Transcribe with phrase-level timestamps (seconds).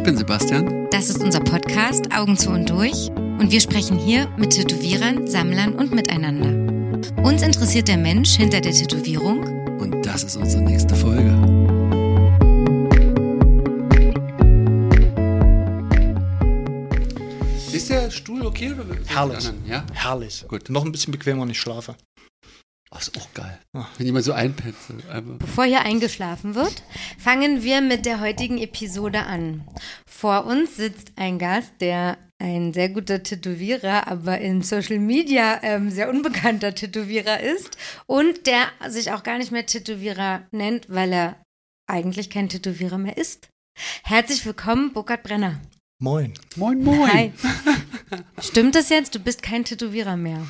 [0.00, 0.88] Ich bin Sebastian.
[0.90, 5.74] Das ist unser Podcast Augen zu und durch und wir sprechen hier mit Tätowierern, Sammlern
[5.74, 7.12] und miteinander.
[7.22, 9.40] Uns interessiert der Mensch hinter der Tätowierung
[9.78, 11.28] Und das ist unsere nächste Folge.
[17.70, 18.72] Ist der Stuhl okay?
[18.72, 19.52] Oder Herrlich.
[19.66, 19.84] Ja?
[19.92, 20.46] Herrlich.
[20.48, 20.70] Gut.
[20.70, 21.94] Noch ein bisschen bequemer, wenn ich schlafe.
[22.92, 23.58] Ach, ist auch geil.
[23.72, 23.86] Ah.
[23.96, 24.64] Wenn jemand so einfach.
[25.38, 26.82] Bevor hier eingeschlafen wird,
[27.18, 29.64] fangen wir mit der heutigen Episode an.
[30.08, 35.90] Vor uns sitzt ein Gast, der ein sehr guter Tätowierer, aber in Social Media ähm,
[35.90, 37.76] sehr unbekannter Tätowierer ist
[38.06, 41.36] und der sich auch gar nicht mehr Tätowierer nennt, weil er
[41.86, 43.50] eigentlich kein Tätowierer mehr ist.
[44.02, 45.60] Herzlich willkommen, Burkhard Brenner.
[46.02, 46.34] Moin.
[46.56, 47.12] Moin, moin.
[47.12, 47.32] Hi.
[48.40, 49.14] Stimmt das jetzt?
[49.14, 50.46] Du bist kein Tätowierer mehr.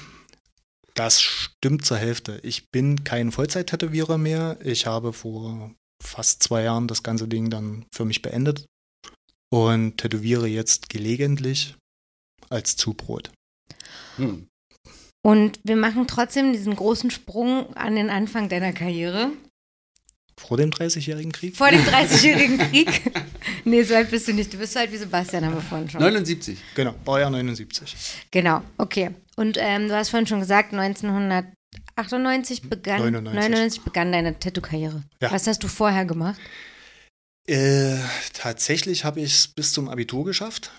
[0.95, 2.41] Das stimmt zur Hälfte.
[2.43, 4.59] Ich bin kein Vollzeit-Tätowierer mehr.
[4.63, 5.73] Ich habe vor
[6.03, 8.67] fast zwei Jahren das ganze Ding dann für mich beendet
[9.53, 11.77] und tätowiere jetzt gelegentlich
[12.49, 13.31] als Zubrot.
[14.17, 14.47] Hm.
[15.23, 19.33] Und wir machen trotzdem diesen großen Sprung an den Anfang deiner Karriere.
[20.41, 21.55] Vor dem 30-jährigen Krieg?
[21.57, 23.13] Vor dem 30-jährigen Krieg.
[23.65, 24.53] nee, so alt bist du nicht.
[24.53, 26.01] Du bist so alt wie Sebastian, haben wir vorhin schon.
[26.01, 26.59] 79.
[26.75, 27.95] Genau, Baujahr 79.
[28.31, 29.11] Genau, okay.
[29.37, 33.51] Und ähm, du hast vorhin schon gesagt, 1998 begann, 99.
[33.51, 35.05] 99 begann deine Tattoo-Karriere.
[35.21, 35.31] Ja.
[35.31, 36.41] Was hast du vorher gemacht?
[37.47, 37.99] Äh,
[38.33, 40.73] tatsächlich habe ich es bis zum Abitur geschafft.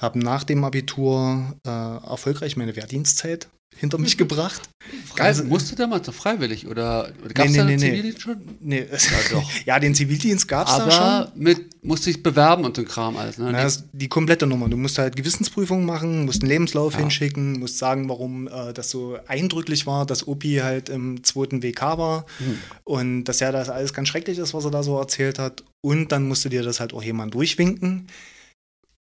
[0.00, 4.68] Habe nach dem Abitur äh, erfolgreich meine Wehrdienstzeit hinter mich gebracht.
[5.14, 7.80] Geil, Also- musst du damals noch freiwillig oder gab es Nee, nee, einen nee, nee.
[7.90, 8.40] Zivildienst schon?
[8.60, 8.98] Nee, Ja,
[9.32, 9.50] doch.
[9.66, 11.02] ja, den Zivildienst gab es da schon.
[11.02, 13.38] Aber mit, musst dich bewerben und so ein Kram alles.
[13.38, 13.50] Ne?
[13.52, 14.68] Na, das ist die komplette Nummer.
[14.68, 17.00] Du musst halt Gewissensprüfung machen, musst einen Lebenslauf Ja.
[17.00, 21.98] hinschicken, musst sagen, warum äh, das so eindrücklich war, dass Opi halt im zweiten WK
[21.98, 22.58] war Hm.
[22.84, 25.62] und dass ja das alles ganz schrecklich ist, was er da so erzählt hat.
[25.80, 28.08] Und dann musst du dir das halt auch jemand durchwinken.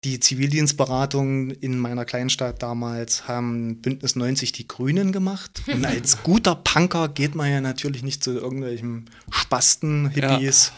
[0.06, 5.64] Die Zivildienstberatung in meiner Kleinstadt damals haben Bündnis 90 die Grünen gemacht.
[5.68, 10.72] Und als guter Punker geht man ja natürlich nicht zu irgendwelchen Spasten, Hippies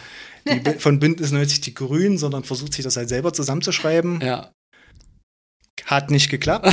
[0.45, 4.21] Bü- von Bündnis 90 die Grünen, sondern versucht sich das halt selber zusammenzuschreiben.
[4.21, 4.53] Ja.
[5.85, 6.71] Hat nicht geklappt.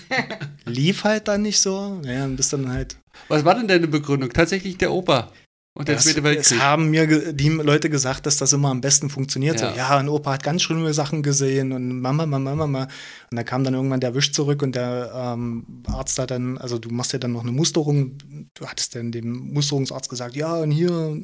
[0.64, 2.00] Lief halt dann nicht so.
[2.06, 2.96] Ja, dann bist dann halt.
[3.28, 4.30] Was war denn deine Begründung?
[4.30, 5.30] Tatsächlich der Opa
[5.74, 9.08] und der Es, Zweite es haben mir die Leute gesagt, dass das immer am besten
[9.08, 9.60] funktioniert.
[9.60, 9.70] Ja.
[9.70, 12.82] So, ja, und Opa hat ganz schlimme Sachen gesehen und Mama, Mama, Mama.
[13.30, 16.78] Und da kam dann irgendwann der Wisch zurück und der ähm, Arzt hat dann, also
[16.78, 18.18] du machst ja dann noch eine Musterung.
[18.54, 21.16] Du hattest dann dem Musterungsarzt gesagt, ja, und hier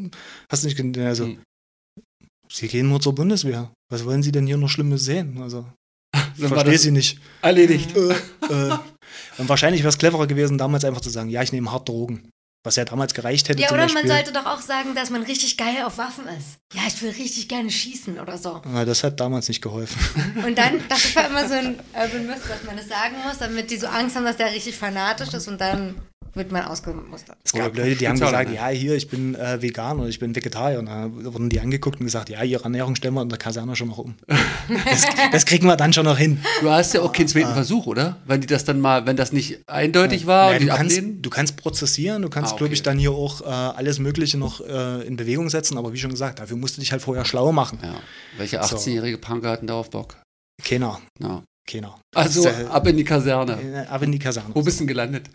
[0.49, 0.99] hast du nicht.
[0.99, 1.39] Also, Hm.
[2.51, 3.71] Sie gehen nur zur Bundeswehr.
[3.91, 5.43] Was wollen Sie denn hier noch Schlimmes sehen?
[5.43, 5.67] Also,
[6.15, 7.21] Dann verstehe das Sie nicht.
[7.43, 7.95] erledigt.
[7.95, 8.13] äh,
[8.49, 8.79] äh.
[9.37, 12.31] Und wahrscheinlich wäre es cleverer gewesen, damals einfach zu sagen, ja, ich nehme hart Drogen.
[12.65, 15.57] Was ja damals gereicht hätte Ja, oder man sollte doch auch sagen, dass man richtig
[15.57, 16.59] geil auf Waffen ist.
[16.73, 18.61] Ja, ich will richtig gerne schießen oder so.
[18.75, 19.99] Ja, das hat damals nicht geholfen.
[20.45, 23.71] Und dann, das war immer so ein Urban Myth, dass man das sagen muss, damit
[23.71, 25.95] die so Angst haben, dass der richtig fanatisch ist und dann
[26.35, 27.37] wird man ausgemustert.
[27.45, 30.35] Es gab Leute, die haben gesagt, ja, hier, ich bin äh, vegan oder ich bin
[30.35, 30.79] Vegetarier.
[30.79, 33.75] Und da wurden die angeguckt und gesagt, ja, ihre Ernährung stellen wir in der Kaserne
[33.77, 34.15] schon noch um.
[34.89, 36.39] das, das kriegen wir dann schon noch hin.
[36.61, 38.17] Du hast ja auch keinen zweiten Versuch, oder?
[38.27, 41.01] Wenn die das dann mal, wenn das nicht eindeutig war Ja, und die du, kannst,
[41.23, 42.59] du kannst prozessieren, du kannst, Ah, okay.
[42.65, 45.77] glaube ich, dann hier auch äh, alles Mögliche noch äh, in Bewegung setzen.
[45.79, 47.79] Aber wie schon gesagt, dafür musst du dich halt vorher schlau machen.
[47.83, 47.95] Ja.
[48.37, 48.77] Welche So.
[48.77, 50.17] 18-jährige Punker hatten da auf Bock?
[50.65, 51.43] Keiner, Ja.
[51.71, 51.99] keiner.
[52.15, 53.59] Also ist, ab in die Kaserne.
[53.63, 54.49] äh, ab in die Kaserne.
[54.55, 55.29] Wo bist du denn gelandet?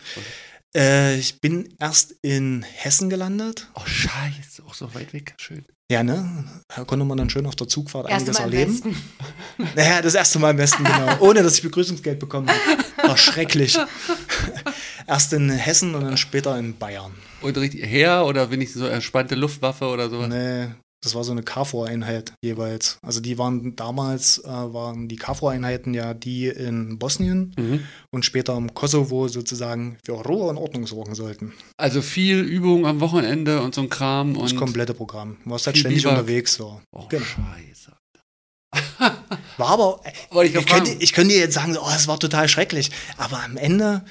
[0.76, 3.70] Äh, ich bin erst in Hessen gelandet.
[3.76, 5.36] Oh, scheiße, auch so weit weg.
[5.38, 5.66] Schön.
[5.92, 6.46] Ja, ne?
[6.70, 8.96] Da konnte man dann schön auf der Zugfahrt Erste einiges Mal erleben.
[9.76, 11.18] Naja, das erste Mal am besten, genau.
[11.20, 13.08] Ohne, dass ich Begrüßungsgeld bekommen habe.
[13.08, 13.78] War schrecklich.
[15.08, 17.14] Erst in Hessen und dann später in Bayern.
[17.42, 20.30] Und richtig her oder wenigstens so entspannte Luftwaffe oder sowas?
[20.30, 20.70] Nee,
[21.04, 22.98] das war so eine KFOR-Einheit jeweils.
[23.02, 27.82] Also die waren damals, äh, waren die KFOR-Einheiten ja die in Bosnien Mhm.
[28.12, 31.54] und später im Kosovo sozusagen für Ruhe und Ordnung sorgen sollten.
[31.78, 34.34] Also viel Übung am Wochenende und so ein Kram.
[34.34, 35.38] Das und komplette Programm.
[35.44, 36.18] Du warst halt ständig Biwak.
[36.20, 36.56] unterwegs.
[36.56, 36.82] So.
[36.92, 37.24] Oh, Genau.
[37.26, 37.92] scheiße.
[39.58, 40.02] War aber,
[40.44, 42.90] ich ich, könnte, ich könnte jetzt sagen, oh, es war total schrecklich.
[43.18, 44.04] Aber am Ende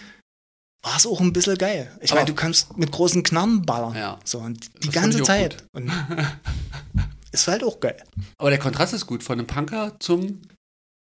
[0.82, 1.90] war es auch ein bisschen geil.
[2.00, 3.94] Ich meine, du kannst mit großen Knarren ballern.
[3.94, 4.18] Ja.
[4.24, 5.64] So, und die Das ganze Zeit.
[5.72, 5.90] Und
[7.32, 8.02] ist halt auch geil.
[8.38, 9.22] Aber der Kontrast ist gut.
[9.22, 10.42] Von einem Punker zum.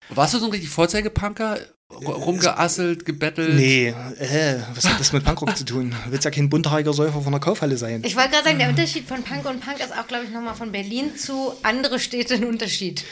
[0.10, 1.58] Warst du so ein richtig Vorzeigepunker?
[1.60, 3.54] R- Rumgeasselt, gebettelt?
[3.56, 5.94] Nee, äh, was hat das mit Punkrock zu tun?
[6.06, 8.02] Du willst ja kein bunterhaariger Säufer von der Kaufhalle sein.
[8.04, 10.56] Ich wollte gerade sagen, der Unterschied von Punk und Punk ist auch, glaube ich, nochmal
[10.56, 13.06] von Berlin zu andere Städte ein Unterschied.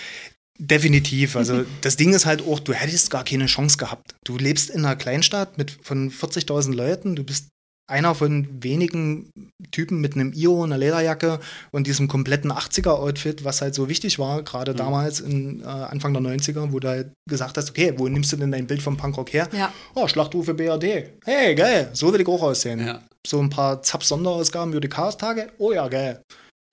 [0.59, 1.35] Definitiv.
[1.35, 4.15] Also das Ding ist halt auch, du hättest gar keine Chance gehabt.
[4.25, 7.47] Du lebst in einer Kleinstadt mit von 40.000 Leuten, du bist
[7.89, 9.31] einer von wenigen
[9.71, 14.43] Typen mit einem Iro, einer Lederjacke und diesem kompletten 80er-Outfit, was halt so wichtig war,
[14.43, 14.77] gerade Mhm.
[14.77, 18.37] damals in äh, Anfang der 90er, wo du halt gesagt hast, okay, wo nimmst du
[18.37, 19.49] denn dein Bild vom Punkrock her?
[19.51, 19.73] Ja.
[19.93, 21.09] Oh, Schlachtrufe BRD.
[21.25, 22.79] Hey, geil, so will ich auch aussehen.
[22.79, 23.01] Ja.
[23.27, 25.49] So ein paar Zap-Sonderausgaben für die Chaos-Tage.
[25.57, 26.21] Oh ja, geil.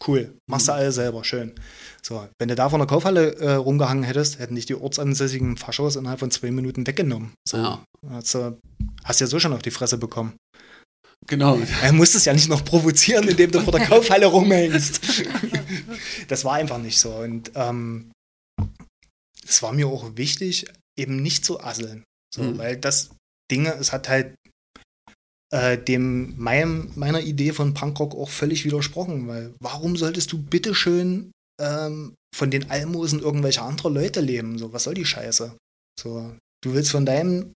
[0.06, 0.32] Cool.
[0.48, 1.54] Machst du alles selber, schön.
[2.02, 5.96] So, wenn du da von der Kaufhalle äh, rumgehangen hättest, hätten dich die ortsansässigen Faschos
[5.96, 7.32] innerhalb von zwei Minuten weggenommen.
[7.48, 7.84] So, Ja.
[8.10, 8.58] hast, du,
[9.04, 10.34] hast ja so schon auf die Fresse bekommen.
[11.26, 11.58] Genau.
[11.82, 15.00] Er musste es ja nicht noch provozieren, indem du vor der Kaufhalle rumhängst.
[16.28, 17.10] das war einfach nicht so.
[17.14, 18.12] Und ähm,
[19.46, 20.66] es war mir auch wichtig,
[20.96, 22.04] eben nicht zu asseln.
[22.34, 22.58] So, Mhm.
[22.58, 23.10] Weil das
[23.50, 24.34] Ding, es hat halt
[25.50, 29.28] äh, dem meinem, meiner Idee von Punkrock auch völlig widersprochen.
[29.28, 34.58] Weil warum solltest du bitteschön ähm, von den Almosen irgendwelcher anderer Leute leben?
[34.58, 35.56] So, was soll die Scheiße?
[35.98, 37.52] So, du willst von deinem,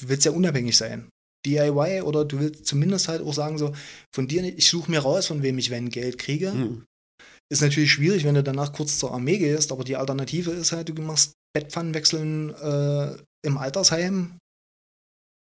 [0.00, 1.08] du willst ja unabhängig sein.
[1.46, 3.72] DIY oder du willst zumindest halt auch sagen, so,
[4.14, 6.52] von dir, ich suche mir raus, von wem ich wenn Geld kriege.
[6.52, 6.84] Hm.
[7.50, 10.90] Ist natürlich schwierig, wenn du danach kurz zur Armee gehst, aber die Alternative ist halt,
[10.90, 14.38] du machst Bettpfannenwechseln äh, im Altersheim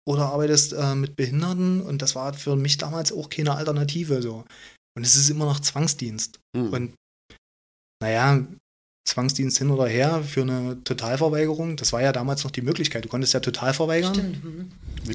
[0.05, 4.45] oder arbeitest äh, mit Behinderten und das war für mich damals auch keine Alternative so.
[4.95, 6.39] Und es ist immer noch Zwangsdienst.
[6.55, 6.69] Hm.
[6.73, 6.93] Und
[8.01, 8.45] naja,
[9.05, 13.03] Zwangsdienst hin oder her für eine Totalverweigerung, das war ja damals noch die Möglichkeit.
[13.03, 14.13] Du konntest ja total verweigern.
[14.13, 14.43] Stimmt.
[14.43, 14.71] mhm.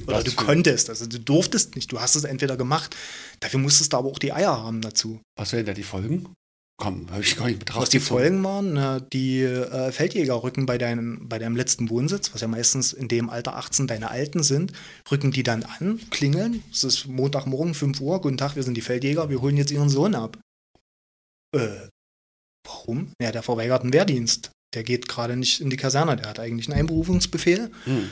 [0.06, 2.94] Oder du konntest, also du durftest nicht, du hast es entweder gemacht,
[3.40, 5.20] dafür musstest du aber auch die Eier haben dazu.
[5.36, 6.28] Was wären da die Folgen?
[6.80, 7.82] Komm, habe ich gar nicht betrachtet.
[7.82, 12.40] Was die Folgen waren, die äh, Feldjäger rücken bei, deinem bei deinem letzten Wohnsitz, was
[12.40, 14.72] ja meistens in dem Alter 18 deine Alten sind,
[15.10, 18.80] rücken die dann an, klingeln, es ist Montagmorgen, 5 Uhr, guten Tag, wir sind die
[18.80, 20.38] Feldjäger, wir holen jetzt ihren Sohn ab.
[21.52, 21.88] Äh,
[22.64, 23.10] warum?
[23.20, 24.52] Ja, der verweigert einen Wehrdienst.
[24.74, 28.08] Der geht gerade nicht in die Kaserne, der hat eigentlich einen Einberufungsbefehl Hm.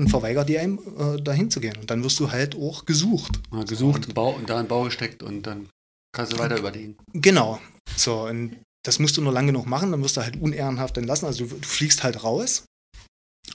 [0.00, 1.76] und verweigert dir, ein, äh, dahin zu gehen.
[1.76, 3.40] Und dann wirst du halt auch gesucht.
[3.50, 5.68] Mal gesucht, Bau und da einen Bau gesteckt und dann
[6.16, 6.96] kannst du weiter überlegen.
[7.12, 7.60] Genau.
[7.96, 11.26] So, und das musst du nur lange genug machen, dann wirst du halt unehrenhaft entlassen.
[11.26, 12.64] Also du, du fliegst halt raus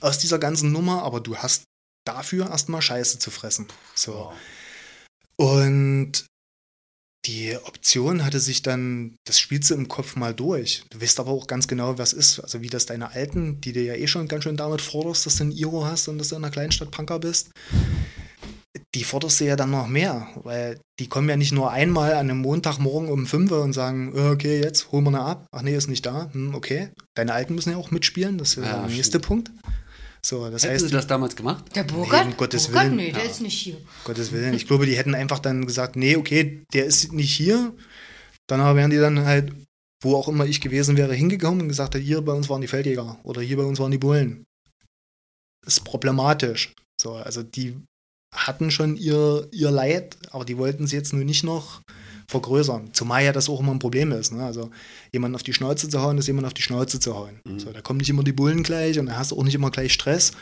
[0.00, 1.64] aus dieser ganzen Nummer, aber du hast
[2.06, 3.66] dafür erstmal Scheiße zu fressen.
[3.94, 4.32] So.
[5.36, 6.26] Und
[7.24, 10.84] die Option hatte sich dann, das spielst du im Kopf mal durch.
[10.90, 12.40] Du weißt aber auch ganz genau, was ist.
[12.40, 15.36] Also wie das deine Alten, die dir ja eh schon ganz schön damit forderst, dass
[15.36, 17.50] du ein Iro hast und dass du in einer Kleinstadt Punker bist,
[18.94, 22.30] die forderst du ja dann noch mehr, weil die kommen ja nicht nur einmal an
[22.30, 25.46] einem Montagmorgen um 5 Uhr und sagen, okay, jetzt holen wir eine ab.
[25.52, 26.30] Ach nee, ist nicht da.
[26.32, 26.88] Hm, okay.
[27.14, 29.26] Deine Alten müssen ja auch mitspielen, das ist ja, Ja, der nächste stimmt.
[29.26, 29.50] Punkt.
[30.24, 31.64] So, das Hätten heißt, sie das damals gemacht?
[31.74, 32.26] Der Burkhardt?
[32.26, 32.86] um Gottes Burkhardt?
[32.86, 32.96] Willen.
[32.96, 33.30] Nee, der Ja.
[33.30, 33.76] ist nicht hier.
[34.04, 34.54] Gottes Willen.
[34.54, 37.74] Ich glaube, die hätten einfach dann gesagt, nee, okay, der ist nicht hier.
[38.46, 39.52] Danach wären die dann halt,
[40.02, 43.18] wo auch immer ich gewesen wäre, hingekommen und gesagt, hier bei uns waren die Feldjäger
[43.24, 44.44] oder hier bei uns waren die Bullen.
[45.66, 46.72] ist problematisch.
[47.00, 47.76] So, also die
[48.32, 51.82] hatten schon ihr, ihr Leid, aber die wollten es jetzt nur nicht noch
[52.28, 52.94] vergrößern.
[52.94, 54.32] Zumal ja das auch immer ein Problem ist.
[54.32, 54.42] Ne?
[54.42, 54.70] Also
[55.12, 57.40] jemanden auf die Schnauze zu hauen, ist jemand auf die Schnauze zu hauen.
[57.46, 57.60] Mhm.
[57.60, 59.70] So, da kommen nicht immer die Bullen gleich und da hast du auch nicht immer
[59.70, 60.32] gleich Stress.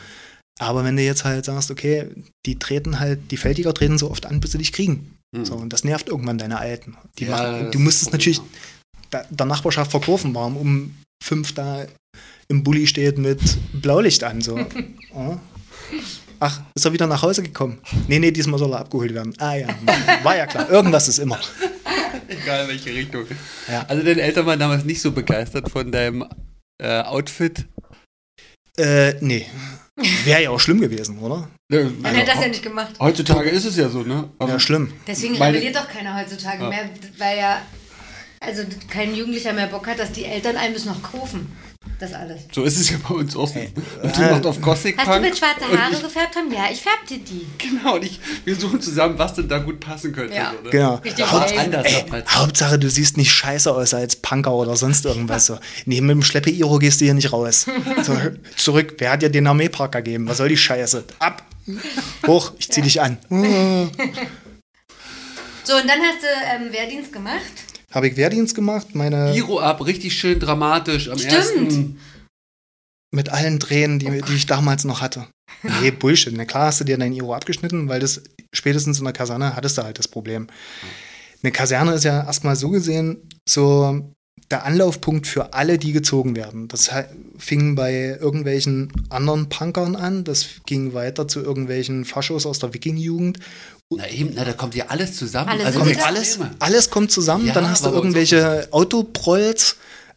[0.59, 2.07] Aber wenn du jetzt halt sagst, okay,
[2.45, 5.17] die treten halt, die Feldjäger treten so oft an, bis sie dich kriegen.
[5.35, 5.45] Hm.
[5.45, 6.97] So, und das nervt irgendwann deine Alten.
[7.19, 8.41] Die Ja, machen, du ist musst es das natürlich
[9.09, 11.85] da, der Nachbarschaft verkaufen, warum um fünf da
[12.47, 13.41] im Bulli steht mit
[13.73, 14.41] Blaulicht an.
[14.41, 14.59] So.
[15.13, 15.41] Ja.
[16.43, 17.79] Ach, ist er wieder nach Hause gekommen?
[18.07, 19.33] Nee, nee, diesmal soll er abgeholt werden.
[19.37, 19.67] Ah ja,
[20.23, 20.67] war ja klar.
[20.71, 21.39] Irgendwas ist immer.
[22.27, 23.25] Egal welche Richtung.
[23.69, 23.85] Ja.
[23.87, 26.25] Also deine Eltern waren damals nicht so begeistert von deinem
[26.81, 27.65] äh, Outfit.
[28.77, 29.45] Äh, nee.
[30.23, 31.47] Wäre ja auch schlimm gewesen, oder?
[31.71, 32.93] Ne, Dann hätte er das ja nicht gemacht.
[32.99, 34.29] Heutzutage ist es ja so, ne?
[34.39, 34.91] Aber Ja, schlimm.
[35.05, 36.69] Deswegen Meine- rebelliert doch keiner heutzutage Ja.
[36.69, 37.61] mehr, weil ja
[38.39, 41.55] also kein Jugendlicher mehr Bock hat, dass die Eltern einem das noch kaufen.
[41.99, 42.41] Das alles.
[42.51, 43.47] so ist es ja bei uns auch.
[43.47, 43.53] so.
[43.53, 43.71] Hey,
[44.01, 45.17] Und die äh, macht auf Gothic Hast Punk.
[45.17, 46.51] du mit schwarze Haare ich, gefärbt haben?
[46.51, 47.45] Ja, ich färbte die.
[47.57, 50.35] Genau, und ich, wir suchen zusammen, was denn da gut passen könnte.
[50.35, 50.51] Ja.
[50.55, 50.69] So, ne?
[50.71, 50.95] Genau.
[50.95, 52.05] Richtig anders Ey.
[52.27, 55.45] Hauptsache, du siehst nicht scheiße aus als Punker oder sonst irgendwas.
[55.47, 55.59] So.
[55.85, 57.65] Nee, mit dem Schleppe-Iro gehst du hier nicht raus.
[58.03, 58.17] So,
[58.57, 58.95] zurück.
[58.97, 60.27] Wer hat dir den Armeepark gegeben?
[60.27, 61.03] Was soll die Scheiße?
[61.19, 61.43] Ab!
[62.27, 63.17] Hoch, ich zieh dich an.
[65.63, 66.27] So, und dann hast du
[66.65, 67.39] ähm, Wehrdienst gemacht.
[67.91, 71.33] Habe ich Wehrdienst gemacht, meine Iro ab, richtig schön dramatisch am Stimmt.
[71.33, 71.99] ersten.
[73.13, 75.27] mit allen Tränen, die, die ich damals noch hatte.
[75.81, 76.33] Nee, Bullshit.
[76.35, 79.77] Na klar hast du dir dein Iro abgeschnitten, weil das spätestens in der Kaserne hattest
[79.77, 80.47] du halt das Problem.
[81.43, 84.11] Eine Kaserne ist ja erstmal so gesehen so
[84.49, 86.67] der Anlaufpunkt für alle, die gezogen werden.
[86.67, 86.89] Das
[87.37, 93.39] fing bei irgendwelchen anderen Punkern an, das ging weiter zu irgendwelchen Faschos aus der Wiking-Jugend.
[93.93, 95.49] Na eben, na, da kommt ja alles zusammen.
[95.49, 96.05] Alles also kommt.
[96.05, 99.75] Alles, alles kommt zusammen, Ja, dann hast du irgendwelche Autoprolls,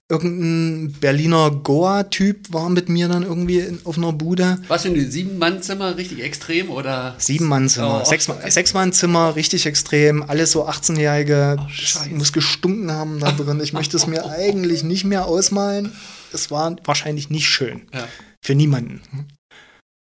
[0.09, 4.59] irgendein Berliner Goa-Typ war mit mir dann irgendwie in, auf einer Bude.
[4.69, 7.14] Was für ein Sieben-Mann-Zimmer, richtig extrem oder?
[7.19, 8.09] Sieben-Mann-Zimmer, Oh.
[8.09, 11.57] Sechs- Sechs-Mann-Zimmer, richtig extrem, alles so 18-Jährige.
[11.59, 13.61] Oh, muss gestunken haben da drin.
[13.61, 15.90] Ich möchte es mir eigentlich nicht mehr ausmalen.
[16.33, 17.88] Es war wahrscheinlich nicht schön.
[17.93, 18.07] Ja.
[18.43, 19.00] Für niemanden.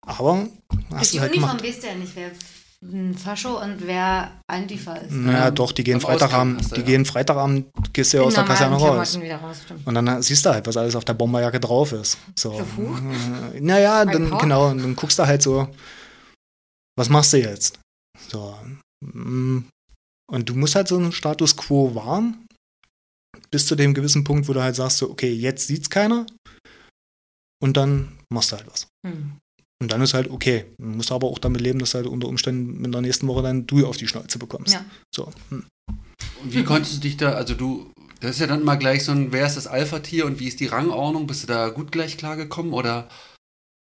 [0.04, 1.68] Aber Durch hast die du halt Uniform gemacht.
[1.68, 2.30] weißt du ja nicht, wer
[3.16, 5.12] Fascho und wer Antifa ist.
[5.12, 6.86] Naja, Ähm, doch, die gehen Freitagabend, die ja.
[6.86, 9.16] gehen Freitagabend, gehst du ja aus der Kaserne raus.
[9.16, 9.64] Raus.
[9.84, 12.18] Und dann siehst du halt, was alles auf der Bomberjacke drauf ist.
[12.34, 12.52] So.
[12.52, 13.02] Verflucht.
[13.54, 15.68] Äh, Naja, Ein dann, genau, und dann guckst du halt so,
[16.98, 17.78] was machst du jetzt?
[18.28, 18.58] So.
[19.00, 19.64] mm.
[20.30, 22.46] Und du musst halt so einen Status quo wahren,
[23.50, 26.26] bis zu dem gewissen Punkt, wo du halt sagst, so, okay, jetzt sieht's keiner.
[27.62, 28.88] Und dann machst du halt was.
[29.06, 29.38] Hm.
[29.82, 30.66] Und dann ist halt okay.
[30.78, 33.42] Du musst aber auch damit leben, dass du halt unter Umständen in der nächsten Woche
[33.42, 34.74] dann du auf die Schnauze bekommst.
[34.74, 34.84] Ja.
[35.12, 35.28] So.
[35.48, 35.64] Hm.
[36.40, 39.10] Und wie konntest du dich da, also du, das ist ja dann immer gleich so
[39.10, 41.26] ein, wer ist das Alpha-Tier und wie ist die Rangordnung?
[41.26, 43.08] Bist du da gut gleich klargekommen oder?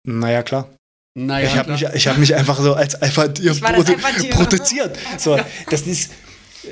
[0.05, 0.69] Naja, klar.
[1.17, 1.91] Naja, ich habe klar.
[1.91, 4.31] mich, ich hab mich einfach so als Alpha-Tier Ich war das produ- Alpha-Tier.
[4.31, 4.99] produziert.
[5.17, 6.11] So, das ist,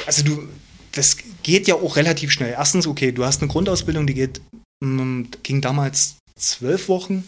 [0.05, 0.49] also du,
[0.91, 2.51] das geht ja auch relativ schnell.
[2.51, 4.41] Erstens, okay, du hast eine Grundausbildung, die geht,
[4.83, 7.23] mm, ging damals zwölf Wochen.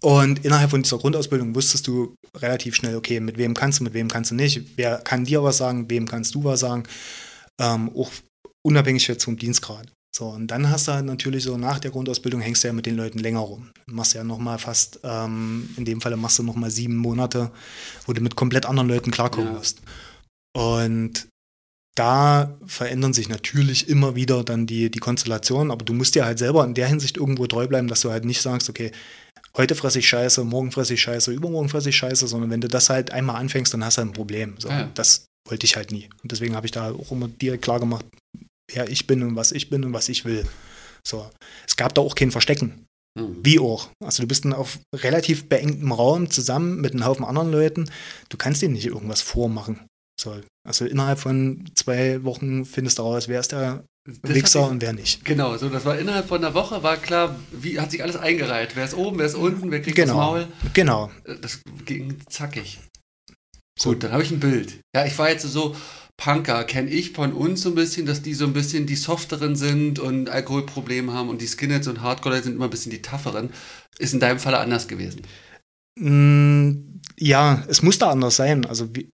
[0.00, 3.94] Und innerhalb von dieser Grundausbildung wusstest du relativ schnell, okay, mit wem kannst du, mit
[3.94, 6.84] wem kannst du nicht, wer kann dir was sagen, wem kannst du was sagen,
[7.60, 8.10] ähm, auch
[8.66, 9.90] unabhängig jetzt vom Dienstgrad.
[10.16, 12.86] So, und dann hast du halt natürlich so nach der Grundausbildung hängst du ja mit
[12.86, 13.70] den Leuten länger rum.
[13.86, 17.50] Machst ja nochmal fast, ähm, in dem Falle machst du nochmal sieben Monate,
[18.06, 19.58] wo du mit komplett anderen Leuten klarkommen Ja.
[19.58, 19.82] musst.
[20.56, 21.26] Und
[21.94, 26.38] da verändern sich natürlich immer wieder dann die, die Konstellationen, aber du musst dir halt
[26.38, 28.90] selber in der Hinsicht irgendwo treu bleiben, dass du halt nicht sagst, okay,
[29.56, 32.68] heute fresse ich Scheiße, morgen fresse ich Scheiße, übermorgen fresse ich Scheiße, sondern wenn du
[32.68, 34.54] das halt einmal anfängst, dann hast du halt ein Problem.
[34.58, 34.90] So, Ja.
[34.94, 36.08] Das wollte ich halt nie.
[36.22, 38.06] Und deswegen habe ich da auch immer direkt klar gemacht,
[38.72, 40.46] wer ich bin und was ich bin und was ich will.
[41.06, 41.30] So.
[41.66, 42.86] Es gab da auch kein Verstecken.
[43.16, 43.36] Hm.
[43.44, 43.90] Wie auch.
[44.02, 47.90] Also du bist dann auf relativ beengtem Raum zusammen mit einem Haufen anderen Leuten.
[48.30, 49.86] Du kannst dir nicht irgendwas vormachen.
[50.20, 50.40] So.
[50.66, 53.84] Also innerhalb von zwei Wochen findest du raus, wer ist der
[54.22, 55.24] Das Wichser hat und wer nicht.
[55.24, 58.76] Genau, so das war innerhalb von einer Woche, war klar, wie hat sich alles eingereiht.
[58.76, 60.16] Wer ist oben, wer ist unten, wer kriegt das Genau.
[60.16, 60.46] Maul.
[60.72, 61.10] Genau.
[61.24, 62.80] Äh, Das ging zackig.
[63.78, 63.90] So.
[63.90, 64.80] Gut, dann habe ich ein Bild.
[64.94, 65.74] Ja, ich war jetzt so,
[66.16, 69.56] Punker kenne ich von uns so ein bisschen, dass die so ein bisschen die softeren
[69.56, 73.50] sind und Alkoholprobleme haben und die Skinheads und Hardcore sind immer ein bisschen die tougheren.
[73.98, 75.22] Ist in deinem Falle anders gewesen.
[76.00, 78.64] Mm, Ja, es muss da anders sein.
[78.66, 79.08] Also wie,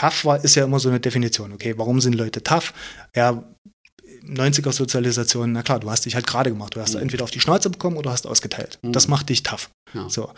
[0.00, 1.52] tough war, ist ja immer so eine Definition.
[1.52, 2.72] Okay, warum sind Leute tough?
[3.14, 3.42] Ja,
[4.26, 6.76] 90er Sozialisation, na klar, du hast dich halt gerade gemacht.
[6.76, 7.02] Du hast Mhm.
[7.02, 8.78] entweder auf die Schnauze bekommen oder hast ausgeteilt.
[8.82, 8.92] Mhm.
[8.92, 9.70] Das macht dich tough.
[9.94, 10.08] Ja.
[10.08, 10.30] So.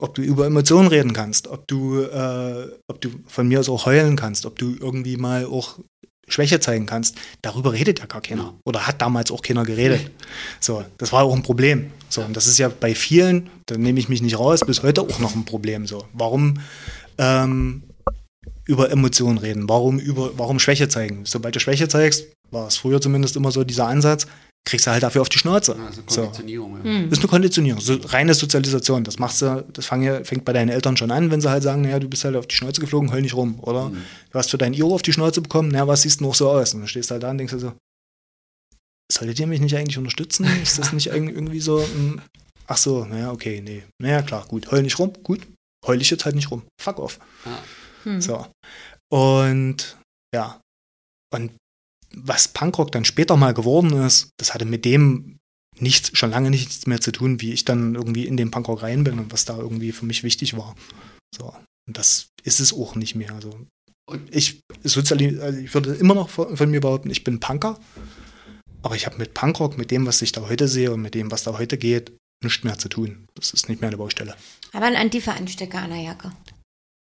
[0.00, 3.84] Ob du über Emotionen reden kannst, ob du, äh, ob du von mir aus auch
[3.86, 5.78] heulen kannst, ob du irgendwie mal auch
[6.28, 8.42] Schwäche zeigen kannst, darüber redet ja gar keiner.
[8.42, 8.54] Ja.
[8.64, 10.10] Oder hat damals auch keiner geredet.
[10.60, 11.90] So, das war auch ein Problem.
[12.10, 15.02] So, und das ist ja bei vielen, da nehme ich mich nicht raus, bis heute
[15.02, 15.86] auch noch ein Problem.
[15.86, 16.60] So, warum
[17.16, 17.82] ähm,
[18.68, 19.68] über Emotionen reden?
[19.68, 21.24] Warum über, warum Schwäche zeigen?
[21.24, 24.26] Sobald du Schwäche zeigst, war es früher zumindest immer so dieser Ansatz,
[24.64, 25.76] kriegst du halt dafür auf die Schnauze.
[25.76, 26.20] Also So.
[26.22, 26.76] Konditionierung.
[26.76, 26.84] Ja.
[26.84, 27.08] Hm.
[27.10, 29.02] Das ist eine Konditionierung, so reine Sozialisation.
[29.04, 31.62] Das machst du, das fang ja, fängt bei deinen Eltern schon an, wenn sie halt
[31.62, 33.58] sagen, naja, du bist halt auf die Schnauze geflogen, heul nicht rum.
[33.60, 34.02] Oder Mhm.
[34.30, 36.50] du hast für dein Iro auf die Schnauze bekommen, naja, was siehst du noch so
[36.50, 36.74] aus?
[36.74, 37.72] Und dann stehst du halt da und denkst dir so,
[39.10, 40.46] solltet ihr mich nicht eigentlich unterstützen?
[40.62, 42.20] Ist das nicht irgendwie irgendwie so, hm,
[42.66, 43.82] ach so, naja, okay, nee.
[44.02, 45.40] Naja, klar, gut, heul nicht rum, gut,
[45.86, 46.62] heul ich jetzt halt nicht rum.
[46.82, 47.18] Fuck off.
[47.46, 47.58] Ja.
[48.04, 48.20] Hm.
[48.20, 48.46] So.
[49.10, 49.98] Und
[50.34, 50.60] ja.
[51.34, 51.52] Und
[52.14, 55.38] was Punkrock dann später mal geworden ist, das hatte mit dem
[55.78, 59.04] nichts, schon lange nichts mehr zu tun, wie ich dann irgendwie in den Punkrock rein
[59.04, 60.74] bin und was da irgendwie für mich wichtig war.
[61.36, 61.54] So.
[61.86, 63.32] Und das ist es auch nicht mehr.
[63.32, 63.66] Also
[64.30, 67.78] ich, soziali also ich würde immer noch von, von mir behaupten, ich bin Punker,
[68.82, 71.30] aber ich habe mit Punkrock, mit dem, was ich da heute sehe und mit dem,
[71.30, 72.12] was da heute geht,
[72.42, 73.26] nichts mehr zu tun.
[73.34, 74.36] Das ist nicht mehr eine Baustelle.
[74.72, 76.32] Aber ein Antifa-Anstecker an der Jacke.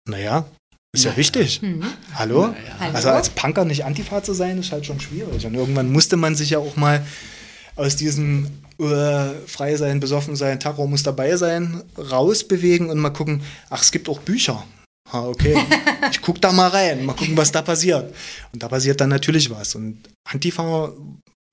[0.07, 0.49] Naja,
[0.93, 1.61] ist ja wichtig.
[1.61, 1.83] Hm.
[2.15, 2.47] Hallo?
[2.47, 2.75] Naja.
[2.79, 2.95] Hallo?
[2.95, 5.45] Also als Punker nicht Antifa zu sein, ist halt schon schwierig.
[5.45, 7.05] Und irgendwann musste man sich ja auch mal
[7.75, 8.47] aus diesem
[8.79, 13.91] äh, frei sein, besoffen sein, Terror muss dabei sein, rausbewegen und mal gucken, ach, es
[13.91, 14.65] gibt auch Bücher.
[15.11, 15.55] Ha, okay.
[16.11, 18.15] Ich guck da mal rein, mal gucken, was da passiert.
[18.51, 19.75] Und da passiert dann natürlich was.
[19.75, 20.91] Und Antifa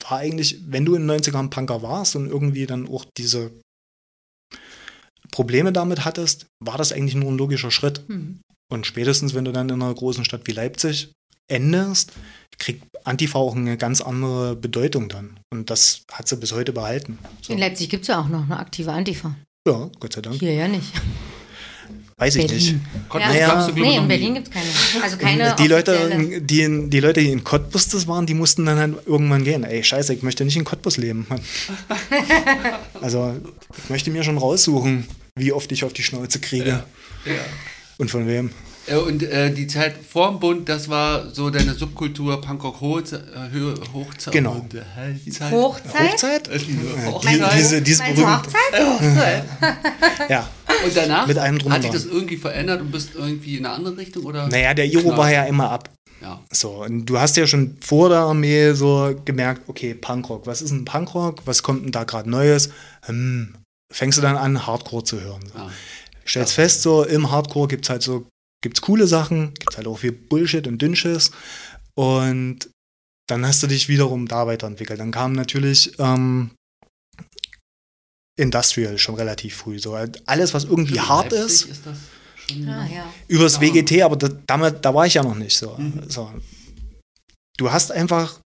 [0.09, 3.50] war eigentlich, wenn du in den 90ern Punker warst und irgendwie dann auch diese
[5.31, 8.02] Probleme damit hattest, war das eigentlich nur ein logischer Schritt.
[8.09, 8.40] Hm.
[8.68, 11.12] Und spätestens, wenn du dann in einer großen Stadt wie Leipzig
[11.49, 12.12] endest,
[12.58, 15.38] kriegt Antifa auch eine ganz andere Bedeutung dann.
[15.52, 17.18] Und das hat sie bis heute behalten.
[17.42, 17.52] So.
[17.52, 19.37] In Leipzig gibt es ja auch noch eine aktive Antifa.
[19.68, 20.37] Ja, Gott sei Dank.
[20.40, 20.92] Hier ja nicht.
[22.16, 22.64] weiß ich Berlin.
[22.64, 23.08] nicht.
[23.08, 24.08] Cottbus glaub ich, Nee, in.
[24.08, 24.66] Berlin gibt es keine.
[25.02, 28.64] Also keine die Leute, die, in- die Leute, die in Cottbus das waren, die mussten
[28.66, 29.62] dann halt irgendwann gehen.
[29.64, 31.26] Ey, scheiße, ich möchte nicht in Cottbus leben.
[31.28, 31.40] Mann.
[33.00, 33.35] also,
[33.85, 35.06] ich möchte mir schon raussuchen,
[35.37, 36.85] wie oft ich auf die Schnauze kriege.
[37.25, 37.32] Ja.
[37.99, 38.50] Und von wem.
[38.87, 43.23] Äh, Und äh, die Zeit vorm Bund, das war so deine Subkultur Punkrock Hochzeit.
[43.35, 44.65] Äh, Hochzeit Genau.
[44.75, 45.50] äh.
[45.50, 46.12] Hochzeit?
[46.12, 46.49] Hochzeit?
[46.49, 47.35] Äh, die Ja, Hochzeit.
[47.53, 48.26] die, diese, diese berühmte.
[48.33, 49.45] Hochzeit?
[50.29, 50.49] Ja.
[50.85, 53.97] Und danach Mit drum hat sich das irgendwie verändert und bist irgendwie in eine andere
[53.97, 54.47] Richtung oder?
[54.49, 55.17] Naja, der Iro Klar.
[55.19, 55.91] war ja immer ab.
[56.21, 56.41] Ja.
[56.53, 60.71] So, und du hast ja schon vor der Armee so gemerkt, okay, Punkrock, was ist
[60.71, 61.43] ein Punkrock?
[61.45, 62.71] Was kommt denn da gerade Neues?
[63.03, 63.55] Hm,
[63.93, 65.41] fängst du dann an, Hardcore zu hören.
[65.53, 65.59] So.
[65.59, 65.71] ja.
[66.26, 68.26] Stellst fest, so im Hardcore gibt's halt so,
[68.62, 71.30] gibt's coole Sachen, gibt's halt auch viel Bullshit und Dünnschiss.
[71.95, 72.68] Und
[73.28, 75.00] dann hast du dich wiederum da weiterentwickelt.
[75.00, 76.50] Dann kam natürlich ähm,
[78.38, 79.78] Industrial schon relativ früh.
[79.78, 81.97] So halt alles, was irgendwie Stimmt, hart ist, das
[82.47, 83.12] schon, Ah, ja.
[83.28, 83.61] übers Ja.
[83.62, 85.75] WGT, aber da, damit, da war ich ja noch nicht so.
[85.76, 86.02] Mhm.
[86.09, 86.33] so.
[87.56, 88.40] Du hast einfach,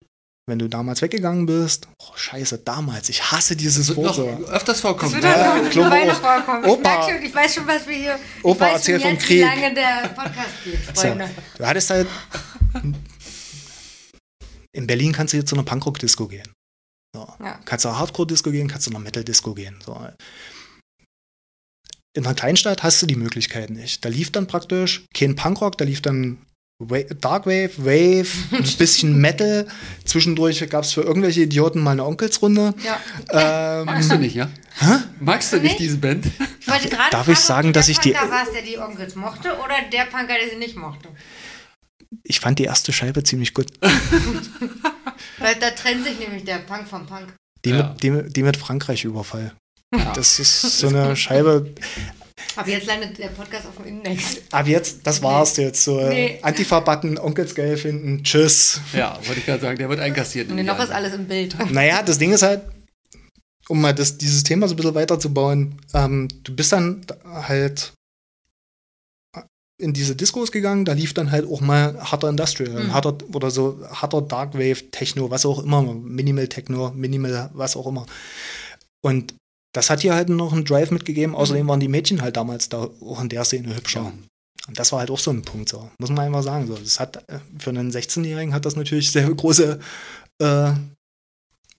[0.49, 4.17] wenn du damals weggegangen bist, oh scheiße, damals, ich hasse dieses Das wird Wort.
[4.17, 4.51] noch so.
[4.53, 5.13] öfters vorkommen.
[5.13, 6.19] Das wird Ja, noch ich mittlerweile auch.
[6.19, 6.63] vorkommen.
[6.65, 8.19] Ich, Opa- merk schon, ich weiß schon, was wir hier.
[8.43, 9.37] Opa ich weiß erzählt schon vom Krieg.
[9.37, 11.01] Wie lange der Podcast geht, So.
[11.01, 11.29] Freunde.
[11.57, 12.07] Du hattest halt.
[14.71, 16.51] In Berlin kannst du jetzt zu einer Punkrock-Disco gehen.
[17.15, 17.27] So.
[17.39, 17.59] Ja.
[17.65, 19.79] Kannst du einer Hardcore-Disco gehen, kannst du einer Metal-Disco gehen.
[19.85, 19.93] So.
[22.15, 24.03] In einer Kleinstadt hast du die Möglichkeit nicht.
[24.05, 26.37] Da lief dann praktisch kein Punkrock, da lief dann
[26.81, 29.67] Darkwave, Wave, ein bisschen Metal.
[30.05, 32.73] Zwischendurch gab es für irgendwelche Idioten mal eine Onkelsrunde.
[32.83, 32.99] Ja.
[33.81, 34.49] Ähm, Magst du nicht, ja?
[35.19, 35.79] Magst du nicht Nicht?
[35.79, 36.25] diese Band?
[36.61, 38.77] Ich wollte gerade Darf fragen, ich sagen, dass der ich die- Punker warst, der die
[38.77, 41.09] Onkels mochte oder der Punker, der sie nicht mochte?
[42.23, 43.67] ich fand die erste Scheibe ziemlich gut.
[45.37, 47.33] Weil da trennt sich nämlich der Punk vom Punk.
[47.65, 47.89] Die, Ja.
[47.89, 49.53] mit, die, die mit Frankreich-Überfall.
[49.95, 50.11] Ja.
[50.13, 51.71] Das ist so eine Scheibe,
[52.55, 54.37] Aber jetzt landet der Podcast auf dem Index.
[54.51, 55.83] Ab jetzt, das war's jetzt.
[55.83, 56.39] So Nee.
[56.41, 58.81] Antifa-Button, Onkels geil finden, tschüss.
[58.93, 60.49] Ja, wollte ich gerade sagen, der wird einkassiert.
[60.51, 61.55] Und noch ist alles im Bild.
[61.71, 62.61] Naja, das Ding ist halt,
[63.67, 67.93] um mal das, dieses Thema so ein bisschen weiterzubauen, ähm, du bist dann halt
[69.81, 72.93] in diese Diskos gegangen, da lief dann halt auch mal harter Industrial, Mhm.
[72.93, 78.05] harter oder so harter Darkwave, Techno, was auch immer, Minimal Techno, Minimal, was auch immer.
[79.01, 79.35] Und
[79.73, 81.35] das hat hier halt noch einen Drive mitgegeben.
[81.35, 84.01] Außerdem waren die Mädchen halt damals da auch in der Szene hübscher.
[84.03, 84.13] Ja.
[84.67, 85.89] Und das war halt auch so ein Punkt, so.
[85.99, 86.67] Muss man einfach sagen.
[86.67, 86.75] So.
[86.75, 89.79] Das hat, äh, für einen 16-Jährigen hat das natürlich sehr große,
[90.41, 90.71] äh,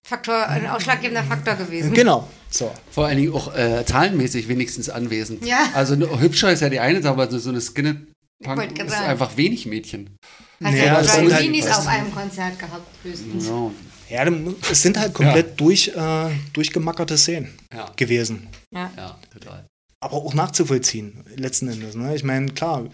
[0.02, 1.92] Faktor, ein ausschlaggebender Faktor gewesen.
[1.92, 2.72] genau, so.
[2.90, 5.44] Vor allen Dingen auch äh, zahlenmäßig wenigstens anwesend.
[5.44, 5.68] Ja.
[5.74, 7.98] Also hübscher ist ja die eine Sache, aber so- so eine Skinhead
[8.42, 9.06] Wollte Punk ist sagen.
[9.06, 10.16] einfach wenig Mädchen.
[10.62, 11.32] Hast Naja, ja es drei sind
[11.64, 13.46] halt- auf einem Konzert gehabt, höchstens.
[13.46, 13.70] Ja.
[14.10, 14.26] Ja,
[14.70, 18.48] es sind halt komplett durch, äh, durchgemackerte Szenen Ja, gewesen.
[18.74, 18.92] Ja.
[18.96, 19.66] ja, total.
[20.02, 21.94] Aber auch nachzuvollziehen, letzten Endes.
[21.94, 22.14] Ne?
[22.16, 22.88] Ich meine, klar,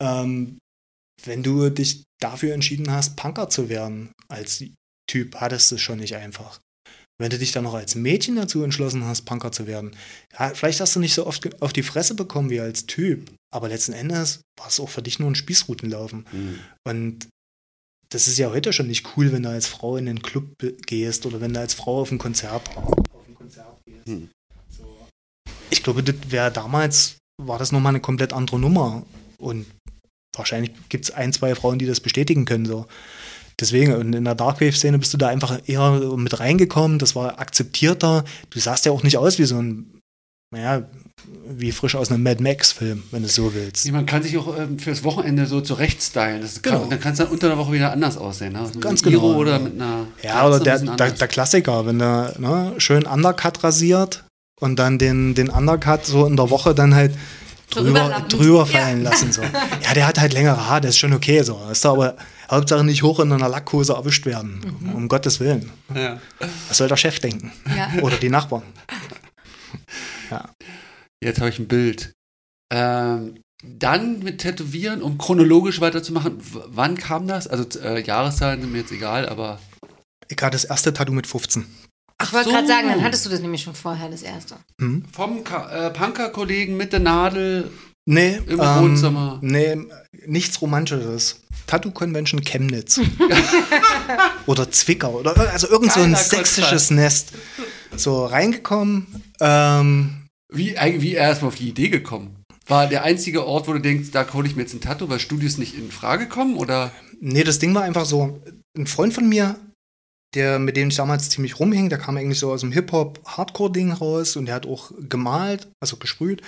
[0.00, 0.58] ähm,
[1.24, 4.64] wenn du dich dafür entschieden hast, Punker zu werden als
[5.10, 6.60] Typ, hattest du es schon nicht einfach.
[7.20, 9.96] Wenn du dich dann noch als Mädchen dazu entschlossen hast, Punker zu werden,
[10.32, 13.68] ja, vielleicht hast du nicht so oft auf die Fresse bekommen wie als Typ, aber
[13.68, 16.26] letzten Endes war es auch für dich nur ein Spießrutenlaufen.
[16.30, 16.58] Hm.
[16.88, 17.28] Und
[18.14, 20.46] das ist ja heute schon nicht cool, wenn du als Frau in den Club
[20.86, 24.06] gehst oder wenn du als Frau auf ein Konzert, auf ein Konzert gehst.
[24.06, 24.28] Hm.
[24.70, 24.84] So.
[25.70, 29.04] Ich glaube, das wäre damals, war das nochmal eine komplett andere Nummer.
[29.38, 29.66] Und
[30.36, 32.66] wahrscheinlich gibt es ein, zwei Frauen, die das bestätigen können.
[32.66, 32.86] So.
[33.58, 38.24] Deswegen, und in der Darkwave-Szene bist du da einfach eher mit reingekommen, das war akzeptierter.
[38.50, 40.00] Du sahst ja auch nicht aus wie so ein,
[40.52, 40.88] naja,
[41.46, 43.84] wie frisch aus einem Mad Max-Film, wenn du es so willst.
[43.86, 46.42] Nee, Man kann sich auch ähm, fürs Wochenende so zurechtstylen.
[46.42, 46.86] Das kann, Genau.
[46.90, 48.52] Dann kann es dann unter der Woche wieder anders aussehen.
[48.52, 48.68] Ne?
[48.72, 49.58] So Ganz mit Iro genau, Oder ja.
[49.58, 54.24] mit einer Ja, oder der, der, der Klassiker, wenn du ne, schön Undercut rasiert
[54.60, 57.14] und dann den, den Undercut so in der Woche dann halt
[57.70, 59.32] drüber, drüber fallen lassen.
[59.32, 59.42] So.
[59.82, 61.60] Ja, der hat halt längere Haare, das ist schon okay so.
[61.70, 62.16] Ist aber
[62.50, 64.60] Hauptsache nicht hoch in einer Lackhose erwischt werden.
[64.94, 65.70] Um Gottes Willen.
[65.94, 66.20] ja.
[66.68, 67.52] Was soll der Chef denken?
[67.76, 68.02] Ja.
[68.02, 68.62] Oder die Nachbarn.
[71.22, 72.12] Jetzt habe ich ein Bild.
[72.72, 76.38] Ähm, dann mit Tätowieren, um chronologisch weiterzumachen.
[76.40, 77.46] W wann kam das?
[77.46, 79.58] Also äh, Jahreszahlen sind mir jetzt egal, aber
[80.28, 81.64] Ich hatte das erste Tattoo mit 15.
[82.22, 82.54] Ich wollte so.
[82.54, 84.56] gerade sagen, dann hattest du das nämlich schon vorher, das erste.
[84.80, 85.04] Hm?
[85.12, 87.70] vom Ka äh, Punker-Kollegen mit der Nadel.
[88.06, 89.38] Nee, Im ähm, Wohnzimmer.
[89.40, 89.78] Nee,
[90.26, 91.40] nichts Romantisches.
[91.66, 93.00] Tattoo Convention Chemnitz.
[94.46, 95.20] oder Zwickau.
[95.20, 97.32] Oder also irgend so ein sächsisches Nest.
[97.96, 99.06] So reingekommen.
[99.40, 100.23] Ähm,
[100.54, 102.36] Wie, eigentlich- wie er erstmal auf die Idee gekommen?
[102.66, 105.18] War der einzige Ort, wo du denkst, da hole ich mir jetzt ein Tattoo, weil
[105.20, 106.56] Studios nicht in Frage kommen?
[106.56, 106.92] Oder?
[107.20, 108.40] nee, das Ding war einfach so.
[108.76, 109.56] Ein Freund von mir,
[110.34, 114.36] der, mit dem ich damals ziemlich rumhing, der kam eigentlich so aus dem Hip-Hop-Hardcore-Ding raus
[114.36, 116.42] und der hat auch gemalt, also gesprüht.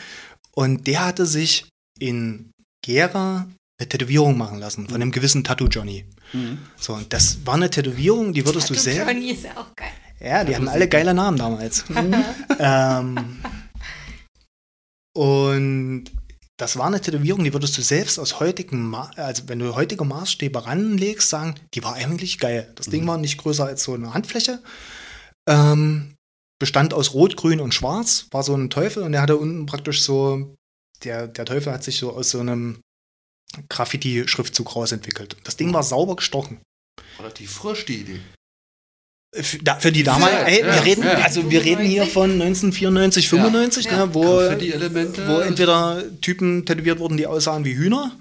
[0.52, 1.66] Und der hatte sich
[1.98, 2.50] in
[2.84, 3.46] Gera
[3.78, 6.06] eine Tätowierung machen lassen von einem gewissen Tattoo Johnny.
[6.32, 6.58] Mhm.
[6.78, 9.06] So, und das war eine Tätowierung, die würdest du Tattoo sehr.
[9.06, 9.88] Johnny ist ja auch geil.
[10.18, 11.84] Ja, die hatten alle geile Namen damals.
[12.58, 13.36] ähm,
[15.16, 16.04] und
[16.58, 20.04] das war eine Tätowierung, die würdest du selbst aus heutigen, Ma also wenn du heutige
[20.04, 22.72] Maßstäbe ranlegst, sagen, die war eigentlich geil.
[22.76, 23.08] Das Ding Mhm.
[23.08, 24.62] war nicht größer als so eine Handfläche.
[25.48, 26.14] Ähm,
[26.58, 30.02] bestand aus Rot, Grün und Schwarz, war so ein Teufel und der hatte unten praktisch
[30.02, 30.54] so,
[31.04, 32.80] der, der Teufel hat sich so aus so einem
[33.68, 35.36] Graffiti-Schriftzug rausentwickelt.
[35.44, 36.60] Das Ding war sauber gestochen.
[37.18, 38.20] Relativ frisch, die Idee.
[39.40, 41.18] Für, da, für die damals, Ja, ey, ja, wir reden, ja.
[41.24, 44.06] also wir reden hier von 1994, 95, Ja.
[44.06, 48.12] ne, wo, wo entweder Typen tätowiert wurden, die aussahen wie Hühner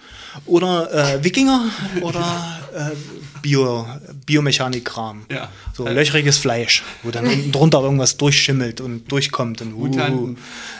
[0.45, 1.65] oder äh, Wikinger
[2.01, 2.95] oder äh,
[3.41, 3.85] Bio,
[4.25, 5.25] Biomechanik-Kram.
[5.31, 5.49] ja.
[5.73, 9.61] So löchriges Fleisch, wo dann unten drunter irgendwas durchschimmelt und durchkommt.
[9.61, 10.35] Und, uh,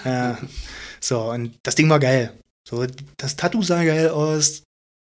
[0.05, 0.37] ja.
[0.99, 2.31] So, und das Ding war geil.
[2.67, 2.85] So,
[3.17, 4.63] das Tattoo sah geil aus.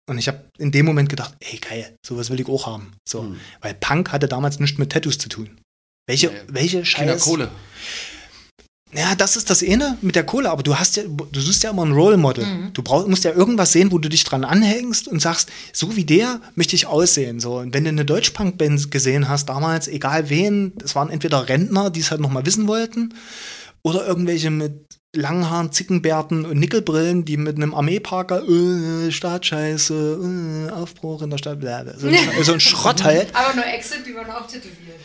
[0.07, 2.93] Und ich habe in dem Moment gedacht, ey, geil, sowas will ich auch haben.
[3.09, 3.41] So, Hm.
[3.61, 5.59] weil Punk hatte damals nichts mit Tattoos zu tun.
[6.07, 6.35] Welche, Nee.
[6.49, 6.99] welche Scheiß...
[7.01, 7.51] Kinderkohle.
[8.97, 11.71] Ja, das ist das eine mit der Kohle, aber du hast ja, du suchst ja
[11.71, 12.47] immer ein Role Model.
[12.47, 12.73] Mhm.
[12.75, 16.05] Du brauchst, musst ja irgendwas sehen, wo du dich dran anhängst und sagst, so wie
[16.05, 17.41] der möchte ich aussehen.
[17.41, 17.57] So.
[17.59, 22.01] Und wenn du eine Deutschpunk-Band gesehen hast, damals, egal wen, es waren entweder Rentner, die
[22.01, 23.15] es halt nochmal wissen wollten,
[23.87, 30.71] oder irgendwelche mit langen Haaren, Zickenbärten und Nickelbrillen, die mit einem Armeeparker, äh, Startscheiße, äh,
[30.73, 33.35] Aufbruch in der Stadt, bla, bla, so, ein, so ein Schrott halt.
[33.35, 34.99] Aber nur Exit, die waren auch tätowiert.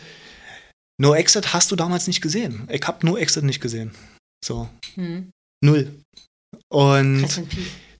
[1.00, 2.68] No Exit hast du damals nicht gesehen.
[2.70, 3.92] Ich hab No Exit nicht gesehen.
[4.44, 5.30] So, Hm.
[5.64, 5.94] null.
[6.68, 7.26] Und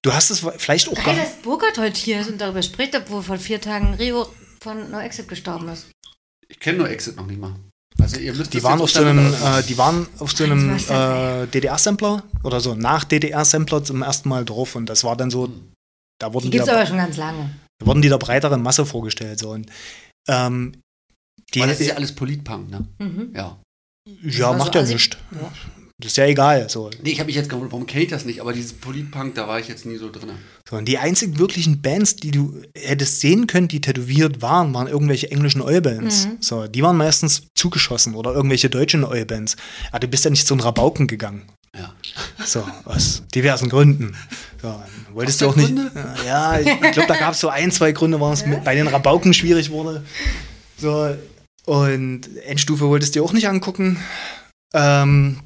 [0.03, 2.97] du hast es vielleicht auch Geil, gar dass Burkhard heute hier ist und darüber spricht,
[2.97, 4.27] obwohl vor vier Tagen Rio
[4.62, 5.87] von No Exit gestorben ist.
[6.49, 7.55] Ich kenne nur Exit noch nicht mal.
[8.12, 11.46] Also ihr müsst Die waren auf so einem, äh, die waren auf so einem äh,
[11.46, 15.49] DDR-Sampler oder so nach DDR-Sampler zum ersten Mal drauf und das war dann so,
[16.18, 17.51] da Die wurden die, gibt es der, aber schon ganz lange.
[17.83, 19.70] wurden die der breiteren Masse vorgestellt so und
[20.29, 20.73] ähm,
[21.55, 22.87] die, Weil das ist ja alles Politpunk, ne?
[22.99, 23.33] Mhm.
[23.35, 23.59] Ja.
[24.23, 25.16] ja war macht ja assi- nichts.
[25.33, 25.53] Ja.
[26.00, 26.90] Das ist ja egal so.
[27.02, 28.40] Nee, ich habe mich jetzt gewundert, warum kenne ich das nicht?
[28.40, 30.30] Aber dieses Politpunk, da war ich jetzt nie so drin.
[30.68, 30.76] so.
[30.76, 35.30] Und die einzigen wirklichen Bands, die du hättest sehen können, die tätowiert waren, waren irgendwelche
[35.30, 36.26] englischen Oi-Bands.
[36.26, 36.36] Mhm.
[36.40, 39.56] So, die waren meistens zugeschossen oder irgendwelche deutschen Oi-Bands.
[39.90, 41.42] Aber du bist ja nicht zu den Rabauken gegangen.
[41.76, 41.94] Ja.
[42.44, 44.16] So, aus diversen Gründen.
[44.60, 44.74] So,
[45.12, 45.92] wolltest Was du auch für nicht.
[45.92, 46.14] Gründe?
[46.26, 48.88] Ja, ich glaube, da gab es so ein, zwei Gründe, warum es mit- bei den
[48.88, 50.04] Rabauken schwierig wurde.
[50.78, 51.14] So,
[51.66, 53.98] und Endstufe wolltest du dir auch nicht angucken.
[54.74, 55.38] Ähm,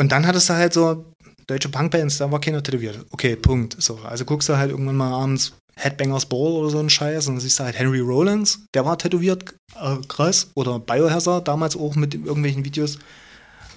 [0.00, 1.04] und dann hattest du halt so
[1.46, 3.04] deutsche Punkbands, da war keiner tätowiert.
[3.10, 3.76] Okay, Punkt.
[3.78, 7.34] So, also guckst du halt irgendwann mal abends Headbangers Ball oder so einen Scheiß und
[7.34, 10.52] dann siehst du halt Henry Rollins, der war tätowiert, äh, krass.
[10.54, 12.96] Oder Biohazard, damals auch mit irgendwelchen Videos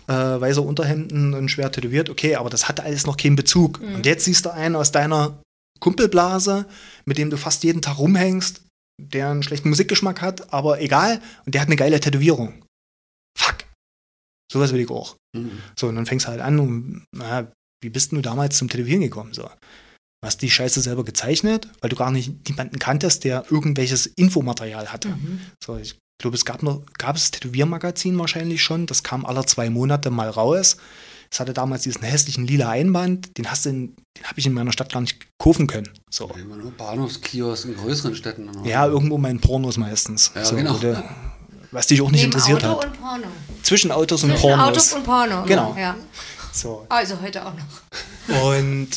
[0.07, 2.09] äh, weiße Unterhemden und schwer tätowiert.
[2.09, 3.81] Okay, aber das hatte alles noch keinen Bezug.
[3.81, 3.95] Mhm.
[3.95, 5.41] Und jetzt siehst du einen aus deiner
[5.81, 6.65] Kumpelblase,
[7.03, 8.62] mit dem du fast jeden Tag rumhängst,
[8.97, 11.19] der einen schlechten Musikgeschmack hat, aber egal.
[11.45, 12.63] Und der hat eine geile Tätowierung.
[13.38, 13.65] Fuck.
[14.49, 15.17] Sowas will ich auch.
[15.35, 15.51] Mhm.
[15.79, 17.51] So, und dann fängst du halt an und, naja,
[17.83, 19.33] wie bist du damals zum Tätowieren gekommen?
[19.33, 19.43] So.
[19.43, 24.93] Du hast die Scheiße selber gezeichnet, weil du gar nicht jemanden kanntest, der irgendwelches Infomaterial
[24.93, 25.09] hatte.
[25.09, 25.41] Mhm.
[25.63, 28.85] So, ich glaube, es gab noch, gab es Tätowiermagazin wahrscheinlich schon.
[28.85, 30.77] Das kam alle zwei Monate mal raus.
[31.29, 34.53] Es hatte damals diesen hässlichen lila Einband, den hast du in, den habe ich in
[34.53, 35.89] meiner Stadt gar nicht kaufen können.
[36.11, 36.29] So.
[36.39, 38.49] Immer nur Bahnhofskiosk in größeren Städten.
[38.49, 38.63] oder?
[38.69, 40.31] Ja, irgendwo meinen Pornos meistens.
[40.35, 40.77] Ja, so, genau.
[40.77, 41.03] du-
[41.73, 42.86] was dich auch nicht Neben interessiert Auto hat.
[42.88, 43.27] und Porno.
[43.63, 44.67] Zwischen Autos und Zwischen Pornos.
[44.67, 45.43] Autos und Porno.
[45.43, 45.75] Genau.
[45.77, 45.95] Ja.
[46.51, 46.86] so.
[46.89, 48.43] Also heute auch noch.
[48.43, 48.89] Und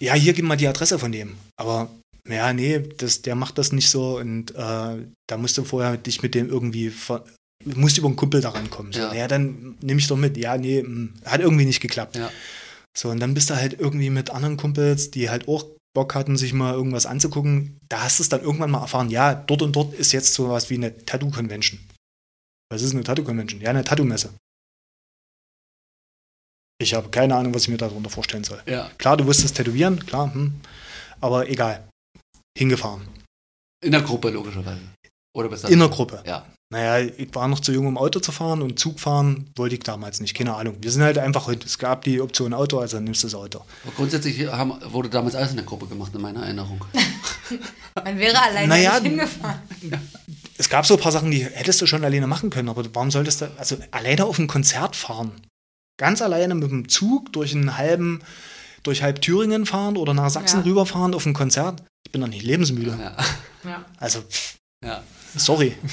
[0.00, 1.36] ja, hier gib mal die Adresse von dem.
[1.56, 1.88] Aber
[2.28, 6.22] ja, nee, das, der macht das nicht so und äh, da musst du vorher dich
[6.22, 7.24] mit dem irgendwie ver
[7.64, 8.92] du musst über einen Kumpel da rankommen.
[8.92, 9.14] So, Ja.
[9.14, 9.28] ja.
[9.28, 10.36] dann nehme ich doch mit.
[10.36, 12.16] Ja, nee, mh, hat irgendwie nicht geklappt.
[12.16, 12.30] Ja.
[12.96, 15.64] So, und dann bist du halt irgendwie mit anderen Kumpels, die halt auch
[15.96, 17.80] Bock hatten, sich mal irgendwas anzugucken.
[17.88, 20.68] Da hast du es dann irgendwann mal erfahren, ja, dort und dort ist jetzt sowas
[20.68, 21.80] wie eine Tattoo-Convention.
[22.70, 23.62] Was ist eine Tattoo-Convention?
[23.62, 24.34] Ja, eine Tattoo-Messe.
[26.78, 28.62] Ich habe keine Ahnung, was ich mir darunter vorstellen soll.
[28.66, 28.90] ja.
[28.98, 30.60] Klar, du wusstest tätowieren, klar, hm,
[31.22, 31.88] aber egal.
[32.58, 33.08] Hingefahren.
[33.82, 34.82] In der Gruppe, logischerweise.
[35.34, 35.70] Oder besser.
[35.70, 36.22] In der Gruppe.
[36.26, 36.46] Ja.
[36.76, 39.80] Naja, ich war noch zu jung, um Auto zu fahren und Zug fahren wollte ich
[39.82, 40.34] damals nicht.
[40.36, 40.76] Keine Ahnung.
[40.82, 43.60] Wir sind halt einfach, es gab die Option Auto, also nimmst du das Auto.
[43.84, 46.84] Aber grundsätzlich haben, wurde damals alles in der Gruppe gemacht, in meiner Erinnerung.
[48.04, 49.58] Man wäre alleine Naja, nicht hingefahren.
[50.58, 53.10] Es gab so ein paar Sachen, die hättest du schon alleine machen können, aber warum
[53.10, 55.32] solltest du, also alleine auf ein Konzert fahren?
[55.98, 58.20] Ganz alleine mit dem Zug durch einen halben,
[58.82, 60.64] durch halb Thüringen fahren oder nach Sachsen Ja.
[60.66, 61.82] rüberfahren auf ein Konzert?
[62.06, 62.98] Ich bin doch nicht lebensmüde.
[63.00, 63.16] Ja.
[63.70, 63.84] Ja.
[63.98, 65.02] Also, pff, ja.
[65.36, 65.74] Sorry.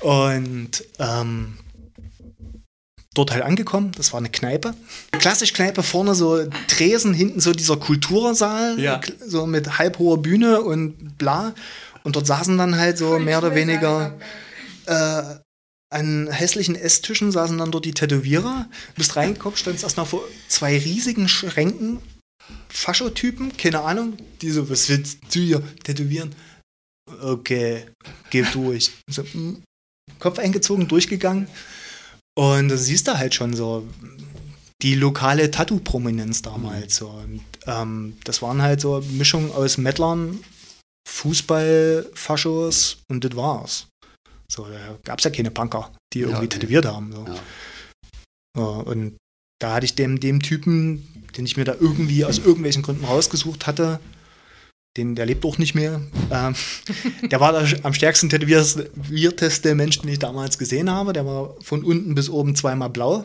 [0.00, 1.58] Und ähm,
[3.14, 3.92] dort halt angekommen.
[3.96, 4.74] Das war eine Kneipe.
[5.12, 9.00] Klassisch Kneipe, vorne so Tresen, hinten so dieser Kultursaal, Ja.
[9.26, 11.54] so mit halbhoher Bühne und bla.
[12.04, 14.18] Und dort saßen dann halt so mehr oder weniger
[14.86, 15.22] äh,
[15.92, 18.68] an hässlichen Esstischen saßen dann dort die Tätowierer.
[18.94, 21.98] Du bist reingekommen, standst erstmal vor zwei riesigen Schränken.
[22.68, 26.32] Faschotypen, keine Ahnung, die so, was willst du hier tätowieren?
[27.22, 27.86] Okay,
[28.30, 28.92] geh durch.
[29.08, 29.62] So, mm,
[30.20, 31.48] Kopf eingezogen, durchgegangen.
[32.38, 33.86] Und da siehst du halt schon so
[34.82, 36.96] die lokale Tattoo-Prominenz damals.
[36.96, 37.08] So.
[37.08, 40.38] Und, ähm, das waren halt so Mischungen aus Mettlern,
[41.08, 43.86] Fußball, Faschos und das war's.
[44.50, 46.48] So, da gab es ja keine Punker, die irgendwie nee.
[46.48, 47.12] tätowiert haben.
[47.12, 47.24] So.
[47.26, 47.34] Ja.
[48.56, 49.16] Ja, und
[49.60, 51.06] da hatte ich dem, dem Typen,
[51.36, 54.00] den ich mir da irgendwie aus irgendwelchen Gründen rausgesucht hatte,
[54.96, 56.00] den, der lebt auch nicht mehr.
[56.30, 56.54] Ähm,
[57.22, 61.12] der war der am stärksten tätowierteste Mensch, den ich damals gesehen habe.
[61.12, 63.24] Der war von unten bis oben zweimal blau.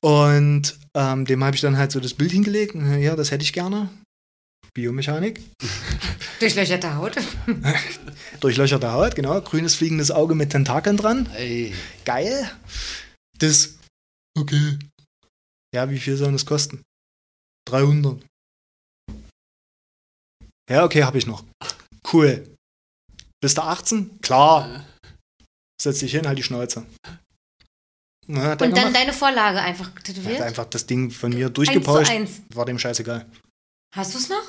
[0.00, 2.76] Und ähm, dem habe ich dann halt so das Bild hingelegt.
[2.76, 3.90] Ja, das hätte ich gerne.
[4.74, 5.40] Biomechanik.
[6.40, 7.16] Durchlöcherte Haut.
[8.40, 9.40] Durchlöcherte Haut, genau.
[9.40, 11.28] Grünes fliegendes Auge mit Tentakeln dran.
[11.34, 12.48] Ey, Geil.
[13.38, 13.78] Das.
[14.38, 14.78] Okay.
[15.74, 16.82] Ja, wie viel soll das kosten?
[17.68, 18.22] 300.
[20.68, 21.44] Ja, okay, habe ich noch.
[22.12, 22.54] Cool.
[23.40, 24.20] Bist du 18?
[24.20, 24.84] Klar.
[25.80, 26.84] Setz dich hin, halt die Schnauze.
[28.26, 28.94] Na, Und dann gemacht.
[28.96, 30.40] deine Vorlage einfach Er hat tätowiert?
[30.42, 32.10] einfach das Ding von mir durchgepauscht.
[32.10, 32.42] eins.
[32.52, 33.24] War dem scheißegal.
[33.96, 34.42] Hast du es noch?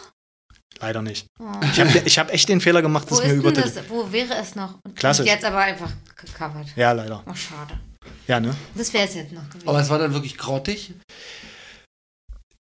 [0.80, 1.28] Leider nicht.
[1.42, 1.52] Oh.
[1.72, 3.52] Ich habe ich hab echt den Fehler gemacht, Wo das ist mir über.
[3.52, 3.90] das?
[3.90, 4.80] Wo wäre es noch?
[4.86, 5.26] Und Klassisch.
[5.26, 6.68] Jetzt aber einfach gecovert.
[6.76, 7.24] Ja, leider.
[7.26, 7.80] Oh, schade.
[8.28, 8.56] Ja, ne?
[8.76, 9.68] Das wäre es jetzt noch gewesen.
[9.68, 10.94] aber es war dann wirklich grottig.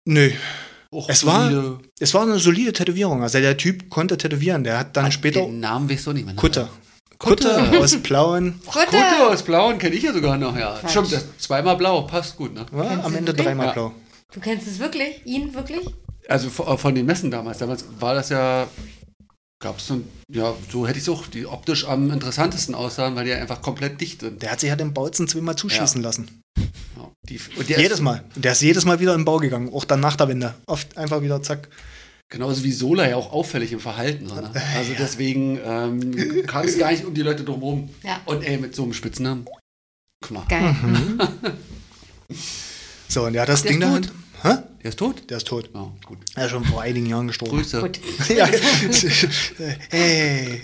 [0.06, 0.32] Nö.
[0.94, 1.78] Och, Es war-.
[1.98, 3.22] Es war eine solide Tätowierung.
[3.22, 4.62] Also der Typ konnte tätowieren.
[4.64, 5.40] Der hat dann Ah, später.
[5.40, 6.34] Den Namen weißt du nicht mehr.
[6.34, 6.40] ne?
[6.40, 6.68] Kutte.
[7.18, 7.78] Kutte Kutte.
[7.80, 8.60] aus blauen.
[8.66, 8.86] Kutte!
[8.86, 10.78] Kutte aus Blauen kenne ich ja sogar noch, ja.
[10.88, 12.66] Stimmt, zweimal blau, passt gut, ne?
[12.72, 13.46] Ja, am Ende wirklich?
[13.46, 13.72] dreimal Ja.
[13.72, 13.92] blau.
[14.32, 15.20] Du kennst es wirklich?
[15.24, 15.86] Ihn wirklich?
[16.28, 18.66] Also von den Messen damals, damals war das ja,
[19.64, 23.16] gab es so, ein- ja, so hätte ich es auch, die optisch am interessantesten aussahen,
[23.16, 24.40] weil die einfach komplett dicht sind.
[24.42, 26.28] Der hat sich ja den Bautzen zweimal zuschießen lassen.
[26.96, 28.22] Ja, die, und der Jedes ist Mal.
[28.36, 29.72] Und der ist jedes Mal wieder in den Bau gegangen.
[29.72, 30.54] Auch dann nach der Wende.
[30.66, 31.68] Oft einfach wieder zack.
[32.28, 34.28] genauso wie Sola ja auch auffällig im Verhalten.
[34.28, 34.50] So, ne?
[34.76, 37.88] Also deswegen ähm, kam es gar nicht um die Leute drumherum.
[38.02, 38.20] Ja.
[38.26, 39.46] Und ey, mit so einem Spitznamen.
[40.24, 40.46] Klar.
[40.48, 40.74] Geil.
[43.08, 44.00] So, und der hat das Der Ding da.
[44.42, 44.56] Hä?
[44.84, 45.30] Der ist tot?
[45.30, 45.70] Der ist tot.
[45.72, 46.18] Ja, gut.
[46.34, 47.56] Er ist schon vor einigen Jahren gestorben.
[47.56, 47.80] Grüße.
[47.80, 47.98] Gut.
[48.28, 48.46] ja.
[49.88, 50.60] hey.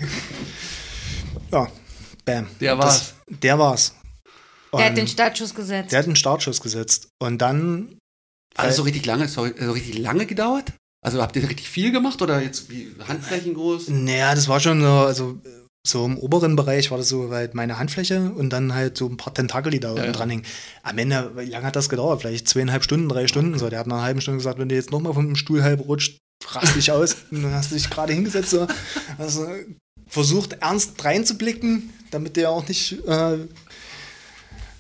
[1.51, 1.69] Ja.
[2.27, 2.47] Bam.
[2.61, 3.15] Der war's.
[3.27, 3.95] Das, der war's.
[4.75, 5.91] Der hat Und den Startschuss gesetzt.
[5.91, 7.09] der hat einen Startschuss gesetzt.
[7.19, 7.97] Und dann.
[8.59, 10.73] Hat das so richtig lange, sorry, so richtig lange gedauert?
[11.03, 13.89] Also habt ihr richtig viel gemacht oder jetzt wie Handflächen groß?
[13.89, 15.41] Naja, das war schon so, also
[15.87, 19.17] so im oberen Bereich war das so halt meine Handfläche und dann halt so ein
[19.17, 20.13] paar Tentakel, die da ja.
[20.13, 20.45] dran hängen.
[20.83, 22.21] Am Ende, wie lange hat das gedauert?
[22.21, 23.59] Vielleicht zweieinhalb Stunden, drei Stunden.
[23.59, 25.81] So, der hat nach einer halben Stunde gesagt, wenn du jetzt nochmal vom Stuhl halb
[25.87, 27.17] rutscht, rast dich aus.
[27.31, 28.67] Und dann hast du dich gerade hingesetzt, so,
[29.17, 29.47] also
[30.07, 33.39] versucht ernst reinzublicken, damit du ja auch nicht äh,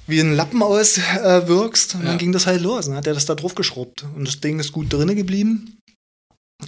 [0.06, 1.94] wie ein Lappen auswirkst.
[1.94, 2.18] Äh, und dann Ja.
[2.18, 2.86] ging das halt los.
[2.86, 4.04] Dann hat er das da drauf geschrubbt.
[4.16, 5.78] Und das Ding ist gut drinne geblieben.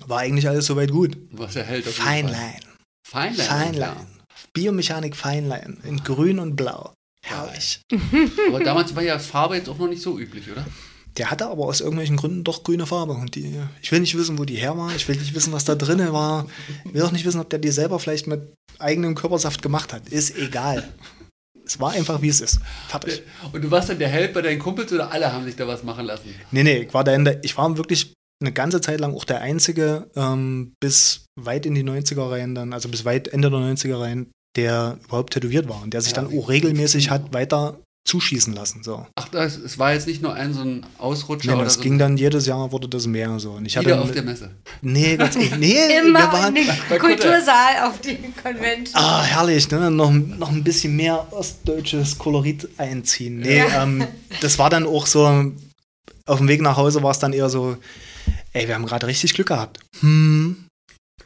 [0.06, 1.18] War eigentlich alles soweit gut.
[1.32, 1.84] Was er hält.
[1.86, 2.60] Feinlein.
[3.06, 3.46] Feinlein.
[3.46, 4.06] Feinlein.
[4.52, 5.78] Biomechanik Feinlein.
[5.84, 6.94] In grün und blau.
[7.24, 7.82] Herrlich.
[8.48, 10.66] Aber damals war ja Farbe jetzt auch noch nicht so üblich, oder?
[11.18, 13.12] Der hatte aber aus irgendwelchen Gründen doch grüne Farbe.
[13.12, 14.94] Und die, ich will nicht wissen, wo die her war.
[14.96, 16.46] Ich will nicht wissen, was da drin war.
[16.84, 20.08] Ich will auch nicht wissen, ob der die selber vielleicht mit eigenem Körpersaft gemacht hat.
[20.08, 20.88] Ist egal.
[21.64, 22.60] Es war einfach, wie es ist.
[22.88, 23.22] Fertig.
[23.52, 25.84] Und du warst dann der Held bei deinen Kumpels oder alle haben sich da was
[25.84, 26.34] machen lassen?
[26.50, 29.24] Nee, nee, ich war, da in der, ich war wirklich eine ganze Zeit lang auch
[29.24, 33.60] der Einzige, ähm, bis weit in die 90er rein dann, also bis weit Ende der
[33.60, 34.26] 90er rein,
[34.56, 38.82] der überhaupt tätowiert war und der sich Ja, dann auch regelmäßig hat weiter zuschießen lassen.
[38.82, 39.06] So.
[39.14, 41.80] Ach, das, es war jetzt nicht nur ein so ein Ausrutscher oder das so.
[41.82, 43.52] ging dann jedes Jahr, wurde das mehr so.
[43.52, 44.50] Und ich hatte, wieder auf der Messe.
[44.80, 47.14] nee, ganz, nee, wir Immer waren, in den bei Kutte.
[47.14, 49.00] Kultursaal auf die Convention.
[49.00, 49.90] Ah, herrlich, ne?
[49.90, 53.38] noch, noch ein bisschen mehr ostdeutsches Kolorit einziehen.
[53.38, 54.04] Nee, ähm,
[54.40, 55.52] das war dann auch so,
[56.26, 57.76] auf dem Weg nach Hause war es dann eher so,
[58.52, 59.80] ey, wir haben gerade richtig Glück gehabt.
[60.00, 60.64] Hm.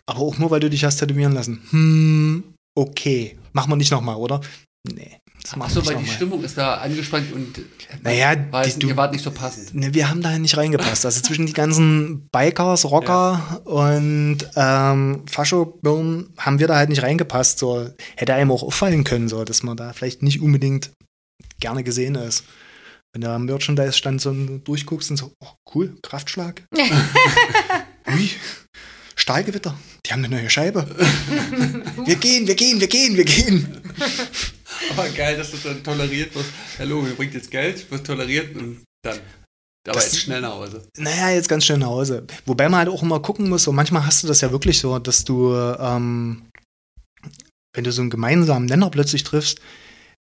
[0.06, 1.62] Aber auch nur, weil du dich hast tätowieren lassen.
[1.70, 2.44] Hm.
[2.76, 3.36] Okay.
[3.52, 4.40] Machen wir nicht nochmal, oder?
[4.86, 5.18] Nee.
[5.42, 6.16] Das Ach machen so, wir weil die nochmal.
[6.16, 7.60] Stimmung ist da angespannt und
[8.02, 9.74] Naja, weiß, die, du, ihr wart nicht so passend.
[9.74, 11.04] Ne, wir haben da nicht reingepasst.
[11.06, 17.58] Also zwischen die ganzen Bikers, Rocker und ähm, Fascho-Birnen haben wir da halt nicht reingepasst.
[17.58, 20.90] So hätte einem auch auffallen können, so dass man da vielleicht nicht unbedingt
[21.60, 22.44] gerne gesehen ist.
[23.16, 26.64] Wenn du am Merchandise-Stand so durchguckst und so, oh, cool, Kraftschlag.
[26.76, 28.30] Ui,
[29.14, 29.74] Stahlgewitter,
[30.04, 30.86] die haben eine neue Scheibe.
[32.04, 33.80] wir gehen, wir gehen, wir gehen, wir gehen.
[34.90, 36.44] Aber geil, dass das dann toleriert wird.
[36.78, 39.16] Hallo, ihr bringt jetzt Geld, wird toleriert und dann.
[39.88, 40.86] Aber Das- jetzt schnell nach Hause.
[40.98, 42.26] Naja, jetzt ganz schnell nach Hause.
[42.44, 44.98] Wobei man halt auch immer gucken muss, so manchmal hast du das ja wirklich so,
[44.98, 46.50] dass du, ähm,
[47.74, 49.58] wenn du so einen gemeinsamen Nenner plötzlich triffst,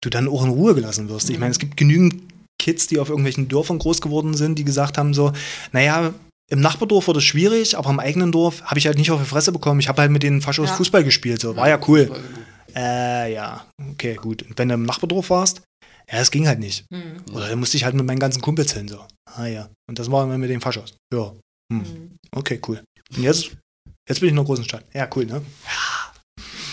[0.01, 1.31] du dann auch in Ruhe gelassen wirst.
[1.31, 2.32] Ich meine, es gibt genügend
[2.63, 5.33] Kids, die auf irgendwelchen Dörfern groß geworden sind, die gesagt haben so,
[5.73, 6.13] naja,
[6.49, 9.27] im Nachbardorf wurde es schwierig, aber im eigenen Dorf habe ich halt nicht auf die
[9.27, 9.81] Fresse bekommen.
[9.81, 10.75] Ich habe halt mit den Faschos Ja.
[10.75, 12.09] Fußball gespielt, so, war ja cool.
[12.73, 14.43] Äh, ja, okay, gut.
[14.43, 15.61] Und wenn du im Nachbardorf warst,
[16.09, 16.85] ja, das ging halt nicht.
[16.93, 17.17] Hm.
[17.33, 19.05] Oder dann musste ich halt mit meinen ganzen Kumpels hin, so.
[19.25, 19.69] Ah ja.
[19.89, 20.95] Und das war immer mit den Faschos.
[21.13, 21.33] Ja.
[21.71, 21.85] Hm.
[21.85, 22.17] Hm.
[22.31, 22.81] Okay, cool.
[23.15, 23.51] Und jetzt,
[24.07, 24.85] jetzt bin ich in einer großen Stadt.
[24.93, 25.41] Ja, cool, ne?
[25.65, 26.02] Ja,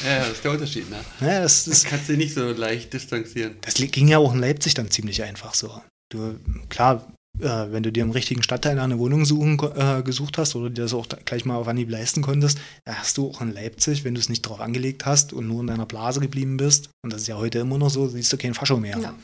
[0.03, 1.01] das ist der Unterschied, ne?
[1.21, 3.57] Ja, das, Das das, kannst du nicht so leicht distanzieren.
[3.63, 5.83] das ging ja auch in Leipzig dann ziemlich einfach so.
[6.13, 10.57] Du, klar, äh, wenn du dir im richtigen Stadtteil eine Wohnung suchen, äh, gesucht hast
[10.57, 13.41] oder dir das auch da gleich mal auf Anhieb leisten konntest, da hast du auch
[13.41, 16.57] in Leipzig, wenn du es nicht drauf angelegt hast und nur in deiner Blase geblieben
[16.57, 18.99] bist, und das ist ja heute immer noch so, siehst du keinen Fascho mehr.
[18.99, 19.15] Ja.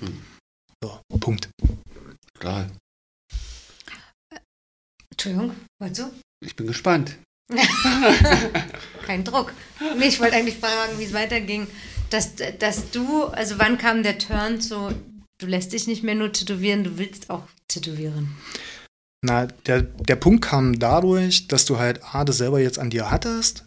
[0.82, 1.48] So, Punkt.
[2.38, 2.70] Klar.
[5.10, 6.10] Entschuldigung, wolltest du?
[6.44, 7.16] Ich bin gespannt.
[9.06, 9.52] Kein Druck.
[9.98, 11.66] Nee, ich wollte eigentlich fragen, wie es weiterging.
[12.10, 14.92] Dass, dass du, also wann kam der Turn zu,
[15.38, 18.36] du lässt dich nicht mehr nur tätowieren, du willst auch tätowieren.
[19.24, 23.10] Na, der, der Punkt kam dadurch, dass du halt A, das selber jetzt an dir
[23.10, 23.64] hattest,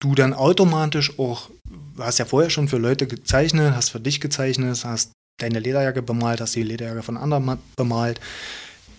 [0.00, 4.20] du dann automatisch auch, du hast ja vorher schon für Leute gezeichnet, hast für dich
[4.20, 8.20] gezeichnet, hast deine Lederjacke bemalt, hast die Lederjacke von anderen ma- bemalt.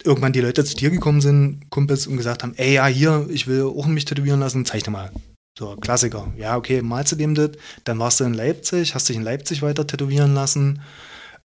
[0.07, 3.45] Irgendwann die Leute zu dir gekommen sind, Kumpels, und gesagt haben, ey, ja, hier, ich
[3.45, 5.11] will auch mich tätowieren lassen, zeichne mal.
[5.59, 6.31] So, Klassiker.
[6.37, 7.51] Ja, okay, malst du dem das?
[7.83, 10.81] Dann warst du in Leipzig, hast dich in Leipzig weiter tätowieren lassen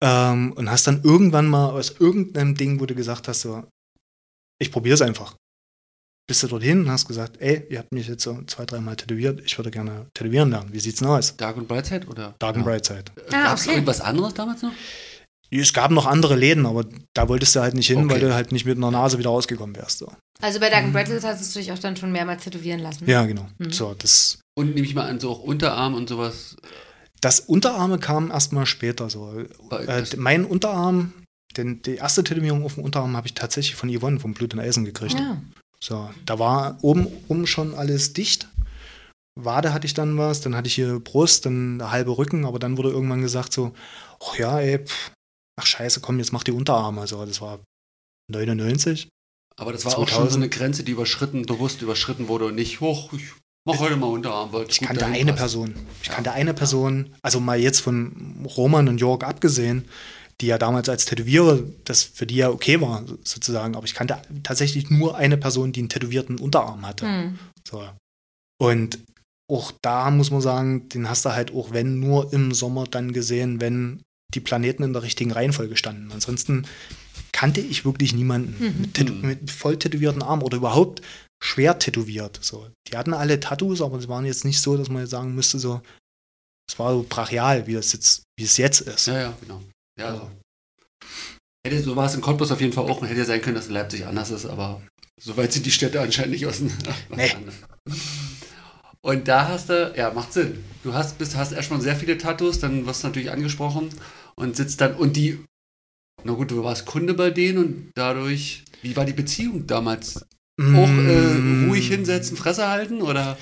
[0.01, 3.65] ähm, und hast dann irgendwann mal aus irgendeinem Ding, wo du gesagt hast, so,
[4.59, 5.35] ich probiere es einfach.
[6.27, 9.43] Bist du dorthin und hast gesagt, ey, ihr habt mich jetzt so zwei, dreimal tätowiert,
[9.45, 10.73] ich würde gerne tätowieren lernen.
[10.73, 11.37] Wie sieht's denn aus?
[11.37, 12.35] Dark und Brightside oder?
[12.39, 13.05] Dark and Brightside.
[13.29, 13.75] Ah, Gab es okay.
[13.75, 14.73] irgendwas anderes damals noch?
[15.51, 18.11] Es gab noch andere Läden, aber da wolltest du halt nicht hin, Okay.
[18.15, 19.99] weil du halt nicht mit einer Nase wieder rausgekommen wärst.
[19.99, 20.13] So.
[20.41, 23.09] Also bei Dark and Brightside hast du dich auch dann schon mehrmals tätowieren lassen.
[23.09, 23.47] Ja, genau.
[23.59, 23.71] Mhm.
[23.73, 26.57] So, das, Und nehme ich mal an, so auch Unterarm und sowas.
[27.21, 29.09] das Unterarme kam erstmal später.
[29.09, 29.33] So.
[29.71, 31.13] Äh, mein Unterarm,
[31.57, 34.61] denn die erste Tätowierung auf dem Unterarm habe ich tatsächlich von Yvonne vom Blut und
[34.61, 35.19] Eisen gekriegt.
[35.19, 35.41] Ja.
[35.81, 38.49] So, da war oben um schon alles dicht.
[39.39, 42.59] Wade hatte ich dann was, dann hatte ich hier Brust, dann der halbe Rücken, aber
[42.59, 43.73] dann wurde irgendwann gesagt so,
[44.25, 45.13] ach ja, ey, pff,
[45.59, 47.01] ach scheiße, komm, jetzt mach die Unterarme.
[47.01, 47.61] Also das war
[48.31, 49.09] 99.
[49.59, 50.33] Aber das war auch schon 2000.
[50.33, 53.13] so eine Grenze, die überschritten, bewusst überschritten wurde und nicht hoch.
[53.15, 53.33] Ich
[53.67, 55.39] mach heute mal Unterarm, weil Ich kannte eine passt.
[55.39, 55.75] Person.
[56.03, 56.15] Ich Ja.
[56.15, 59.89] kannte eine Person, also mal jetzt von Roman und Jörg abgesehen,
[60.43, 63.75] die ja damals als Tätowierer, das für die ja okay war, sozusagen.
[63.77, 67.07] Aber ich kannte tatsächlich nur eine Person, die einen tätowierten Unterarm hatte.
[67.07, 67.39] Hm.
[67.67, 67.89] So.
[68.61, 68.99] Und
[69.51, 73.13] auch da muss man sagen, den hast du halt auch, wenn nur im Sommer dann
[73.13, 74.03] gesehen, wenn
[74.35, 76.11] die Planeten in der richtigen Reihenfolge standen.
[76.13, 76.67] Ansonsten
[77.33, 78.81] kannte ich wirklich niemanden Mhm.
[78.81, 79.27] mit, tätow- Mhm.
[79.27, 81.03] mit voll tätowierten Armen oder überhaupt
[81.43, 82.39] schwer tätowiert.
[82.43, 82.69] So.
[82.89, 85.59] Die hatten alle Tattoos, aber sie waren jetzt nicht so, dass man jetzt sagen müsste,
[85.59, 85.81] so,
[86.69, 89.07] es war so brachial, wie das jetzt, wie es jetzt ist.
[89.07, 89.63] Ja, ja, genau.
[89.99, 90.31] Ja, so.
[91.67, 93.03] Hätte, so war es in Cottbus auf jeden Fall auch.
[93.03, 94.83] Hätte ja sein können, dass in Leipzig anders ist, aber
[95.21, 96.95] so weit sind die Städte anscheinend nicht auseinander.
[97.15, 97.33] Nee.
[99.07, 100.65] Und da hast du, ja, macht Sinn.
[100.83, 103.89] Du hast, bist, hast erstmal sehr viele Tattoos, dann wirst du natürlich angesprochen
[104.35, 105.39] und sitzt dann, und die,
[106.25, 110.27] na gut, du warst Kunde bei denen und dadurch, wie war die Beziehung damals?
[110.75, 111.69] Auch äh, Mm.
[111.69, 113.39] ruhig hinsetzen, Fresse halten oder?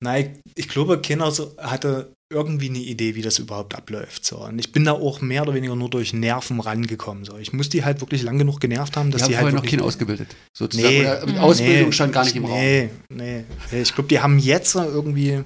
[0.00, 4.24] Nein, ich glaube, keiner so hatte irgendwie eine Idee, wie das überhaupt abläuft.
[4.24, 4.44] So.
[4.44, 7.24] Und ich bin da auch mehr oder weniger nur durch Nerven rangekommen.
[7.24, 7.36] So.
[7.38, 9.70] Ich muss die halt wirklich lang genug genervt haben, dass Die haben die halt noch
[9.70, 10.88] keinen ausgebildet, sozusagen.
[10.94, 11.00] Nee.
[11.00, 11.40] oder mit Mhm.
[11.40, 12.58] Ausbildung Nee, stand gar nicht im Raum.
[12.58, 13.80] nee, Nee, nee.
[13.82, 15.42] Ich glaube, die haben jetzt irgendwie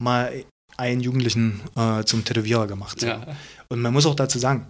[0.00, 0.44] mal
[0.78, 3.00] einen Jugendlichen äh, zum Tätowierer gemacht.
[3.00, 3.08] So.
[3.08, 3.26] Ja.
[3.68, 4.66] Und man muss auch dazu sagen,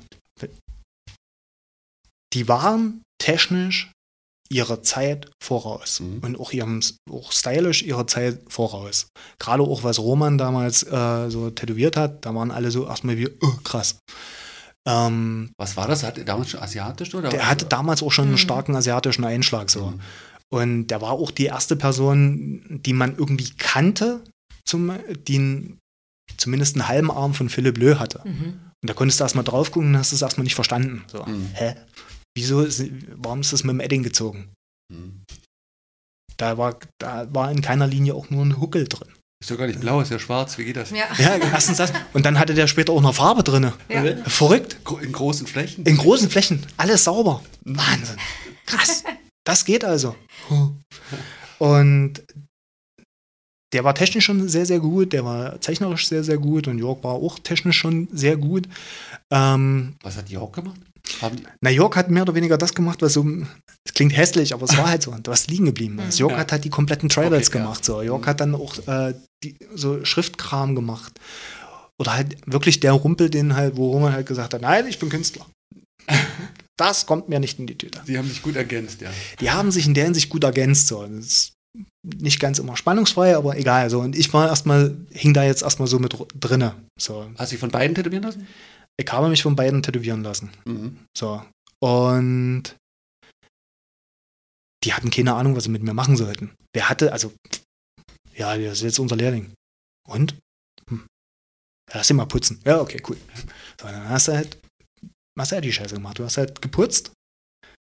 [2.32, 3.90] die waren technisch
[4.50, 6.18] ihrer Zeit voraus Mhm.
[6.22, 6.80] und auch ihrem
[7.10, 9.06] auch stylisch ihrer Zeit voraus.
[9.38, 13.28] Gerade auch was Roman damals äh, so tätowiert hat, da waren alle so erstmal wie
[13.28, 13.96] oh, krass.
[14.88, 16.02] Ähm, Was war das?
[16.04, 17.28] Hat er damals schon asiatisch oder?
[17.28, 18.38] der hatte damals auch schon einen Mhm.
[18.38, 19.86] starken asiatischen Einschlag so.
[19.90, 20.00] Mhm.
[20.48, 24.22] Und der war auch die erste Person, die man irgendwie kannte,
[24.64, 24.92] zum,
[25.26, 25.78] die einen,
[26.36, 28.20] zumindest einen halben Arm von Philipp Lö hatte.
[28.24, 28.60] Mhm.
[28.82, 31.04] Und da konntest du erstmal drauf gucken und hast es erstmal nicht verstanden.
[31.10, 31.48] So, Mhm.
[31.54, 31.74] hä?
[32.36, 34.52] Wieso ist, warum ist das mit dem Edding gezogen?
[34.92, 35.22] Mhm.
[36.36, 39.08] Da war, da war in keiner Linie auch nur ein Huckel drin.
[39.40, 40.58] Ist doch gar nicht blau, ist ja schwarz.
[40.58, 40.90] Wie geht das?
[40.90, 41.06] Ja.
[41.18, 41.92] Ja, erstens das.
[42.12, 43.72] Und dann hatte der später auch noch Farbe drin.
[43.88, 44.16] Ja.
[44.28, 44.78] Verrückt.
[45.02, 45.84] In großen Flächen?
[45.86, 46.66] In großen Flächen.
[46.76, 47.42] Alles sauber.
[47.64, 48.18] Wahnsinn.
[48.66, 49.02] Krass.
[49.44, 50.14] Das geht also.
[51.58, 52.22] Und
[53.72, 57.02] der war technisch schon sehr, sehr gut, der war zeichnerisch sehr, sehr gut und Jörg
[57.02, 58.68] war auch technisch schon sehr gut.
[59.30, 60.80] Ähm, Was hat Jörg gemacht?
[61.60, 63.24] Na, Jörg hat mehr oder weniger das gemacht, was so,
[63.84, 66.18] es klingt hässlich, aber es war halt so, was liegen geblieben ist.
[66.18, 66.38] Jörg Ja.
[66.38, 67.64] hat halt die kompletten Trials Okay, ja.
[67.64, 67.84] gemacht.
[67.84, 68.02] So.
[68.02, 71.12] Jörg hat dann auch äh, die, so Schriftkram gemacht.
[71.98, 75.08] Oder halt wirklich der Rumpel, den halt, wo man halt gesagt hat, nein, ich bin
[75.08, 75.46] Künstler.
[76.78, 78.02] Das kommt mir nicht in die Tüte.
[78.06, 79.08] die haben sich gut ergänzt, ja.
[79.40, 80.88] Die haben sich in der Hinsicht gut ergänzt.
[80.88, 81.06] So.
[81.06, 81.52] Das ist
[82.02, 83.88] nicht ganz immer spannungsfrei, aber egal.
[83.88, 84.00] So.
[84.00, 86.74] Und ich war erstmal, hing da jetzt erstmal so mit drinne.
[87.00, 87.30] So.
[87.38, 88.46] Hast du dich von beiden tätowieren lassen?
[88.98, 90.50] Ich habe mich von beiden tätowieren lassen.
[90.64, 90.98] Mhm.
[91.16, 91.42] So.
[91.80, 92.76] Und
[94.84, 96.54] die hatten keine Ahnung, was sie mit mir machen sollten.
[96.72, 97.32] Wer hatte, also,
[98.34, 99.52] ja, der ist jetzt unser Lehrling.
[100.08, 100.36] Und?
[100.88, 101.06] Hm.
[101.92, 102.60] Lass ihn mal putzen.
[102.64, 103.16] Ja, okay, cool.
[103.80, 104.58] So, dann hast du halt,
[105.38, 106.18] hast du halt die Scheiße gemacht.
[106.18, 107.12] Du hast halt geputzt,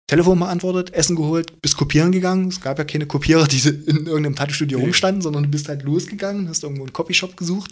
[0.10, 2.50] Telefon beantwortet, Essen geholt, bist kopieren gegangen.
[2.50, 4.84] Es gab ja keine Kopierer, die in irgendeinem Tattoo-Studio Nee.
[4.86, 7.72] rumstanden, sondern du bist halt losgegangen, hast irgendwo einen Copyshop gesucht.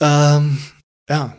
[0.00, 0.58] Ähm,
[1.08, 1.36] ja.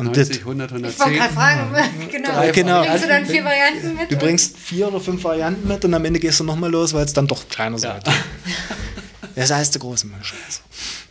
[0.00, 1.12] Und 90, das, 100, Ich wollte 110.
[1.14, 2.28] gerade fragen, genau.
[2.32, 2.82] Drei genau.
[2.84, 4.10] Bringst du dann vier Varianten mit?
[4.10, 7.04] Du bringst vier oder fünf Varianten mit und am Ende gehst du nochmal los, weil
[7.04, 7.94] es dann doch kleiner Ja.
[7.94, 8.08] wird.
[9.36, 10.08] Das heißt der große.
[10.18, 10.60] Also.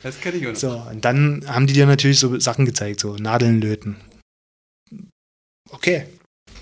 [0.03, 0.59] Das kenne ich auch noch.
[0.59, 3.95] So, und dann haben die dir natürlich so Sachen gezeigt, so Nadeln löten.
[5.71, 6.05] Okay.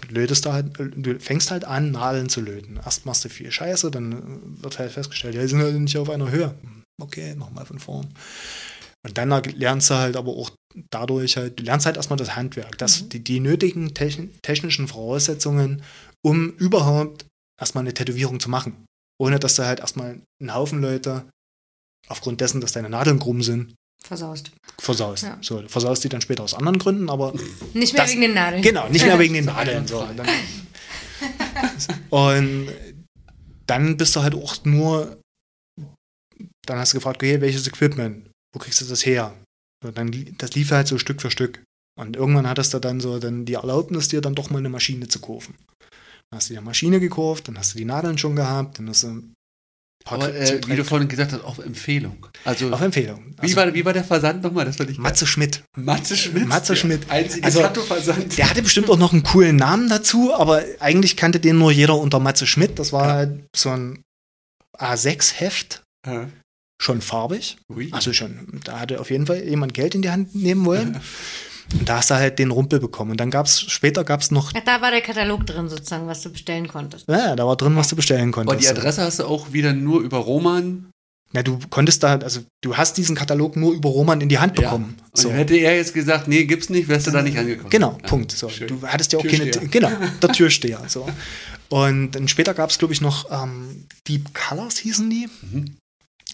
[0.10, 2.80] Lötest du halt, du fängst halt an, Nadeln zu löten.
[2.86, 6.10] Erst machst du viel Scheiße, dann wird halt festgestellt, ja, die sind halt nicht auf
[6.10, 6.54] einer Höhe.
[7.02, 8.08] Okay, nochmal von vorn.
[9.08, 10.52] Und dann lernst du halt aber auch
[10.92, 15.82] dadurch halt, du lernst halt erstmal das Handwerk, das, die, die nötigen techn technischen Voraussetzungen,
[16.26, 17.26] um überhaupt
[17.60, 18.86] erstmal eine Tätowierung zu machen.
[19.20, 21.26] Ohne dass du halt erstmal einen Haufen Leute,
[22.10, 24.52] aufgrund dessen, dass deine Nadeln krumm sind, Versaust.
[24.80, 25.24] versaust.
[25.24, 25.38] Ja.
[25.42, 27.34] So, versaust die dann später aus anderen Gründen, aber
[27.74, 28.62] Nicht mehr Das- wegen den Nadeln.
[28.62, 29.88] genau, nicht mehr wegen den Nadeln.
[29.88, 30.00] So.
[30.02, 30.36] einwandfrei.
[32.10, 32.70] Dann, und
[33.66, 35.20] dann bist du halt auch nur,
[36.66, 39.34] dann hast du gefragt, okay, welches Equipment, wo kriegst du das her?
[39.84, 41.64] So, dann, das lief halt so Stück für Stück.
[42.00, 45.08] Und irgendwann hattest du dann so dann die Erlaubnis, dir dann doch mal eine Maschine
[45.08, 45.56] zu kaufen.
[46.30, 49.04] Dann hast du eine Maschine gekauft, dann hast du die Nadeln schon gehabt, dann hast
[49.04, 49.34] du ein
[50.06, 52.28] paar Aber äh, wie du vorhin gesagt hast, auf Empfehlung.
[52.44, 53.36] Also, auf Empfehlung.
[53.42, 54.66] wie, war, wie war der Versand nochmal?
[54.66, 55.64] Das ich Matze Schmidt.
[55.76, 56.48] Matze Schmidt.
[56.48, 57.10] Matze Schmidt.
[57.10, 58.38] Einzige Also, Tattoo-Versand.
[58.38, 61.98] Der hatte bestimmt auch noch einen coolen Namen dazu, aber eigentlich kannte den nur jeder
[61.98, 62.78] unter Matze Schmidt.
[62.78, 63.14] Das war Ja.
[63.14, 64.04] halt so ein
[64.78, 66.30] A6-Heft, Ja.
[66.82, 67.58] Schon farbig.
[67.70, 67.90] Ui.
[67.92, 71.00] Also schon, da hatte auf jeden Fall jemand Geld in die Hand nehmen wollen.
[71.74, 73.12] Und da hast du halt den Rumpel bekommen.
[73.12, 76.08] Und dann gab es, später gab es noch, Ach, Da war der Katalog drin, sozusagen,
[76.08, 77.08] was du bestellen konntest.
[77.10, 78.64] ja, da war drin, was du bestellen Aber konntest.
[78.64, 80.90] die Adresse hast du auch wieder nur über Roman.
[81.34, 84.56] Ja, du konntest da, also du hast diesen Katalog nur über Roman in die Hand
[84.56, 84.96] bekommen.
[85.12, 85.30] Und So.
[85.30, 87.70] hätte er jetzt gesagt, nee, gibt's nicht, wärst du da nicht angekommen.
[87.70, 88.32] Genau, Ja, Punkt.
[88.32, 88.70] So, schön.
[88.70, 90.82] du hattest ja auch keine, genau, der Türsteher.
[90.88, 91.06] So.
[91.68, 95.28] Und dann später gab es, glaube ich, noch ähm, Deep Colors hießen die.
[95.42, 95.76] Mhm.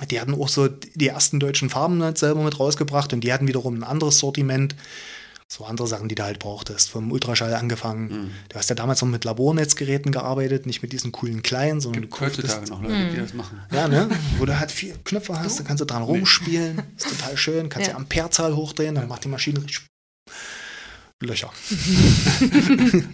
[0.10, 3.48] Die hatten auch so die ersten deutschen Farben halt selber mit rausgebracht und die hatten
[3.48, 4.76] wiederum ein anderes Sortiment.
[5.48, 8.08] So andere Sachen, die du halt brauchtest, vom Ultraschall angefangen.
[8.08, 8.32] Mhm.
[8.50, 12.20] Du hast ja damals noch mit Labornetzgeräten gearbeitet, nicht mit diesen coolen kleinen, sondern Gibt
[12.20, 13.62] heutzutage noch Leute, die das machen.
[13.72, 14.10] ja, ne?
[14.40, 16.82] Wo du halt vier Knöpfe hast, da kannst du dran rumspielen.
[16.98, 17.70] Ist total schön.
[17.70, 17.94] Kannst Ja.
[17.94, 19.86] die Amperezahl hochdrehen, dann macht die Maschine richtig
[21.22, 21.52] Löcher.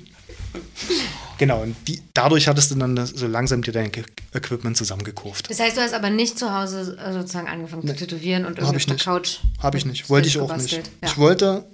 [1.40, 3.92] genau, und die, dadurch hattest du dann so langsam dir dein
[4.34, 5.50] Equipment zusammengekauft.
[5.50, 8.76] Das heißt, du hast aber nicht zu Hause äh, sozusagen angefangen zu tätowieren und irgendwie
[8.78, 9.06] auf der nicht.
[9.06, 9.40] Couch.
[9.58, 10.08] Habe ich nicht.
[10.12, 10.70] Wollte ich auch nicht.
[10.70, 10.92] gebastelt.
[11.02, 11.08] Ja.
[11.10, 11.66] Ich wollte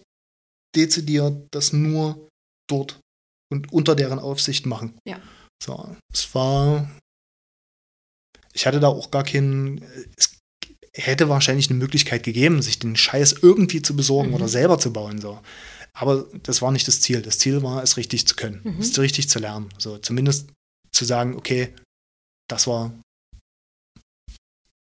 [0.75, 2.29] dezidiert das nur
[2.69, 2.99] dort
[3.51, 4.97] und unter deren Aufsicht machen.
[5.05, 5.19] Ja.
[5.61, 6.89] So, es war.
[8.53, 9.81] Ich hatte da auch gar keinen.
[10.17, 10.37] Es
[10.93, 14.35] hätte wahrscheinlich eine Möglichkeit gegeben, sich den Scheiß irgendwie zu besorgen Mhm.
[14.35, 15.19] oder selber zu bauen.
[15.19, 15.39] So.
[15.97, 17.21] Aber das war nicht das Ziel.
[17.21, 18.79] Das Ziel war, es richtig zu können, Mhm.
[18.81, 19.69] es richtig zu lernen.
[19.77, 20.49] So, zumindest
[20.91, 21.73] zu sagen, okay,
[22.49, 22.91] das war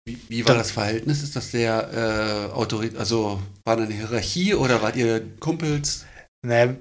[0.06, 1.22] Wie, wie war Da- das Verhältnis?
[1.22, 6.04] Ist das sehr äh, autorit also war da eine Hierarchie oder wart ihr Kumpels?
[6.46, 6.74] Naja,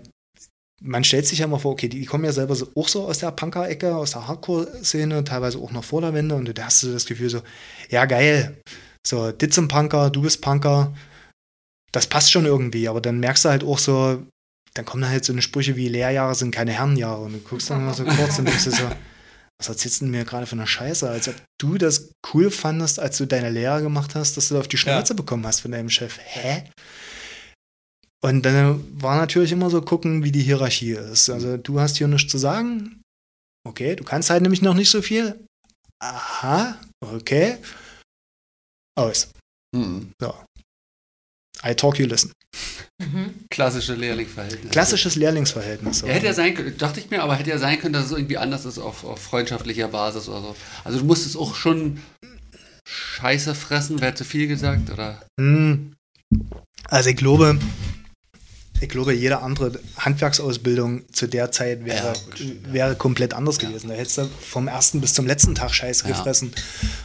[0.82, 3.06] man stellt sich ja mal vor, okay, die, die kommen ja selber so, auch so
[3.08, 6.84] aus der Punker-Ecke, aus der Hardcore-Szene, teilweise auch noch vor der Wende und da hast
[6.84, 7.42] du das Gefühl so,
[7.90, 8.62] ja geil,
[9.06, 10.96] so, dit sind Punker, du bist Punker,
[11.98, 14.24] das passt schon irgendwie, aber dann merkst du halt auch so,
[14.74, 17.70] dann kommen da halt so eine Sprüche wie Lehrjahre sind keine Herrenjahre und du guckst
[17.70, 18.90] dann mal so kurz und denkst dir so,
[19.60, 23.00] was erzählst du denn mir gerade für eine Scheiße, als ob du das cool fandest,
[23.00, 25.72] als du deine Lehre gemacht hast, dass du da auf die Schnauze bekommen hast von
[25.72, 26.20] deinem Chef.
[26.20, 26.70] Hä?
[28.24, 31.30] Und dann war natürlich immer so gucken, wie die Hierarchie ist.
[31.30, 33.02] Also du hast hier nichts zu sagen.
[33.68, 35.44] Okay, du kannst halt nämlich noch nicht so viel.
[36.00, 37.58] Aha, okay.
[38.96, 39.30] Aus.
[39.76, 40.12] Mhm.
[40.20, 40.34] So.
[41.64, 42.32] I talk, you listen.
[43.00, 43.34] Mhm.
[43.50, 44.72] Klassische Lehrlingverhältnis.
[44.72, 46.00] Klassisches Lehrlingsverhältnis.
[46.00, 46.08] So.
[46.08, 48.12] Ja, hätte ja sein können, dachte ich mir, aber hätte ja sein können, dass es
[48.12, 50.56] irgendwie anders ist auf, auf freundschaftlicher Basis oder so.
[50.84, 52.00] Also du musstest auch schon
[52.88, 55.22] Scheiße fressen wäre zu viel gesagt, oder?
[55.40, 55.94] Hm.
[56.86, 57.60] Also ich glaube,
[58.80, 62.74] ich glaube, jede andere Handwerksausbildung zu der Zeit wäre, Ja, ja.
[62.74, 63.90] wäre komplett anders gewesen.
[63.90, 66.12] Da hättest du vom ersten bis zum letzten Tag Scheiße Ja.
[66.16, 66.52] gefressen.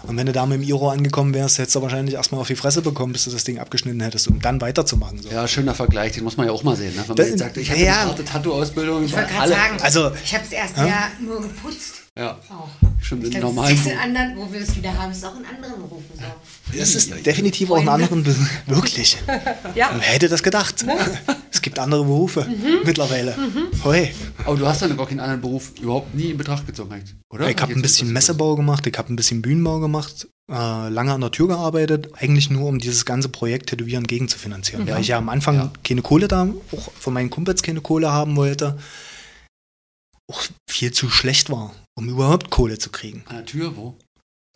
[0.02, 2.56] Und wenn du da mit dem Iro angekommen wärst, hättest du wahrscheinlich erstmal auf die
[2.56, 5.22] Fresse bekommen, bis du das Ding abgeschnitten hättest, um dann weiterzumachen.
[5.22, 5.30] So.
[5.30, 6.94] Ja, schöner Vergleich, den muss man ja auch mal sehen.
[6.94, 7.00] Ne?
[7.02, 8.00] Wenn man Da- jetzt sagt, ich habe ja.
[8.00, 9.04] eine harte Tattoo-Ausbildung.
[9.04, 10.86] Ich wollte gerade sagen, Also- ich habe das erste Ja?
[10.86, 12.01] Jahr nur geputzt.
[12.18, 12.68] Ja, Auch.
[13.00, 15.24] schon Ich in glaub, normalen das ist in anderen, wo wir es wieder haben, ist
[15.24, 16.78] auch in anderen Berufen so.
[16.78, 18.36] Das ist definitiv auch in anderen Be
[18.66, 19.16] Wirklich.
[19.74, 19.90] Ja.
[19.94, 20.84] Wer hätte das gedacht?
[21.50, 22.80] Es gibt andere Berufe Mhm.
[22.84, 23.34] mittlerweile.
[23.82, 24.10] Hoi.
[24.44, 27.48] Aber du hast dann gar keinen anderen Beruf überhaupt nie in Betracht gezogen, oder?
[27.48, 31.22] Ich habe ein bisschen Messebau gemacht, ich habe ein bisschen Bühnenbau gemacht, äh, lange an
[31.22, 34.86] der Tür gearbeitet, eigentlich nur um dieses ganze Projekt Tätowieren gegenzufinanzieren.
[34.86, 35.70] Weil ich ja am Anfang Ja.
[35.82, 38.76] keine Kohle da, auch von meinen Kumpels keine Kohle haben wollte,
[40.32, 43.22] auch viel zu schlecht war, um überhaupt Kohle zu kriegen.
[43.26, 43.96] An der Tür, wo?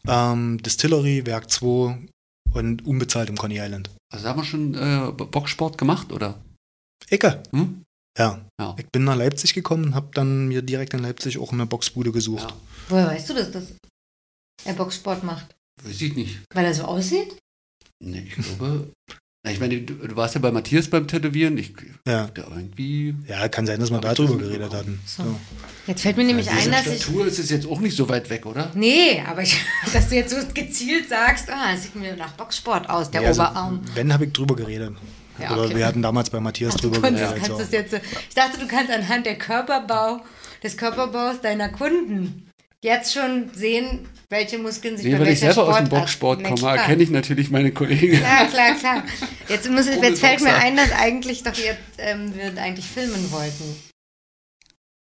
[0.06, 1.98] Ähm, Distillery, Werk 2
[2.52, 3.90] und unbezahlt im Coney Island.
[4.12, 6.40] Also haben wir schon äh, Boxsport gemacht, oder?
[7.08, 7.42] Ecke.
[7.50, 7.82] Hm?
[8.18, 8.40] Ja.
[8.58, 8.74] Ja.
[8.78, 12.50] Ich bin nach Leipzig gekommen, habe dann mir direkt in Leipzig auch eine Boxbude gesucht.
[12.50, 12.56] Ja.
[12.88, 13.72] Woher weißt du, dass das
[14.64, 15.54] er Boxsport macht?
[15.82, 16.40] Weiß ich nicht.
[16.54, 17.36] Weil er so aussieht?
[18.02, 18.90] Nee, ich glaube.
[19.50, 21.56] Ich meine, du, du warst ja bei Matthias beim Tätowieren.
[21.58, 21.72] Ich,
[22.06, 22.28] Ja.
[22.36, 23.14] irgendwie.
[23.28, 24.78] Ja, kann sein, dass wir ich darüber das geredet mitbekommen.
[24.78, 25.00] hatten.
[25.06, 25.36] So.
[25.86, 27.02] Jetzt fällt mir nämlich ein, Diese dass ich.
[27.02, 28.70] Statur ist es jetzt auch nicht so weit weg, oder?
[28.74, 29.56] Nee, aber ich,
[29.92, 33.28] dass du jetzt so gezielt sagst, ah, es sieht mir nach Boxsport aus, der Ja,
[33.28, 33.80] also, Oberarm.
[33.94, 34.94] Wenn, habe ich drüber geredet.
[35.38, 35.76] Ja, Oder okay.
[35.76, 37.42] wir hatten damals bei Matthias drüber Konntest, geredet.
[37.48, 37.62] kannst So.
[37.62, 37.92] es jetzt
[38.28, 40.22] ich dachte, du kannst anhand der Körperbau,
[40.62, 42.45] des Körperbaus deiner Kunden
[42.86, 46.68] jetzt schon sehen, welche Muskeln sich Nee, bei wenn ich selber aus dem Boxsport komme,
[46.76, 48.20] erkenne ich natürlich meine Kollegen.
[48.22, 49.02] Ja, klar, klar.
[49.48, 53.64] Jetzt, muss, jetzt fällt mir ein, dass eigentlich doch jetzt ähm, wir eigentlich filmen wollten.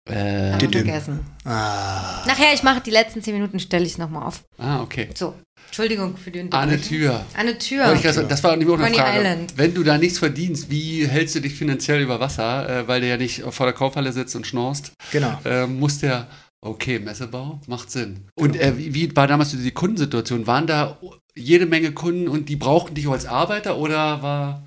[0.08, 0.86] Äh, Haben wir Düdüm.
[0.86, 1.20] vergessen.
[1.46, 4.44] Ah, Nachher, ich mache die letzten zehn Minuten, stelle ich es nochmal auf.
[4.60, 5.10] ah, okay.
[5.16, 5.34] So,
[5.66, 6.88] Entschuldigung für die Anne Unterbrechung.
[6.88, 7.26] Tür.
[7.36, 7.88] Anne Tür.
[7.88, 9.18] Wollte ich sagen, Das war nämlich auch eine Coney Frage.
[9.18, 9.54] Island.
[9.58, 13.08] Wenn du da nichts verdienst, wie hältst du dich finanziell über Wasser, äh, weil du
[13.08, 14.92] ja nicht vor der Kaufhalle sitzt und schnorst?
[15.12, 15.40] genau.
[15.44, 16.28] Äh, muss der,
[16.66, 18.26] okay, Messebau, macht Sinn.
[18.36, 20.48] Und äh, wie, wie war damals die Kundensituation?
[20.48, 20.98] Waren da
[21.36, 24.66] jede Menge Kunden und die brauchten dich auch als Arbeiter oder war.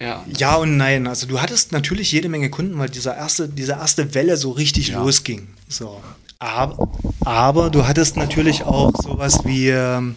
[0.00, 0.24] Ja.
[0.36, 1.06] Ja und nein.
[1.06, 4.88] Also du hattest natürlich jede Menge Kunden, weil dieser erste, diese erste Welle so richtig
[4.88, 5.02] Ja.
[5.02, 5.48] losging.
[5.68, 6.02] So.
[6.38, 6.92] Aber,
[7.24, 10.16] aber du hattest natürlich auch sowas wie ähm,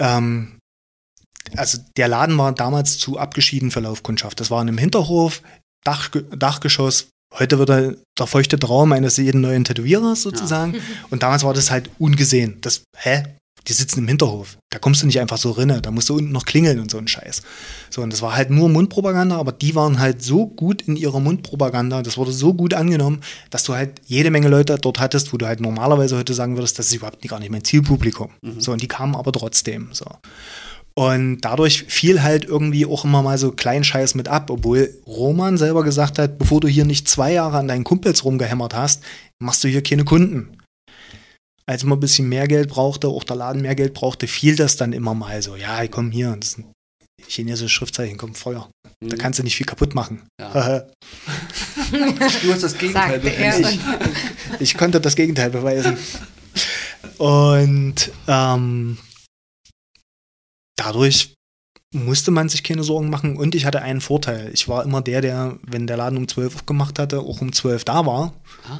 [0.00, 0.58] ähm,
[1.56, 4.40] also der Laden war damals zu abgeschieden für Laufkundschaft.
[4.40, 5.42] Das war in einem Hinterhof,
[5.84, 7.08] Dach, Dachgeschoss.
[7.38, 10.76] Heute wird er der feuchte Traum eines jeden neuen Tätowierers sozusagen.
[11.10, 12.58] Und damals war das halt ungesehen.
[12.60, 13.24] Das, hä?
[13.66, 14.58] Die sitzen im Hinterhof.
[14.70, 15.80] Da kommst du nicht einfach so rinne.
[15.80, 17.40] Da musst du unten noch klingeln und so ein Scheiß.
[17.88, 21.18] So, und das war halt nur Mundpropaganda, aber die waren halt so gut in ihrer
[21.18, 25.38] Mundpropaganda, das wurde so gut angenommen, dass du halt jede Menge Leute dort hattest, wo
[25.38, 28.28] du halt normalerweise heute sagen würdest, das ist überhaupt gar nicht mein Zielpublikum.
[28.58, 29.88] So, und die kamen aber trotzdem.
[29.92, 30.04] So.
[30.96, 35.82] Und dadurch fiel halt irgendwie auch immer mal so Kleinscheiß mit ab, obwohl Roman selber
[35.82, 39.02] gesagt hat, bevor du hier nicht zwei Jahre an deinen Kumpels rumgehämmert hast,
[39.42, 40.56] machst du hier keine Kunden.
[41.66, 44.76] Als man ein bisschen mehr Geld brauchte, auch der Laden mehr Geld brauchte, fiel das
[44.76, 45.56] dann immer mal so.
[45.56, 46.72] Ja, komm hier, das ist ein
[47.26, 48.68] chinesisches Schriftzeichen, kommt Feuer.
[49.00, 49.18] Da Mhm.
[49.18, 50.22] kannst du nicht viel kaputt machen.
[50.40, 50.84] Ja.
[51.90, 53.64] Du hast das Gegenteil bewiesen.
[54.50, 55.96] und Ich konnte das Gegenteil beweisen.
[57.18, 58.98] Und ähm,
[60.76, 61.34] dadurch
[61.92, 63.36] musste man sich keine Sorgen machen.
[63.36, 64.50] Und ich hatte einen Vorteil.
[64.52, 67.84] Ich war immer der, der, wenn der Laden um 12 aufgemacht hatte, auch um 12
[67.84, 68.34] da war.
[68.68, 68.78] Ah.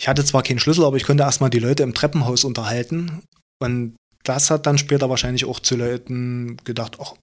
[0.00, 3.22] Ich hatte zwar keinen Schlüssel, aber ich konnte erstmal die Leute im Treppenhaus unterhalten.
[3.60, 7.14] Und das hat dann später wahrscheinlich auch zu Leuten gedacht, ach,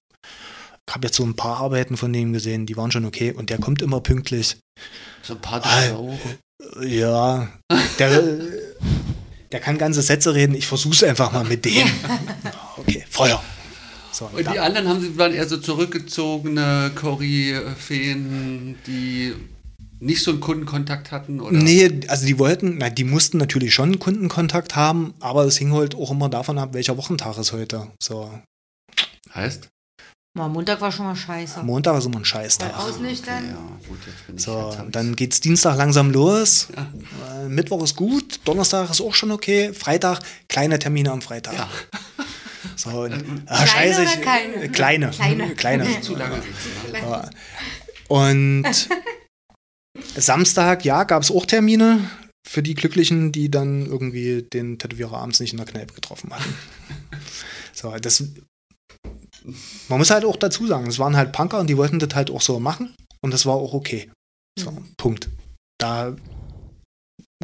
[0.88, 3.32] ich habe jetzt so ein paar Arbeiten von denen gesehen, die waren schon okay.
[3.32, 4.58] Und der kommt immer pünktlich.
[5.22, 6.18] So ein paar Ah, auch.
[6.82, 7.48] Ja,
[7.98, 8.38] der,
[9.52, 10.54] der kann ganze Sätze reden.
[10.54, 11.88] Ich versuch's einfach mal mit dem.
[12.76, 13.42] Okay, Feuer.
[14.12, 19.34] So, Und die anderen haben, sie- waren eher so zurückgezogene Koryphäen, die
[20.00, 21.40] nicht so einen Kundenkontakt hatten?
[21.40, 21.52] Oder?
[21.56, 25.94] nee, also die wollten, na, die mussten natürlich schon Kundenkontakt haben, aber es hing halt
[25.94, 27.88] auch immer davon ab, welcher Wochentag ist heute.
[28.02, 28.30] So,
[29.34, 29.68] Heißt?
[30.36, 31.62] Montag war schon mal scheiße.
[31.64, 32.72] Montag ist immer ein Scheißtag.
[32.78, 33.44] ausnüchtern.
[33.44, 36.68] Okay, ja, gut, jetzt bin ich So, jetzt dann geht's Dienstag langsam los.
[36.74, 37.42] Ja.
[37.44, 39.72] Äh, Mittwoch ist gut, Donnerstag ist auch schon okay.
[39.74, 41.54] Freitag, kleine Termine am Freitag.
[41.54, 41.68] Ja.
[42.76, 44.54] So, und, Kleine ah, scheiße, oder ich, keine?
[44.54, 45.10] äh, kleine.
[45.10, 45.54] Kleine.
[45.54, 46.00] kleine.
[46.00, 46.42] Zu lange?
[46.92, 47.30] Ja.
[48.08, 48.88] Und
[50.16, 52.10] Samstag, ja, gab es auch Termine
[52.46, 56.54] für die Glücklichen, die dann irgendwie den Tätowierer abends nicht in der Kneipe getroffen hatten.
[57.72, 58.22] So, das.
[59.88, 62.30] Man muss halt auch dazu sagen, es waren halt Punker und die wollten das halt
[62.30, 64.10] auch so machen und das war auch okay.
[64.58, 64.92] So, Mhm.
[64.98, 65.30] Punkt.
[65.78, 66.14] Da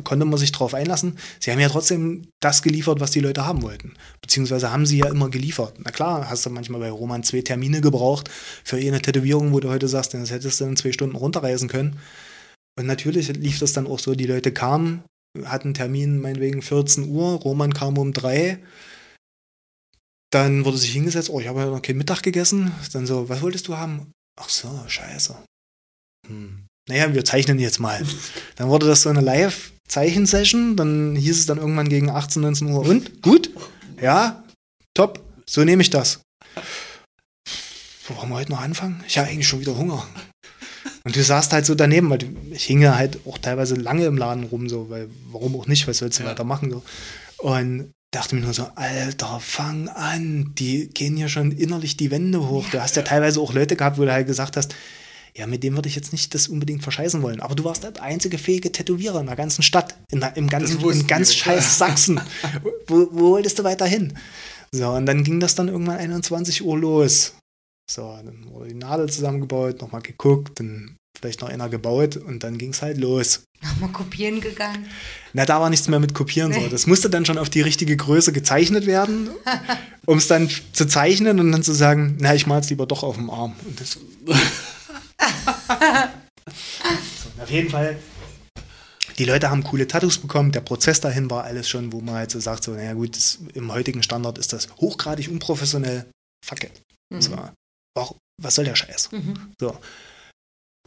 [0.05, 1.19] konnte man sich drauf einlassen.
[1.41, 3.95] Sie haben ja trotzdem das geliefert, was die Leute haben wollten.
[4.21, 5.75] Beziehungsweise haben sie ja immer geliefert.
[5.83, 8.31] Na klar, hast du manchmal bei Roman zwei Termine gebraucht
[8.65, 11.99] für eine Tätowierung, wo du heute sagst, das hättest du in zwei Stunden runterreisen können.
[12.79, 15.03] Und natürlich lief das dann auch so, die Leute kamen,
[15.45, 18.59] hatten Termin meinetwegen 14 Uhr, Roman kam um drei.
[20.31, 22.73] Dann wurde sich hingesetzt, oh, ich habe ja noch keinen Mittag gegessen.
[22.93, 24.13] Dann so, was wolltest du haben?
[24.39, 25.37] Ach so, scheiße.
[26.29, 26.67] Hm.
[26.89, 28.05] Naja, wir zeichnen jetzt mal.
[28.57, 29.21] Dann wurde das so eine
[29.87, 30.77] Live-Zeichensession.
[30.77, 32.81] Dann hieß es dann irgendwann gegen 18, 19 Uhr.
[32.87, 33.23] Und?
[33.23, 33.51] Gut?
[34.01, 34.45] Ja?
[34.95, 35.23] Top.
[35.47, 36.21] So nehme ich das.
[38.09, 39.03] Wo wollen wir heute noch anfangen?
[39.07, 40.07] Ich habe eigentlich schon wieder Hunger.
[41.05, 42.19] Und du saßt halt so daneben, weil
[42.51, 45.87] ich hing ja halt auch teilweise lange im Laden rum, so, weil warum auch nicht,
[45.87, 46.31] was sollst du ja.
[46.31, 46.71] weitermachen?
[46.71, 46.83] So.
[47.39, 52.49] Und dachte mir nur so, Alter, fang an, die gehen hier schon innerlich die Wände
[52.49, 52.65] hoch.
[52.67, 52.71] Ja.
[52.71, 54.75] Du hast ja teilweise auch Leute gehabt, wo du halt gesagt hast,
[55.37, 57.41] ja, mit dem würde ich jetzt nicht das unbedingt verscheißen wollen.
[57.41, 60.81] Aber du warst der einzige fähige Tätowierer in der ganzen Stadt, in der, im ganzen,
[60.81, 61.37] in ganz wir.
[61.37, 62.21] scheiß Sachsen.
[62.87, 64.17] wo, wo wolltest du weiter hin?
[64.73, 67.35] So, und dann ging das dann irgendwann 21 Uhr los.
[67.91, 72.59] So, dann wurde die Nadel zusammengebaut, nochmal geguckt, dann vielleicht noch einer gebaut und dann
[72.59, 73.45] ging es halt los.
[73.63, 74.87] Nochmal kopieren gegangen?
[75.33, 76.51] Na, da war nichts mehr mit kopieren.
[76.51, 76.65] Nee.
[76.65, 76.69] So.
[76.69, 79.31] Das musste dann schon auf die richtige Größe gezeichnet werden,
[80.07, 83.03] um es dann zu zeichnen und dann zu sagen, na, ich mal es lieber doch
[83.03, 83.55] auf dem Arm.
[83.67, 83.99] Und das
[87.23, 87.99] so, auf jeden Fall,
[89.19, 92.31] die Leute haben coole Tattoos bekommen, der Prozess dahin war alles schon, wo man halt
[92.31, 96.07] so sagt, so, naja gut, das, im heutigen Standard ist das hochgradig unprofessionell.
[96.45, 96.83] Fuck it.
[97.13, 97.21] Mhm.
[97.21, 97.37] So,
[98.43, 99.13] was soll der Scheiß?
[99.13, 99.53] Mhm.
[99.61, 99.79] So.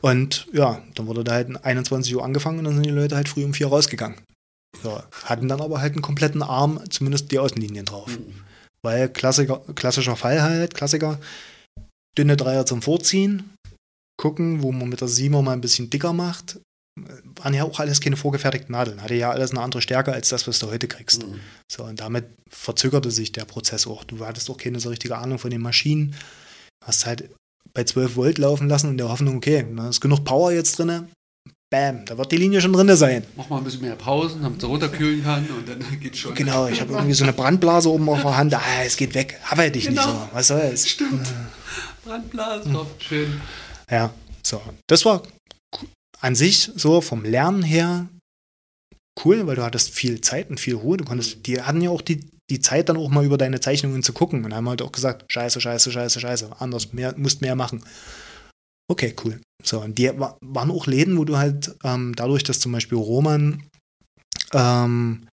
[0.02, 3.28] Und ja, dann wurde da halt 21 Uhr angefangen und dann sind die Leute halt
[3.28, 4.18] früh um vier rausgegangen.
[4.82, 8.18] So, hatten dann aber halt einen kompletten Arm, zumindest die Außenlinien drauf.
[8.18, 8.46] Mhm.
[8.82, 11.20] Weil Klassiker, klassischer Fall halt, Klassiker,
[12.18, 13.52] dünne Dreier zum Vorziehen,
[14.20, 16.60] gucken, wo man mit der Siemer mal ein bisschen dicker macht.
[17.38, 19.02] Waren ja auch alles keine vorgefertigten Nadeln.
[19.02, 21.26] Hatte ja alles eine andere Stärke als das, was du heute kriegst.
[21.26, 21.40] Mhm.
[21.72, 24.04] So, und damit verzögerte sich der Prozess auch.
[24.04, 26.14] Du hattest auch keine so richtige Ahnung von den Maschinen.
[26.86, 27.30] Hast halt
[27.74, 31.08] bei 12 Volt laufen lassen in der Hoffnung, okay, da ist genug Power jetzt drin.
[31.72, 33.24] Bam, da wird die Linie schon drin sein.
[33.38, 36.34] Mach mal ein bisschen mehr Pausen, damit es runterkühlen kann und dann geht's schon.
[36.34, 38.54] Genau, ich habe irgendwie so eine Brandblase oben auf der Hand.
[38.56, 39.40] Ah, es geht weg.
[39.50, 40.06] Arbeite ich genau.
[40.06, 40.30] nicht so.
[40.34, 40.90] Was soll's?
[40.90, 41.28] Stimmt.
[42.04, 42.86] Brandblasen, hm.
[42.98, 43.42] schön.
[43.90, 44.14] Ja,
[44.44, 44.62] so.
[44.88, 45.24] Das war
[46.22, 48.08] an sich so vom Lernen her
[49.24, 50.98] cool, weil du hattest viel Zeit und viel Ruhe.
[50.98, 54.04] Du konntest, die hatten ja auch die, die Zeit dann auch mal über deine Zeichnungen
[54.04, 57.56] zu gucken und haben halt auch gesagt, scheiße, scheiße, scheiße, scheiße, anders, mehr, musst mehr
[57.56, 57.84] machen.
[58.90, 59.40] Okay, cool.
[59.64, 63.64] So, und die waren auch Läden, wo du halt ähm, dadurch, dass zum Beispiel Roman
[64.54, 65.28] ähm,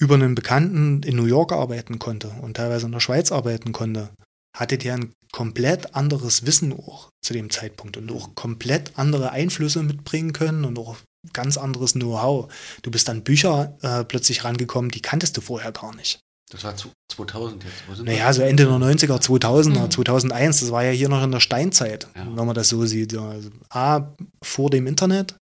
[0.00, 4.10] über einen Bekannten in New York arbeiten konnte und teilweise in der Schweiz arbeiten konnte,
[4.56, 9.82] hattet ihr ein komplett anderes Wissen auch zu dem Zeitpunkt und auch komplett andere Einflüsse
[9.82, 10.96] mitbringen können und auch
[11.32, 12.52] ganz anderes Know-how.
[12.82, 16.20] Du bist an Bücher äh, plötzlich rangekommen, die kanntest du vorher gar nicht.
[16.50, 16.74] Das war
[17.08, 18.02] 2000 jetzt.
[18.04, 19.90] Naja, so Ende der 90er, 2000er, mhm.
[19.90, 22.26] 2001, das war ja hier noch in der Steinzeit, ja.
[22.34, 23.14] wenn man das so sieht.
[23.16, 25.34] Also A, vor dem Internet,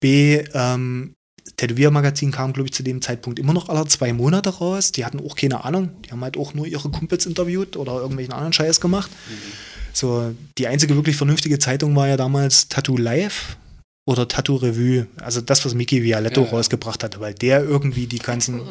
[0.00, 1.14] B, ähm,
[1.60, 4.92] Tätowiermagazin kam, glaube ich, zu dem Zeitpunkt immer noch alle zwei Monate raus.
[4.92, 5.90] Die hatten auch keine Ahnung.
[6.06, 9.10] Die haben halt auch nur ihre Kumpels interviewt oder irgendwelchen anderen Scheiß gemacht.
[9.28, 9.52] Mhm.
[9.92, 13.58] So, die einzige wirklich vernünftige Zeitung war ja damals Tattoo Live
[14.06, 15.06] oder Tattoo Revue.
[15.20, 16.52] Also das, was Mickey Vialetto ja, ja.
[16.52, 18.62] rausgebracht hatte, weil der irgendwie die ganzen.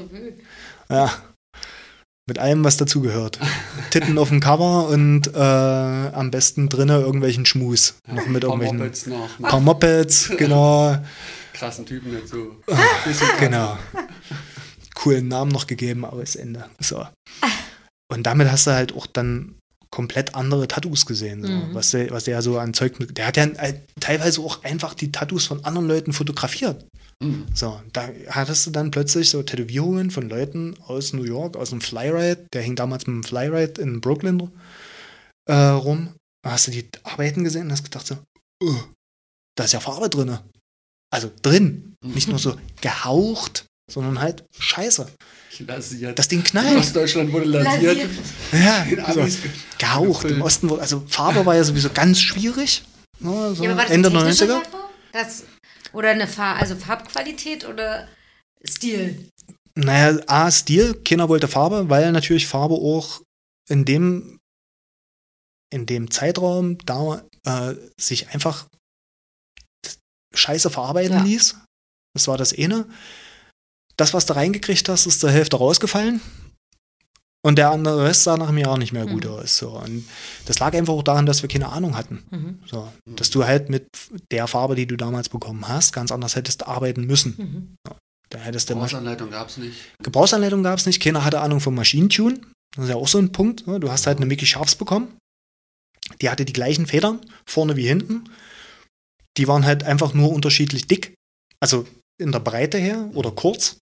[0.89, 1.13] Ja.
[2.27, 3.39] Mit allem, was dazugehört.
[3.91, 7.95] Titten auf dem Cover und äh, am besten drinnen irgendwelchen Schmus.
[8.07, 8.77] Ja, noch mit irgendwelchen.
[8.77, 9.39] Mopeds noch.
[9.41, 10.97] Paar Mopeds, genau
[11.59, 12.55] krassen Typen dazu.
[13.39, 13.77] genau.
[14.95, 16.69] Coolen Namen noch gegeben, aber ist Ende.
[16.79, 17.05] So.
[18.11, 19.55] Und damit hast du halt auch dann
[19.91, 21.51] komplett andere Tattoos gesehen, so.
[21.51, 21.73] mhm.
[21.73, 23.17] was, der, was der so an Zeug mit.
[23.17, 26.85] Der hat ja äh, teilweise auch einfach die Tattoos von anderen Leuten fotografiert.
[27.21, 27.47] Mhm.
[27.53, 31.81] So, da hattest du dann plötzlich so Tätowierungen von Leuten aus New York, aus dem
[31.81, 34.49] Flyride, der hing damals mit dem Flyride in Brooklyn
[35.47, 36.13] äh, rum.
[36.43, 38.17] Da hast du die Arbeiten gesehen und hast gedacht so,
[38.63, 38.83] oh,
[39.55, 40.37] da ist ja Farbe drin.
[41.11, 41.95] Also drin.
[42.01, 45.07] Nicht nur so gehaucht, sondern halt scheiße.
[45.59, 46.17] Lasiert.
[46.17, 46.77] Das Ding knallt.
[46.77, 47.97] Ostdeutschland wurde lasiert.
[47.97, 48.11] lasiert.
[48.53, 49.27] Ja, also,
[49.77, 50.25] gehaucht.
[50.25, 52.83] Im Osten wurde, also Farbe war ja sowieso ganz schwierig.
[53.19, 54.61] Ne, so ja, Ende der 90er.
[55.11, 55.43] Das,
[55.91, 58.07] oder eine Farbe, also Farbqualität oder
[58.63, 59.29] Stil?
[59.75, 63.21] Naja, A, Stil, keiner wollte Farbe, weil natürlich Farbe auch
[63.69, 64.39] in dem,
[65.73, 68.67] in dem Zeitraum da äh, sich einfach
[70.35, 71.23] scheiße verarbeiten ja.
[71.23, 71.57] ließ.
[72.13, 72.87] Das war das eine.
[73.97, 76.21] Das, was du reingekriegt hast, ist zur Hälfte rausgefallen.
[77.41, 79.31] Und der andere Rest sah nach mir auch nicht mehr gut Mhm.
[79.31, 79.57] aus.
[79.57, 79.69] So.
[79.69, 80.05] Und
[80.45, 82.23] das lag einfach auch daran, dass wir keine Ahnung hatten.
[82.31, 82.59] Mhm.
[82.65, 82.91] So.
[83.05, 83.87] Dass du halt mit
[84.31, 87.35] der Farbe, die du damals bekommen hast, ganz anders hättest arbeiten müssen.
[87.37, 87.93] Mhm.
[88.29, 89.77] Da hättest Gebrauchsanleitung gab es nicht.
[90.03, 92.39] Gebrauchsanleitung gab es nicht, keiner hatte Ahnung vom Maschinentune.
[92.75, 93.65] Das ist ja auch so ein Punkt.
[93.65, 93.79] Ne?
[93.79, 95.17] Du hast halt eine Mickey Sharps bekommen.
[96.21, 98.29] Die hatte die gleichen Federn, vorne wie hinten.
[99.39, 101.15] Die waren halt einfach nur unterschiedlich dick.
[101.61, 101.87] Also
[102.21, 103.77] in der Breite her oder kurz.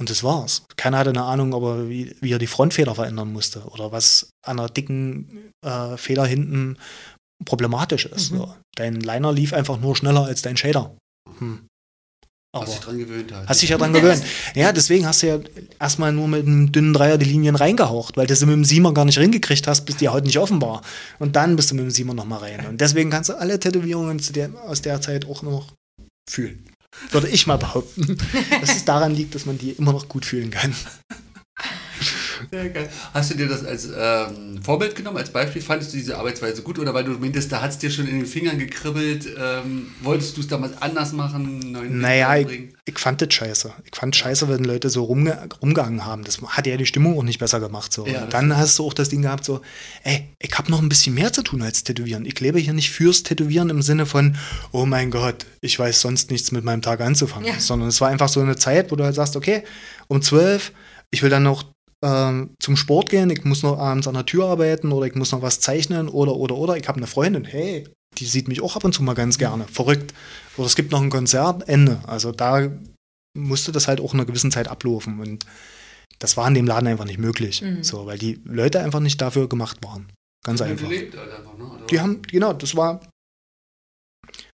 [0.00, 0.62] Und das war's.
[0.76, 4.58] Keiner hatte eine Ahnung, aber wie, wie er die Frontfeder verändern musste oder was an
[4.58, 6.78] einer dicken äh, Feder hinten
[7.44, 8.30] problematisch ist.
[8.30, 8.36] Mhm.
[8.38, 8.56] So.
[8.76, 10.96] Dein Liner lief einfach nur schneller als dein Shader.
[11.38, 11.66] Hm.
[12.60, 13.48] Hast dich dran gewöhnt halt.
[13.48, 14.22] Hast dich ja dran gewöhnt.
[14.54, 15.38] Ja, deswegen hast du ja
[15.80, 18.94] erstmal nur mit einem dünnen Dreier die Linien reingehaucht, weil du sie mit dem Siemer
[18.94, 20.82] gar nicht reingekriegt hast, bis die Haut nicht offen war.
[21.18, 22.66] Und dann bist du mit dem Siemer nochmal rein.
[22.66, 25.72] Und deswegen kannst du alle Tätowierungen zu der, aus der Zeit auch noch
[26.30, 26.64] fühlen.
[27.10, 28.18] Würde ich mal behaupten.
[28.60, 30.74] Dass es daran liegt, dass man die immer noch gut fühlen kann.
[32.50, 32.88] Sehr geil.
[33.12, 35.62] Hast du dir das als ähm, Vorbild genommen, als Beispiel?
[35.62, 38.18] Fandest du diese Arbeitsweise gut oder weil du meintest, da hat es dir schon in
[38.18, 39.26] den Fingern gekribbelt?
[39.38, 41.72] Ähm, wolltest du es damals anders machen?
[41.72, 43.72] Neuen Naja, ich, ich fand das scheiße.
[43.84, 46.24] Ich fand scheiße, wenn Leute so rumge rumgegangen haben.
[46.24, 47.92] Das hat ja die Stimmung auch nicht besser gemacht.
[47.92, 48.06] So.
[48.06, 49.60] Ja, dann hast du auch das Ding gehabt, so,
[50.02, 52.26] ey, ich habe noch ein bisschen mehr zu tun als Tätowieren.
[52.26, 54.36] Ich lebe hier nicht fürs Tätowieren im Sinne von,
[54.72, 57.48] oh mein Gott, ich weiß sonst nichts mit meinem Tag anzufangen.
[57.48, 57.58] Ja.
[57.58, 59.64] Sondern es war einfach so eine Zeit, wo du halt sagst, okay,
[60.08, 60.72] um zwölf,
[61.10, 61.73] ich will dann noch
[62.04, 65.42] zum Sport gehen, ich muss noch abends an der Tür arbeiten oder ich muss noch
[65.42, 66.76] was zeichnen oder, oder, oder.
[66.76, 67.88] Ich habe eine Freundin, hey,
[68.18, 69.66] die sieht mich auch ab und zu mal ganz gerne.
[69.68, 70.14] Verrückt.
[70.56, 72.00] Oder es gibt noch ein Konzert, Ende.
[72.06, 72.70] Also da
[73.36, 75.20] musste das halt auch in einer gewissen Zeit ablaufen.
[75.20, 75.46] Und
[76.18, 77.62] das war in dem Laden einfach nicht möglich.
[77.62, 77.82] Mhm.
[77.82, 80.06] So, weil die Leute einfach nicht dafür gemacht waren.
[80.44, 80.88] Ganz Die haben einfach.
[80.88, 81.86] gelebt halt einfach, ne?
[81.90, 83.00] Die haben, genau, das war.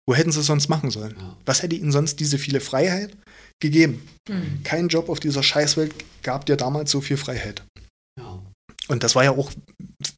[0.07, 1.15] Wo hätten sie es sonst machen sollen?
[1.17, 1.37] Ja.
[1.45, 3.17] Was hätte ihnen sonst diese viele Freiheit
[3.61, 4.07] gegeben?
[4.29, 4.63] Mhm.
[4.63, 5.93] Kein Job auf dieser Scheißwelt
[6.23, 7.63] gab dir damals so viel Freiheit.
[8.19, 8.41] Ja.
[8.87, 9.51] Und das war ja auch,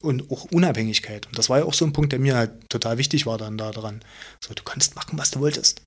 [0.01, 1.27] und auch Unabhängigkeit.
[1.27, 3.57] Und das war ja auch so ein Punkt, der mir halt total wichtig war dann
[3.57, 4.03] da dran.
[4.43, 5.83] So, du kannst machen, was du wolltest.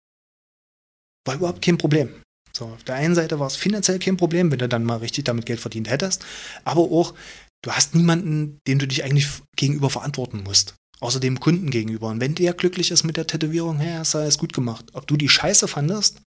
[1.26, 2.09] War überhaupt kein Problem.
[2.57, 5.24] So, auf der einen Seite war es finanziell kein Problem, wenn du dann mal richtig
[5.24, 6.24] damit Geld verdient hättest.
[6.64, 7.14] Aber auch,
[7.62, 10.74] du hast niemanden, den du dich eigentlich gegenüber verantworten musst.
[11.01, 12.09] Außer dem Kunden gegenüber.
[12.09, 14.86] Und wenn der glücklich ist mit der Tätowierung, hey, hast du alles gut gemacht.
[14.92, 16.20] Ob du die scheiße fandest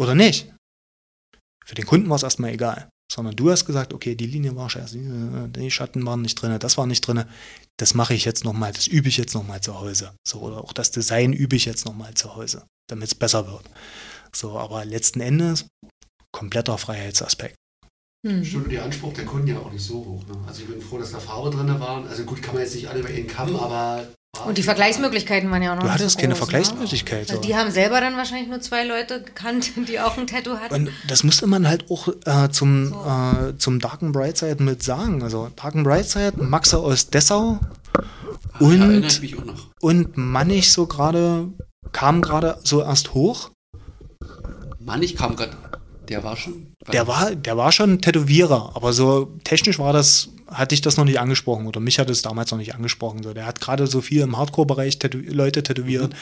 [0.00, 0.52] oder nicht.
[1.64, 2.88] Für den Kunden war es erstmal egal.
[3.10, 6.76] Sondern du hast gesagt, okay, die Linie war scheiße, die Schatten waren nicht drin, das
[6.76, 7.24] war nicht drin.
[7.78, 10.14] Das mache ich jetzt nochmal, das übe ich jetzt nochmal zu Hause.
[10.28, 13.64] So, oder auch das Design übe ich jetzt nochmal zu Hause, damit es besser wird.
[14.36, 15.66] So, aber letzten Endes
[16.32, 17.56] kompletter Freiheitsaspekt.
[18.26, 18.44] Mhm.
[18.44, 20.26] Stimmt, der Anspruch der Kunden ja auch nicht so hoch.
[20.26, 20.44] Ne?
[20.46, 22.06] Also ich bin froh, dass da Farbe drin waren.
[22.08, 24.06] Also gut, kann man jetzt nicht alle über einen Kamm, aber...
[24.46, 26.46] Und die Vergleichsmöglichkeiten waren ja auch noch Du nicht hattest so keine groß, Ne?
[26.46, 27.30] Vergleichsmöglichkeit.
[27.30, 27.40] Also So.
[27.40, 30.74] die haben selber dann wahrscheinlich nur zwei Leute gekannt, die auch ein Tattoo hatten.
[30.74, 33.04] Und das musste man halt auch äh, zum, So.
[33.06, 35.22] äh, zum Dark and Bright Side mit sagen.
[35.22, 37.60] Also Dark and Bright Side, Maxe aus Dessau
[38.60, 39.20] ich und,
[39.80, 41.48] und Mannig so gerade,
[41.92, 43.50] kam gerade so erst hoch.
[44.80, 45.56] Mann, ich kam gerade...
[46.08, 46.72] Der war schon...
[46.90, 51.04] Der war, der war schon Tätowierer, aber so technisch war das, hatte ich das noch
[51.04, 53.22] nicht angesprochen oder mich hat es damals noch nicht angesprochen.
[53.22, 56.14] So, der hat gerade so viel im Hardcore-Bereich tätow Leute tätowiert,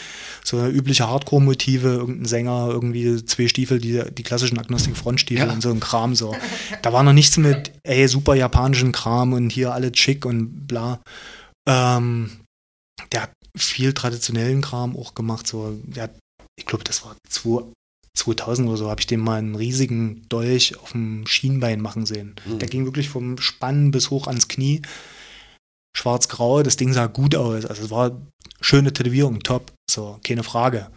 [0.45, 5.53] so übliche Hardcore-Motive, irgendein Sänger, irgendwie zwei Stiefel, die, die klassischen Agnostic-Frontstiefel Ja.
[5.53, 6.15] und so ein Kram.
[6.15, 6.35] So.
[6.83, 11.01] Da war noch nichts mit, ey, super japanischen Kram und hier alle schick und bla.
[11.69, 12.31] Ähm,
[13.13, 15.47] der hat viel traditionellen Kram auch gemacht.
[15.47, 15.79] So.
[15.85, 16.19] Der hat,
[16.59, 17.63] ich glaube, das war 2
[18.17, 22.35] 2000 oder so, habe ich den mal einen riesigen Dolch auf dem Schienbein machen sehen.
[22.45, 22.59] Mhm.
[22.59, 24.83] Der ging wirklich vom Spann bis hoch ans Knie.
[25.97, 27.65] Schwarz-grau, das Ding sah gut aus.
[27.65, 28.21] Also es war
[28.61, 30.91] schöne Tätowierung, top, so, keine Frage.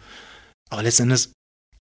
[0.70, 1.32] Aber letzten Endes,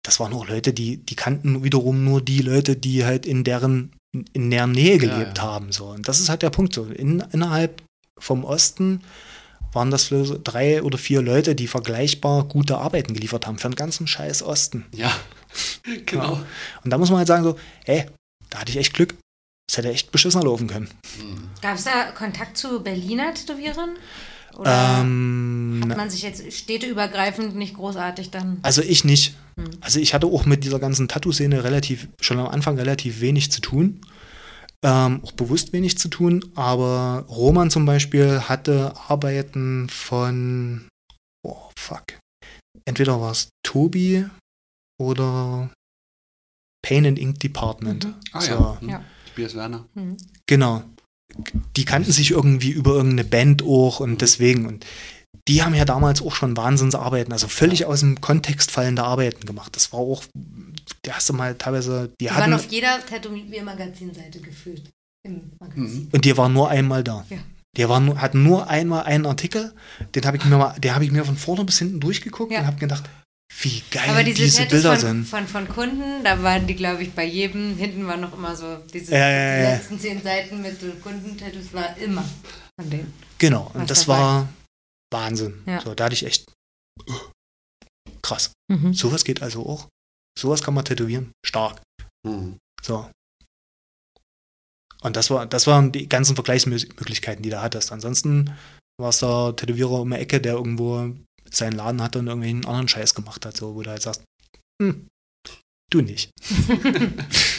[0.04, 3.94] das waren auch Leute, die, die kannten wiederum nur die Leute, die halt in deren,
[4.34, 5.44] in deren Nähe gelebt ja.
[5.44, 5.72] haben.
[5.72, 5.88] So.
[5.88, 6.74] Und das ist halt der Punkt.
[6.74, 6.86] So.
[6.86, 7.84] In, innerhalb
[8.18, 9.02] vom Osten
[9.74, 10.12] waren das
[10.44, 14.86] drei oder vier Leute, die vergleichbar gute Arbeiten geliefert haben für den ganzen scheiß Osten.
[14.96, 15.12] Ja,
[16.06, 16.34] genau.
[16.36, 16.46] Ja.
[16.84, 18.06] Und da muss man halt sagen so, ey,
[18.50, 19.16] da hatte ich echt Glück.
[19.68, 20.90] Das hätte echt beschissener laufen können.
[21.20, 21.50] Hm.
[21.62, 23.92] Gab es da Kontakt zu Berliner Tätowierern?
[24.58, 28.58] Oder Ähm, hat man sich jetzt städteübergreifend nicht großartig dann?
[28.64, 29.36] also ich nicht.
[29.58, 29.70] Hm.
[29.82, 33.62] Also ich hatte auch mit dieser ganzen Tattoo-Szene relativ, schon am Anfang relativ wenig zu
[33.62, 34.02] tun.
[34.82, 40.88] Ähm, auch bewusst wenig zu tun, aber Roman zum Beispiel hatte Arbeiten von,
[41.46, 42.18] oh fuck,
[42.86, 44.26] entweder war es Tobi
[44.98, 45.70] oder
[46.82, 48.06] Pain and Ink Department.
[48.06, 48.16] Mhm.
[48.32, 48.82] Ah so, ja.
[48.82, 48.90] Hm.
[48.90, 49.04] Ja.
[49.28, 49.86] Tobias Werner.
[49.96, 50.18] Hm.
[50.48, 50.84] Genau.
[51.76, 54.66] Die kannten sich irgendwie über irgendeine Band auch und deswegen.
[54.66, 54.86] Und
[55.50, 59.76] die haben ja damals auch schon Wahnsinnsarbeiten, also völlig aus dem Kontext fallende Arbeiten gemacht.
[59.76, 60.24] Das war auch,
[61.10, 62.42] hast du mal teilweise, die, Die hatten.
[62.42, 64.90] waren auf jeder Tätowiermagazinseite gefühlt.
[65.26, 66.08] Im Magazin.
[66.12, 67.26] Und die war nur einmal da.
[67.30, 67.40] Ja.
[67.78, 69.74] Der war nur, hat nur einmal einen Artikel,
[70.16, 72.60] den habe ich mir mal, den habe ich mir von vorne bis hinten durchgeguckt Ja.
[72.62, 73.04] und habe gedacht,
[73.62, 75.28] wie geil Aber diese, diese Bilder von, sind.
[75.28, 78.78] Von, von Kunden, da waren die, glaube ich, bei jedem, hinten war noch immer so,
[78.94, 82.24] diese ja, die letzten zehn Seiten mit Kundentattoos war immer
[82.80, 83.14] von denen.
[83.40, 84.20] Genau, und das dabei.
[84.20, 84.50] war
[85.12, 85.64] Wahnsinn.
[85.66, 85.82] Ja.
[85.82, 86.52] So, da hatte ich echt
[87.08, 87.32] uh,
[88.22, 88.52] krass.
[88.72, 88.94] Mhm.
[88.94, 89.88] Sowas geht also auch.
[90.38, 91.32] Sowas kann man tätowieren.
[91.46, 91.82] Stark.
[92.26, 92.58] Mhm.
[92.82, 93.10] So.
[95.02, 97.92] Und das war, das waren die ganzen Vergleichsmöglichkeiten, die du hattest.
[97.92, 98.56] Ansonsten
[99.00, 101.16] war es der Tätowierer um die Ecke, der irgendwo
[101.50, 104.24] seinen Laden hatte und irgendwelchen anderen Scheiß gemacht hat, so, wo du halt sagst,
[104.82, 105.08] hm,
[105.90, 106.32] du nicht.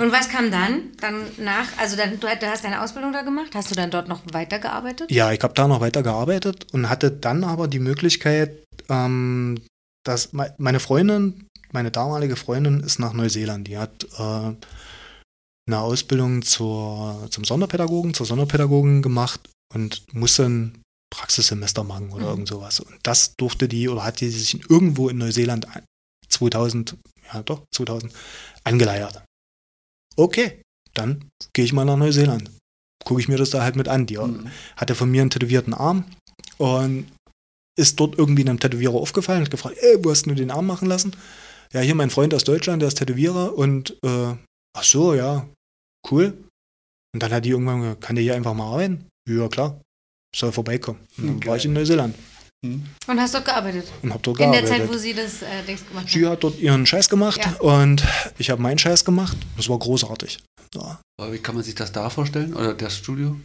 [0.00, 0.92] Und was kam dann?
[1.00, 4.22] Dann nach, also dann, du, hast deine Ausbildung da gemacht, hast du dann dort noch
[4.32, 5.10] weitergearbeitet?
[5.10, 9.60] Ja, ich habe da noch weiter gearbeitet und hatte dann aber die Möglichkeit, ähm,
[10.04, 13.68] dass me- meine Freundin, meine damalige Freundin ist nach Neuseeland.
[13.68, 14.52] Die hat äh,
[15.68, 19.40] eine Ausbildung zur, zum Sonderpädagogen, zur Sonderpädagogin gemacht
[19.74, 20.82] und musste ein
[21.14, 22.30] Praxissemester machen oder Mhm.
[22.30, 22.80] irgend sowas.
[22.80, 25.84] Und das durfte die oder hat die sich irgendwo in Neuseeland ein-
[26.28, 26.96] 2000,
[27.34, 28.12] ja doch, 2000
[28.64, 29.22] angeleiert.
[30.20, 30.60] Okay,
[30.92, 32.50] dann gehe ich mal nach Neuseeland.
[33.04, 34.04] Gucke ich mir das da halt mit an.
[34.06, 34.50] Die Mhm.
[34.76, 36.04] hatte von mir einen tätowierten Arm
[36.58, 37.06] und
[37.78, 40.66] ist dort irgendwie einem Tätowierer aufgefallen und hat gefragt, ey, wo hast du den Arm
[40.66, 41.16] machen lassen?
[41.72, 44.34] Ja, hier mein Freund aus Deutschland, der ist Tätowierer und äh,
[44.76, 45.48] ach so, ja,
[46.10, 46.36] cool.
[47.14, 49.06] Und dann hat die irgendwann gesagt, kann der hier einfach mal arbeiten?
[49.28, 49.80] Ja, klar.
[50.36, 51.00] Soll vorbeikommen.
[51.16, 51.70] Und dann Hm, war ich geil.
[51.70, 52.14] in Neuseeland
[52.62, 53.86] Und hast dort gearbeitet?
[54.02, 54.86] und hab dort In der gearbeitet.
[54.88, 56.32] Zeit, wo sie das äh, Dings gemacht Sie hat.
[56.32, 57.54] hat dort ihren Scheiß gemacht Ja.
[57.60, 58.04] und
[58.38, 59.36] ich habe meinen Scheiß gemacht.
[59.56, 60.40] Das war großartig.
[60.74, 61.00] Ja.
[61.20, 62.54] Aber wie kann man sich das da vorstellen?
[62.54, 63.36] Oder das Studio?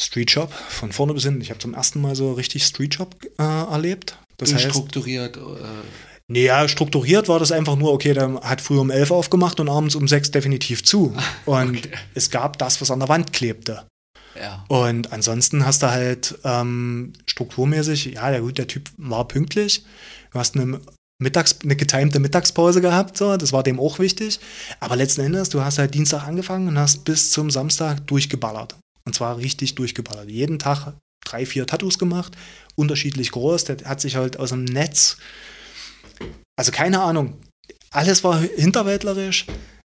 [0.00, 1.40] Street Shop, von vorne bis hinten.
[1.40, 4.18] Ich habe zum ersten Mal so richtig Street Shop äh, erlebt.
[4.36, 5.36] Das heißt, Unstrukturiert.
[5.36, 5.40] Äh,
[6.28, 9.94] Naja, strukturiert war das einfach nur, okay, der hat früh um 11 aufgemacht und abends
[9.94, 11.16] um 6 definitiv zu.
[11.46, 11.90] Und Okay.
[12.14, 13.86] es gab das, was an der Wand klebte.
[14.68, 19.84] Und ansonsten hast du halt ähm, strukturmäßig, ja, der, der Typ war pünktlich.
[20.32, 20.80] Du hast eine,
[21.22, 24.40] Mittags-, eine getimte Mittagspause gehabt, so, das war dem auch wichtig.
[24.80, 28.76] Aber letzten Endes, du hast halt Dienstag angefangen und hast bis zum Samstag durchgeballert.
[29.06, 30.30] Und zwar richtig durchgeballert.
[30.30, 32.36] Jeden Tag drei, vier Tattoos gemacht,
[32.74, 33.64] unterschiedlich groß.
[33.64, 35.16] Der hat sich halt aus dem Netz,
[36.56, 37.38] also keine Ahnung,
[37.90, 39.46] alles war hinterwäldlerisch,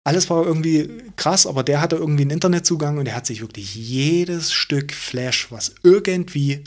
[0.10, 3.76] alles war irgendwie krass, aber der hatte irgendwie einen Internetzugang und der hat sich wirklich
[3.76, 6.64] jedes Stück Flash, was irgendwie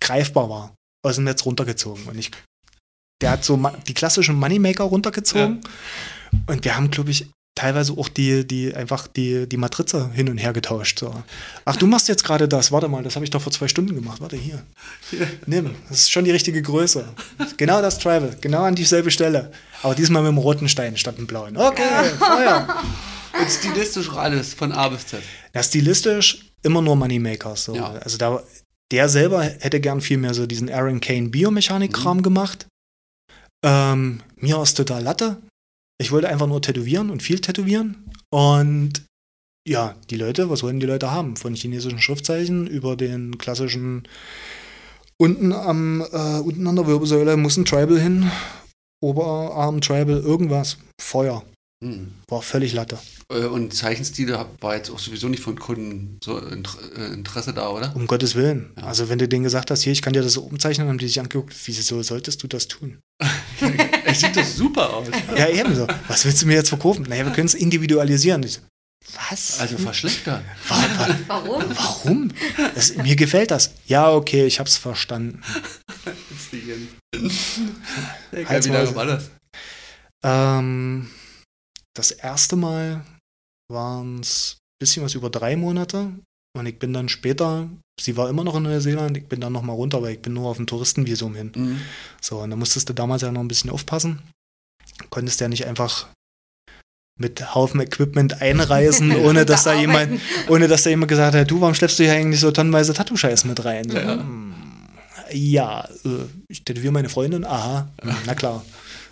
[0.00, 2.06] greifbar war, aus dem Netz runtergezogen.
[2.06, 2.30] Und ich,
[3.20, 3.56] der hat so
[3.88, 5.62] die klassischen Moneymaker runtergezogen.
[6.46, 10.38] Und wir haben, glaube ich, teilweise auch die, die einfach die, die Matrize hin und
[10.38, 11.00] her getauscht.
[11.00, 11.12] So.
[11.64, 12.70] Ach, du machst jetzt gerade das.
[12.70, 14.20] Warte mal, das habe ich doch vor zwei Stunden gemacht.
[14.20, 14.62] Warte hier.
[15.46, 15.74] Nimm.
[15.88, 17.08] Das ist schon die richtige Größe.
[17.56, 18.36] Genau das Travel.
[18.40, 19.50] Genau an dieselbe Stelle.
[19.82, 21.56] Aber diesmal mit dem roten Stein statt dem blauen.
[21.56, 21.82] Okay,
[22.18, 22.68] Feuer.
[23.40, 25.22] Und stilistisch auch alles von A bis Z.
[25.54, 27.64] Ja, stilistisch immer nur Moneymakers.
[27.64, 27.74] So.
[27.74, 27.92] Ja.
[27.92, 28.42] Also da,
[28.92, 32.66] der selber hätte gern viel mehr so diesen Aaron Kane Biomechanik-Kram gemacht.
[33.64, 35.38] Ähm, mir ist total Latte.
[35.98, 38.10] Ich wollte einfach nur tätowieren und viel tätowieren.
[38.30, 39.04] Und
[39.66, 41.36] ja, die Leute, was wollen die Leute haben?
[41.36, 44.06] Von chinesischen Schriftzeichen über den klassischen
[45.18, 48.30] unten am äh, unten an der Wirbelsäule muss ein Tribal hin.
[49.02, 50.76] Oberarm, Tribal, irgendwas.
[51.00, 51.44] Feuer.
[51.82, 52.12] Mhm.
[52.28, 52.98] War völlig Latte.
[53.30, 57.94] Äh, Und Zeichenstile war jetzt auch sowieso nicht von Kunden so äh, Interesse da, oder?
[57.94, 58.72] Um Gottes Willen.
[58.76, 58.84] Ja.
[58.84, 61.06] Also wenn du denen gesagt hast, hier, ich kann dir das so umzeichnen, haben die
[61.06, 62.98] sich angeguckt, wieso solltest du das tun?
[64.16, 65.08] Es sieht doch super aus.
[65.36, 65.86] Ja, ebenso.
[66.08, 67.04] Was willst du mir jetzt verkaufen?
[67.08, 68.42] Naja, wir können es individualisieren.
[68.42, 68.60] Ich so,
[69.30, 69.60] was?
[69.60, 70.44] Also verschlechtern.
[70.68, 71.64] Wa- wa- Warum?
[71.76, 72.30] Warum?
[72.74, 73.72] Das, mir gefällt das.
[73.86, 75.42] Ja, okay, ich hab's verstanden.
[78.32, 79.30] Wie lange war das?
[80.24, 81.10] Ähm,
[81.94, 83.04] das erste Mal
[83.70, 86.12] waren es ein bisschen was über drei Monate.
[86.56, 87.68] Und ich bin dann später,
[88.00, 90.48] sie war immer noch in Neuseeland, ich bin dann nochmal runter, weil ich bin nur
[90.48, 91.52] auf dem Touristenvisum hin.
[91.54, 91.80] Mhm.
[92.20, 94.20] So, und da musstest du damals ja noch ein bisschen aufpassen.
[95.10, 96.06] Konntest ja nicht einfach
[97.18, 101.60] mit Haufen Equipment einreisen, ohne dass da jemand, ohne dass da jemand gesagt hat, du,
[101.60, 103.88] warum schleppst du hier eigentlich so tonnenweise Tattoo-Scheiß mit rein?
[103.88, 104.14] So, Ja.
[104.18, 104.54] hm,
[105.32, 107.88] ja äh, ich tätowiere meine Freundin, aha,
[108.26, 108.64] na klar,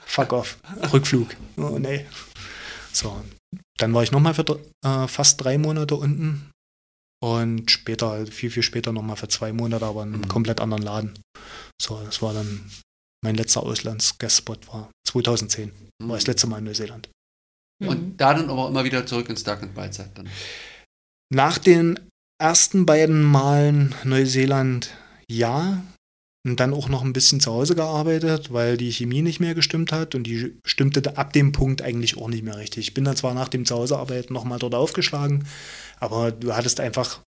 [0.05, 0.59] fuck off,
[0.93, 2.05] Rückflug, oh nee.
[2.93, 3.23] So,
[3.79, 4.45] dann war ich nochmal für
[4.85, 6.51] äh, fast drei Monate unten
[7.25, 10.29] und später, viel, viel später nochmal für zwei Monate, aber in einem Mhm.
[10.29, 11.19] komplett anderen Laden.
[11.81, 12.71] So, das war dann
[13.25, 15.73] mein letzter Auslands-Guestspot war 2010.
[16.03, 17.09] War das letzte Mal in Neuseeland.
[17.83, 17.89] Mhm.
[17.89, 20.29] Und da dann aber immer wieder zurück ins Dark and Beidzeit dann.
[21.33, 21.99] Nach den
[22.39, 24.91] ersten beiden Malen Neuseeland
[25.27, 25.83] ja,
[26.47, 29.93] und dann auch noch ein bisschen zu Hause gearbeitet, weil die Chemie nicht mehr gestimmt
[29.93, 32.89] hat und die stimmte ab dem Punkt eigentlich auch nicht mehr richtig.
[32.89, 35.47] Ich bin dann zwar nach dem Zuhausearbeiten nochmal dort aufgeschlagen,
[36.01, 37.21] aber du hattest einfach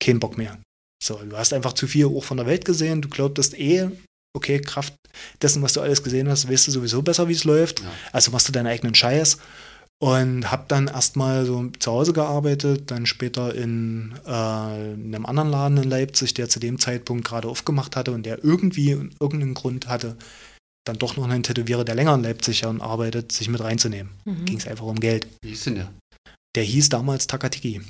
[0.00, 0.58] keinen Bock mehr.
[1.02, 3.88] So, du hast einfach zu viel auch von der Welt gesehen, du glaubtest eh,
[4.36, 4.94] okay, Kraft
[5.40, 7.80] dessen, was du alles gesehen hast, weißt du sowieso besser, wie es läuft.
[7.80, 7.86] Ja.
[8.12, 9.38] Also machst du deinen eigenen Scheiß
[10.00, 15.50] und habe dann erstmal so zu Hause gearbeitet, dann später in, äh, in einem anderen
[15.50, 19.88] Laden in Leipzig, der zu dem Zeitpunkt gerade aufgemacht hatte und der irgendwie irgendeinen Grund
[19.88, 20.16] hatte,
[20.84, 24.12] dann doch noch einen Tätowierer, der länger in Leipzig arbeitet, sich mit reinzunehmen.
[24.24, 24.44] Mhm.
[24.44, 25.28] Ging es einfach um Geld.
[25.42, 25.92] Wie hieß denn der?
[26.54, 27.80] Der hieß damals Takatiki.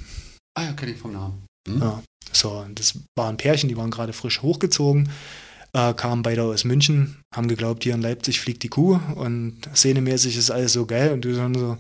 [0.55, 1.47] Ah ja, kenne ich vom Namen.
[1.69, 1.81] Hm?
[1.81, 2.03] Ja,
[2.33, 5.11] so, das war ein Pärchen, die waren gerade frisch hochgezogen,
[5.73, 10.37] äh, kamen beide aus München, haben geglaubt, hier in Leipzig fliegt die Kuh und szenemäßig
[10.37, 11.79] ist alles so geil und du dann so,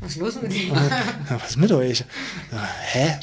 [0.00, 0.70] was ist los mit ihm?
[1.28, 2.04] was ist mit euch?
[2.52, 3.18] Ja, hä?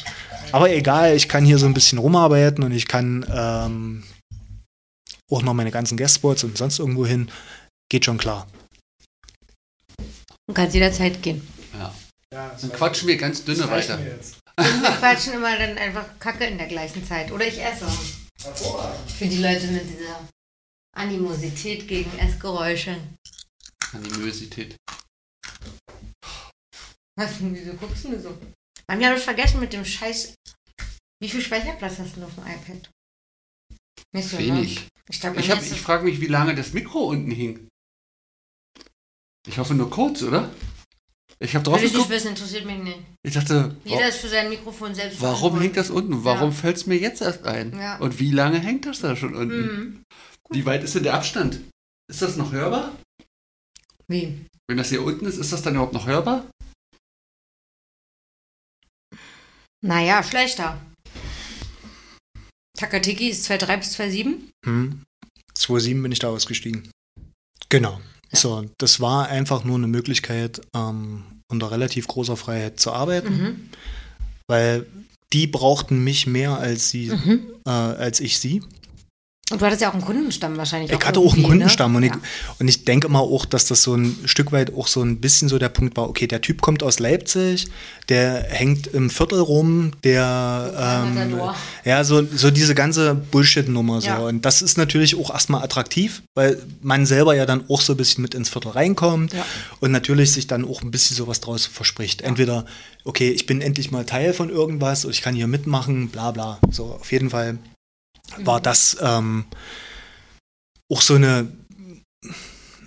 [0.52, 4.04] Aber egal, ich kann hier so ein bisschen rumarbeiten und ich kann ähm,
[5.32, 7.30] auch noch meine ganzen Guestspots und sonst irgendwo hin.
[7.90, 8.48] Geht schon klar.
[10.48, 11.42] Du kannst jederzeit gehen.
[12.34, 12.48] Ja.
[12.52, 14.00] ja dann quatschen wir ganz dünne weiter.
[14.00, 14.20] Wir,
[14.58, 17.32] wir quatschen immer dann einfach Kacke in der gleichen Zeit.
[17.32, 17.88] Oder ich esse.
[19.18, 20.28] Für die Leute mit dieser
[20.96, 22.98] Animosität gegen Essgeräusche.
[23.94, 24.76] Animosität.
[27.18, 28.38] Was, wieso guckst du mir so?
[28.88, 30.36] Man hat vergessen mit dem Scheiß.
[31.22, 32.90] Wie viel Speicherplatz hast du auf dem iPad?
[34.14, 34.38] Nicht so?
[34.38, 34.88] Wenig.
[35.10, 37.68] Ich, ich, ich frage mich, wie lange das Mikro unten hing.
[39.48, 40.54] Ich hoffe nur kurz, oder?
[41.40, 43.00] Ich habe drauf Will ich nicht wissen, interessiert mich nicht.
[43.24, 45.22] Ich dachte, jeder ist für sein Mikrofon selbst.
[45.22, 46.24] Warum hängt das unten?
[46.24, 46.56] Warum ja.
[46.56, 47.78] fällt es mir jetzt erst ein?
[47.78, 47.98] Ja.
[47.98, 49.62] Und wie lange hängt das da schon unten?
[49.62, 50.04] Mhm.
[50.50, 51.60] Wie weit ist denn der Abstand?
[52.10, 52.96] Ist das noch hörbar?
[54.08, 54.46] Wie?
[54.68, 56.46] Wenn das hier unten ist, ist das dann überhaupt noch hörbar?
[59.82, 60.82] Naja, schlechter.
[62.78, 64.52] Takatiki ist 2,3 bis 2,7.
[64.66, 65.04] Hm.
[65.58, 66.90] 2,7 bin ich da ausgestiegen.
[67.70, 68.02] Genau.
[68.32, 73.70] So, das war einfach nur eine Möglichkeit, ähm, unter relativ großer Freiheit zu arbeiten, mhm.
[74.48, 74.86] weil
[75.34, 77.42] die brauchten mich mehr als sie, mhm.
[77.66, 78.62] äh, als ich sie.
[79.52, 80.90] Und du hattest ja auch einen Kundenstamm wahrscheinlich.
[80.90, 81.48] Ich auch hatte auch einen ne?
[81.50, 81.98] Kundenstamm ne?
[81.98, 82.20] und, ich, ja.
[82.58, 85.50] und ich denke mal auch, dass das so ein Stück weit auch so ein bisschen
[85.50, 87.68] so der Punkt war, okay, der Typ kommt aus Leipzig,
[88.10, 91.40] der hängt im Viertel rum, der ähm,
[91.84, 94.08] ja, so, so diese ganze Bullshit-Nummer so.
[94.08, 94.18] Ja.
[94.18, 97.98] Und das ist natürlich auch erstmal attraktiv, weil man selber ja dann auch so ein
[97.98, 99.46] bisschen mit ins Viertel reinkommt ja.
[99.80, 102.24] und natürlich sich dann auch ein bisschen sowas draus verspricht.
[102.24, 102.66] Entweder,
[103.04, 106.58] okay, ich bin endlich mal Teil von irgendwas und ich kann hier mitmachen, bla bla.
[106.72, 107.60] So, auf jeden Fall
[108.38, 109.46] war das ähm,
[110.92, 111.48] auch so eine,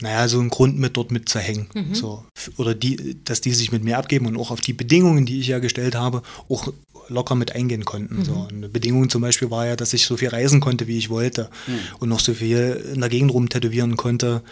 [0.00, 1.68] naja, so ein Grund mit dort mitzuhängen.
[1.74, 1.94] Mhm.
[1.94, 2.24] So.
[2.56, 5.48] Oder die, dass die sich mit mir abgeben und auch auf die Bedingungen, die ich
[5.48, 6.72] ja gestellt habe, auch
[7.08, 8.18] locker mit eingehen konnten.
[8.18, 8.24] Mhm.
[8.24, 8.48] So.
[8.50, 11.50] eine Bedingung zum Beispiel war ja, dass ich so viel reisen konnte, wie ich wollte.
[11.66, 11.78] Mhm.
[12.00, 14.42] Und noch so viel in der Gegend rum tätowieren konnte,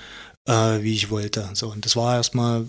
[0.46, 1.48] äh, wie ich wollte.
[1.54, 1.70] So.
[1.70, 2.66] Und das war erstmal,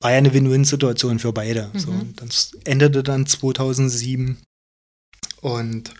[0.00, 1.70] war ja eine Win-Win-Situation für beide.
[1.74, 1.90] So.
[1.90, 2.00] Mhm.
[2.00, 4.38] Und das endete dann 2007.
[5.40, 5.92] Und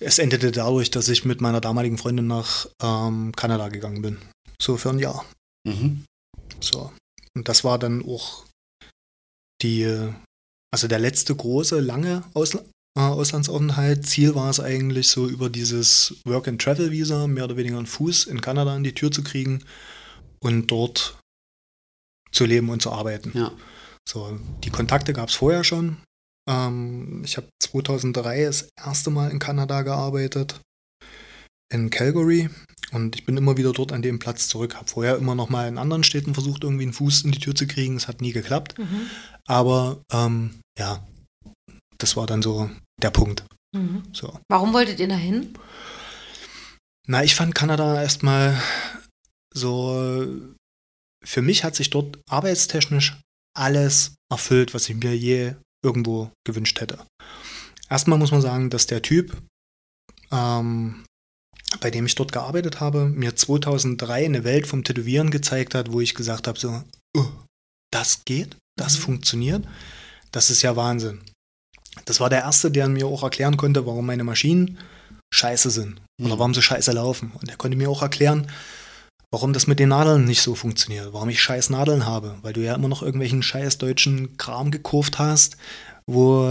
[0.00, 4.18] es endete dadurch, dass ich mit meiner damaligen Freundin nach ähm, Kanada gegangen bin.
[4.60, 5.24] So für ein Jahr.
[5.66, 6.04] Mhm.
[6.60, 6.92] So.
[7.36, 8.44] Und das war dann auch
[9.62, 9.84] die,
[10.72, 12.64] also der letzte große, lange Ausl
[12.96, 14.06] äh, Auslandsaufenthalt.
[14.06, 18.76] Ziel war es eigentlich so über dieses Work-and-Travel-Visa mehr oder weniger einen Fuß in Kanada
[18.76, 19.64] in die Tür zu kriegen
[20.40, 21.18] und dort
[22.32, 23.32] zu leben und zu arbeiten.
[23.34, 23.52] Ja.
[24.08, 25.98] So, die Kontakte gab es vorher schon.
[26.50, 30.60] Ähm, ich habe 2003 das erste Mal in Kanada gearbeitet,
[31.72, 32.50] in Calgary.
[32.92, 34.74] Und ich bin immer wieder dort an dem Platz zurück.
[34.74, 37.54] Habe vorher immer noch mal in anderen Städten versucht, irgendwie einen Fuß in die Tür
[37.54, 37.96] zu kriegen.
[37.96, 38.76] Es hat nie geklappt.
[38.78, 39.06] Mhm.
[39.46, 41.06] Aber ähm, ja,
[41.98, 42.68] das war dann so
[43.00, 43.44] der Punkt.
[43.76, 44.02] Mhm.
[44.12, 44.40] So.
[44.48, 45.54] Warum wolltet ihr dahin?
[47.06, 48.60] Na, ich fand Kanada erstmal
[49.54, 50.26] so.
[51.22, 53.20] Für mich hat sich dort arbeitstechnisch
[53.54, 57.04] alles erfüllt, was ich mir je irgendwo gewünscht hätte.
[57.88, 59.36] Erstmal muss man sagen, dass der Typ,
[60.30, 61.04] ähm,
[61.80, 66.00] bei dem ich dort gearbeitet habe, mir 2003 eine Welt vom Tätowieren gezeigt hat, wo
[66.00, 66.82] ich gesagt habe, so,
[67.16, 67.26] oh,
[67.92, 69.02] das geht, das mhm.
[69.02, 69.66] funktioniert,
[70.32, 71.20] das ist ja Wahnsinn.
[72.04, 74.78] Das war der Erste, der mir auch erklären konnte, warum meine Maschinen
[75.32, 76.38] scheiße sind oder mhm.
[76.38, 77.32] warum sie scheiße laufen.
[77.40, 78.50] Und er konnte mir auch erklären,
[79.30, 82.60] warum das mit den Nadeln nicht so funktioniert, warum ich scheiß Nadeln habe, weil du
[82.60, 85.56] ja immer noch irgendwelchen scheiß deutschen Kram gekurft hast,
[86.06, 86.48] wo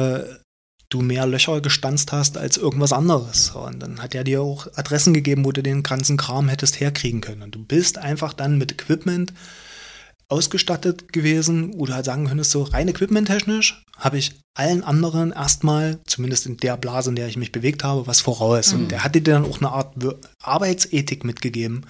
[0.90, 3.52] du mehr Löcher gestanzt hast als irgendwas anderes.
[3.52, 7.22] Und dann hat er dir auch Adressen gegeben, wo du den ganzen Kram hättest herkriegen
[7.22, 7.44] können.
[7.44, 9.34] Und du bist einfach dann mit Equipment
[10.30, 16.00] ausgestattet gewesen, wo du halt sagen könntest, so rein equipmenttechnisch habe ich allen anderen erstmal,
[16.06, 18.74] zumindest in der Blase, in der ich mich bewegt habe, was voraus.
[18.74, 18.80] Mhm.
[18.80, 19.96] Und der hatte dir dann auch eine Art
[20.42, 21.86] Arbeitsethik mitgegeben,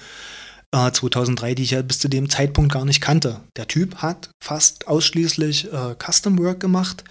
[0.72, 3.41] äh, 2003, die ich ja bis zu dem Zeitpunkt gar nicht kannte.
[3.55, 7.03] Der Typ hat fast ausschließlich äh, Custom Work gemacht.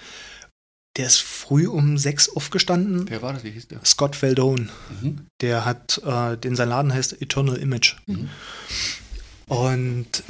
[0.96, 3.08] Der ist früh um sechs aufgestanden.
[3.08, 3.44] Wer war das?
[3.44, 3.84] Wie hieß der?
[3.84, 4.68] Scott Feldone.
[5.00, 5.26] Mhm.
[5.40, 7.96] Der hat, äh, den sein Laden heißt Eternal Image.
[8.06, 8.28] Mhm.
[9.46, 10.24] Und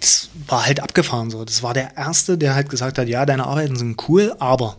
[0.00, 1.44] das war halt abgefahren so.
[1.44, 4.76] Das war der Erste, der halt gesagt hat, ja, deine Arbeiten sind cool, aber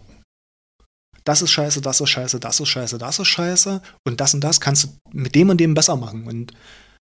[1.23, 4.41] das ist scheiße, das ist scheiße, das ist scheiße, das ist scheiße und das und
[4.41, 6.27] das kannst du mit dem und dem besser machen.
[6.27, 6.53] Und,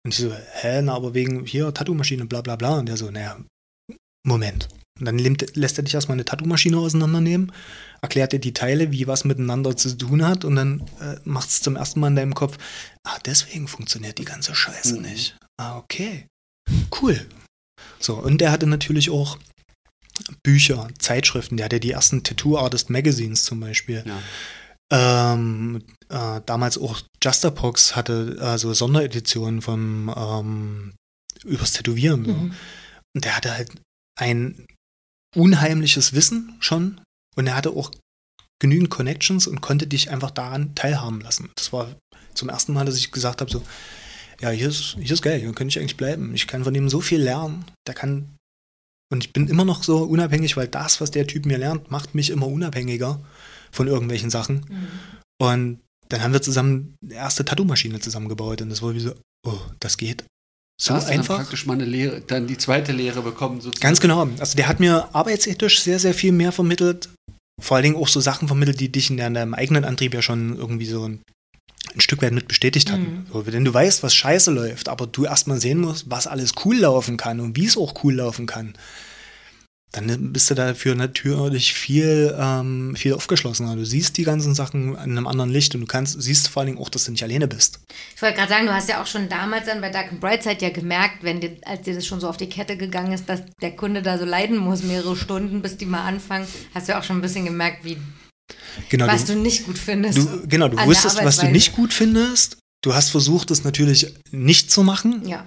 [0.05, 2.79] und ich so, hä, na, aber wegen hier Tattoo-Maschine, bla bla bla.
[2.79, 3.37] Und der so, naja,
[4.25, 4.69] Moment.
[4.99, 7.53] Und dann lässt er dich erstmal eine Tattoo-Maschine auseinandernehmen,
[8.01, 11.61] erklärt dir die Teile, wie was miteinander zu tun hat und dann äh, macht es
[11.61, 12.57] zum ersten Mal in deinem Kopf,
[13.05, 15.03] ah, deswegen funktioniert die ganze Scheiße mhm.
[15.03, 15.37] nicht.
[15.57, 16.27] Ah, okay.
[17.01, 17.25] Cool.
[17.99, 19.37] So, und er hatte natürlich auch
[20.43, 21.57] Bücher, Zeitschriften.
[21.57, 24.03] Der hatte die ersten Tattoo Artist Magazines zum Beispiel.
[24.05, 24.21] Ja.
[24.91, 30.93] Ähm, äh, damals auch Justapox hatte äh, so Sondereditionen vom ähm,
[31.43, 32.25] übers Tätowieren.
[32.25, 32.33] So.
[32.33, 32.53] Mhm.
[33.15, 33.71] Und der hatte halt
[34.19, 34.65] ein
[35.35, 37.01] unheimliches Wissen schon
[37.35, 37.91] und er hatte auch
[38.59, 41.49] genügend Connections und konnte dich einfach daran teilhaben lassen.
[41.55, 41.95] Das war
[42.33, 43.63] zum ersten Mal, dass ich gesagt habe, so,
[44.41, 46.33] ja, hier ist, hier ist geil, hier könnte ich eigentlich bleiben.
[46.33, 47.65] Ich kann von ihm so viel lernen.
[47.87, 48.35] Der kann.
[49.11, 52.15] Und ich bin immer noch so unabhängig, weil das, was der Typ mir lernt, macht
[52.15, 53.19] mich immer unabhängiger
[53.71, 54.65] von irgendwelchen Sachen.
[54.67, 54.87] Mhm.
[55.41, 59.13] Und dann haben wir zusammen die erste Tattoo-Maschine zusammengebaut und das war wie so,
[59.45, 60.25] oh, das geht.
[60.81, 61.35] So da hast einfach.
[61.35, 63.81] dann praktisch mal eine Lehre, dann die zweite Lehre bekommen sozusagen.
[63.81, 64.27] Ganz genau.
[64.39, 67.09] Also der hat mir arbeitsethisch sehr, sehr viel mehr vermittelt.
[67.61, 70.55] Vor allen Dingen auch so Sachen vermittelt, die dich in deinem eigenen Antrieb ja schon
[70.55, 71.21] irgendwie so ein
[71.97, 73.01] Stück weit mit bestätigt hatten.
[73.01, 73.25] Mhm.
[73.31, 76.77] So, denn du weißt, was scheiße läuft, aber du erstmal sehen musst, was alles cool
[76.77, 78.73] laufen kann und wie es auch cool laufen kann.
[79.91, 83.75] Dann bist du dafür natürlich viel, ähm, viel aufgeschlossener.
[83.75, 86.67] Du siehst die ganzen Sachen in einem anderen Licht und du kannst, siehst vor allen
[86.67, 87.79] Dingen auch, dass du nicht alleine bist.
[88.15, 90.61] Ich wollte gerade sagen, du hast ja auch schon damals dann bei Dark and Brightside
[90.61, 93.41] ja gemerkt, wenn dir, als dir das schon so auf die Kette gegangen ist, dass
[93.61, 96.99] der Kunde da so leiden muss, mehrere Stunden, bis die mal anfangen, hast du ja
[96.99, 97.97] auch schon ein bisschen gemerkt, wie
[98.89, 100.17] Genau, was du, du, nicht gut findest.
[100.17, 102.57] Du, genau, du wusstest, was du nicht gut findest.
[102.81, 105.27] Du hast versucht, es natürlich nicht zu machen.
[105.27, 105.45] Ja.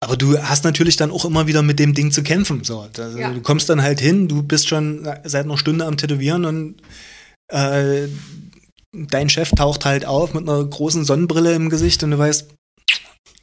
[0.00, 2.64] Aber du hast natürlich dann auch immer wieder mit dem Ding zu kämpfen.
[2.64, 2.80] So.
[2.80, 3.32] Also ja.
[3.32, 6.76] Du kommst dann halt hin, du bist schon seit einer Stunde am Tätowieren und
[7.48, 8.08] äh,
[8.92, 12.48] dein Chef taucht halt auf mit einer großen Sonnenbrille im Gesicht und du weißt,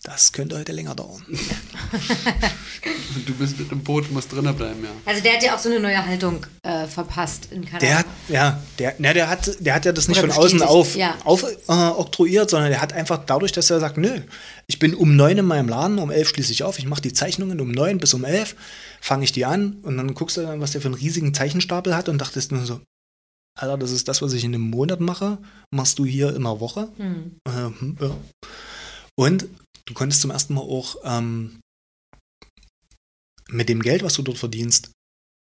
[0.04, 1.24] das könnte heute länger dauern.
[3.26, 4.89] du bist mit dem Boot, musst drinnen bleiben, ja.
[5.06, 7.86] Also der hat ja auch so eine neue Haltung äh, verpasst in Kanada.
[7.86, 10.62] Der hat, ja, der, na, der, hat, der hat ja das nicht Oder von außen
[10.62, 11.16] auf, ja.
[11.24, 14.20] auf äh, oktroyiert, sondern der hat einfach dadurch, dass er sagt, nö,
[14.68, 17.14] ich bin um neun in meinem Laden, um elf schließe ich auf, ich mache die
[17.14, 18.58] Zeichnungen um neun bis um elf,
[18.99, 21.95] fange ich die an und dann guckst du dann, was der für einen riesigen Zeichenstapel
[21.95, 22.82] hat und dachtest nur so,
[23.56, 25.38] Alter, das ist das, was ich in einem Monat mache,
[25.72, 26.89] machst du hier in einer Woche.
[26.97, 27.38] Hm.
[27.47, 28.18] Ähm, ja.
[29.16, 29.45] Und
[29.86, 31.59] Du konntest zum ersten Mal auch ähm,
[33.49, 34.91] mit dem Geld, was du dort verdienst,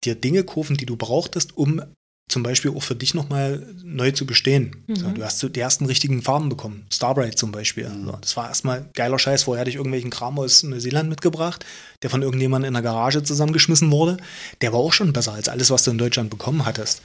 [0.05, 1.83] dir Dinge kaufen, die du brauchtest, um
[2.29, 4.85] zum Beispiel auch für dich nochmal neu zu bestehen.
[4.89, 4.97] Mhm.
[4.97, 6.87] So, du hast die ersten richtigen Farben bekommen.
[6.93, 7.89] Starbright zum Beispiel.
[7.89, 8.07] Mhm.
[8.07, 9.45] So, das war erstmal geiler Scheiß.
[9.45, 11.64] Vorher hatte ich irgendwelchen Kram aus Neuseeland mitgebracht,
[12.03, 14.16] der von irgendjemandem in der Garage zusammengeschmissen wurde.
[14.61, 17.01] Der war auch schon besser als alles, was du in Deutschland bekommen hattest.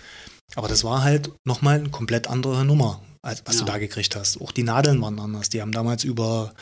[0.56, 3.62] Aber das war halt nochmal eine komplett andere Nummer, als was ja.
[3.62, 4.42] du da gekriegt hast.
[4.42, 5.50] Auch die Nadeln waren anders.
[5.50, 6.54] Die haben damals über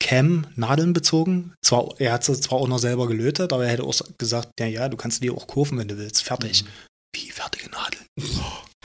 [0.00, 1.54] Cam Nadeln bezogen.
[1.64, 4.66] Zwar, er hat sie zwar auch noch selber gelötet, aber er hätte auch gesagt, ja,
[4.66, 6.22] ja, du kannst die auch kurven, wenn du willst.
[6.22, 6.64] Fertig.
[6.64, 6.68] Mhm.
[7.14, 8.04] Wie fertige Nadeln.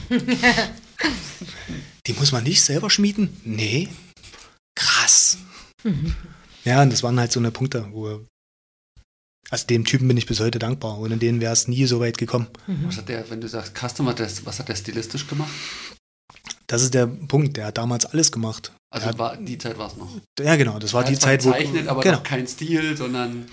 [2.08, 3.42] die muss man nicht selber schmieden?
[3.44, 3.90] Nee.
[4.76, 5.38] Krass.
[5.84, 6.16] Mhm.
[6.64, 8.26] Ja, und das waren halt so eine Punkte, wo
[9.52, 10.98] also dem Typen bin ich bis heute dankbar.
[10.98, 12.48] Ohne den wäre es nie so weit gekommen.
[12.68, 12.88] Mhm.
[12.88, 15.52] Was hat der, wenn du sagst Custom, was hat der stilistisch gemacht?
[16.68, 18.72] Das ist der Punkt, der hat damals alles gemacht.
[18.92, 20.10] Also hat, war, die Zeit war es noch.
[20.40, 21.52] Ja, genau, das war die Zeit, wo.
[21.52, 22.20] Zeichnet, aber genau.
[22.22, 23.46] kein Stil, sondern.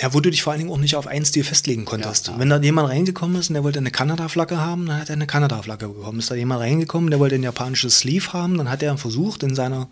[0.00, 2.26] Ja, wo du dich vor allen Dingen auch nicht auf einen Stil festlegen konntest.
[2.26, 2.38] Ja, ja.
[2.40, 5.28] Wenn da jemand reingekommen ist und der wollte eine Kanada-Flagge haben, dann hat er eine
[5.28, 6.18] Kanada-Flagge bekommen.
[6.18, 9.54] Ist da jemand reingekommen, der wollte ein japanisches Sleeve haben, dann hat er versucht, in
[9.54, 9.90] seiner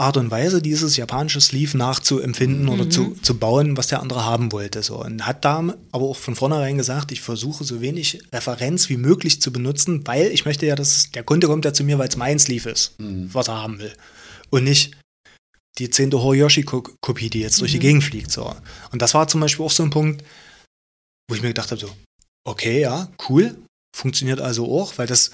[0.00, 2.68] Art und Weise, dieses japanische Sleeve nachzuempfinden mhm.
[2.70, 4.82] oder zu, zu bauen, was der andere haben wollte.
[4.82, 5.04] So.
[5.04, 9.42] Und hat da aber auch von vornherein gesagt, ich versuche so wenig Referenz wie möglich
[9.42, 12.16] zu benutzen, weil ich möchte ja, dass der Kunde kommt ja zu mir, weil es
[12.16, 13.28] mein Sleeve ist, mhm.
[13.34, 13.92] was er haben will.
[14.48, 14.96] Und nicht
[15.78, 17.82] die zehnte Horiyoshi-Kopie, die jetzt durch die mhm.
[17.82, 18.30] Gegend fliegt.
[18.30, 18.56] So.
[18.92, 20.24] Und das war zum Beispiel auch so ein Punkt,
[21.28, 21.90] wo ich mir gedacht habe, so,
[22.44, 23.54] okay, ja, cool,
[23.94, 25.30] funktioniert also auch, weil das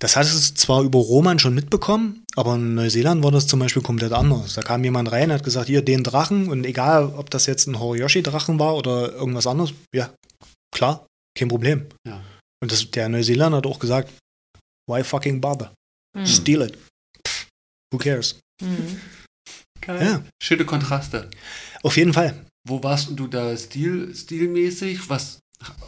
[0.00, 3.82] Das hast du zwar über Roman schon mitbekommen, aber in Neuseeland war das zum Beispiel
[3.82, 4.54] komplett anders.
[4.54, 7.78] Da kam jemand rein, hat gesagt, hier, den Drachen und egal, ob das jetzt ein
[7.78, 10.10] Horiyoshi-Drachen war oder irgendwas anderes, ja,
[10.74, 11.06] klar,
[11.38, 11.86] kein Problem.
[12.08, 12.24] Ja.
[12.62, 14.10] Und das, der Neuseeländer hat auch gesagt,
[14.90, 15.74] why fucking bother?
[16.16, 16.26] Mhm.
[16.26, 16.78] Steal it.
[17.26, 17.48] Pff,
[17.92, 18.40] who cares?
[18.62, 19.00] Mhm.
[19.82, 20.02] Geil.
[20.02, 20.24] Ja.
[20.42, 21.30] Schöne Kontraste.
[21.82, 22.46] Auf jeden Fall.
[22.66, 25.10] Wo warst denn du da stil, stilmäßig?
[25.10, 25.40] Was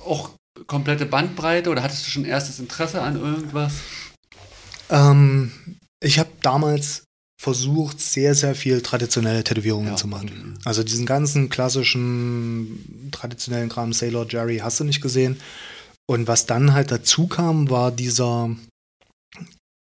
[0.05, 0.33] auch
[0.67, 3.75] komplette Bandbreite oder hattest du schon erstes Interesse an irgendwas?
[4.91, 5.53] Ähm,
[6.01, 7.05] ich habe damals
[7.41, 9.97] versucht, sehr, sehr viel traditionelle Tätowierungen Ja.
[9.97, 10.59] zu machen.
[10.65, 15.41] Also diesen ganzen klassischen, traditionellen Kram, Sailor Jerry, hast du nicht gesehen.
[16.07, 18.51] Und was dann halt dazu kam, war dieser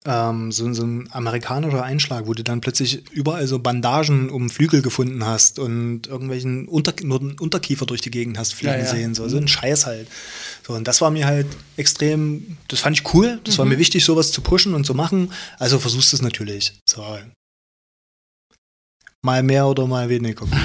[0.09, 4.81] ähm, so, so ein amerikanischer Einschlag, wo du dann plötzlich überall so Bandagen um Flügel
[4.81, 6.95] gefunden hast und irgendwelchen Unter
[7.39, 8.87] Unterkiefer durch die Gegend hast fliegen Ja, ja.
[8.87, 9.15] sehen.
[9.15, 10.09] So, so ein Scheiß halt.
[10.67, 14.05] So, und das war mir halt extrem, das fand ich cool, das war mir wichtig,
[14.05, 15.31] sowas zu pushen und zu machen.
[15.59, 16.73] Also versuchst du es natürlich.
[16.89, 17.05] So.
[19.23, 20.47] Mal mehr oder mal weniger.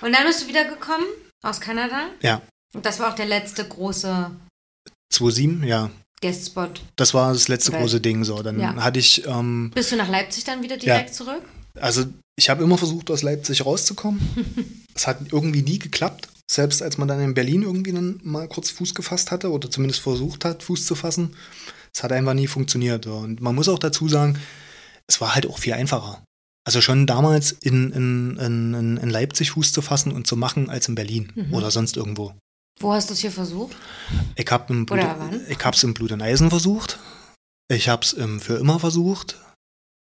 [0.00, 1.06] Und dann bist du wiedergekommen
[1.42, 2.10] aus Kanada?
[2.22, 2.40] Ja.
[2.72, 4.30] Und das war auch der letzte große
[5.12, 5.90] 2,7, ja.
[6.20, 6.80] Guestspot.
[6.96, 7.80] Das war das letzte Geil.
[7.82, 8.42] große Ding so.
[8.42, 8.74] Dann Ja.
[8.76, 11.42] hatte ich, ähm, Bist du nach Leipzig dann wieder direkt zurück?
[11.80, 12.04] also
[12.36, 14.20] ich habe immer versucht, aus Leipzig rauszukommen.
[14.94, 16.28] Es hat irgendwie nie geklappt.
[16.50, 20.00] Selbst als man dann in Berlin irgendwie dann mal kurz Fuß gefasst hatte oder zumindest
[20.00, 21.36] versucht hat, Fuß zu fassen,
[21.94, 23.04] es hat einfach nie funktioniert.
[23.04, 23.14] so.
[23.14, 24.36] Und man muss auch dazu sagen,
[25.06, 26.20] es war halt auch viel einfacher.
[26.66, 30.88] Also schon damals in, in, in, in Leipzig Fuß zu fassen und zu machen als
[30.88, 31.54] in Berlin Mhm.
[31.54, 32.34] oder sonst irgendwo.
[32.80, 33.76] Wo hast du es hier versucht?
[34.36, 35.40] Ich habe im Blut, Oder wann?
[35.48, 36.98] ich hab's im Blut und Eisen versucht.
[37.70, 39.36] Ich hab's im für immer versucht.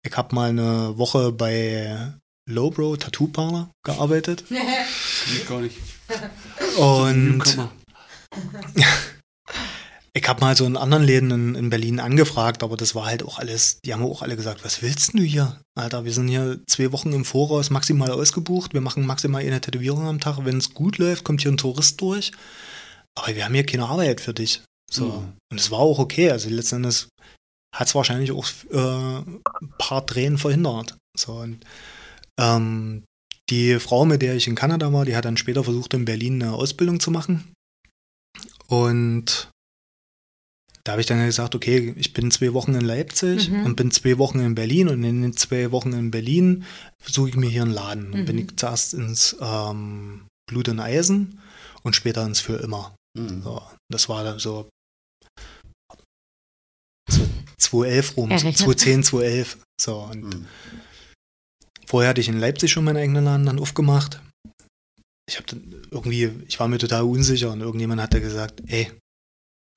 [0.07, 2.13] Ich habe mal eine Woche bei
[2.49, 4.59] Lowbro Tattoo Parlor gearbeitet Nee,
[5.49, 5.79] gar nicht.
[6.79, 7.59] und.
[10.15, 13.23] ich habe mal so in anderen Läden in, in Berlin angefragt, aber das war halt
[13.23, 15.61] auch alles, die haben auch alle gesagt, was willst du hier?
[15.75, 20.07] Alter, wir sind hier zwei Wochen im Voraus maximal ausgebucht, wir machen maximal eine Tätowierung
[20.07, 22.33] am Tag, wenn es gut läuft, kommt hier ein Tourist durch,
[23.19, 24.63] aber wir haben hier keine Arbeit für dich.
[24.91, 25.07] So.
[25.07, 25.33] Mhm.
[25.51, 27.09] Und es war auch okay, also letzten Endes
[27.75, 30.97] hat es wahrscheinlich auch äh, ein paar Tränen verhindert.
[31.17, 31.65] So, und,
[32.39, 33.05] ähm,
[33.49, 36.43] die Frau, mit der ich in Kanada war, die hat dann später versucht, in Berlin
[36.43, 37.53] eine Ausbildung zu machen.
[38.67, 39.51] Und
[40.85, 43.67] da habe ich dann gesagt, okay, ich bin zwei Wochen in Leipzig Mhm.
[43.67, 46.65] und bin zwei Wochen in Berlin und in den zwei Wochen in Berlin
[47.05, 48.13] suche ich mir hier einen Laden.
[48.13, 48.43] Und bin Mhm.
[48.43, 51.41] ich zuerst ins ähm, Blut und Eisen
[51.85, 52.95] und später ins Für immer.
[53.17, 53.43] Mhm.
[53.43, 54.69] So, das war dann so,
[57.09, 57.27] so
[57.59, 58.57] 2011 rum, Errechnet.
[58.59, 59.59] 2010, 2011.
[59.81, 60.47] So, und Mhm.
[61.87, 64.21] Vorher hatte ich in Leipzig schon meinen eigenen Laden dann aufgemacht.
[65.29, 68.91] Ich habe dann irgendwie, ich war mir total unsicher und irgendjemand hat da gesagt, ey,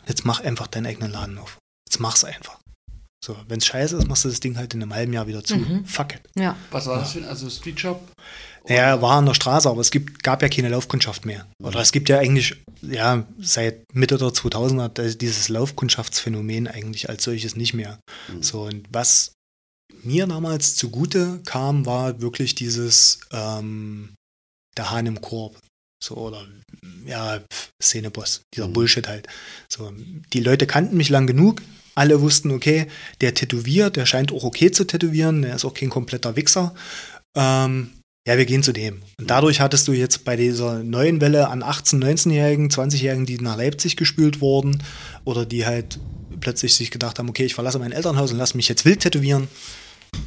[0.07, 1.57] jetzt mach einfach deinen eigenen Laden auf.
[1.88, 2.60] Jetzt mach's einfach.
[3.23, 5.56] So, wenn's scheiße ist, machst du das Ding halt in einem halben Jahr wieder zu.
[5.57, 5.86] Mhm.
[5.86, 6.22] Fuck it.
[6.36, 6.56] Ja.
[6.69, 7.99] Was war das für ein, also Street Shop?
[8.65, 11.48] Er war an der Straße, aber es gibt, gab ja keine Laufkundschaft mehr.
[11.64, 17.23] Oder es gibt ja eigentlich, ja, seit Mitte der 2000er da- dieses Laufkundschaftsphänomen eigentlich als
[17.23, 17.99] solches nicht mehr.
[18.27, 18.44] Mhm.
[18.44, 19.34] So, und was
[20.03, 24.14] mir damals zugute kam, war wirklich dieses, ähm,
[24.77, 25.57] der Hahn im Korb.
[26.03, 26.45] So, oder,
[27.05, 27.41] ja,
[27.81, 28.73] Szeneboss, dieser Mhm.
[28.73, 29.27] Bullshit halt.
[29.69, 29.91] So,
[30.34, 31.61] die Leute kannten mich lang genug.
[31.95, 32.88] Alle wussten, okay,
[33.22, 36.76] der tätowiert, der scheint auch okay zu tätowieren, der ist auch kein kompletter Wichser.
[37.38, 37.91] Ähm,
[38.27, 39.01] ja, wir gehen zu dem.
[39.19, 43.55] Und dadurch hattest du jetzt bei dieser neuen Welle an 18-, 19-Jährigen, 20-Jährigen, die nach
[43.55, 44.81] Leipzig gespült wurden
[45.26, 45.99] oder die halt
[46.41, 49.47] plötzlich sich gedacht haben, okay, ich verlasse mein Elternhaus und lasse mich jetzt wild tätowieren,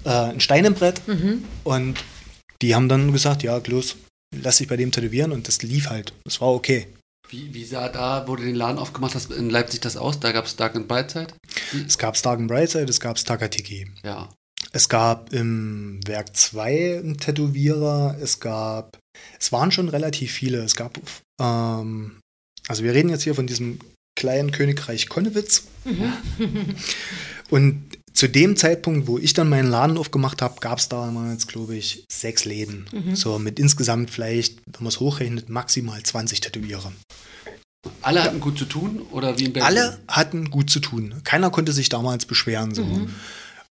[0.05, 1.07] äh, ein Stein im Brett.
[1.07, 1.45] Mhm.
[1.65, 1.99] Und
[2.63, 3.97] die haben dann gesagt, ja, los,
[4.35, 6.13] lass dich bei dem tätowieren und das lief halt.
[6.25, 6.89] Das war okay.
[7.29, 10.19] Wie, wie sah da, wo du den Laden aufgemacht hast, in Leipzig das aus?
[10.19, 11.29] Da gab es Dark and Brightside?
[11.87, 13.91] Es gab Stark and Brightside, es gab Takatiki.
[14.03, 14.31] Ja.
[14.73, 18.99] Es gab im Werk 2 einen Tätowierer, es gab,
[19.39, 20.63] es waren schon relativ viele.
[20.63, 20.99] Es gab,
[21.41, 22.21] ähm,
[22.67, 23.79] also wir reden jetzt hier von diesem
[24.17, 25.69] kleinen Königreich Konnewitz.
[27.51, 31.77] Und zu dem Zeitpunkt, wo ich dann meinen Laden aufgemacht habe, gab es damals, glaube
[31.77, 32.89] ich, sechs Läden.
[32.91, 33.15] Mhm.
[33.15, 36.93] So mit insgesamt vielleicht, wenn man es hochrechnet, maximal 20 Tätowierer.
[38.03, 39.69] Alle hatten gut zu tun oder wie in Berlin?
[39.69, 41.15] Alle hatten gut zu tun.
[41.23, 42.75] Keiner konnte sich damals beschweren.
[42.75, 42.83] So.
[42.83, 43.15] Mhm.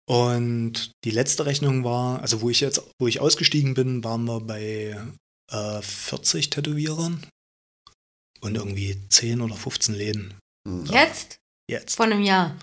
[0.09, 4.39] Und die letzte Rechnung war, also wo ich jetzt, wo ich ausgestiegen bin, waren wir
[4.39, 4.97] bei
[5.51, 7.21] äh, 40 Tätowierern
[8.39, 10.35] und irgendwie 10 oder 15 Läden.
[10.65, 10.85] Mhm.
[10.85, 11.35] Jetzt?
[11.69, 11.97] Jetzt.
[11.97, 12.55] Vor einem Jahr.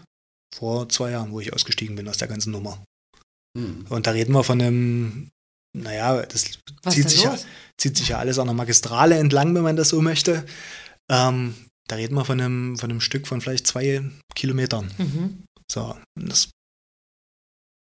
[0.54, 2.82] Vor zwei Jahren, wo ich ausgestiegen bin aus der ganzen Nummer.
[3.58, 3.86] Mhm.
[3.88, 5.30] Und da reden wir von einem,
[5.76, 6.44] naja, das
[6.82, 7.36] Was zieht sich, ja,
[7.80, 10.46] zieht sich ja alles an der Magistrale entlang, wenn man das so möchte.
[11.10, 11.54] Ähm,
[11.86, 14.02] Da reden wir von einem, von einem Stück von vielleicht zwei
[14.34, 14.90] Kilometern.
[14.96, 15.44] Mhm.
[15.70, 16.48] So, und das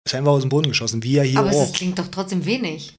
[0.07, 1.65] ist einfach aus dem Boden geschossen, wie ja hier Aber es auch.
[1.67, 2.95] ist- klingt doch trotzdem wenig,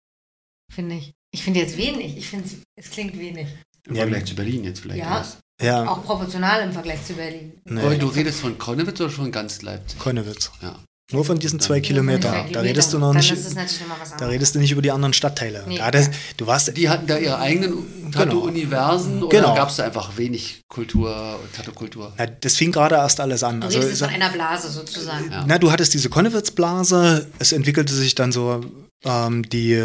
[0.74, 1.12] finde ich.
[1.34, 2.16] Ich finde jetzt wenig.
[2.16, 3.48] Ich finde, es klingt wenig.
[3.86, 5.00] Im Ja, Vergleich zu Berlin jetzt vielleicht.
[5.00, 5.18] Ja.
[5.18, 5.40] erst.
[5.62, 7.54] Ja, Auch proportional im Vergleich zu Berlin.
[7.66, 7.82] Nee.
[7.82, 10.00] Aber du redest von Konnewitz oder von ganz Leipzig?
[10.00, 10.52] Konnewitz.
[10.62, 10.76] Ja.
[11.14, 12.34] Nur von diesen zwei Kilometern.
[12.48, 13.32] Zwei Da redest du noch Dann nicht.
[13.32, 15.64] ist es natürlich nochmal was Da redest du nicht über die anderen Stadtteile.
[15.66, 15.78] Nee.
[15.78, 19.56] Da das, du warst Die hatten da ihre eigenen Tattoo-Universen oder Genau.
[19.56, 22.12] gab es da einfach wenig Kultur, Tattoo-Kultur?
[22.42, 23.62] Das fing gerade erst alles an.
[23.62, 25.32] Du Also, redest von einer Blase sozusagen.
[25.32, 25.46] Ja.
[25.48, 28.62] na, du hattest diese Konnewitz-Blase, es entwickelte sich dann so
[29.06, 29.82] ähm, die,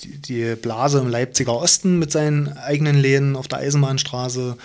[0.00, 4.56] die, die Blase im Leipziger Osten mit seinen eigenen Läden auf der Eisenbahnstraße.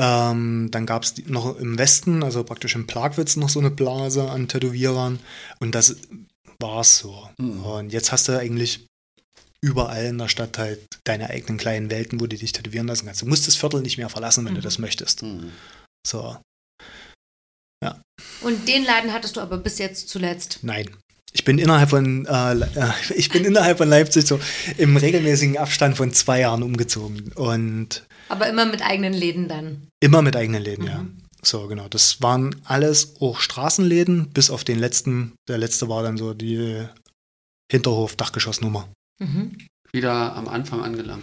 [0.00, 4.30] Ähm, dann gab es noch im Westen, also praktisch in Plagwitz, noch so eine Blase
[4.30, 5.18] an Tätowierern.
[5.58, 5.96] Und das
[6.60, 7.28] war's so.
[7.38, 7.64] Mhm.
[7.64, 8.86] Und jetzt hast du eigentlich
[9.60, 13.22] überall in der Stadt halt deine eigenen kleinen Welten, wo du dich tätowieren lassen kannst.
[13.22, 14.64] Du musst das Viertel nicht mehr verlassen, wenn du Mhm.
[14.64, 15.22] das möchtest.
[15.22, 15.50] Hm.
[16.06, 16.36] So,
[18.42, 20.60] Und den Laden hattest du aber bis jetzt zuletzt.
[20.62, 20.88] nein.
[21.32, 24.40] Ich bin innerhalb von äh, äh, ich bin innerhalb von Leipzig so
[24.76, 29.88] im regelmäßigen Abstand von zwei Jahren umgezogen und Aber immer mit eigenen Läden dann.
[30.00, 30.90] immer mit eigenen Läden, Mhm.
[30.90, 31.04] ja.
[31.42, 31.86] So, genau.
[31.88, 35.34] Das waren alles auch Straßenläden, bis auf den letzten.
[35.48, 36.82] Der letzte war dann so die
[37.70, 38.88] Hinterhof-Dachgeschossnummer.
[39.20, 39.56] Mhm.
[39.92, 41.22] Wieder am Anfang angelangt.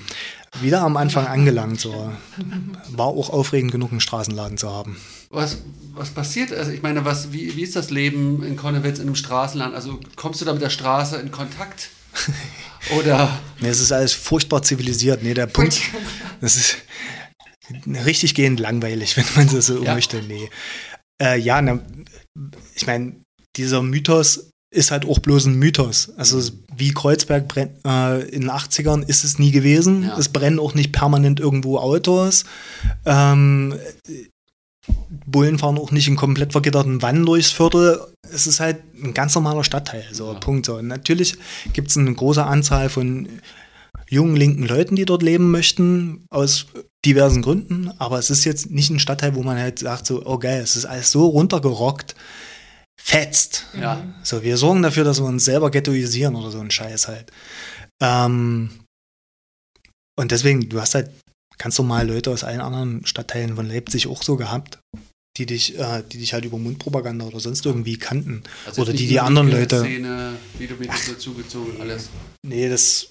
[0.61, 2.11] Wieder am Anfang angelangt, so.
[2.91, 4.97] War auch aufregend genug, einen Straßenladen zu haben.
[5.35, 5.57] Was,
[5.93, 6.51] was passiert?
[6.53, 9.73] Also ich meine, was, wie, wie ist das Leben in Konnewitz in einem Straßenland?
[9.75, 11.89] Also kommst du da mit der Straße in Kontakt?
[12.97, 15.23] Oder Nee, es ist alles furchtbar zivilisiert.
[15.23, 15.81] Nee, der Punkt,
[16.41, 16.77] das ist
[18.05, 19.93] richtig gehend langweilig, wenn man das so Ja.
[19.93, 20.21] möchte.
[20.21, 20.49] Nee.
[21.21, 21.79] Äh, ja, na,
[22.75, 23.15] ich meine,
[23.55, 26.11] dieser Mythos ist halt auch bloß ein Mythos.
[26.17, 26.41] Also
[26.75, 30.03] wie Kreuzberg brennt, äh, in den 80ern ist es nie gewesen.
[30.03, 30.17] Ja.
[30.17, 32.43] Es brennen auch nicht permanent irgendwo Autos.
[33.05, 33.73] Ähm,
[35.25, 37.99] Bullen fahren auch nicht in komplett vergitterten Wannen durchs Viertel.
[38.31, 40.05] Es ist halt ein ganz normaler Stadtteil.
[40.11, 40.39] So, Ja.
[40.39, 40.65] Punkt.
[40.65, 40.75] So.
[40.75, 41.37] Und natürlich
[41.73, 43.27] gibt es eine große Anzahl von
[44.09, 46.67] jungen linken Leuten, die dort leben möchten, aus
[47.05, 47.91] diversen Gründen.
[47.97, 50.75] Aber es ist jetzt nicht ein Stadtteil, wo man halt sagt, so, oh geil, es
[50.75, 52.15] ist alles so runtergerockt,
[53.01, 53.65] fetzt.
[53.79, 57.31] ja, So, wir sorgen dafür, dass wir uns selber ghettoisieren oder so ein Scheiß halt.
[58.01, 58.69] Ähm,
[60.17, 61.09] und deswegen, du hast halt
[61.57, 64.79] ganz normal Leute aus allen anderen Stadtteilen von Leipzig auch so gehabt,
[65.37, 68.43] die dich, äh, die dich halt über Mundpropaganda oder sonst irgendwie kannten.
[68.65, 69.79] also Oder die, die anderen Leute.
[69.81, 72.09] Szene, Videometer dazugezogen, alles.
[72.45, 73.09] Nee, das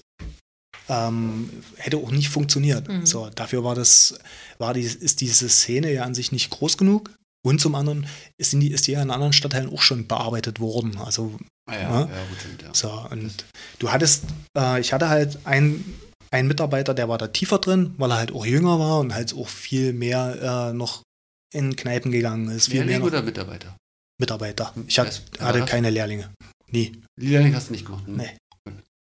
[0.89, 2.87] ähm, hätte auch nicht funktioniert.
[2.87, 3.05] Mhm.
[3.05, 4.17] So, dafür war das,
[4.57, 7.11] war die, ist diese Szene ja an sich nicht groß genug.
[7.45, 8.07] Und zum anderen
[8.39, 10.97] ist die, ist die ja in anderen Stadtteilen auch schon bearbeitet worden.
[10.97, 11.99] Also Ah ja, Ja.
[12.01, 12.73] ja, gut, ja.
[12.73, 13.45] So, und
[13.79, 14.25] du hattest,
[14.57, 15.99] äh, ich hatte halt einen,
[16.35, 19.33] einen Mitarbeiter, der war da tiefer drin, weil er halt auch jünger war und halt
[19.33, 21.01] auch viel mehr äh, noch
[21.53, 22.65] in Kneipen gegangen ist.
[22.67, 23.77] Viel mehr Lehrling noch oder Mitarbeiter?
[24.19, 24.73] Mitarbeiter.
[24.87, 25.69] Ich hat, hatte was?
[25.69, 26.29] keine Lehrlinge.
[26.69, 27.01] Nie.
[27.19, 28.05] Lehrling hast du nicht gemacht.
[28.05, 28.17] hm?
[28.17, 28.37] Nee.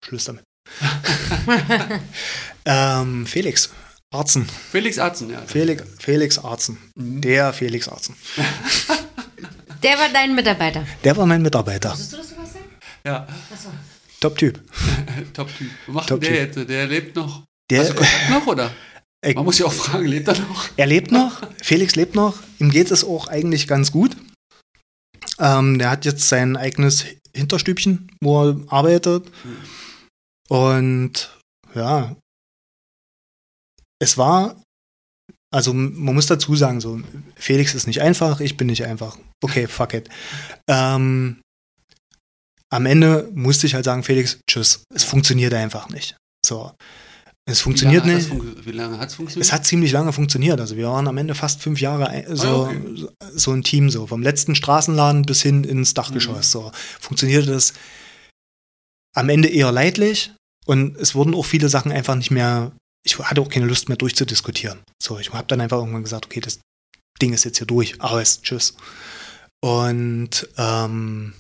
[0.03, 0.43] Schluss damit.
[2.65, 3.69] ähm, Felix
[4.11, 4.45] Arzen.
[4.71, 5.41] Felix Arzen, ja.
[5.45, 6.77] Felix, Felix Arzen.
[6.95, 7.21] Mhm.
[7.21, 8.15] Der Felix Arzen.
[9.83, 10.85] Der war dein Mitarbeiter.
[11.03, 11.91] Der war mein Mitarbeiter.
[11.91, 12.63] Wusstest du das, Sebastian?
[13.05, 13.69] Ja, Achso.
[14.19, 14.59] Top-Typ.
[15.33, 15.69] Top-Typ.
[15.87, 16.57] Was macht Top der Typ.
[16.57, 16.69] jetzt?
[16.69, 17.43] Der lebt noch.
[17.69, 18.71] Der, Hast du Kontakt noch, oder?
[19.21, 20.69] äh, Man muss ja auch fragen, lebt er noch?
[20.75, 24.17] Er lebt noch, Felix lebt noch, ihm geht es auch eigentlich ganz gut.
[25.39, 27.05] Ähm, der hat jetzt sein eigenes
[27.35, 29.31] Hinterstübchen, wo er arbeitet.
[30.49, 31.37] Und
[31.75, 32.15] ja,
[34.01, 34.61] es war,
[35.53, 36.99] also man muss dazu sagen, so,
[37.35, 39.17] Felix ist nicht einfach, ich bin nicht einfach.
[39.43, 40.09] Okay, fuck it.
[40.67, 41.39] Ähm,
[42.71, 46.15] am Ende musste ich halt sagen, Felix, tschüss, es funktioniert einfach nicht.
[46.45, 46.71] So.
[47.49, 48.29] Es funktioniert wie nicht.
[48.29, 49.47] Funge- wie lange hat es funktioniert?
[49.47, 50.59] Es hat ziemlich lange funktioniert.
[50.59, 53.07] Also wir waren am Ende fast fünf Jahre ein- so, Ah, okay.
[53.33, 56.37] so ein Team, so vom letzten Straßenladen bis hin ins Dachgeschoss.
[56.49, 56.51] Mhm.
[56.51, 57.73] So funktionierte das
[59.15, 60.31] am Ende eher leidlich
[60.67, 62.71] und es wurden auch viele Sachen einfach nicht mehr.
[63.03, 64.79] Ich hatte auch keine Lust mehr durchzudiskutieren.
[65.01, 66.59] So, ich habe dann einfach irgendwann gesagt, okay, das
[67.19, 68.75] Ding ist jetzt hier durch, aus, tschüss.
[69.61, 71.33] Und ähm,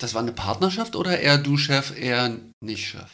[0.00, 3.10] das war eine Partnerschaft oder eher du Chef, eher nicht Chef?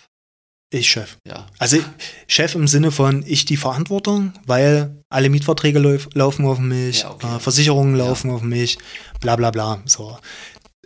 [0.71, 1.17] ich Chef.
[1.27, 1.47] Ja.
[1.59, 1.79] Also
[2.27, 7.13] Chef im Sinne von ich die Verantwortung, weil alle Mietverträge lauf, laufen auf mich, Ja,
[7.13, 7.37] okay.
[7.37, 8.05] äh, Versicherungen Ja.
[8.07, 8.79] laufen auf mich,
[9.21, 9.81] bla bla bla.
[9.87, 10.19] So.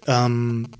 [0.06, 0.70] Ähm,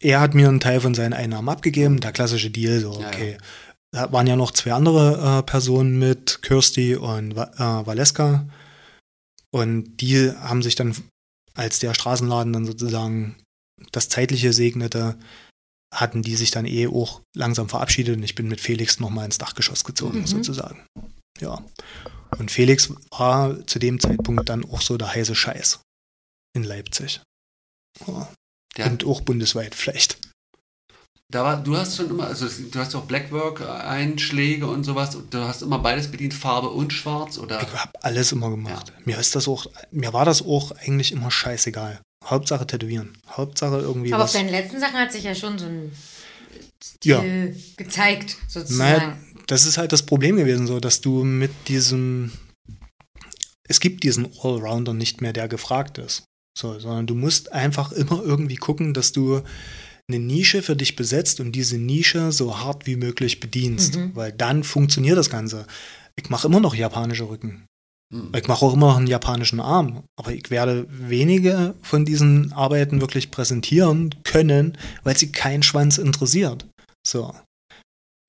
[0.00, 3.38] er hat mir einen Teil von seinen Einnahmen abgegeben, der klassische Deal, so Ja, okay.
[3.90, 8.46] Da waren ja noch zwei andere äh, Personen mit, Kirsty und äh, Valeska.
[9.50, 10.94] Und die haben sich dann,
[11.56, 13.36] als der Straßenladen dann sozusagen
[13.92, 15.18] das Zeitliche segnete,
[15.92, 19.38] hatten die sich dann eh auch langsam verabschiedet und ich bin mit Felix nochmal ins
[19.38, 20.26] Dachgeschoss gezogen, Mhm.
[20.26, 20.86] sozusagen.
[21.40, 21.64] Ja.
[22.38, 25.80] Und Felix war zu dem Zeitpunkt dann auch so der heiße Scheiß
[26.56, 27.20] in Leipzig.
[28.06, 28.28] Ja.
[28.86, 30.18] Und auch bundesweit vielleicht.
[31.34, 35.16] Da war, du hast schon immer, also du hast auch Blackwork-Einschläge und sowas.
[35.16, 37.60] Und du hast immer beides bedient, Farbe und Schwarz, oder?
[37.60, 38.92] Ich habe alles immer gemacht.
[39.04, 42.00] Mir ist das auch, mir war das auch eigentlich immer scheißegal.
[42.24, 43.18] Hauptsache tätowieren.
[43.28, 44.30] Hauptsache irgendwie Aber was.
[44.30, 45.90] auf deinen letzten Sachen hat sich ja schon so ein
[47.02, 47.18] Ja.
[47.18, 48.96] Stil gezeigt, sozusagen.
[49.08, 52.30] Naja, das ist halt das Problem gewesen, so dass du mit diesem,
[53.68, 56.22] es gibt diesen Allrounder nicht mehr, der gefragt ist.
[56.56, 59.42] So, sondern du musst einfach immer irgendwie gucken, dass du
[60.10, 64.10] eine Nische für dich besetzt und diese Nische so hart wie möglich bedienst, Mhm.
[64.14, 65.66] weil dann funktioniert das Ganze.
[66.16, 67.64] Ich mache immer noch japanische Rücken.
[68.12, 68.32] Hm.
[68.36, 73.00] Ich mache auch immer noch einen japanischen Arm, aber ich werde wenige von diesen Arbeiten
[73.00, 76.66] wirklich präsentieren können, weil sie keinen Schwanz interessiert.
[77.06, 77.34] So.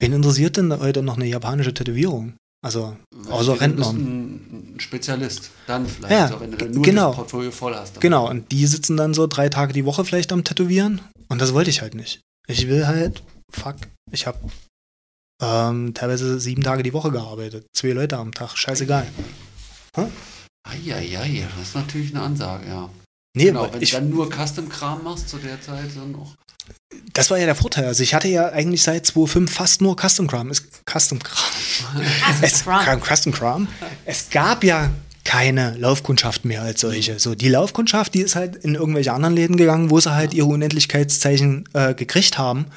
[0.02, 2.34] Wen interessiert denn heute noch eine japanische Tätowierung?
[2.66, 2.98] Also,
[3.30, 3.86] außer Du Rentner.
[3.94, 5.52] bist ein, Spezialist.
[5.68, 7.08] Dann vielleicht, Ja, so, wenn du nur genau.
[7.10, 8.02] das Portfolio voll hast.
[8.02, 11.54] Genau, und die sitzen dann so drei Tage die Woche vielleicht am Tätowieren und das
[11.54, 12.22] wollte ich halt nicht.
[12.48, 13.78] Ich will halt, fuck,
[14.12, 14.40] ich habe
[15.42, 19.08] ähm, teilweise sieben Tage die Woche gearbeitet, zwei Leute am Tag, scheißegal.
[20.68, 22.90] Eieiei, das ist natürlich eine Ansage, ja.
[23.36, 26.36] Nee, Genau, wenn ich, du dann nur Custom-Kram machst zu der Zeit, dann auch.
[27.14, 27.86] das war ja der Vorteil.
[27.86, 30.50] Also ich hatte ja eigentlich seit 2005 fast nur Custom Kram.
[30.50, 32.02] Es, Custom Kram.
[32.42, 33.02] Es, Kram.
[33.04, 33.68] Custom Kram.
[34.06, 34.90] Es gab ja
[35.26, 37.20] keine Laufkundschaft mehr als solche.
[37.20, 40.48] So, die Laufkundschaft, die ist halt in irgendwelche anderen Läden gegangen, wo sie halt ihre
[40.48, 42.68] Unendlichkeitszeichen äh, gekriegt haben.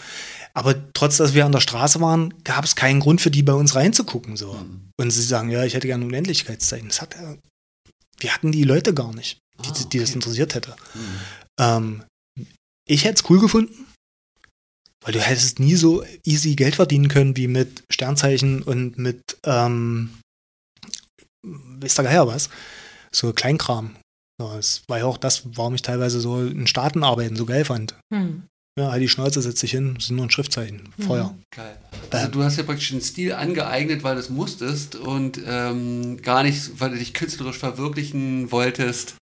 [0.55, 3.53] Aber trotz, dass wir an der Straße waren, gab es keinen Grund für die bei
[3.53, 4.37] uns reinzugucken.
[4.37, 4.59] So.
[4.59, 4.91] Hm.
[4.99, 6.89] Und sie sagen, ja, ich hätte gerne Unendlichkeitszeichen.
[6.89, 7.15] Das hat,
[8.19, 10.17] wir hatten die Leute gar nicht, die, Ah, die das okay.
[10.17, 10.75] interessiert hätte.
[10.95, 11.03] Hm.
[11.61, 12.03] Ähm,
[12.89, 13.87] ich hätte es cool gefunden,
[15.05, 20.11] weil du hättest nie so easy Geld verdienen können wie mit Sternzeichen und mit, ähm,
[21.43, 22.51] weiß der Geier was,
[23.13, 23.97] so Kleinkram.
[24.41, 27.65] Ja, das war ja auch das, warum ich teilweise so in Staaten arbeiten so geil
[27.65, 27.95] fand.
[28.13, 28.45] Hm.
[28.79, 31.03] Ja, halt die Schnauze, setz dich hin, das sind nur ein Schriftzeichen, Mhm.
[31.03, 31.35] Feuer.
[31.51, 31.77] Geil.
[32.11, 36.45] Also du hast ja praktisch den Stil angeeignet, weil du es musstest und ähm, gar
[36.45, 39.17] nicht, weil du dich künstlerisch verwirklichen wolltest.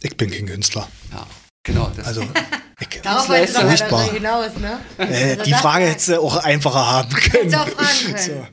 [0.00, 0.88] Ich bin kein Künstler.
[1.12, 1.26] Ja,
[1.62, 1.92] genau.
[1.94, 2.22] Das, Also,
[2.80, 4.78] ich, Darauf wolltest du doch hinaus, ne?
[4.98, 7.54] äh, Also die Frage hättest du auch einfacher haben können.
[7.54, 8.46] Auch fragen können.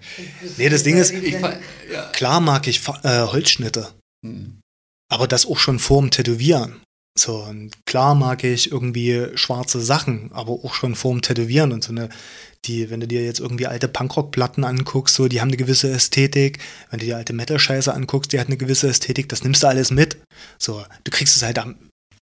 [0.44, 0.50] So.
[0.58, 1.36] Nee, das Ding ist, ich.
[2.14, 3.90] Klar mag ich äh, Holzschnitte.
[4.26, 4.60] Hm.
[5.12, 6.82] aber das auch schon vorm Tätowieren.
[7.18, 11.92] So, und klar mag ich irgendwie schwarze Sachen, aber auch schon vorm Tätowieren und so
[11.92, 12.10] eine,
[12.66, 16.58] die, wenn du dir jetzt irgendwie alte Punkrock-Platten anguckst, so, die haben eine gewisse Ästhetik.
[16.90, 19.92] Wenn du dir alte Metal-Scheiße anguckst, die hat eine gewisse Ästhetik, das nimmst du alles
[19.92, 20.18] mit.
[20.58, 21.76] So, du kriegst es halt am,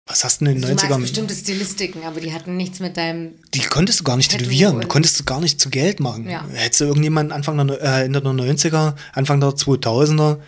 [0.08, 1.00] was hast du in den Du magst 90ern?
[1.00, 3.34] bestimmte Stilistiken, aber die hatten nichts mit deinem.
[3.54, 6.00] Die konntest du gar nicht Tattoo tätowieren, du und- konntest du gar nicht zu Geld
[6.00, 6.28] machen.
[6.28, 6.46] Ja.
[6.48, 10.40] Hättest du irgendjemanden Anfang der, äh, Ende der 90er, Anfang der 2000er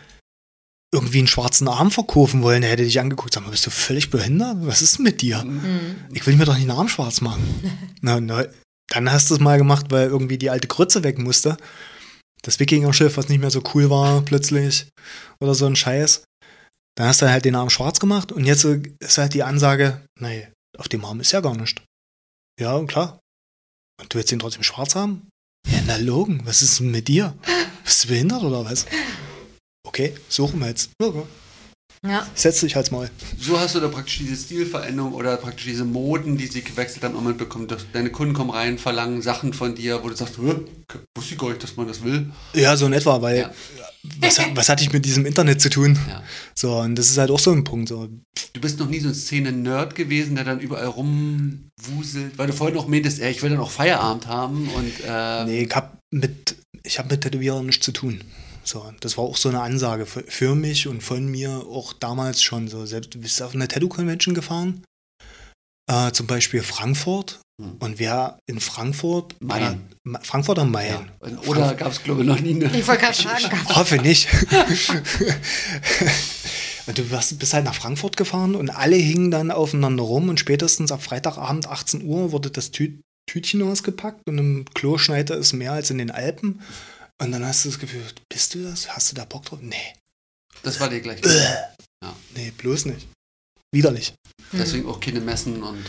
[0.92, 4.10] irgendwie einen schwarzen Arm verkaufen wollen, der hätte dich angeguckt, sag mal, bist du völlig
[4.10, 4.58] behindert?
[4.60, 5.42] Was ist denn mit dir?
[5.42, 5.60] Hm.
[6.12, 7.42] Ich will mir doch nicht einen Arm schwarz machen.
[8.00, 8.44] na, na,
[8.90, 11.56] dann hast du es mal gemacht, weil irgendwie die alte Grütze weg musste.
[12.42, 14.86] Das Wikinger-Schiff, was nicht mehr so cool war plötzlich
[15.40, 16.22] oder so ein Scheiß.
[16.96, 20.48] Dann hast du halt den Arm schwarz gemacht und jetzt ist halt die Ansage, nee,
[20.78, 21.82] auf dem Arm ist ja gar nichts.
[22.60, 23.18] Ja, klar.
[24.00, 25.28] Und du willst ihn trotzdem schwarz haben?
[25.66, 27.34] Ja, na Logen, was ist denn mit dir?
[27.84, 28.86] Bist du behindert oder was?
[29.86, 30.90] Okay, suchen wir jetzt.
[31.00, 31.12] Ja,
[32.06, 32.26] ja.
[32.34, 33.10] Setz dich halt mal.
[33.38, 37.16] So hast du da praktisch diese Stilveränderung oder praktisch diese Moden, die sie gewechselt haben,
[37.16, 37.66] immer mitbekommen.
[37.66, 40.54] Dass deine Kunden kommen rein, verlangen Sachen von dir, wo du sagst, "Hä,
[41.16, 42.30] wusste ich gar nicht, dass man das will.
[42.52, 43.50] Ja, so in etwa, weil Ja.
[44.20, 45.98] Was, was hatte ich mit diesem Internet zu tun?
[46.08, 46.22] Ja.
[46.54, 47.88] So, und das ist halt auch so ein Punkt.
[47.88, 48.08] So.
[48.52, 52.76] Du bist noch nie so ein Szene-Nerd gewesen, der dann überall rumwuselt, weil du vorhin
[52.76, 56.56] noch meintest, ey, ich will dann auch Feierabend haben und äh, Nee, ich habe mit,
[56.82, 58.22] ich hab mit Tätowierern nichts zu tun.
[58.62, 62.42] So, das war auch so eine Ansage für, für mich und von mir auch damals
[62.42, 62.86] schon so.
[62.86, 64.84] Selbst, du bist auf eine Tattoo-Convention gefahren,
[65.90, 67.40] äh, zum Beispiel Frankfurt.
[67.62, 67.76] Hm.
[67.78, 69.86] Und wer in Frankfurt, Main.
[70.02, 71.08] Ma- Frankfurt am Main.
[71.24, 71.38] ja.
[71.46, 72.76] Oder gab es, glaube ich, noch nie eine.
[72.76, 73.44] Ich wollte gerade fragen.
[73.68, 74.28] Ich hoffe nicht.
[76.86, 80.40] und du warst, bist halt nach Frankfurt gefahren und alle hingen dann aufeinander rum und
[80.40, 85.54] spätestens ab Freitagabend 18 Uhr wurde das Tü Tütchen ausgepackt und im Klo schneite es
[85.54, 86.60] mehr als in den Alpen.
[87.22, 88.94] Und dann hast du das Gefühl, bist du das?
[88.94, 89.60] Hast du da Bock drauf?
[89.62, 89.76] Nee,
[90.62, 91.22] Das war dir gleich.
[92.34, 93.08] nee, bloß nicht.
[93.74, 94.12] Widerlich.
[94.52, 95.84] Deswegen auch keine Messen und.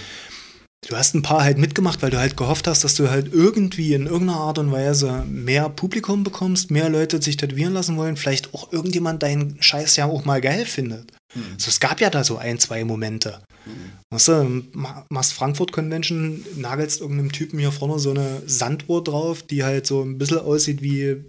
[0.87, 3.95] Du hast ein paar halt mitgemacht, weil du halt gehofft hast, dass du halt irgendwie
[3.95, 8.53] in irgendeiner Art und Weise mehr Publikum bekommst, mehr Leute sich tätowieren lassen wollen, vielleicht
[8.53, 11.11] auch irgendjemand deinen Scheiß ja auch mal geil findet.
[11.33, 11.43] Hm.
[11.57, 13.41] So, es gab ja da so ein, zwei Momente.
[13.63, 13.73] Hm.
[14.11, 19.41] Weißt du, ma- machst Frankfurt Convention, nagelst irgendeinem Typen hier vorne so eine Sanduhr drauf,
[19.41, 21.23] die halt so ein bisschen aussieht wie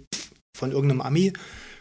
[0.55, 1.33] von irgendeinem Ami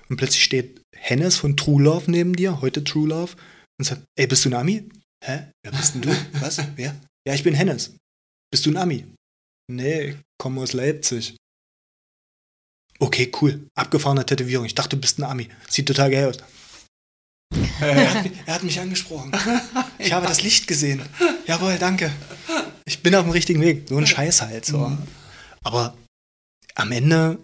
[0.09, 3.33] Und plötzlich steht Hennes von True Love neben dir, heute True Love,
[3.79, 4.89] und sagt, ey, bist du ein Ami?
[5.23, 5.49] Hä?
[5.63, 6.11] Wer bist denn du?
[6.41, 6.59] Was?
[6.77, 6.97] Wer?
[7.27, 7.97] Ja, ich bin Hennes.
[8.53, 9.07] Bist du ein Ami?
[9.71, 11.37] Nee, ich komme aus Leipzig.
[12.99, 13.67] Okay, cool.
[13.77, 14.65] Abgefahrene Tätowierung.
[14.67, 15.49] Ich dachte, du bist ein Ami.
[15.69, 16.37] Sieht total geil aus.
[17.81, 19.33] Er hat, mich- er hat mich angesprochen.
[19.99, 21.03] Ich habe das Licht gesehen.
[21.47, 22.11] Jawohl, danke.
[22.87, 23.89] Ich bin auf dem richtigen Weg.
[23.89, 24.65] So ein Scheiß halt.
[24.65, 24.97] So.
[25.63, 25.97] Aber
[26.75, 27.39] am Ende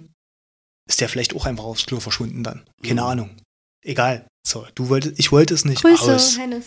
[0.89, 2.65] ist der vielleicht auch einfach aufs Klo verschwunden dann.
[2.83, 3.07] Keine Mhm.
[3.09, 3.37] Ahnung.
[3.85, 4.27] Egal.
[4.47, 5.83] So, du wolltest, ich wollte es nicht.
[5.83, 6.39] Grüße, Aus.
[6.39, 6.67] Hennes.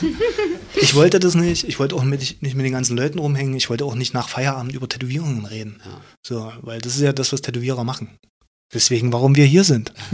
[0.80, 1.64] Ich wollte das nicht.
[1.64, 3.56] Ich wollte auch mit, nicht mit den ganzen Leuten rumhängen.
[3.56, 5.80] Ich wollte auch nicht nach Feierabend über Tätowierungen reden.
[5.84, 6.00] Ja.
[6.24, 8.16] So, weil das ist ja das, was Tätowierer machen.
[8.72, 9.92] Deswegen, warum wir hier sind.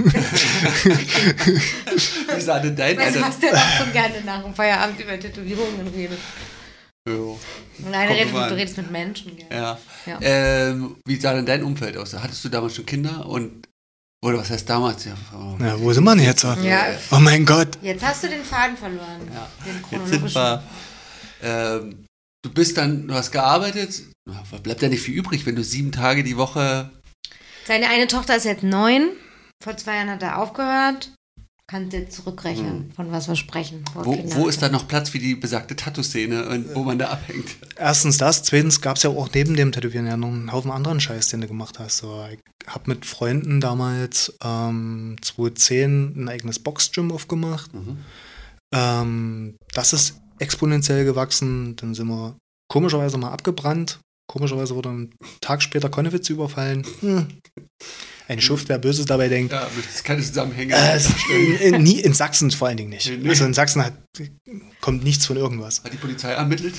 [2.34, 3.28] Wie sah denn dein Weißt du, Alter?
[3.28, 6.18] was der auch so gerne nach dem Feierabend über Tätowierungen redet?
[7.08, 7.38] Jo.
[7.90, 8.48] Nein, Kommt an.
[8.50, 9.36] du redest mit Menschen.
[9.36, 9.46] Gell?
[9.50, 9.78] Ja.
[10.06, 10.18] Ja.
[10.22, 12.14] Ähm, wie sah denn dein Umfeld aus?
[12.14, 13.26] Hattest du damals schon Kinder?
[13.26, 13.66] Und,
[14.24, 15.04] oder was heißt damals?
[15.04, 16.42] Ja, oh, Ja, wo sind wir denn jetzt?
[16.42, 16.86] Ja.
[17.10, 17.68] Oh mein Gott.
[17.82, 19.20] Jetzt hast du den Faden verloren.
[19.32, 19.48] Ja.
[19.66, 20.62] Den Jetzt sind wir.
[21.42, 22.06] Ähm,
[22.42, 24.02] du bist dann, du hast gearbeitet.
[24.62, 26.90] Bleibt ja nicht viel übrig, wenn du sieben Tage die Woche.
[27.66, 29.10] Seine eine Tochter ist jetzt neun.
[29.62, 31.12] Vor zwei Jahren hat er aufgehört.
[31.66, 33.84] Kannst jetzt zurückrechnen, von was wir sprechen.
[33.94, 37.56] Wo, wo ist da noch Platz für die besagte Tattoo-Szene und wo man da abhängt?
[37.76, 41.00] Erstens das, zweitens gab es ja auch neben dem Tätowieren ja noch einen Haufen anderen
[41.00, 41.98] Scheiß, den du gemacht hast.
[41.98, 47.72] So, ich habe mit Freunden damals ähm, 2010 ein eigenes Boxgym aufgemacht.
[47.72, 47.96] Mhm.
[48.74, 51.76] Ähm, das ist exponentiell gewachsen.
[51.76, 52.36] Dann sind wir
[52.68, 54.00] komischerweise mal abgebrannt.
[54.30, 56.86] Komischerweise wurde ein Tag später Konnewitz überfallen.
[57.00, 57.28] Hm.
[58.26, 59.52] Ein Schuft, wer Böses dabei denkt.
[59.52, 60.74] Ja, das ist keine Zusammenhänge.
[60.74, 63.08] Äh, in, nie, in Sachsen vor allen Dingen nicht.
[63.08, 63.28] Nee, nee.
[63.28, 63.92] Also in Sachsen hat,
[64.80, 65.82] kommt nichts von irgendwas.
[65.84, 66.74] Hat die Polizei ermittelt?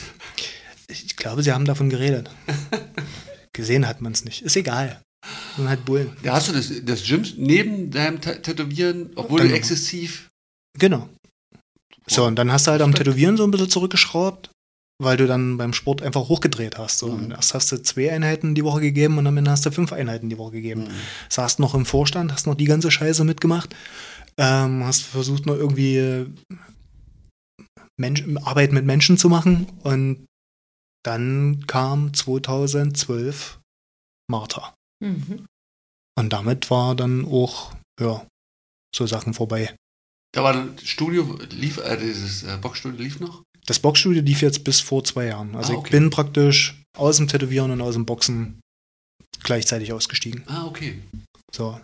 [0.87, 2.29] Ich glaube, sie haben davon geredet.
[3.53, 4.41] Gesehen hat man es nicht.
[4.41, 5.01] Ist egal.
[5.55, 6.15] Sind halt Bullen.
[6.23, 10.27] Ja, hast du das, das Gym neben deinem Tä- Tätowieren, obwohl Dann- du exzessiv.
[10.77, 11.09] Genau.
[12.07, 12.93] So, und dann hast du halt am.
[12.93, 14.51] Tätowieren so ein bisschen zurückgeschraubt,
[15.01, 16.99] weil du dann beim Sport einfach hochgedreht hast.
[16.99, 17.07] So.
[17.07, 17.25] Mhm.
[17.25, 19.91] Und erst hast du zwei Einheiten die Woche gegeben und am Ende hast du fünf
[19.91, 20.85] Einheiten die Woche gegeben.
[20.85, 20.91] Mhm.
[21.29, 23.75] Saßt noch im Vorstand, hast noch die ganze Scheiße mitgemacht,
[24.37, 26.27] ähm, hast versucht noch irgendwie äh,
[27.97, 30.25] Mensch, Arbeit mit Menschen zu machen und
[31.03, 33.59] dann kam 2012
[34.29, 34.73] Martha.
[35.03, 35.45] Mhm.
[36.17, 38.25] Und damit war dann auch, ja,
[38.95, 39.75] so Sachen vorbei.
[40.33, 43.43] Da war das Studio, lief, äh, dieses äh, Boxstudio lief noch?
[43.65, 45.55] Das Boxstudio lief jetzt bis vor zwei Jahren.
[45.55, 45.87] Also Ah, okay.
[45.87, 48.59] ich bin praktisch aus dem Tätowieren und aus dem Boxen
[49.43, 50.43] gleichzeitig ausgestiegen.
[50.47, 50.99] Ah, okay.
[51.53, 51.79] So.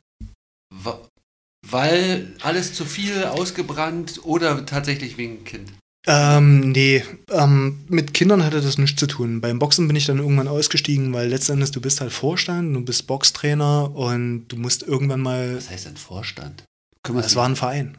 [1.67, 5.71] Weil alles zu viel ausgebrannt oder tatsächlich wegen Kind?
[6.07, 9.39] Ähm, nee, ähm, mit Kindern hatte das nichts zu tun.
[9.39, 13.05] Beim Boxen bin ich dann irgendwann ausgestiegen, weil letztendlich du bist halt Vorstand, du bist
[13.05, 15.57] Boxtrainer und du musst irgendwann mal.
[15.57, 16.63] Was heißt denn Vorstand?
[17.03, 17.97] Kümmerst Das war ein Verein.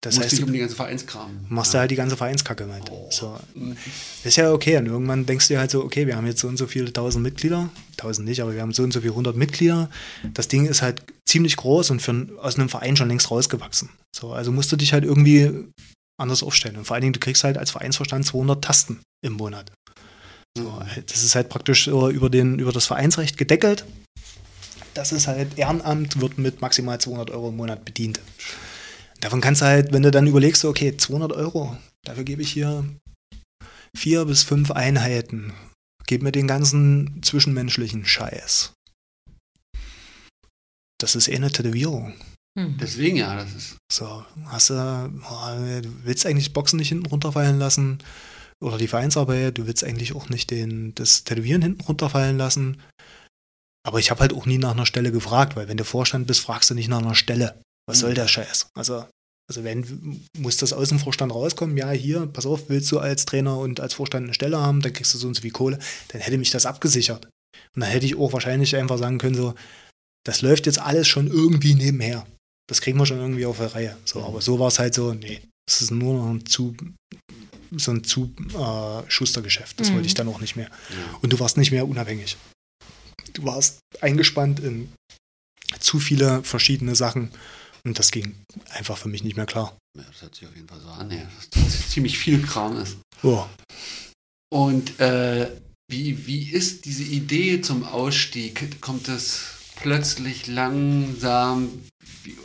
[0.00, 1.46] Das musst heißt, dich um du die ganze Vereinskram.
[1.48, 1.78] machst ja.
[1.78, 2.90] da halt die ganze Vereinskacke mit.
[2.90, 3.08] Oh.
[3.10, 3.38] So.
[4.22, 4.76] Ist ja okay.
[4.76, 6.92] Und irgendwann denkst du dir halt so, okay, wir haben jetzt so und so viele
[6.92, 7.70] tausend Mitglieder.
[7.96, 9.88] Tausend nicht, aber wir haben so und so viele hundert Mitglieder.
[10.34, 13.88] Das Ding ist halt ziemlich groß und für, aus einem Verein schon längst rausgewachsen.
[14.14, 15.68] So, also musst du dich halt irgendwie
[16.20, 16.76] anders aufstellen.
[16.76, 19.72] Und vor allen Dingen, du kriegst halt als Vereinsvorstand 200 Tasten im Monat.
[20.56, 23.84] So, halt, das ist halt praktisch äh, über, den, über das Vereinsrecht gedeckelt.
[24.94, 28.20] Das ist halt Ehrenamt, wird mit maximal 200 Euro im Monat bedient.
[29.24, 31.74] Davon kannst du halt, wenn du dann überlegst, so, okay, 200 Euro,
[32.04, 32.84] dafür gebe ich hier
[33.96, 35.54] vier bis fünf Einheiten.
[36.06, 38.74] Gib mir den ganzen zwischenmenschlichen Scheiß.
[41.00, 42.12] Das ist eh eine Tätowierung.
[42.54, 42.76] Mhm.
[42.78, 43.76] Deswegen ja, das ist.
[43.90, 48.02] So, hast du, oh, du willst eigentlich Boxen nicht hinten runterfallen lassen
[48.62, 52.82] oder die Vereinsarbeit, du willst eigentlich auch nicht den, das Tätowieren hinten runterfallen lassen.
[53.86, 56.40] Aber ich habe halt auch nie nach einer Stelle gefragt, weil wenn du Vorstand bist,
[56.40, 57.58] fragst du nicht nach einer Stelle.
[57.86, 58.14] Was soll Mhm.
[58.16, 58.68] der Scheiß?
[58.74, 59.06] Also,
[59.48, 63.26] also wenn, muss das aus dem Vorstand rauskommen, ja, hier, pass auf, willst du als
[63.26, 65.78] Trainer und als Vorstand eine Stelle haben, dann kriegst du so und so viel Kohle,
[66.08, 67.26] dann hätte mich das abgesichert.
[67.74, 69.54] Und dann hätte ich auch wahrscheinlich einfach sagen können, so,
[70.26, 72.26] das läuft jetzt alles schon irgendwie nebenher.
[72.68, 73.96] Das kriegen wir schon irgendwie auf der Reihe.
[74.06, 76.74] So, aber so war es halt so, nee, es ist nur noch ein zu,
[77.76, 79.78] so ein zu äh, Schustergeschäft.
[79.78, 79.94] Das Mhm.
[79.96, 80.70] wollte ich dann auch nicht mehr.
[80.70, 81.18] Ja.
[81.20, 82.38] Und du warst nicht mehr unabhängig.
[83.34, 84.90] Du warst eingespannt in
[85.80, 87.30] zu viele verschiedene Sachen
[87.86, 88.34] und das ging
[88.70, 89.76] einfach für mich nicht mehr klar.
[89.96, 92.80] ja, das hört sich auf jeden Fall so an, ja, dass das ziemlich viel Kram
[92.80, 92.96] ist.
[93.22, 93.44] Oh.
[94.52, 95.50] Und äh,
[95.90, 98.80] wie, wie ist diese Idee zum Ausstieg?
[98.80, 99.42] Kommt es
[99.76, 101.68] plötzlich langsam?
[102.22, 102.38] Wie,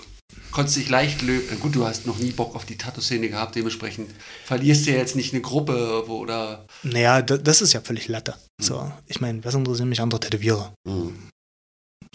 [0.51, 1.59] konntest dich leicht lösen?
[1.59, 4.09] Gut, du hast noch nie Bock auf die Tattoo-Szene gehabt, dementsprechend
[4.45, 6.65] verlierst du ja jetzt nicht eine Gruppe wo, oder.
[6.83, 8.35] Naja, da, das ist ja völlig Latte.
[8.61, 10.73] So, ich meine, was interessieren mich andere Tätowierer?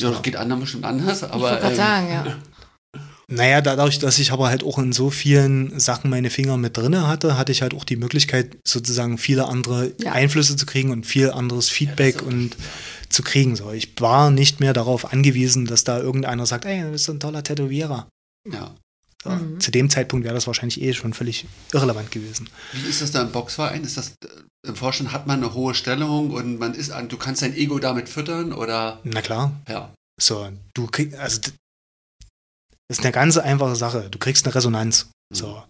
[0.01, 1.37] Ja, das geht anderen bestimmt anders, aber.
[1.37, 2.43] ich wollte gerade ähm, sagen, ja.
[3.35, 7.07] Naja, dadurch, dass ich aber halt auch in so vielen Sachen meine Finger mit drinne
[7.07, 10.13] hatte, hatte ich halt auch die Möglichkeit, sozusagen viele andere Ja.
[10.13, 12.57] Einflüsse zu kriegen und viel anderes Feedback und
[13.09, 13.57] zu kriegen.
[13.57, 17.13] So, ich war nicht mehr darauf angewiesen, dass da irgendeiner sagt, ey, du bist so
[17.13, 18.09] ein toller Tätowierer.
[18.51, 18.75] Ja.
[19.23, 19.59] So, Mhm.
[19.59, 22.49] Zu dem Zeitpunkt wäre das wahrscheinlich eh schon völlig irrelevant gewesen.
[22.73, 23.83] Wie ist das da im Boxverein?
[23.83, 27.17] Ist das äh, im Vorstand hat man eine hohe Stellung und man ist an, du
[27.17, 29.93] kannst dein Ego damit füttern oder Na klar, ja.
[30.21, 31.41] so, du kriegst, also
[32.97, 34.09] das ist eine ganz einfache Sache.
[34.11, 35.11] Du kriegst eine Resonanz.
[35.31, 35.35] Mhm.
[35.37, 35.63] So.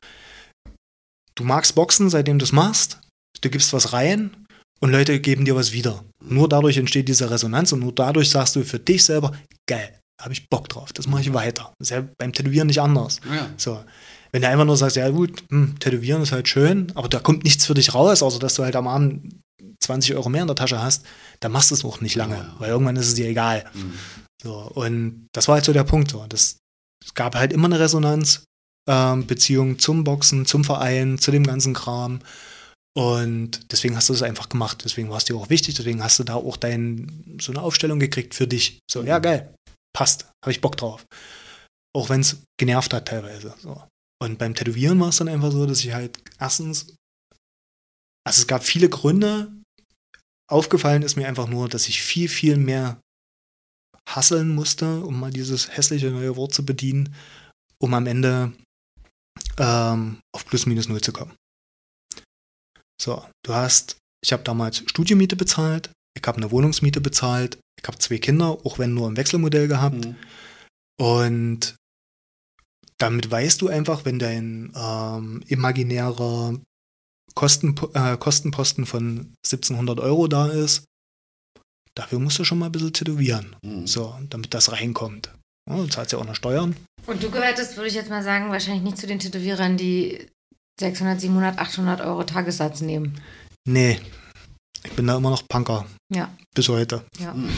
[1.34, 3.00] Du magst Boxen, seitdem du es machst.
[3.40, 4.46] Du gibst was rein
[4.80, 6.04] und Leute geben dir was wieder.
[6.22, 9.32] Nur dadurch entsteht diese Resonanz und nur dadurch sagst du für dich selber,
[9.68, 11.72] geil, habe ich Bock drauf, das mache ich weiter.
[11.78, 13.20] Das ist ja beim Tätowieren nicht anders.
[13.28, 13.50] Ja.
[13.56, 13.84] So.
[14.32, 17.44] Wenn du einfach nur sagst, ja gut, hm, Tätowieren ist halt schön, aber da kommt
[17.44, 19.34] nichts für dich raus, außer dass du halt am Abend
[19.82, 21.04] 20 Euro mehr in der Tasche hast,
[21.40, 22.54] dann machst du es auch nicht lange, Ja.
[22.58, 23.64] weil irgendwann ist es dir egal.
[23.74, 23.92] Mhm.
[24.42, 26.10] So, und das war halt so der Punkt.
[26.10, 26.24] So.
[26.28, 26.56] Das,
[27.04, 28.44] es gab halt immer eine Resonanz,
[28.88, 32.20] ähm, Beziehung zum Boxen, zum Verein, zu dem ganzen Kram.
[32.96, 34.82] Und deswegen hast du es einfach gemacht.
[34.84, 35.74] Deswegen war es dir auch wichtig.
[35.74, 38.78] Deswegen hast du da auch dein, so eine Aufstellung gekriegt für dich.
[38.90, 39.54] So, ja, geil,
[39.92, 41.04] passt, habe ich Bock drauf.
[41.94, 43.54] Auch wenn es genervt hat teilweise.
[43.60, 43.82] So.
[44.22, 46.94] Und beim Tätowieren war es dann einfach so, dass ich halt erstens,
[48.26, 49.52] also es gab viele Gründe.
[50.50, 53.00] Aufgefallen ist mir einfach nur, dass ich viel, viel mehr
[54.08, 57.14] hasseln musste, um mal dieses hässliche neue Wort zu bedienen,
[57.78, 58.52] um am Ende
[59.58, 61.34] ähm, auf plus minus null zu kommen.
[63.00, 67.98] So, du hast, ich habe damals Studiomiete bezahlt, ich habe eine Wohnungsmiete bezahlt, ich habe
[67.98, 70.04] zwei Kinder, auch wenn nur im Wechselmodell gehabt.
[70.04, 70.16] Mhm.
[71.00, 71.76] Und
[72.98, 76.60] damit weißt du einfach, wenn dein ähm, imaginärer
[77.34, 80.84] Kosten, äh, Kostenposten von 1700 Euro da ist,
[81.96, 83.86] dafür musst du schon mal ein bisschen tätowieren, Mhm.
[83.86, 85.30] so, damit das reinkommt.
[85.68, 86.76] Ja, du zahlst ja auch noch Steuern.
[87.06, 90.26] Und du gehörtest, würde ich jetzt mal sagen, wahrscheinlich nicht zu den Tätowierern, die
[90.80, 93.20] 600, 700, 800 Euro Tagessatz nehmen.
[93.68, 94.00] Nee,
[94.84, 95.86] ich bin da immer noch Punker.
[96.12, 96.34] Ja.
[96.54, 97.04] Bis heute.
[97.18, 97.32] Ja.
[97.34, 97.50] Mhm.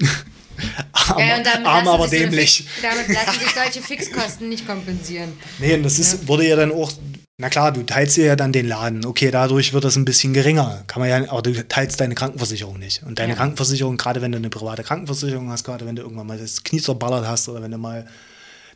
[0.92, 2.64] Arm, Ja, und damit arm aber so dämlich.
[2.64, 5.32] Fix- Damit lassen sich solche Fixkosten nicht kompensieren.
[5.58, 6.92] Nee, und das ist, wurde ja dann auch,
[7.40, 9.04] na klar, du teilst dir ja dann den Laden.
[9.04, 10.82] Okay, dadurch wird das ein bisschen geringer.
[10.88, 13.04] Kann man ja, aber du teilst deine Krankenversicherung nicht.
[13.04, 13.36] Und deine Ja.
[13.36, 16.80] Krankenversicherung, gerade wenn du eine private Krankenversicherung hast, gerade wenn du irgendwann mal das Knie
[16.80, 18.06] zerballert hast oder wenn du mal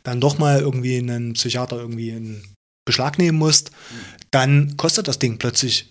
[0.03, 2.43] dann doch mal irgendwie einen Psychiater irgendwie in
[2.85, 3.71] Beschlag nehmen musst,
[4.31, 5.89] dann kostet das Ding plötzlich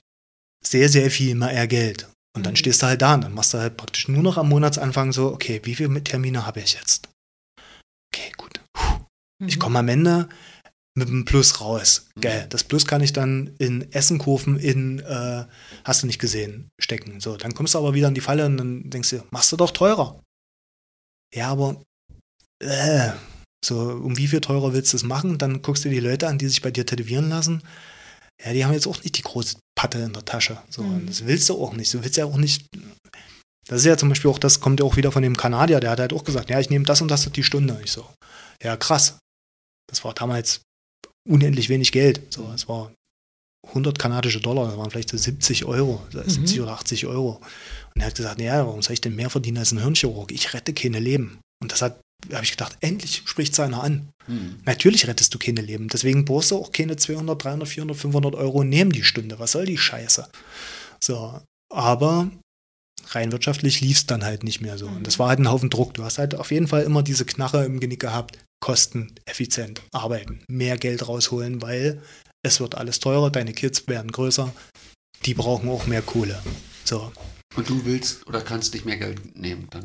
[0.64, 2.08] sehr, sehr viel mehr Geld.
[2.34, 2.56] Und dann Mhm.
[2.56, 5.32] stehst du halt da und dann machst du halt praktisch nur noch am Monatsanfang so,
[5.32, 7.08] okay, wie viele Termine habe ich jetzt?
[8.14, 8.60] Okay, gut.
[8.72, 9.04] Puh.
[9.46, 9.60] Ich Mhm.
[9.60, 10.28] komme am Ende
[10.94, 12.06] mit einem Plus raus.
[12.16, 12.20] Mhm.
[12.20, 12.46] Geil.
[12.50, 15.44] Das Plus kann ich dann in Essenkurven in, äh,
[15.84, 17.20] hast du nicht gesehen, stecken.
[17.20, 19.56] So, dann kommst du aber wieder in die Falle und dann denkst du, machst du
[19.56, 20.20] doch teurer.
[21.34, 21.82] Ja, aber
[22.62, 23.10] äh,
[23.64, 25.38] so, um wie viel teurer willst du es machen?
[25.38, 27.62] Dann guckst du die Leute an, die sich bei dir tätowieren lassen.
[28.44, 30.60] Ja, die haben jetzt auch nicht die große Patte in der Tasche.
[30.68, 31.06] So, Mhm.
[31.06, 31.94] das willst du auch nicht.
[31.94, 32.66] Du willst ja auch nicht.
[33.68, 35.90] Das ist ja zum Beispiel auch, das kommt ja auch wieder von dem Kanadier, der
[35.92, 37.80] hat halt auch gesagt, ja, ich nehme das und das die Stunde.
[37.84, 38.04] Ich so,
[38.62, 39.18] ja, krass.
[39.88, 40.60] Das war damals
[41.28, 42.20] unendlich wenig Geld.
[42.30, 42.92] So, es war
[43.68, 47.40] 100 kanadische Dollar, das waren vielleicht so 70 Euro, also 70 oder 80 Euro.
[47.94, 50.32] Und er hat gesagt, ja, warum soll ich denn mehr verdienen als ein Hirnchirurg?
[50.32, 51.38] Ich rette keine Leben.
[51.62, 52.00] Und das hat,
[52.32, 54.08] habe ich gedacht, endlich spricht es einer an.
[54.26, 54.56] Mhm.
[54.64, 55.88] Natürlich rettest du keine Leben.
[55.88, 59.38] Deswegen brauchst du auch keine 200, 300, 400, 500 Euro nehmen die Stunde.
[59.38, 60.28] Was soll die Scheiße?
[61.00, 61.40] So,
[61.72, 62.30] aber
[63.08, 64.86] rein wirtschaftlich lief es dann halt nicht mehr so.
[64.86, 65.94] Und das war halt ein Haufen Druck.
[65.94, 68.38] Du hast halt auf jeden Fall immer diese Knarre im Genick gehabt.
[68.60, 72.00] Kosten, effizient, arbeiten, mehr Geld rausholen, weil
[72.44, 74.52] es wird alles teurer, deine Kids werden größer,
[75.24, 76.40] die brauchen auch mehr Kohle.
[76.84, 77.12] So.
[77.56, 79.84] Und du willst oder kannst nicht mehr Geld nehmen dann.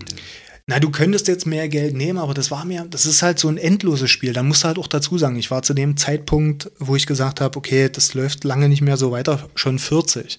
[0.67, 3.47] Na, du könntest jetzt mehr Geld nehmen, aber das war mir, das ist halt so
[3.47, 4.33] ein endloses Spiel.
[4.33, 7.39] Da musst du halt auch dazu sagen, ich war zu dem Zeitpunkt, wo ich gesagt
[7.39, 10.37] habe, okay, das läuft lange nicht mehr so weiter, schon 40.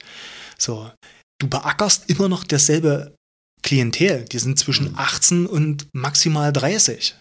[0.59, 0.91] So,
[1.39, 3.15] du beackerst immer noch dasselbe
[3.63, 4.25] Klientel.
[4.25, 7.17] Die sind zwischen 18 und maximal 30.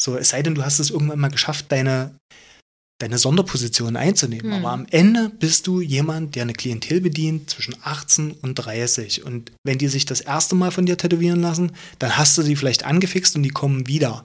[0.00, 2.16] So, es sei denn, du hast es irgendwann mal geschafft, deine,
[3.00, 4.52] deine Sonderposition einzunehmen.
[4.52, 4.58] Hm.
[4.58, 9.24] Aber am Ende bist du jemand, der eine Klientel bedient zwischen 18 und 30.
[9.24, 12.56] Und wenn die sich das erste Mal von dir tätowieren lassen, dann hast du die
[12.56, 14.24] vielleicht angefixt und die kommen wieder.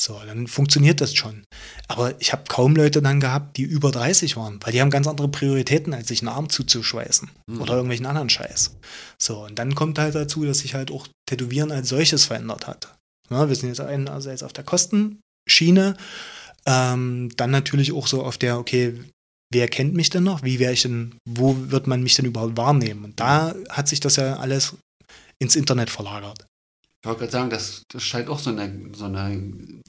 [0.00, 1.42] So, dann funktioniert das schon.
[1.88, 5.08] Aber ich habe kaum Leute dann gehabt, die über 30 waren, weil die haben ganz
[5.08, 7.60] andere Prioritäten, als sich einen Arm zuzuschweißen Mhm.
[7.60, 8.76] oder irgendwelchen anderen Scheiß.
[9.20, 12.94] So, und dann kommt halt dazu, dass sich halt auch Tätowieren als solches verändert hat.
[13.30, 15.96] Ja, wir sind jetzt einerseits auf der Kostenschiene,
[16.66, 18.94] ähm, dann natürlich auch so auf der, okay,
[19.52, 20.42] wer kennt mich denn noch?
[20.42, 23.04] Wie wäre ich denn, wo wird man mich denn überhaupt wahrnehmen?
[23.04, 24.76] Und da hat sich das ja alles
[25.40, 26.44] ins Internet verlagert.
[27.00, 29.40] Ich wollte gerade sagen, das, das scheint auch so eine, so eine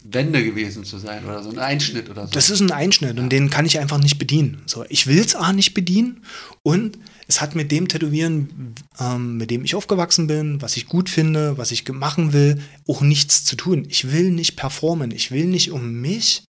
[0.03, 2.34] Wende gewesen zu sein oder so ein Einschnitt oder so.
[2.34, 4.61] Das ist ein Einschnitt und den kann ich einfach nicht bedienen.
[4.68, 6.23] So, ich will es auch nicht bedienen
[6.61, 11.10] und es hat mit dem Tätowieren, ähm, mit dem ich aufgewachsen bin, was ich gut
[11.10, 13.86] finde, was ich machen will, auch nichts zu tun.
[13.90, 15.10] Ich will nicht performen.
[15.10, 16.44] Ich will nicht um mich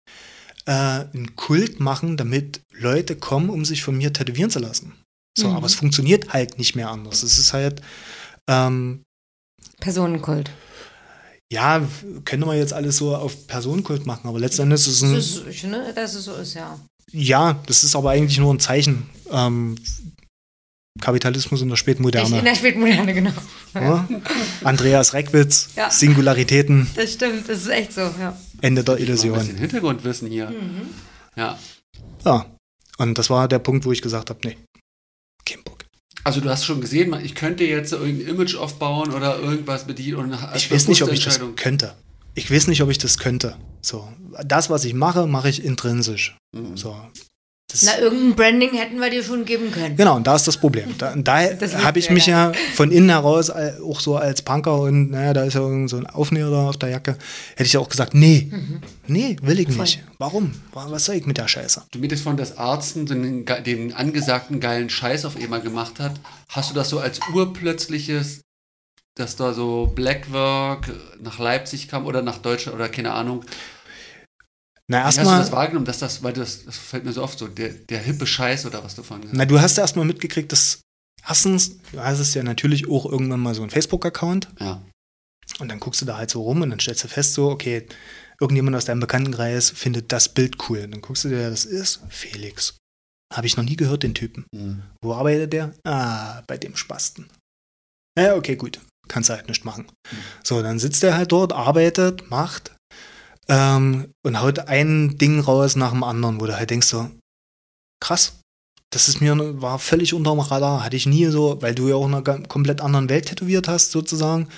[0.66, 4.92] äh, einen Kult machen, damit Leute kommen, um sich von mir tätowieren zu lassen.
[5.36, 5.54] So, Mhm.
[5.56, 7.22] aber es funktioniert halt nicht mehr anders.
[7.22, 7.80] Es ist halt,
[8.48, 9.02] ähm,
[9.80, 10.50] Personenkult.
[11.50, 11.80] ja,
[12.24, 15.46] könnte man jetzt alles so auf Personenkult machen, aber letztendlich ist es ein, Das ist,
[15.48, 16.78] ich finde, dass es so ist, ja.
[17.10, 19.08] Ja, das ist aber eigentlich nur ein Zeichen.
[19.30, 19.76] Ähm,
[21.00, 22.42] Kapitalismus in der Ich, in Spätmoderne.
[22.42, 23.30] der Spätmoderne, genau.
[23.74, 24.06] Ja?
[24.64, 25.90] Andreas Reckwitz, Ja.
[25.90, 28.36] Singularitäten, Das stimmt, das ist echt so, ja.
[28.60, 29.56] Ende der Mal ein bisschen Illusion.
[29.56, 30.50] Hintergrundwissen hier.
[30.50, 30.88] Mhm.
[31.36, 31.58] Ja.
[32.24, 32.46] Ja.
[32.98, 34.58] Und das war der Punkt, wo ich gesagt habe, nee,
[35.46, 35.77] kein Bock.
[36.24, 40.38] Also du hast schon gesehen, ich könnte jetzt irgendein Image aufbauen oder irgendwas bedienen und
[40.54, 41.94] Ich weiß nicht, ob ich das könnte.
[42.34, 43.56] Ich weiß nicht, ob ich das könnte.
[43.80, 44.08] So,
[44.44, 46.36] das, was ich mache, mache ich intrinsisch.
[46.54, 46.76] Mhm.
[46.76, 46.96] So,
[47.70, 49.94] das, Na, irgendein Branding hätten wir dir schon geben können.
[49.94, 50.94] Genau, und da ist das Problem.
[50.96, 54.80] Da, da Das habe ich mich ja von innen heraus äh, auch so als Punker
[54.80, 57.18] und naja, da ist ja irgend so ein Aufnäher da auf der Jacke,
[57.56, 58.50] hätte ich ja auch gesagt, nee,
[59.06, 59.82] nee, will ich Voll.
[59.82, 60.02] nicht.
[60.16, 60.52] Warum?
[60.72, 61.82] Wa- Was soll ich mit der Scheiße?
[61.90, 66.14] Du meintest von, dass Arzen den, den angesagten geilen Scheiß auf einmal gemacht hat.
[66.48, 68.40] Hast du das so als urplötzliches,
[69.14, 70.90] dass da so Blackwork
[71.20, 73.44] nach Leipzig kam oder nach Deutschland oder keine Ahnung.
[74.90, 77.22] Na, Wie hast du erstmal, das wahrgenommen, dass das, weil das, das fällt mir so
[77.22, 79.82] oft so, der, der hippe Scheiß oder was du von gesagt na, du hast ja
[79.82, 80.80] erstmal mitgekriegt, dass
[81.26, 84.60] erstens, du hast es ja natürlich auch irgendwann mal so einen Facebook-Account hast.
[84.60, 84.82] Ja.
[85.60, 87.86] und dann guckst du da halt so rum und dann stellst du fest, so, okay,
[88.40, 90.80] irgendjemand aus deinem Bekanntenkreis findet das Bild cool.
[90.84, 92.00] Und dann guckst du dir, wer das ist.
[92.08, 92.76] Felix.
[93.34, 94.46] Habe ich noch nie gehört, den Typen.
[94.54, 94.82] Mhm.
[95.02, 95.74] Wo arbeitet der?
[95.84, 97.28] Ah, bei dem Spasten.
[98.18, 98.80] Ja, okay, gut.
[99.08, 99.86] Kannst du halt nicht machen.
[100.44, 102.72] So, dann sitzt er halt dort, arbeitet, macht
[103.48, 107.10] ähm, und haut ein Ding raus nach dem anderen, wo du halt denkst so,
[108.00, 108.40] krass.
[108.90, 110.82] Das ist mir, war völlig unterm Radar.
[110.82, 113.90] Hatte ich nie so, weil du ja auch in einer komplett anderen Welt tätowiert hast,
[113.90, 114.48] sozusagen.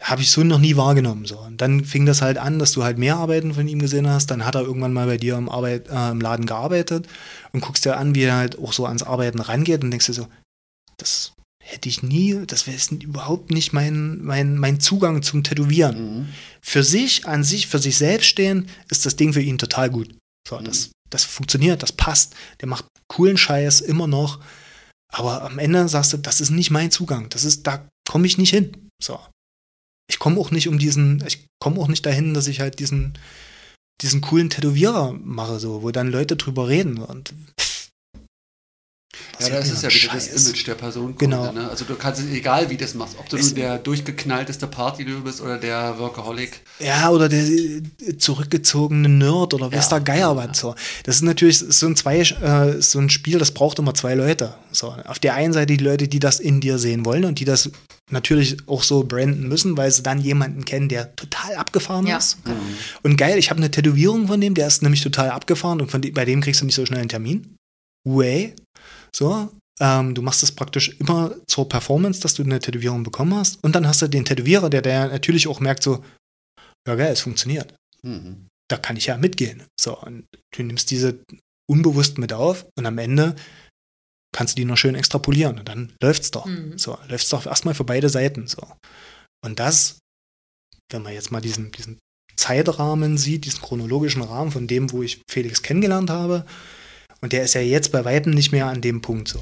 [0.00, 1.26] Habe ich so noch nie wahrgenommen.
[1.26, 1.38] So.
[1.38, 4.30] Und dann fing das halt an, dass du halt mehr Arbeiten von ihm gesehen hast.
[4.30, 7.08] Dann hat er irgendwann mal bei dir im, Arbeit, äh, im Laden gearbeitet
[7.52, 10.14] und guckst dir an, wie er halt auch so ans Arbeiten rangeht und denkst dir
[10.14, 10.28] so,
[10.96, 11.32] das
[11.68, 16.20] hätte ich nie, das wäre überhaupt nicht mein, mein, mein Zugang zum Tätowieren.
[16.20, 16.28] Mhm.
[16.62, 20.14] Für sich, an sich, für sich selbst stehen, ist das Ding für ihn total gut.
[20.48, 20.64] So, Mhm.
[20.64, 22.34] das, das funktioniert, das passt.
[22.60, 24.40] Der macht coolen Scheiß immer noch.
[25.12, 27.28] Aber am Ende sagst du, das ist nicht mein Zugang.
[27.28, 28.88] Das ist, da komme ich nicht hin.
[29.02, 29.18] So.
[30.10, 33.18] Ich komme auch nicht um diesen, ich komme auch nicht dahin, dass ich halt diesen,
[34.00, 36.98] diesen coolen Tätowierer mache, so, wo dann Leute drüber reden.
[36.98, 37.34] Und
[39.40, 40.46] pff, Ja, das ist ja wieder das Scheiß.
[40.46, 41.14] Image der Person.
[41.18, 41.52] Genau.
[41.52, 41.68] Ne?
[41.68, 45.20] Also du kannst es egal wie das machst, ob du Es- nur der durchgeknallteste Partylöwe
[45.22, 46.60] bist oder der Workaholic.
[46.80, 47.82] Ja, oder der äh,
[48.18, 50.36] zurückgezogene Nerd oder Ja, der Geier ja.
[50.36, 50.74] was so.
[51.04, 54.54] Das ist natürlich so ein zwei, äh, so ein Spiel, das braucht immer zwei Leute.
[54.72, 57.44] So, auf der einen Seite die Leute, die das in dir sehen wollen und die
[57.44, 57.70] das
[58.10, 62.16] natürlich auch so branden müssen, weil sie dann jemanden kennen, der total abgefahren Ja.
[62.18, 62.38] ist.
[63.02, 66.00] Und geil, ich habe eine Tätowierung von dem, der ist nämlich total abgefahren und von
[66.00, 67.54] dem, bei dem kriegst du nicht so schnell einen Termin.
[68.06, 68.54] Way.
[69.14, 73.62] So, ähm, du machst es praktisch immer zur Performance, dass du eine Tätowierung bekommen hast.
[73.62, 76.04] Und dann hast du den Tätowierer, der, der natürlich auch merkt so,
[76.86, 77.74] ja geil, es funktioniert.
[78.02, 78.48] Mhm.
[78.68, 79.64] Da kann ich ja mitgehen.
[79.80, 81.20] So, und du nimmst diese
[81.70, 83.36] unbewusst mit auf und am Ende
[84.34, 86.46] kannst du die noch schön extrapolieren und dann läuft's doch.
[86.46, 86.78] Mhm.
[86.78, 88.46] So, läuft's doch erstmal für beide Seiten.
[88.46, 88.62] So.
[89.44, 89.98] Und das,
[90.90, 91.98] wenn man jetzt mal diesen, diesen
[92.36, 96.46] Zeitrahmen sieht, diesen chronologischen Rahmen von dem, wo ich Felix kennengelernt habe,
[97.20, 99.40] und der ist ja jetzt bei Weitem nicht mehr an dem Punkt so.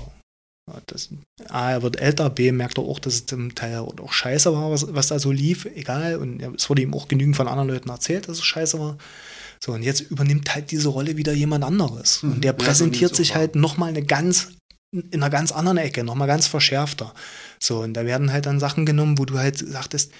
[0.69, 1.11] Ja, Das,
[1.48, 4.70] A, er wird älter, B, merkt er auch, dass es zum Teil auch scheiße war,
[4.70, 6.16] was, was da so lief, egal.
[6.16, 8.98] Und ja, es wurde ihm auch genügend von anderen Leuten erzählt, dass es scheiße war.
[9.62, 12.23] So, und jetzt übernimmt halt diese Rolle wieder jemand anderes.
[12.23, 12.32] Mhm.
[12.32, 14.53] Und der Ja, präsentiert nimmt's sich halt nochmal eine ganz,
[14.93, 17.15] in einer ganz anderen Ecke, nochmal ganz verschärfter.
[17.61, 20.12] So, und da werden halt dann Sachen genommen, wo du halt sagtest,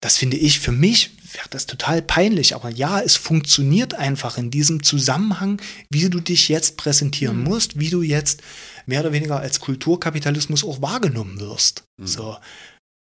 [0.00, 2.54] das finde ich für mich, wäre das total peinlich.
[2.54, 5.60] Aber ja, es funktioniert einfach in diesem Zusammenhang,
[5.90, 7.44] wie du dich jetzt präsentieren Mhm.
[7.44, 8.42] musst, wie du jetzt
[8.86, 11.84] mehr oder weniger als Kulturkapitalismus auch wahrgenommen wirst.
[12.00, 12.06] Mhm.
[12.06, 12.38] So.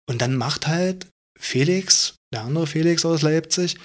[0.08, 1.06] Und dann macht halt
[1.38, 3.76] Felix, der andere Felix aus Leipzig,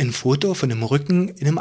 [0.00, 1.58] ein Foto von einem Rücken in einem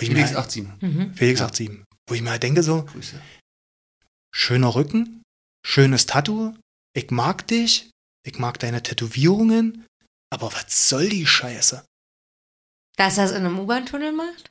[0.00, 0.64] ich Felix mir, 87.
[0.80, 1.14] Mhm.
[1.14, 1.48] Felix Ja.
[1.52, 1.84] 87.
[2.08, 3.20] Wo ich mir halt denke so, Grüße.
[4.34, 5.22] schöner Rücken,
[5.66, 6.54] schönes Tattoo,
[6.96, 7.90] ich mag dich,
[8.26, 9.84] ich mag deine Tätowierungen,
[10.30, 11.84] aber was soll die Scheiße?
[12.96, 14.50] Dass er es in einem U-Bahn-Tunnel macht?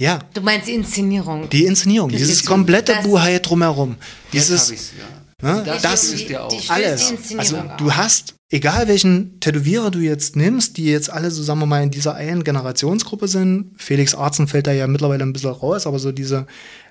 [0.00, 1.48] Ja, Du meinst die Inszenierung?
[1.50, 3.96] die Inszenierung, Die dieses komplette Das- Buhai drumherum.
[4.30, 5.04] Jetzt Dieses, hab ich's, ja.
[5.40, 5.62] Ne?
[5.64, 6.70] Das Das, ist ja auch.
[6.70, 7.12] alles.
[7.28, 11.60] die Also du hast, egal welchen Tätowierer du jetzt nimmst, die jetzt alle so, sagen
[11.60, 13.72] wir mal, in dieser einen Generationsgruppe sind.
[13.80, 16.46] Felix Arzen fällt da ja mittlerweile ein bisschen raus, aber so diese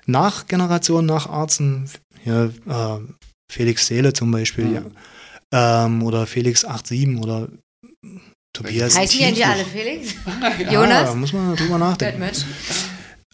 [0.06, 1.90] Nachgeneration nach Arzen,
[2.24, 2.98] hier, äh,
[3.52, 4.74] Felix Seele zum Beispiel, Mhm.
[4.74, 4.82] ja.
[5.54, 7.48] Ähm, oder Felix 87 oder
[8.52, 8.96] Tobias.
[8.98, 10.14] Heißen die eigentlich alle Felix?
[10.58, 11.14] Ja, Jonas?
[11.14, 12.22] muss man drüber nachdenken.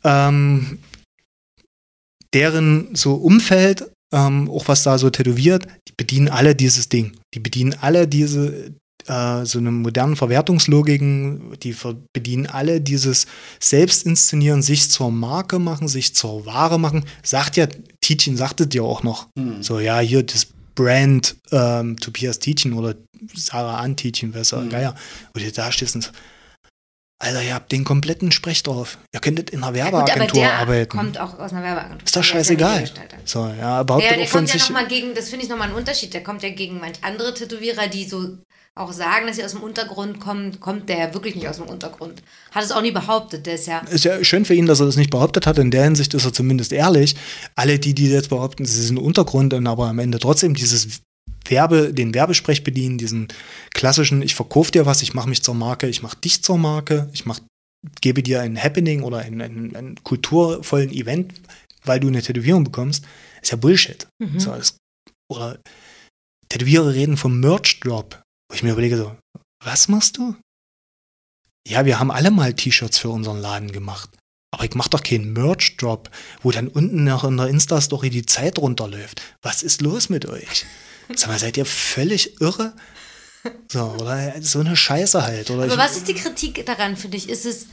[0.04, 0.78] Ähm,
[2.34, 7.16] deren so Umfeld, ähm, auch was da so tätowiert, die bedienen alle dieses Ding.
[7.34, 8.74] Die bedienen alle diese
[9.06, 13.26] äh, so eine modernen Verwertungslogiken, die ver bedienen alle dieses
[13.60, 17.04] Selbstinszenieren, sich zur Marke machen, sich zur Ware machen.
[17.22, 17.66] Sagt ja,
[18.00, 19.28] Tietjen sagte dir auch noch.
[19.38, 19.62] Hm.
[19.62, 22.94] So, ja, hier das Brand ähm, Tobias Tietjen oder
[23.34, 24.70] Sarah Ann Tietjen, wer ist Mhm.
[24.70, 24.94] Geier.
[25.32, 26.10] Wo du da stehst und so,
[27.20, 28.98] Alter, ihr habt den kompletten Sprech drauf.
[29.14, 30.90] Ihr könntet in einer Ja, Werbeagentur der arbeiten.
[30.98, 32.04] kommt auch aus einer Werbeagentur.
[32.04, 32.90] Ist doch ja scheißegal.
[33.24, 36.22] So, ja, Ja, der kommt ja nochmal gegen, das finde ich nochmal einen Unterschied, der
[36.22, 38.36] kommt ja gegen manch andere Tätowierer, die so
[38.76, 41.66] auch sagen, dass sie aus dem Untergrund kommen, kommt der ja wirklich nicht aus dem
[41.66, 42.22] Untergrund.
[42.50, 44.86] Hat es auch nie behauptet, der ist ja, ist ja schön für ihn, dass er
[44.86, 45.58] das nicht behauptet hat.
[45.58, 47.14] In der Hinsicht ist er zumindest ehrlich.
[47.54, 51.02] Alle, die, die jetzt behaupten, sie sind Untergrund und aber am Ende trotzdem dieses
[51.46, 53.28] Werbe, den Werbesprech bedienen, diesen
[53.72, 57.08] klassischen, ich verkaufe dir was, ich mache mich zur Marke, ich mache dich zur Marke,
[57.12, 57.40] ich mach,
[58.00, 61.34] gebe dir ein Happening oder einen, einen, einen kulturvollen Event,
[61.84, 63.04] weil du eine Tätowierung bekommst,
[63.40, 64.08] ist ja Bullshit.
[64.18, 64.40] Mhm.
[64.40, 64.78] So, das,
[65.30, 65.60] oder
[66.48, 69.16] Tätowierer reden vom Merch-Drop, wo ich mir überlege so,
[69.62, 70.36] was machst du?
[71.66, 74.10] Ja, wir haben alle mal T-Shirts für unseren Laden gemacht.
[74.50, 76.10] Aber ich mach doch keinen Merch-Drop,
[76.42, 79.20] wo dann unten noch in der Insta-Story die Zeit runterläuft.
[79.42, 80.66] Was ist los mit euch?
[81.16, 82.74] Sag mal, seid ihr völlig irre?
[83.70, 85.50] So, oder so eine Scheiße halt.
[85.50, 87.28] Oder Aber was ist die Kritik daran für dich?
[87.28, 87.66] Ist es,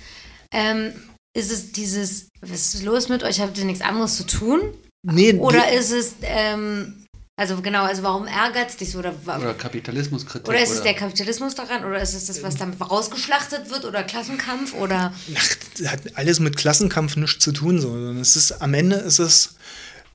[0.52, 0.93] ähm,
[1.34, 4.61] ist es dieses, was ist los mit euch, habt ihr nichts anderes zu tun?
[5.03, 7.01] nee, Oder nee, ist es, ähm,
[7.42, 9.00] also genau, also warum ärgert es dich so?
[9.00, 10.48] Oder, Oder Kapitalismuskritik.
[10.48, 11.84] oder ist es oder- der Kapitalismus daran?
[11.84, 13.84] Oder ist es das, was dann rausgeschlachtet wird?
[13.86, 14.74] Oder Klassenkampf?
[14.76, 17.82] Oder ach, das hat alles mit Klassenkampf nichts zu tun.
[17.82, 17.90] So.
[17.90, 19.56] sondern Es ist, am Ende ist es,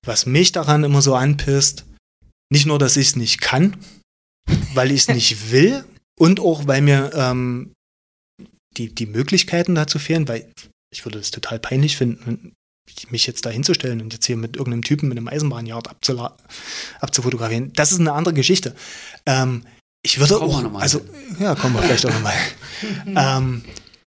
[0.04, 1.84] was mich daran immer so anpisst,
[2.50, 3.76] nicht nur, dass ich es nicht kann,
[4.74, 5.84] weil ich es nicht will
[6.18, 7.72] und auch, weil mir ähm,
[8.76, 10.48] die, die Möglichkeiten dazu fehlen, weil
[10.92, 12.52] ich würde es total peinlich finden,
[13.10, 16.34] mich jetzt da hinzustellen und jetzt hier mit irgendeinem Typen mit einem Eisenbahnjagd abzula-
[17.00, 17.72] abzufotografieren.
[17.74, 18.74] Das ist eine andere Geschichte.
[19.26, 19.64] Ähm,
[20.02, 21.04] ich würde Kommen auch, also,
[21.40, 22.36] ja, kommen wir vielleicht auch nochmal.
[23.06, 23.64] ähm,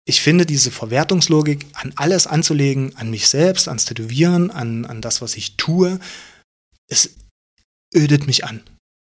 [0.04, 5.20] ich finde diese Verwertungslogik, an alles anzulegen, an mich selbst, ans Tätowieren, an, an das,
[5.20, 5.98] was ich tue,
[6.88, 7.16] es
[7.94, 8.62] ödet mich an.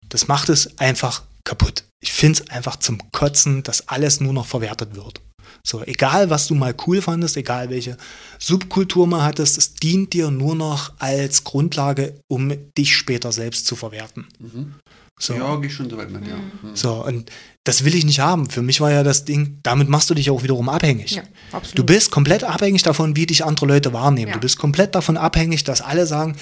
[0.08, 1.84] Das macht es einfach kaputt.
[2.00, 5.20] Ich finde es einfach zum Kotzen, dass alles nur noch verwertet wird.
[5.66, 7.96] So, egal was du mal cool fandest, egal welche
[8.38, 13.74] Subkultur mal hattest, es dient dir nur noch als Grundlage, um dich später selbst zu
[13.74, 14.28] verwerten.
[14.38, 14.74] Mhm.
[15.18, 15.34] So.
[15.34, 16.36] Ja, geh schon so weit mit, ja.
[16.36, 16.76] Mhm.
[16.76, 17.32] So, und
[17.64, 18.48] das will ich nicht haben.
[18.48, 21.12] Für mich war ja das Ding, damit machst du dich auch wiederum abhängig.
[21.12, 21.78] ja, absolut.
[21.78, 24.28] Du bist komplett abhängig davon, wie dich andere Leute wahrnehmen.
[24.28, 24.34] Ja.
[24.34, 26.36] Du bist komplett davon abhängig, dass alle sagen,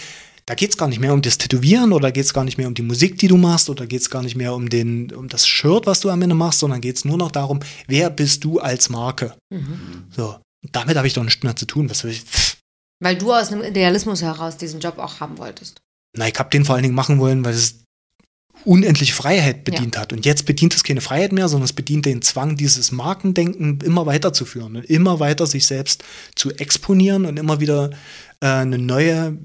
[0.46, 2.68] da geht es gar nicht mehr um das Tätowieren oder geht es gar nicht mehr
[2.68, 5.28] um die Musik, die du machst oder geht es gar nicht mehr um, den, um
[5.28, 8.44] das Shirt, was du am Ende machst, sondern geht es nur noch darum, wer bist
[8.44, 9.34] du als Marke.
[9.50, 10.04] Mhm.
[10.10, 11.88] So, und damit habe ich doch nichts mehr zu tun.
[11.88, 12.24] Was will ich?
[13.00, 15.80] Weil du aus einem Idealismus heraus diesen Job auch haben wolltest.
[16.16, 17.84] Na, ich habe den vor allen Dingen machen wollen, weil es
[18.64, 20.12] unendliche Freiheit bedient hat.
[20.12, 24.06] Und jetzt bedient es keine Freiheit mehr, sondern es bedient den Zwang, dieses Markendenken immer
[24.06, 26.02] weiterzuführen und immer weiter sich selbst
[26.34, 27.90] zu exponieren und immer wieder
[28.40, 29.36] äh, eine neue,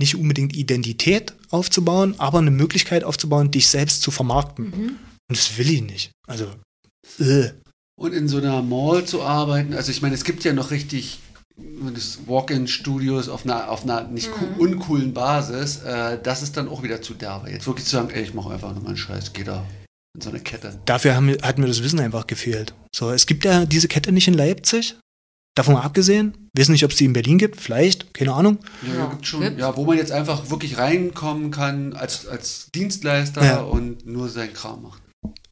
[0.00, 4.64] nicht unbedingt Identität aufzubauen, aber eine Möglichkeit aufzubauen, dich selbst zu vermarkten.
[4.66, 4.88] Mhm.
[5.28, 6.10] Und das will ich nicht.
[6.26, 6.46] Also,
[7.20, 7.50] äh.
[7.96, 11.20] Und in so einer Mall zu arbeiten, also ich meine, es gibt ja noch richtig
[12.26, 14.32] Walk-in-Studios auf einer, auf einer nicht Mhm.
[14.58, 17.50] cool- uncoolen Basis, äh, das ist dann auch wieder zu derbe.
[17.50, 19.64] Jetzt wirklich zu sagen, ey, ich mache einfach nur meinen Scheiß, geh da
[20.14, 20.78] in so eine Kette.
[20.86, 22.74] dafür haben, hat mir das Wissen einfach gefehlt.
[22.94, 24.96] So, es gibt ja diese Kette nicht in Leipzig.
[25.56, 28.58] Davon mal abgesehen, wissen nicht, ob es die in Berlin gibt, vielleicht, keine Ahnung.
[28.86, 29.60] Ja, Ja, gibt schon, gibt's.
[29.60, 33.60] ja, wo man jetzt einfach wirklich reinkommen kann als, als Dienstleister Ja.
[33.60, 35.02] und nur seinen Kram macht.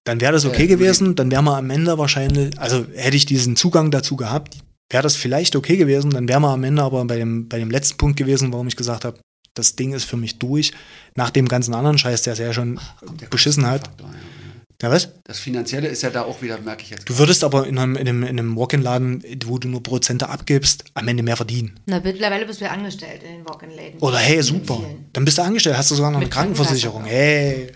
[0.04, 3.26] Dann wäre das okay Äh, gewesen, dann wäre man am Ende wahrscheinlich, also hätte ich
[3.26, 4.56] diesen Zugang dazu gehabt,
[4.90, 7.70] wäre das vielleicht okay gewesen, dann wäre man am Ende aber bei dem, bei dem
[7.70, 9.18] letzten Punkt gewesen, warum ich gesagt habe,
[9.54, 10.72] das Ding ist für mich durch,
[11.16, 12.78] nach dem ganzen anderen Scheiß, der es ja schon
[13.20, 13.88] der beschissen hat.
[13.88, 14.37] Kostenfaktor, ja.
[14.80, 15.08] Ja, was?
[15.24, 17.08] Das Finanzielle ist ja da auch wieder, merke ich jetzt.
[17.08, 20.84] Du würdest aber in einem, in einem, in einem Walk-in-Laden, wo du nur Prozente abgibst,
[20.94, 21.80] am Ende mehr verdienen.
[21.86, 23.98] Na, mittlerweile bist du ja angestellt in den Walk-in-Läden.
[23.98, 24.80] Oder hey, super,
[25.12, 27.04] dann bist du angestellt, hast du sogar noch eine Mit Krankenversicherung.
[27.04, 27.72] Hey,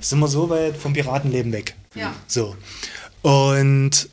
[0.00, 1.74] sind wir so weit vom Piratenleben weg.
[1.94, 2.14] Ja.
[2.26, 2.56] So.
[3.20, 4.08] Und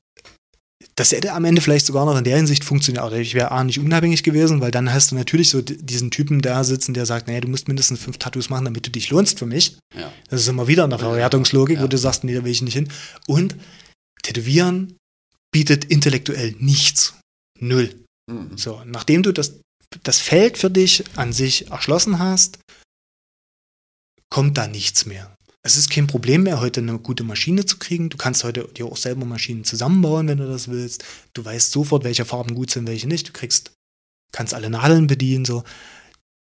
[0.96, 3.04] das hätte am Ende vielleicht sogar noch in der Hinsicht funktioniert.
[3.04, 6.42] Aber ich wäre A nicht unabhängig gewesen, weil dann hast du natürlich so diesen Typen
[6.42, 9.40] da sitzen, der sagt, naja, du musst mindestens fünf Tattoos machen, damit du dich lohnst
[9.40, 9.78] für mich.
[9.96, 10.12] Ja.
[10.30, 11.84] Das ist immer wieder eine Verwertungslogik, Ja.
[11.84, 12.90] wo du sagst, nee, da will ich nicht hin.
[13.28, 13.56] Und
[14.22, 14.96] Tätowieren
[15.52, 17.16] bietet intellektuell nichts.
[17.60, 17.94] Null.
[18.32, 18.58] Mhm.
[18.58, 19.60] So, nachdem du das,
[20.04, 22.60] das Feld für dich an sich erschlossen hast,
[24.30, 25.33] kommt da nichts mehr.
[25.66, 28.10] Es ist kein Problem mehr, heute eine gute Maschine zu kriegen.
[28.10, 31.06] Du kannst heute dir auch selber Maschinen zusammenbauen, wenn du das willst.
[31.34, 33.30] Du weißt sofort, welche Farben gut sind, welche nicht.
[33.30, 33.72] Du kriegst,
[34.34, 35.64] kannst alle Nadeln bedienen, so.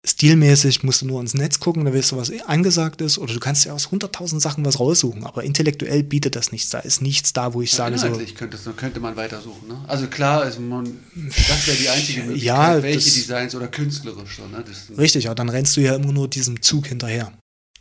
[0.03, 3.19] Stilmäßig musst du nur ins Netz gucken, da weißt du, was angesagt ist.
[3.19, 5.23] Oder du kannst ja aus 100.000 Sachen was raussuchen.
[5.27, 6.71] Aber intellektuell bietet das nichts.
[6.71, 9.67] Da ist nichts da, wo ich Ja, sage so, könnte, könnte man weitersuchen.
[9.67, 9.85] Ne?
[9.87, 14.37] Also klar, also man, das wäre die einzige Möglichkeit, Ja, welche das- Designs oder künstlerisch.
[14.37, 14.65] So, ne?
[14.97, 17.31] Richtig, aber dann rennst du ja immer nur diesem Zug hinterher.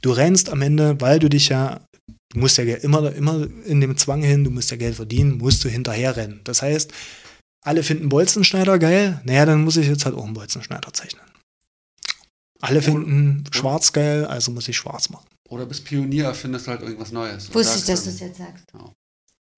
[0.01, 1.81] Du rennst am Ende, weil du dich ja,
[2.33, 5.63] du musst ja immer, immer in dem Zwang hin, du musst ja Geld verdienen, musst
[5.65, 6.41] du hinterher rennen.
[6.45, 6.93] Das heißt,
[7.63, 11.25] alle finden Bolzenschneider geil, naja, dann muss ich jetzt halt auch einen Bolzenschneider zeichnen.
[12.63, 15.27] Alle finden schwarz geil, also muss ich schwarz machen.
[15.49, 17.53] Oder bist Pionier, erfindest halt irgendwas Neues.
[17.53, 18.67] Wusste ich, dass du es jetzt sagst.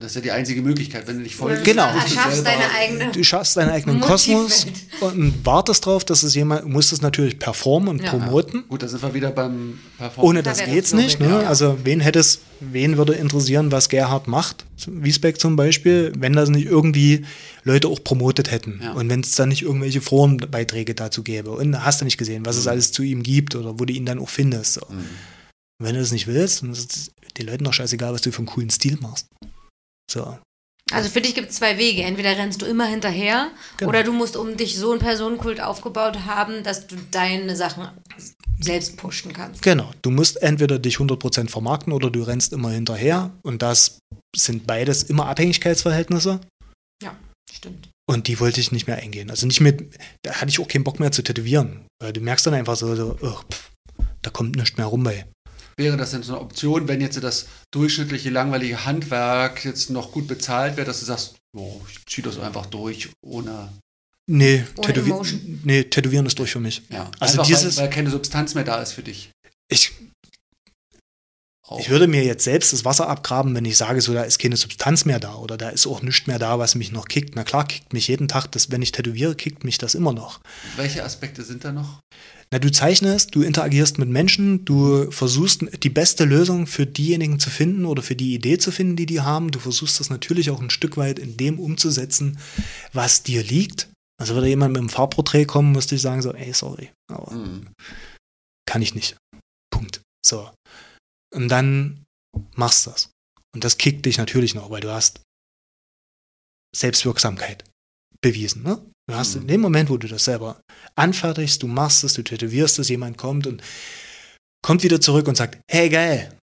[0.02, 1.92] Das ist ja die einzige Möglichkeit, wenn du dich voll Genau.
[1.92, 3.12] Du erschaffst deine eigene.
[3.12, 4.66] Du schaffst deinen eigenen Kosmos
[5.00, 8.10] und wartest drauf, dass es jemand, musst es natürlich performen und Ja.
[8.10, 8.64] promoten.
[8.68, 10.26] Gut, da sind wir wieder beim Performance.
[10.28, 11.20] Ohne das geht's nicht.
[11.20, 11.28] Ne?
[11.28, 11.38] Ja.
[11.48, 14.64] Also wen hätte es, wen würde interessieren, was Gerhard macht?
[14.88, 17.24] Wiesbeck zum Beispiel, wenn das nicht irgendwie
[17.62, 18.92] Leute auch promotet hätten Ja.
[18.94, 22.56] und wenn es dann nicht irgendwelche Forenbeiträge dazu gäbe und hast du nicht gesehen, was
[22.56, 22.70] es Mhm.
[22.70, 24.74] alles zu ihm gibt oder wo du ihn dann auch findest.
[24.74, 24.80] So.
[24.90, 25.04] Mhm.
[25.78, 28.38] Wenn du das nicht willst, dann ist es den Leuten doch scheißegal, was du für
[28.38, 29.28] einen coolen Stil machst.
[30.10, 30.38] So.
[30.92, 32.02] Also für dich gibt es zwei Wege.
[32.02, 33.88] Entweder rennst du immer hinterher Genau.
[33.88, 37.88] oder du musst um dich so einen Personenkult aufgebaut haben, dass du deine Sachen
[38.60, 39.62] selbst pushen kannst.
[39.62, 39.90] Genau.
[40.02, 44.00] Du musst entweder dich 100% vermarkten oder du rennst immer hinterher und das
[44.36, 46.40] sind beides immer Abhängigkeitsverhältnisse.
[47.52, 47.90] Stimmt.
[48.08, 49.30] Und die wollte ich nicht mehr eingehen.
[49.30, 51.86] Also nicht mit, da hatte ich auch keinen Bock mehr zu tätowieren.
[52.00, 53.70] Weil du merkst dann einfach so, so oh, pff,
[54.22, 55.26] da kommt nichts mehr rum bei.
[55.76, 60.26] Wäre das denn so eine Option, wenn jetzt das durchschnittliche, langweilige Handwerk jetzt noch gut
[60.28, 63.72] bezahlt wäre, dass du sagst, oh, ich ziehe das einfach durch, ohne.
[64.30, 65.12] Nee, Tätowi
[65.64, 66.82] nee, tätowieren ist durch für mich.
[66.90, 69.30] Ja, Also einfach dieses- weil, weil keine Substanz mehr da ist für dich.
[69.68, 69.92] Ich,
[71.64, 71.78] Auch.
[71.78, 74.56] ich würde mir jetzt selbst das Wasser abgraben, wenn ich sage, so da ist keine
[74.56, 77.36] Substanz mehr da oder da ist auch nichts mehr da, was mich noch kickt.
[77.36, 80.40] Na klar, kickt mich jeden Tag, das, wenn ich tätowiere, kickt mich das immer noch.
[80.76, 82.00] Welche Aspekte sind da noch?
[82.50, 87.48] Na, du zeichnest, du interagierst mit Menschen, du versuchst die beste Lösung für diejenigen zu
[87.48, 89.50] finden oder für die Idee zu finden, die die haben.
[89.52, 92.38] Du versuchst das natürlich auch ein Stück weit in dem umzusetzen,
[92.92, 93.88] was dir liegt.
[94.20, 97.68] Also würde jemand mit einem Farbporträt kommen, müsste ich sagen so, ey, sorry, aber Mhm.
[98.68, 99.16] kann ich nicht.
[99.72, 100.00] Punkt.
[100.24, 100.50] So.
[101.32, 102.04] Und dann
[102.56, 103.10] machst du das.
[103.54, 105.20] Und das kickt dich natürlich noch, weil du hast
[106.74, 107.64] Selbstwirksamkeit
[108.20, 108.62] bewiesen.
[108.62, 108.84] Ne?
[109.08, 109.42] Du hast Mhm.
[109.42, 110.60] in dem Moment, wo du das selber
[110.96, 113.62] anfertigst, du machst es, du tätowierst es, jemand kommt und
[114.64, 116.38] kommt wieder zurück und sagt, hey geil,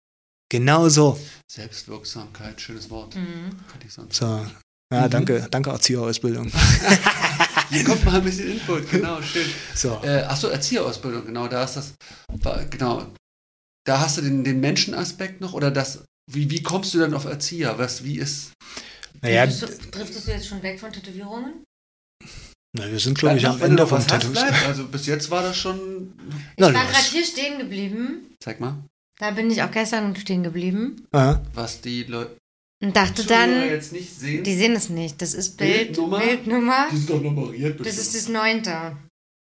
[0.52, 1.20] genau so.
[1.52, 3.16] Selbstwirksamkeit, schönes Wort.
[3.16, 3.52] Mhm.
[3.72, 4.16] Kann ich sonst.
[4.18, 4.46] So.
[4.92, 5.10] Ja, Mhm.
[5.12, 6.52] danke, danke Erzieherausbildung.
[7.70, 9.46] Hier kommt mal ein bisschen Input, genau, schön.
[9.76, 10.00] So.
[10.04, 11.94] Äh, achso, Erzieherausbildung, genau, da ist das,
[12.70, 13.14] genau.
[13.88, 17.26] Da hast du den, den Menschenaspekt noch oder das, wie, wie kommst du dann auf
[17.26, 17.78] Erzieher?
[17.78, 18.52] Was, wie ist,
[19.22, 21.64] Naja, Driftest, du, driftest du jetzt schon weg von Tätowierungen?
[22.78, 24.38] na, wir sind, glaube ich, am Ende vom hast, Tattoos.
[24.68, 26.14] Also bis jetzt war das schon,
[26.58, 26.92] Na ich war los.
[26.92, 28.36] gerade hier stehen geblieben.
[28.44, 28.84] zeig mal,
[29.20, 31.06] Da bin ich auch gestern stehen geblieben.
[31.14, 31.42] Ja.
[31.54, 32.36] was die Leute
[32.84, 34.44] Und dachte dann, jetzt nicht sehen.
[34.44, 35.22] die sehen es nicht.
[35.22, 36.20] Das ist Bild, Bildnummer?
[36.20, 36.88] Bildnummer.
[36.92, 37.80] Die sind doch nummeriert.
[37.86, 38.98] Das ist das neunte.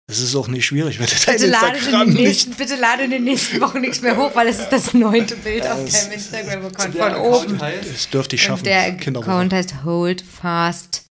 [0.08, 2.54] Das ist auch nicht schwierig, wenn du dein Bitte lade, in Instagram den nicht nächsten,
[2.54, 5.66] bitte lade in den nächsten Wochen nichts mehr hoch, weil es ist das neunte Bild
[5.66, 7.60] auf Es- deinem Instagram-Account von Account oben.
[7.60, 8.60] heißt Das dürfte ich schaffen.
[8.60, 8.84] Und der.
[8.86, 11.06] Account heißt Hold Fast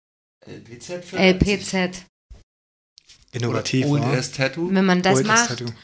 [0.47, 2.03] LPZ LPZ.
[3.33, 4.13] Innovativ, Old wa?
[4.13, 4.69] Ass Tattoo.
[4.73, 5.73] Wenn man das Old Ass macht, Tattoo.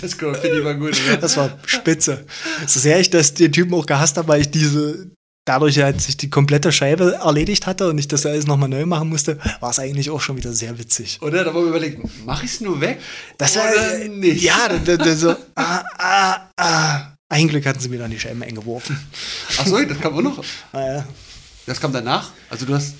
[0.00, 0.96] Das finde ich mal gut.
[1.08, 1.16] Oder?
[1.16, 2.24] Das war spitze.
[2.68, 5.10] So sehr ich das den Typen auch gehasst habe, weil ich diese,
[5.48, 9.08] dadurch, als sich die komplette Scheibe erledigt hatte und ich das alles nochmal neu machen
[9.08, 11.18] musste, war es eigentlich auch schon wieder sehr witzig.
[11.22, 13.00] Oder da wollen wir überlegen, mache ich es nur weg?
[13.38, 14.42] Das war, oder nicht?
[14.42, 17.12] ja, da, da, so, ah, ah, ah.
[17.30, 18.98] Ein Glück hatten sie mir dann die Scheiben eingeworfen.
[19.58, 20.44] Achso, das kam auch noch.
[20.72, 21.04] Ah, ja.
[21.66, 22.30] Das kam danach.
[22.48, 22.94] Also du hast.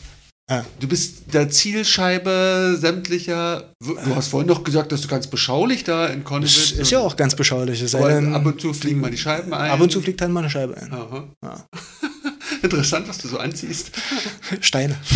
[0.50, 0.64] Ja.
[0.80, 3.74] Du bist der Zielscheibe sämtlicher.
[3.80, 7.00] Du hast vorhin noch gesagt, dass du ganz beschaulich da in Das Connevis ist ja
[7.00, 7.94] auch ganz beschaulich.
[7.94, 9.70] Ab und zu fliegen mal die Scheiben ein.
[9.70, 10.92] ab und zu fliegt dann mal eine Scheibe ein.
[10.92, 11.28] Aha.
[11.42, 11.66] Ja.
[12.62, 13.92] Interessant, was du so anziehst.
[14.60, 14.96] Steine.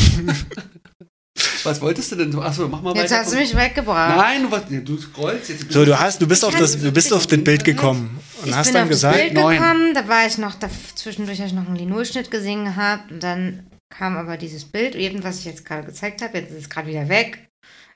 [1.65, 2.39] Was wolltest du denn?
[2.39, 3.23] Achso, mach mal jetzt weiter.
[3.23, 4.17] hast du mich weggebracht.
[4.17, 5.73] Nein, du, was, nee, du scrollst jetzt.
[5.73, 8.55] So, du hast, du bist auf das, du bist auf das Bild gekommen und ich
[8.55, 11.49] hast bin dann auf gesagt, das Bild gekommen, da war ich noch, da, zwischendurch habe
[11.49, 15.45] ich noch einen Linolschnitt gesehen gehabt und dann kam aber dieses Bild, eben was ich
[15.47, 17.49] jetzt gerade gezeigt habe, jetzt ist es gerade wieder weg.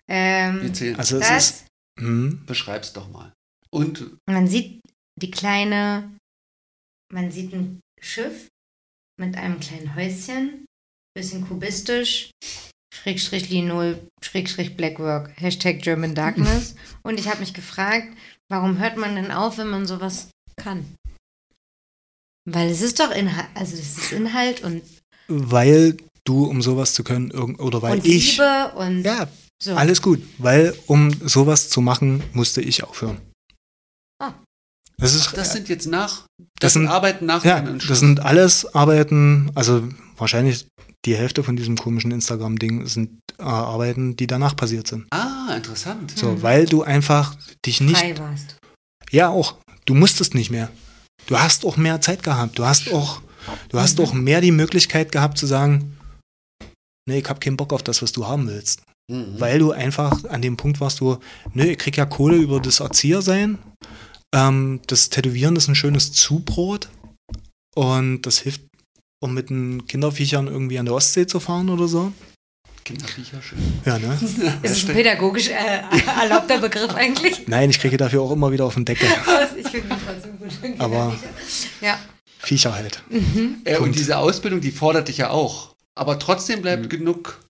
[0.09, 1.65] Ähm, Also es das, ist.
[1.99, 3.33] Hm, beschreib's doch mal.
[3.71, 4.81] Und man sieht
[5.21, 6.11] die kleine,
[7.13, 8.49] man sieht ein Schiff
[9.19, 10.67] mit einem kleinen Häuschen,
[11.15, 12.31] bisschen kubistisch,
[12.93, 16.75] Schrägstrich Linol, Schrägstrich Blackwork, Hashtag German Darkness.
[17.03, 18.09] Und ich habe mich gefragt,
[18.51, 20.85] warum hört man denn auf, wenn man sowas kann?
[22.49, 24.83] Weil es ist doch Inhalt, also es ist Inhalt und,
[25.27, 28.37] weil du, um sowas zu können, irgend- oder weil und ich.
[28.39, 29.29] Liebe und Ja,
[29.61, 29.75] so.
[29.75, 30.23] alles gut.
[30.39, 33.21] Weil, um sowas zu machen, musste ich aufhören.
[34.23, 34.35] Ah.
[34.99, 35.37] Das ist.
[35.37, 39.87] das sind jetzt nach, das, Das sind Arbeiten nach ja, das sind alles Arbeiten, also
[40.17, 40.67] wahrscheinlich
[41.05, 45.07] die Hälfte von diesem komischen Instagram-Ding sind äh, Arbeiten, die danach passiert sind.
[45.13, 46.13] ah, interessant.
[46.17, 46.43] So, Mhm.
[46.43, 47.99] weil du einfach dich nicht.
[47.99, 48.57] frei warst.
[49.11, 49.57] Ja, auch.
[49.85, 50.71] Du musstest nicht mehr.
[51.27, 52.59] Du hast auch mehr Zeit gehabt.
[52.59, 53.21] Du hast auch,
[53.69, 54.05] du hast Mhm.
[54.05, 55.97] auch mehr die Möglichkeit gehabt zu sagen,
[57.09, 58.83] nee, ich habe keinen Bock auf das, was du haben willst.
[59.09, 59.39] Mhm.
[59.39, 61.19] Weil du einfach an dem Punkt warst, wo,
[61.55, 63.59] nö, ich krieg ja Kohle über das Erziehersein.
[64.37, 66.89] Ähm, das Tätowieren ist ein schönes Zubrot.
[67.75, 68.63] Und das hilft,
[69.21, 72.13] um mit den Kinderviechern irgendwie an der Ostsee zu fahren oder so.
[72.85, 73.59] Kinderviecher schön.
[73.85, 74.17] Ja, ne?
[74.63, 75.55] Ist es ein pädagogisch äh,
[76.21, 77.49] erlaubter Begriff eigentlich?
[77.49, 79.09] Nein, ich kriege dafür auch immer wieder auf den Deckel.
[79.57, 80.81] ich finde ihn trotzdem gut.
[80.81, 81.17] Aber-
[81.81, 81.99] ja.
[82.39, 83.03] Viecher halt.
[83.65, 85.75] Äh, und diese Ausbildung, die fordert dich ja auch.
[85.97, 86.89] Aber trotzdem bleibt Mhm.
[86.91, 87.41] genug.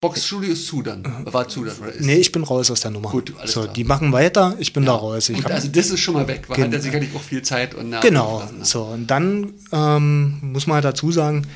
[0.00, 1.04] Boxstudio ist zu dann.
[1.26, 2.00] War zu dann, oder ist?
[2.00, 3.10] Nee, ich bin raus aus der Nummer.
[3.10, 3.74] Gut, alles so, klar.
[3.74, 4.92] die machen weiter, ich bin Ja.
[4.92, 5.28] da raus.
[5.28, 7.74] Ich Gut, also das ist schon mal weg, weil hat er sicherlich auch viel Zeit
[7.74, 8.40] und genau.
[8.56, 8.64] ne?
[8.64, 11.46] So, und dann ähm, muss man halt dazu sagen,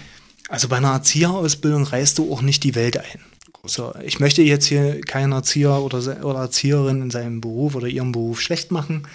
[0.50, 3.20] also bei einer Erzieherausbildung reist du auch nicht die Welt ein.
[3.66, 8.12] So, ich möchte jetzt hier keinen Erzieher oder, oder Erzieherin in seinem Beruf oder ihrem
[8.12, 9.08] Beruf schlecht machen,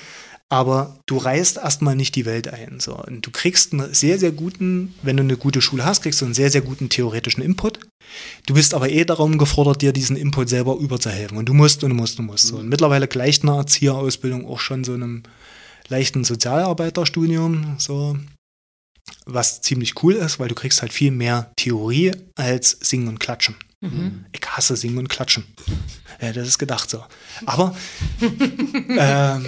[0.50, 2.80] aber du reist erstmal nicht die Welt ein.
[2.80, 6.22] So, und du kriegst einen sehr, sehr guten, wenn du eine gute Schule hast, kriegst
[6.22, 7.80] du einen sehr, sehr guten theoretischen Input.
[8.48, 11.38] Du bist aber eh darum gefordert, dir diesen Input selber überzuhelfen.
[11.38, 12.48] Und du musst und du musst und du musst.
[12.48, 15.22] So, und mittlerweile gleicht eine Erzieherausbildung auch schon so einem
[15.88, 18.18] leichten Sozialarbeiterstudium, so
[19.26, 23.56] was ziemlich cool ist, weil du kriegst halt viel mehr Theorie als Singen und Klatschen.
[23.82, 24.26] Mhm.
[24.32, 25.46] Ich hasse Singen und Klatschen.
[26.22, 27.04] Ja, das ist gedacht so.
[27.46, 27.76] Aber
[28.22, 29.46] ähm,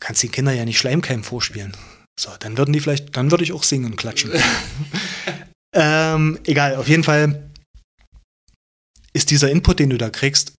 [0.00, 1.76] kannst den Kindern ja nicht Schleimkeim vorspielen.
[2.18, 4.32] So, dann würden die vielleicht, dann würde ich auch singen und klatschen.
[5.74, 7.50] ähm, egal, auf jeden Fall
[9.12, 10.52] ist dieser Input, den du da kriegst,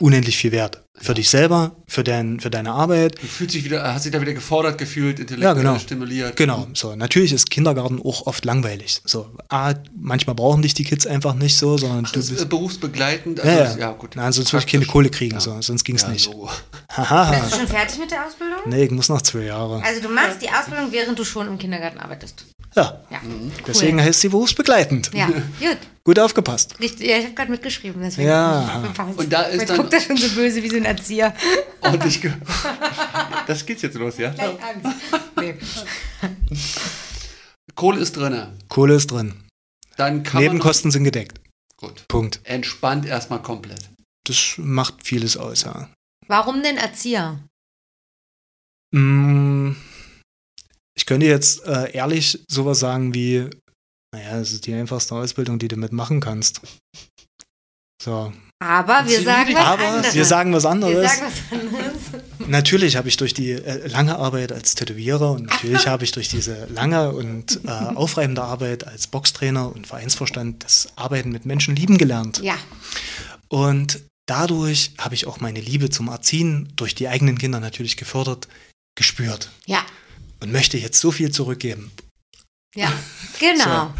[0.00, 0.82] unendlich viel wert.
[1.02, 3.14] Für dich selber, für, dein, für deine Arbeit.
[3.22, 5.78] Du fühlst dich wieder, hast dich da wieder gefordert gefühlt, intellektuell Ja, genau.
[5.78, 6.36] stimuliert.
[6.36, 6.94] Genau, so.
[6.94, 9.00] Natürlich ist Kindergarten auch oft langweilig.
[9.06, 12.32] So, A, manchmal brauchen dich die Kids einfach nicht so, sondern Ach, du das ist
[12.32, 12.48] äh, bist.
[12.50, 13.38] berufsbegleitend.
[13.38, 13.86] Ja, Also, ja.
[13.88, 14.14] ja, gut.
[14.16, 14.84] Nein, sonst würde ich keine.
[14.84, 15.40] Kohle kriegen, Ja.
[15.40, 15.56] so.
[15.62, 16.24] sonst ging's Ja, nicht.
[16.24, 16.50] so.
[16.88, 17.40] Bist Haha.
[17.48, 18.58] du schon fertig mit der Ausbildung?
[18.66, 19.82] Nee, ich muss noch zwei Jahre.
[19.82, 22.44] Also du machst die Ausbildung, während du schon im Kindergarten arbeitest.
[22.76, 23.50] Ja, Ja, Mhm.
[23.66, 25.10] deswegen heißt sie berufsbegleitend.
[25.12, 25.78] Ja, gut.
[26.04, 26.78] Gut aufgepasst.
[26.80, 28.00] Richtig, ja, ich habe gerade mitgeschrieben.
[28.02, 28.82] Deswegen Ja.
[29.16, 31.34] Und da ist Jetzt dann- guckt er schon so böse wie so ein Erzieher.
[31.82, 32.20] Und ich
[33.46, 34.30] das geht's jetzt los, ja?
[34.30, 35.00] Gleich Angst.
[35.40, 35.54] Nee.
[37.74, 38.52] Kohle ist drinne.
[38.68, 39.34] Kohle ist drin.
[39.96, 41.40] Dann kann Nebenkosten sind gedeckt.
[41.76, 42.04] Gut.
[42.08, 42.40] Punkt.
[42.44, 43.90] Entspannt erstmal komplett.
[44.24, 45.88] Das macht vieles aus, ja.
[46.28, 47.40] Warum denn Erzieher?
[48.92, 49.72] Mm,
[51.00, 53.48] Ich könnte jetzt äh, ehrlich sowas sagen wie,
[54.14, 56.60] naja, es ist die einfachste Ausbildung, die du mitmachen kannst.
[58.02, 58.34] So.
[58.62, 60.14] Aber wir sagen was Aber anderes.
[60.14, 61.10] wir sagen was wir anderes.
[61.10, 61.94] sagen was anderes.
[62.48, 66.28] Natürlich habe ich durch die äh, lange Arbeit als Tätowierer und natürlich habe ich durch
[66.28, 71.96] diese lange und äh, aufreibende Arbeit als Boxtrainer und Vereinsvorstand das Arbeiten mit Menschen lieben
[71.96, 72.42] gelernt.
[72.42, 72.58] Ja,
[73.48, 78.48] Und dadurch habe ich auch meine Liebe zum Erziehen durch die eigenen Kinder natürlich gefördert,
[78.98, 79.82] gespürt ja,
[80.40, 81.90] und möchte jetzt so viel zurückgeben.
[82.74, 82.92] ja,
[83.38, 83.92] genau.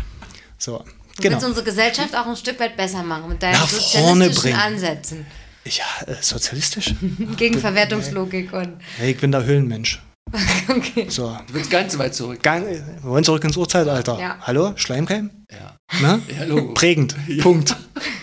[0.59, 0.85] So,
[1.17, 1.35] Du genau.
[1.37, 4.57] willst unsere Gesellschaft auch ein Stück weit besser machen mit deinen Nach vorne sozialistischen bringen.
[4.59, 5.27] Ansätzen.
[5.67, 6.95] Ja, äh, sozialistisch?
[7.37, 8.79] Gegen Verwertungslogik und.
[8.97, 10.01] Hey, ich bin der Höhlenmensch.
[10.69, 11.07] Okay.
[11.11, 12.41] So, Du willst ganz weit zurück.
[12.43, 14.19] gang, wir wollen zurück ins Urzeitalter.
[14.21, 14.39] Ja.
[14.43, 15.31] Hallo, Schleimkeim?
[15.51, 15.77] Ja.
[16.01, 16.23] Ne?
[16.39, 16.73] Ja, Logo.
[16.75, 17.17] Prägend.
[17.43, 17.75] Punkt.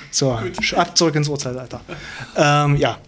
[0.10, 1.82] So, ab zurück ins Urzeitalter.
[2.38, 3.00] Ähm, ja,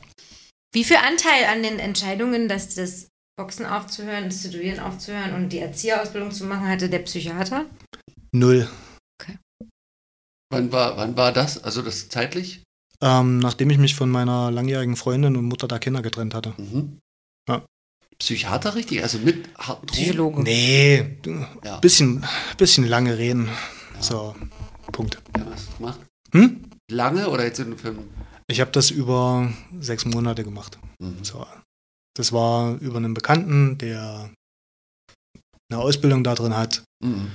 [0.74, 3.08] Wie viel Anteil an den Entscheidungen, dass das
[3.40, 7.66] Boxen aufzuhören, das Tätowieren aufzuhören und die Erzieherausbildung zu machen, hatte der Psychiater?
[8.34, 8.68] null.
[10.52, 11.64] Wann war, wann war das?
[11.64, 12.64] Also das zeitlich?
[13.02, 16.54] Ähm, nachdem ich mich von meiner langjährigen Freundin und Mutter der Kinder getrennt hatte.
[16.58, 17.00] Mhm.
[17.48, 17.64] Ja.
[18.18, 19.02] Psychiater richtig?
[19.04, 19.94] Also mit harten Drogen?
[20.04, 20.44] Psychologe.
[20.44, 21.18] Nee,
[21.64, 21.78] Ja.
[21.78, 22.26] bisschen,
[22.58, 23.48] bisschen lange reden.
[24.02, 24.36] So,
[24.92, 25.22] Punkt.
[25.38, 26.00] Ja, was hast du gemacht?
[26.34, 26.66] Hm?
[26.92, 28.00] Lange oder jetzt in dem Film?
[28.48, 29.50] Ich habe das über
[29.80, 30.78] sechs Monate gemacht.
[31.00, 31.24] Mhm.
[31.24, 31.46] So.
[32.16, 34.30] Das war über einen Bekannten, der
[35.72, 36.84] eine Ausbildung da drin hat.
[37.04, 37.32] Mhm.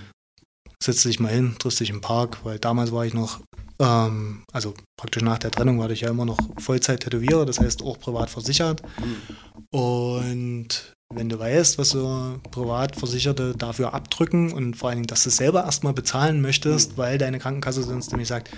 [0.83, 3.41] setzt dich mal hin, triffst dich im Park, weil damals war ich noch,
[3.79, 7.99] ähm, also praktisch nach der Trennung war ich ja immer noch Vollzeit-Tätowierer, das heißt auch
[7.99, 8.83] privat versichert.
[9.01, 9.79] Mhm.
[9.79, 15.31] Und wenn du weißt, was so Privatversicherte dafür abdrücken und vor allen Dingen, dass du
[15.31, 16.97] es selber erstmal bezahlen möchtest, Mhm.
[16.99, 18.51] weil deine Krankenkasse sonst nämlich sagt,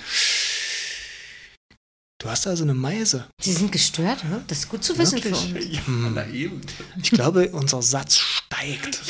[2.26, 3.26] du hast also eine Meise.
[3.40, 4.42] Sie sind gestört, ne?
[4.48, 5.46] Das ist gut zu wissen für uns.
[5.70, 6.12] Ja, Hm.
[6.14, 6.60] na eben.
[7.00, 9.00] Ich glaube, unser Satz steigt.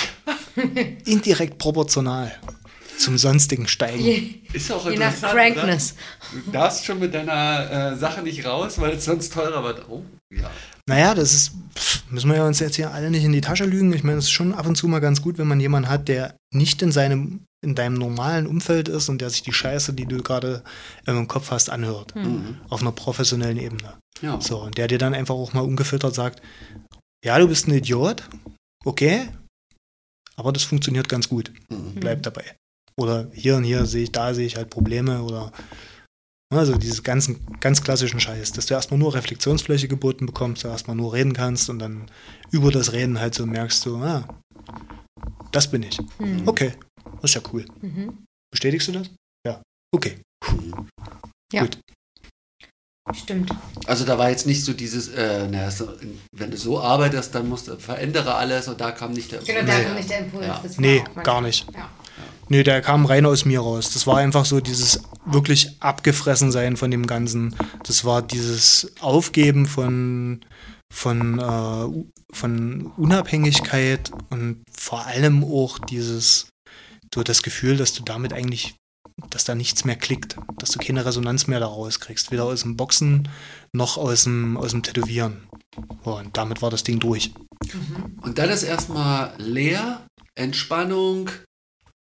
[1.06, 2.30] Indirekt proportional
[2.98, 4.04] zum sonstigen Steigen.
[4.04, 5.94] Je, Ist auch je nach Crankness.
[6.32, 6.42] Oder?
[6.44, 9.88] Du darfst schon mit deiner äh, Sache nicht raus, weil es sonst teurer wird.
[9.88, 10.50] Oh, ja.
[10.88, 13.64] Naja, das ist, pff, müssen wir ja uns jetzt hier alle nicht in die Tasche
[13.64, 13.92] lügen.
[13.92, 16.08] Ich meine, es ist schon ab und zu mal ganz gut, wenn man jemanden hat,
[16.08, 20.06] der nicht in seinem, in deinem normalen Umfeld ist und der sich die Scheiße, die
[20.06, 20.62] du gerade
[21.06, 22.14] im Kopf hast, anhört.
[22.14, 22.58] Mhm.
[22.68, 23.94] Auf einer professionellen Ebene.
[24.22, 24.40] Ja.
[24.40, 26.40] So, und der dir dann einfach auch mal ungefiltert sagt,
[27.24, 28.22] ja, du bist ein Idiot,
[28.84, 29.28] okay,
[30.36, 31.52] aber das funktioniert ganz gut.
[31.68, 31.94] Mhm.
[31.96, 32.44] Bleib dabei.
[32.96, 35.52] Oder hier und hier sehe ich, da sehe ich halt Probleme oder
[36.54, 40.96] also diese ganzen ganz klassischen Scheiß, dass du erstmal nur Reflexionsfläche geboten bekommst, du erstmal
[40.96, 42.10] nur reden kannst und dann
[42.50, 44.26] über das Reden halt so merkst du, ah,
[45.52, 45.98] das bin ich.
[46.18, 46.46] Mhm.
[46.46, 46.72] Okay,
[47.20, 47.64] das ist ja cool.
[47.80, 48.24] Mhm.
[48.52, 49.10] Bestätigst du das?
[49.46, 49.60] Ja.
[49.94, 50.18] Okay.
[50.48, 50.86] Mhm.
[53.14, 53.52] Stimmt.
[53.86, 55.88] Also da war jetzt nicht so dieses, äh, naja, so,
[56.32, 59.60] wenn du so arbeitest, dann musst du verändere alles und da kam nicht der Genau,
[59.60, 59.84] Impuls da her.
[59.84, 60.46] kommt nicht der Impuls.
[60.46, 60.62] Ja.
[60.78, 61.66] Nee, gar nicht.
[61.72, 61.88] Ja.
[62.48, 63.92] Nee, der kam rein aus mir raus.
[63.92, 67.56] Das war einfach so dieses wirklich abgefressen sein von dem Ganzen.
[67.82, 70.44] Das war dieses Aufgeben von,
[70.92, 76.48] von, äh, von Unabhängigkeit und vor allem auch dieses,
[77.10, 78.76] du das Gefühl, dass du damit eigentlich,
[79.30, 82.30] dass da nichts mehr klickt, dass du keine Resonanz mehr daraus kriegst.
[82.30, 83.28] Weder aus dem Boxen
[83.72, 85.48] noch aus dem, aus dem Tätowieren.
[86.04, 87.32] Und damit war das Ding durch.
[88.20, 90.06] Und dann ist erstmal leer,
[90.36, 91.30] Entspannung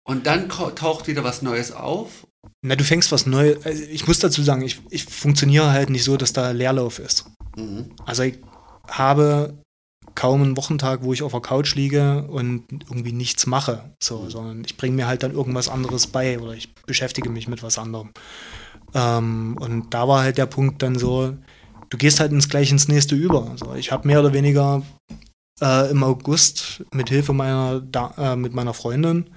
[0.04, 2.26] und dann taucht wieder was Neues auf.
[2.62, 3.64] Na, du fängst was Neues.
[3.64, 7.26] Also ich muss dazu sagen, ich, ich funktioniere halt nicht so, dass da Leerlauf ist.
[7.56, 7.90] Mhm.
[8.04, 8.38] Also ich
[8.88, 9.62] habe
[10.14, 14.62] kaum einen Wochentag, wo ich auf der Couch liege und irgendwie nichts mache, so, sondern
[14.64, 18.10] ich bringe mir halt dann irgendwas anderes bei oder ich beschäftige mich mit was anderem.
[18.94, 21.34] Ähm, und da war halt der Punkt dann so,
[21.88, 23.50] du gehst halt ins gleich ins nächste über.
[23.50, 24.82] Also ich habe mehr oder weniger
[25.60, 29.30] äh, im August mit Hilfe meiner da äh, mit meiner Freundin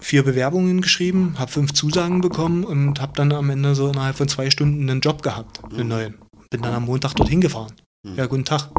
[0.00, 4.28] vier Bewerbungen geschrieben, habe fünf Zusagen bekommen und habe dann am Ende so innerhalb von
[4.28, 6.18] zwei Stunden einen Job gehabt, einen neuen.
[6.50, 7.72] Bin dann am Montag dorthin gefahren.
[8.04, 8.16] Mhm.
[8.16, 8.70] Ja, guten Tag.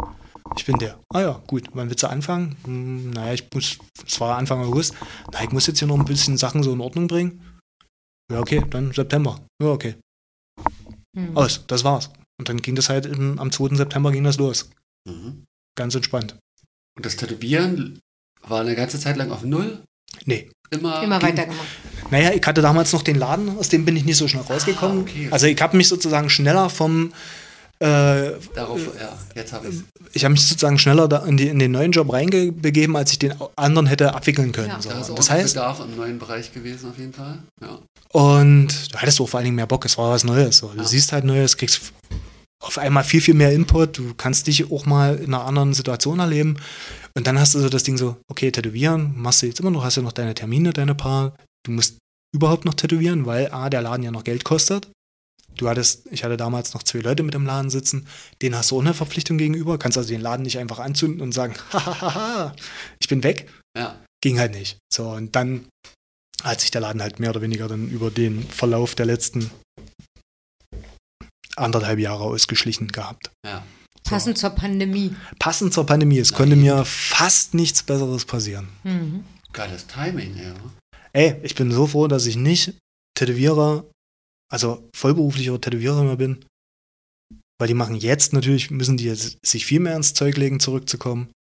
[0.58, 1.00] Ich bin der.
[1.14, 1.70] Ah ja, gut.
[1.74, 2.58] Wann willst du anfangen?
[2.66, 4.94] Hm, naja, ich muss, es war Anfang August.
[5.32, 7.42] Na, ich muss jetzt hier noch ein bisschen Sachen so in Ordnung bringen.
[8.32, 9.40] Ja, okay, dann September.
[9.62, 9.96] Ja, okay.
[11.16, 11.38] Mhm.
[11.38, 12.10] Aus, das war's.
[12.40, 13.76] Und dann ging das halt im, am 2.
[13.76, 14.70] September ging das los.
[15.08, 15.46] Mhm.
[15.78, 16.38] Ganz entspannt.
[16.98, 18.00] Und das Tätowieren
[18.48, 19.80] war eine ganze Zeit lang auf Null.
[20.26, 20.50] Nee.
[20.70, 21.68] Immer, Immer weitergemacht.
[22.12, 25.00] Naja, ich hatte damals noch den Laden, aus dem bin ich nicht so schnell rausgekommen.
[25.00, 25.28] Ah, okay.
[25.32, 27.12] Also ich habe mich sozusagen schneller vom
[27.80, 29.84] äh, Darauf, ja, jetzt habe ich es.
[30.14, 33.20] ich habe mich sozusagen schneller da in, die, in den neuen Job reingebegeben, als ich
[33.20, 34.70] den anderen hätte abwickeln können.
[34.70, 34.82] Ja.
[34.82, 34.90] So.
[34.92, 37.40] Da ist auch Das heißt, Bedarf im neuen Bereich gewesen, auf jeden Fall.
[37.60, 37.80] Ja.
[38.12, 40.58] und du hattest auch vor allen Dingen mehr Bock, es war was Neues.
[40.58, 40.68] So.
[40.68, 40.84] Du Ja.
[40.88, 41.92] siehst halt Neues, kriegst
[42.62, 46.20] auf einmal viel, viel mehr Input, du kannst dich auch mal in einer anderen Situation
[46.20, 46.58] erleben.
[47.16, 49.84] Und dann hast du so das Ding so, okay, tätowieren, machst du jetzt immer noch,
[49.84, 51.36] hast ja noch deine Termine, deine paar.
[51.66, 51.98] Du musst
[52.34, 54.90] überhaupt noch tätowieren, weil A, der Laden ja noch Geld kostet.
[55.58, 58.08] Du hattest, ich hatte damals noch zwei Leute mit im Laden sitzen,
[58.42, 61.56] denen hast du eine Verpflichtung gegenüber, kannst also den Laden nicht einfach anzünden und sagen,
[61.74, 62.56] hahaha,
[63.00, 63.50] ich bin weg.
[63.78, 64.00] ja.
[64.24, 64.78] Ging halt nicht.
[64.94, 65.68] So, und dann
[66.44, 69.50] hat sich der Laden halt mehr oder weniger dann über den Verlauf der letzten
[71.58, 73.32] anderthalb Jahre ausgeschlichen gehabt.
[73.46, 73.64] ja.
[74.04, 75.16] Passend zur Pandemie.
[75.40, 78.68] Passend zur Pandemie, es konnte mir fast nichts Besseres passieren.
[78.84, 79.24] Mhm.
[79.54, 80.54] Geiles Timing, ja.
[81.14, 82.74] Ey, ich bin so froh, dass ich nicht
[83.18, 83.86] Tätowierer,
[84.52, 86.44] also vollberuflicher Tätowierer mehr bin.
[87.60, 91.32] Weil die machen jetzt natürlich, müssen die jetzt sich viel mehr ins Zeug legen, zurückzukommen.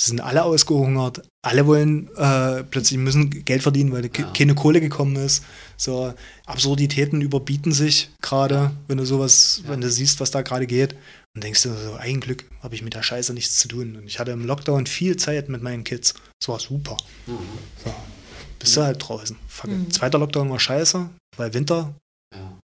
[0.00, 4.32] Sie sind alle ausgehungert, alle wollen äh, plötzlich müssen Geld verdienen, weil Ja.
[4.32, 5.44] keine Kohle gekommen ist.
[5.76, 6.14] So
[6.46, 8.72] Absurditäten überbieten sich gerade, Ja.
[8.88, 9.70] wenn du sowas, Ja.
[9.70, 10.94] wenn du siehst, was da gerade geht.
[11.34, 13.96] Und denkst du so, ein Glück habe ich mit der Scheiße nichts zu tun.
[13.96, 16.14] Und ich hatte im Lockdown viel Zeit mit meinen Kids.
[16.40, 16.96] Das war super.
[17.26, 17.36] Mhm.
[17.84, 17.94] So.
[18.58, 19.36] Bist du halt draußen.
[19.48, 19.70] Fuck.
[19.70, 19.90] Mhm.
[19.90, 21.94] Zweiter Lockdown war scheiße, weil Winter.
[22.34, 22.58] ja.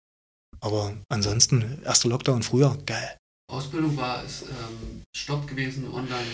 [0.61, 3.17] Aber ansonsten, erster Lockdown früher, geil.
[3.51, 6.27] Ausbildung war es ähm, Stopp gewesen, online.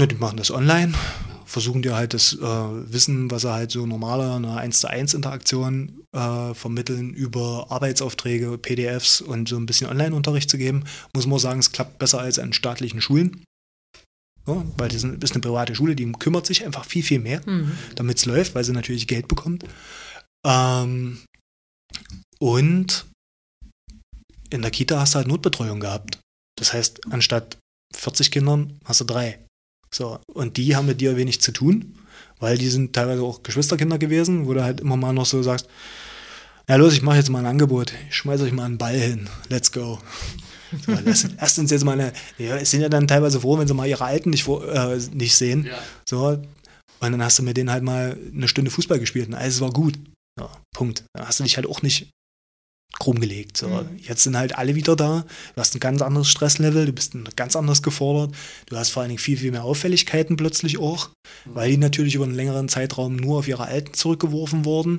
[0.00, 0.98] Ne, die machen das online, Ja.
[1.44, 5.12] versuchen dir halt das äh, Wissen, was sie halt so normaler eine 1 zu 1
[5.14, 10.84] Interaktion äh, vermitteln, über Arbeitsaufträge, PDFs und so ein bisschen Online-Unterricht zu geben.
[11.14, 13.44] Muss man sagen, es klappt besser als an staatlichen Schulen.
[14.46, 14.64] Ne?
[14.78, 17.72] Weil das ist eine private Schule, die kümmert sich einfach viel, viel mehr, Mhm.
[17.96, 19.64] damit es läuft, weil sie natürlich Geld bekommt.
[20.46, 21.18] Ähm,
[22.38, 23.06] und
[24.48, 26.18] in der Kita hast du halt Notbetreuung gehabt.
[26.58, 27.58] Das heißt, anstatt
[27.94, 29.44] 40 Kindern hast du drei.
[29.94, 31.94] So, und die haben mit dir wenig zu tun,
[32.38, 35.68] weil die sind teilweise auch Geschwisterkinder gewesen, wo du halt immer mal noch so sagst,
[36.68, 39.28] ja los, ich mache jetzt mal ein Angebot, ich schmeiße euch mal einen Ball hin,
[39.48, 39.98] let's go.
[40.86, 43.66] So, lasst, lasst uns jetzt mal eine, ja, es sind ja dann teilweise froh, wenn
[43.66, 45.66] sie mal ihre Alten nicht, äh, nicht sehen.
[45.66, 45.78] Ja.
[46.08, 46.40] So,
[47.00, 49.70] und dann hast du mit denen halt mal eine Stunde Fußball gespielt und alles war
[49.70, 49.98] gut.
[50.38, 51.04] Ja, Punkt.
[51.14, 52.10] Dann hast du dich halt auch nicht
[52.98, 53.56] krumm gelegt.
[53.56, 53.68] So.
[53.68, 53.98] Mhm.
[53.98, 55.24] Jetzt sind halt alle wieder da.
[55.54, 58.34] Du hast ein ganz anderes Stresslevel, du bist ganz anders gefordert.
[58.66, 61.10] Du hast vor allen Dingen viel, viel mehr Auffälligkeiten plötzlich auch,
[61.44, 64.98] weil die natürlich über einen längeren Zeitraum nur auf ihre Alten zurückgeworfen wurden.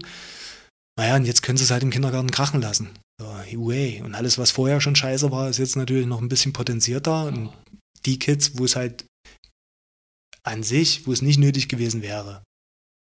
[0.98, 2.90] Naja, und jetzt können sie es halt im Kindergarten krachen lassen.
[3.20, 4.02] So, way.
[4.04, 7.26] Und alles, was vorher schon scheiße war, ist jetzt natürlich noch ein bisschen potenzierter.
[7.26, 7.52] Und
[8.06, 9.06] die Kids, wo es halt
[10.44, 12.44] an sich, wo es nicht nötig gewesen wäre,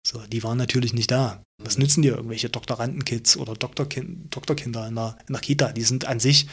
[0.05, 1.43] so, die waren natürlich nicht da.
[1.63, 5.71] Was nützen dir irgendwelche Doktorandenkids oder Doktorkind, Doktorkinder in der, in der Kita?
[5.71, 6.47] Die sind an sich,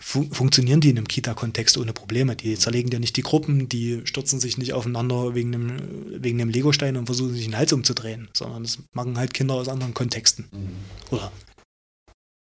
[0.00, 2.36] fu funktionieren die in einem Kita-Kontext ohne Probleme.
[2.36, 6.50] Die zerlegen dir nicht die Gruppen, die stürzen sich nicht aufeinander wegen dem, wegen dem
[6.50, 10.48] Legostein und versuchen sich den Hals umzudrehen, sondern das machen halt Kinder aus anderen Kontexten.
[10.52, 10.76] Mhm.
[11.10, 11.32] Oder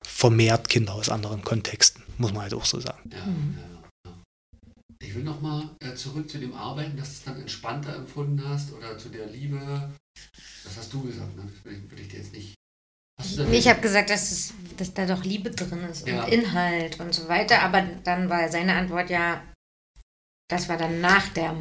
[0.04, 3.10] vermehrt Kinder aus anderen Kontexten, muss man halt auch so sagen.
[3.12, 3.77] Ja, ja.
[5.00, 8.72] Ich will nochmal äh, zurück zu dem Arbeiten, dass du es dann entspannter empfunden hast
[8.72, 9.92] oder zu der Liebe.
[10.64, 11.44] Das hast du gesagt, ne?
[11.54, 12.54] Das will ich, will ich dir jetzt nicht.
[13.50, 16.24] Nee, ich habe gesagt, dass, es, dass da doch Liebe drin ist Ja.
[16.24, 19.42] und Inhalt und so weiter, aber dann war seine Antwort ja,
[20.48, 21.56] das war dann nach der.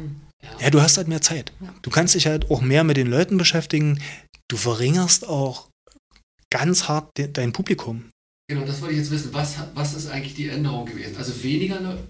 [0.60, 1.52] Ja, du hast halt mehr Zeit.
[1.60, 1.74] Ja.
[1.82, 4.00] Du kannst dich halt auch mehr mit den Leuten beschäftigen.
[4.48, 5.68] Du verringerst auch
[6.50, 8.08] ganz hart de dein Publikum.
[8.48, 9.34] Genau, das wollte ich jetzt wissen.
[9.34, 11.16] Was, was ist eigentlich die Änderung gewesen?
[11.16, 12.08] Also weniger Leute.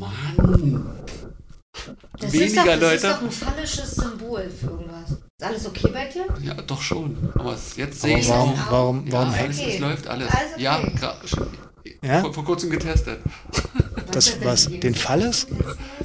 [0.00, 1.04] Mann!
[2.18, 2.94] Das, weniger ist doch, das Leute.
[2.96, 5.10] ist doch ein phallisches Symbol für irgendwas.
[5.12, 6.26] Ist alles okay bei dir?
[6.42, 7.16] Ja, doch schon.
[7.34, 8.70] Aber jetzt sehe ich warum, auch.
[8.70, 9.74] warum, Ja, warum hängt- alles, Okay.
[9.74, 10.28] es läuft alles.
[10.30, 10.62] Alles okay.
[12.02, 12.20] Ja, Ja?
[12.20, 13.20] vor, vor kurzem getestet.
[14.10, 15.48] Das, ist denn was, den Fall ist?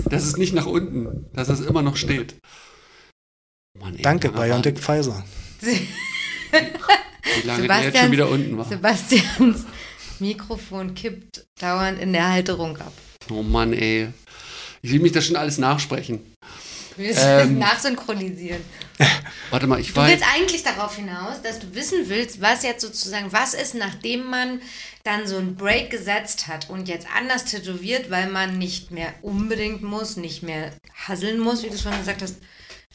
[0.10, 2.36] Das ist nicht nach unten, dass es immer noch steht.
[3.80, 5.24] Mann, ey, Danke, BioNTech Pfizer.
[5.62, 8.66] Wie lange der jetzt schon Sebastians- wieder unten war.
[8.66, 9.66] Sebastians
[10.20, 12.94] Mikrofon kippt dauernd in der Halterung ab.
[13.30, 14.10] Oh Mann, ey.
[14.82, 16.22] Ich will mich das schon alles nachsprechen.
[16.98, 17.60] Wir müssen Ähm.
[17.60, 18.62] das nachsynchronisieren.
[19.50, 20.08] Warte mal, ich Du war.
[20.08, 24.62] willst eigentlich darauf hinaus, dass du wissen willst, was jetzt sozusagen, was ist, nachdem man
[25.04, 29.82] dann so einen Break gesetzt hat und jetzt anders tätowiert, weil man nicht mehr unbedingt
[29.84, 30.72] muss, nicht mehr
[31.08, 32.38] hasseln muss, wie du es vorhin gesagt hast.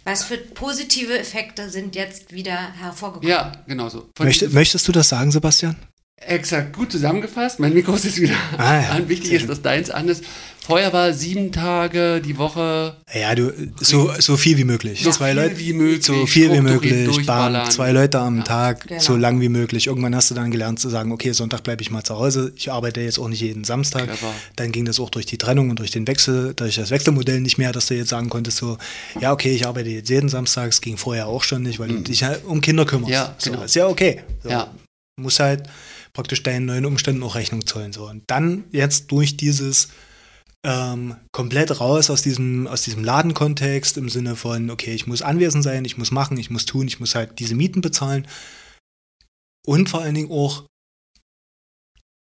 [0.04, 3.28] Was für positive Effekte sind jetzt wieder hervorgekommen?
[3.28, 4.08] Ja, genau so.
[4.18, 5.76] Möchte, möchtest du das sagen, Sebastian?
[6.22, 7.60] Exakt, gut zusammengefasst.
[7.60, 8.88] Mein Mikro ist jetzt wieder Ah, ja.
[8.90, 9.08] an.
[9.08, 10.22] Wichtig ist, dass deins an ist.
[10.62, 12.94] Vorher war sieben Tage die Woche.
[13.12, 15.02] Ja, du, so, so viel wie möglich.
[15.02, 18.42] So zwei viel Leute, wie möglich, so viel wie möglich, bam, zwei Leute am Ja.
[18.44, 19.00] Tag, Genau.
[19.00, 19.86] so lang wie möglich.
[19.86, 22.52] Irgendwann hast du dann gelernt zu sagen, okay, Sonntag bleibe ich mal zu Hause.
[22.54, 24.04] Ich arbeite jetzt auch nicht jeden Samstag.
[24.04, 24.32] Clever.
[24.56, 27.56] Dann ging das auch durch die Trennung und durch den Wechsel, durch das Wechselmodell nicht
[27.56, 28.76] mehr, dass du jetzt sagen konntest, so,
[29.20, 30.68] ja, okay, ich arbeite jetzt jeden Samstag.
[30.68, 33.08] Es ging vorher auch schon nicht, weil du dich halt um Kinder kümmerst.
[33.08, 33.14] Mhm.
[33.14, 33.64] Ja, so, genau.
[33.64, 34.20] ist ja okay.
[34.42, 34.70] So, Ja.
[35.16, 35.64] Muss halt
[36.12, 37.92] praktisch deinen neuen Umständen auch Rechnung zollen.
[37.92, 38.08] So.
[38.08, 39.88] Und dann jetzt durch dieses
[40.64, 45.64] ähm, komplett raus aus diesem, aus diesem Ladenkontext im Sinne von, okay, ich muss anwesend
[45.64, 48.26] sein, ich muss machen, ich muss tun, ich muss halt diese Mieten bezahlen.
[49.66, 50.66] Und vor allen Dingen auch,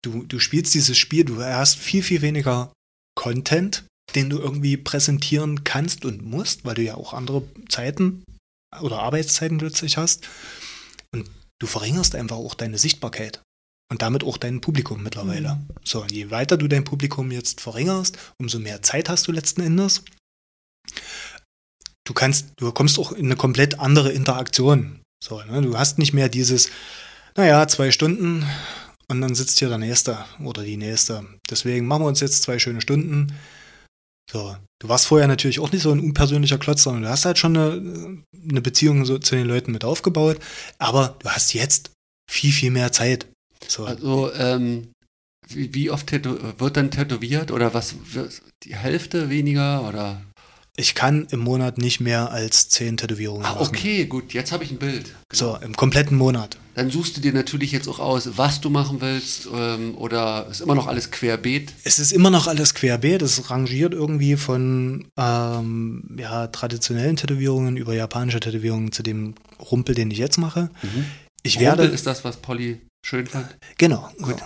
[0.04, 2.72] du, du spielst dieses Spiel, du hast viel, viel weniger
[3.16, 3.86] Content,
[4.16, 8.24] den du irgendwie präsentieren kannst und musst, weil du ja auch andere Zeiten
[8.82, 10.28] oder Arbeitszeiten plötzlich hast.
[11.14, 13.42] Und du verringerst einfach auch deine Sichtbarkeit.
[13.90, 15.56] Und damit auch dein Publikum mittlerweile.
[15.56, 15.68] Mhm.
[15.84, 20.04] So, je weiter du dein Publikum jetzt verringerst, umso mehr Zeit hast du letzten Endes.
[22.06, 25.02] Du kannst, du kommst auch in eine komplett andere Interaktion.
[25.24, 25.62] So, ne?
[25.62, 26.70] Du hast nicht mehr dieses,
[27.36, 28.46] naja, zwei Stunden
[29.10, 31.26] und dann sitzt hier der Nächste oder die Nächste.
[31.50, 33.34] Deswegen machen wir uns jetzt zwei schöne Stunden.
[34.30, 37.38] So, du warst vorher natürlich auch nicht so ein unpersönlicher Klotz, sondern du hast halt
[37.38, 40.40] schon eine, eine Beziehung so zu den Leuten mit aufgebaut.
[40.78, 41.92] Aber du hast jetzt
[42.30, 43.28] viel, viel mehr Zeit.
[43.68, 44.90] So, Also, ähm,
[45.50, 47.96] wie, wie oft wird dann tätowiert oder was?
[48.64, 50.22] Die Hälfte weniger oder?
[50.80, 53.66] ich kann im Monat nicht mehr als zehn Tätowierungen Ah, machen.
[53.68, 55.16] okay, gut, jetzt habe ich ein Bild.
[55.34, 56.60] So, im kompletten Monat.
[56.76, 60.62] Dann suchst du dir natürlich jetzt auch aus, was du machen willst ähm, oder ist
[60.62, 61.74] immer noch alles querbeet.
[61.84, 63.24] Es ist immer noch alles querbeet.
[63.24, 69.34] Es rangiert irgendwie von ähm, ja, traditionellen Tätowierungen über japanische Tätowierungen zu dem
[69.72, 70.70] Rumpel, den ich jetzt mache.
[71.42, 71.84] Ich Rumpel werde.
[71.86, 73.58] ist das, was Polly schön fand.
[73.78, 74.38] Genau, gut.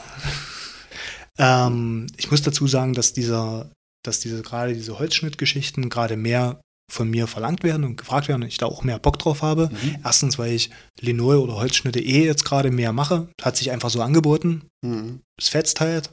[1.38, 3.72] Ähm, ich muss dazu sagen, dass dieser
[4.04, 6.62] dass diese gerade diese Holzschnittgeschichten gerade mehr
[6.92, 9.70] von mir verlangt werden und gefragt werden und ich da auch mehr Bock drauf habe.
[9.70, 9.98] Mhm.
[10.04, 13.30] Erstens, weil ich Linol oder Holzschnitte eh jetzt gerade mehr mache.
[13.42, 14.64] Hat sich einfach so angeboten.
[14.82, 15.22] Mhm.
[15.40, 16.12] Es fetzt halt.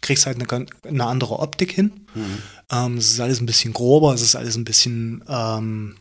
[0.00, 2.06] Kriegst halt eine, eine andere Optik hin.
[2.14, 2.38] Mhm.
[2.70, 5.96] Ähm, es ist alles ein bisschen grober, es ist alles ein bisschen ähm,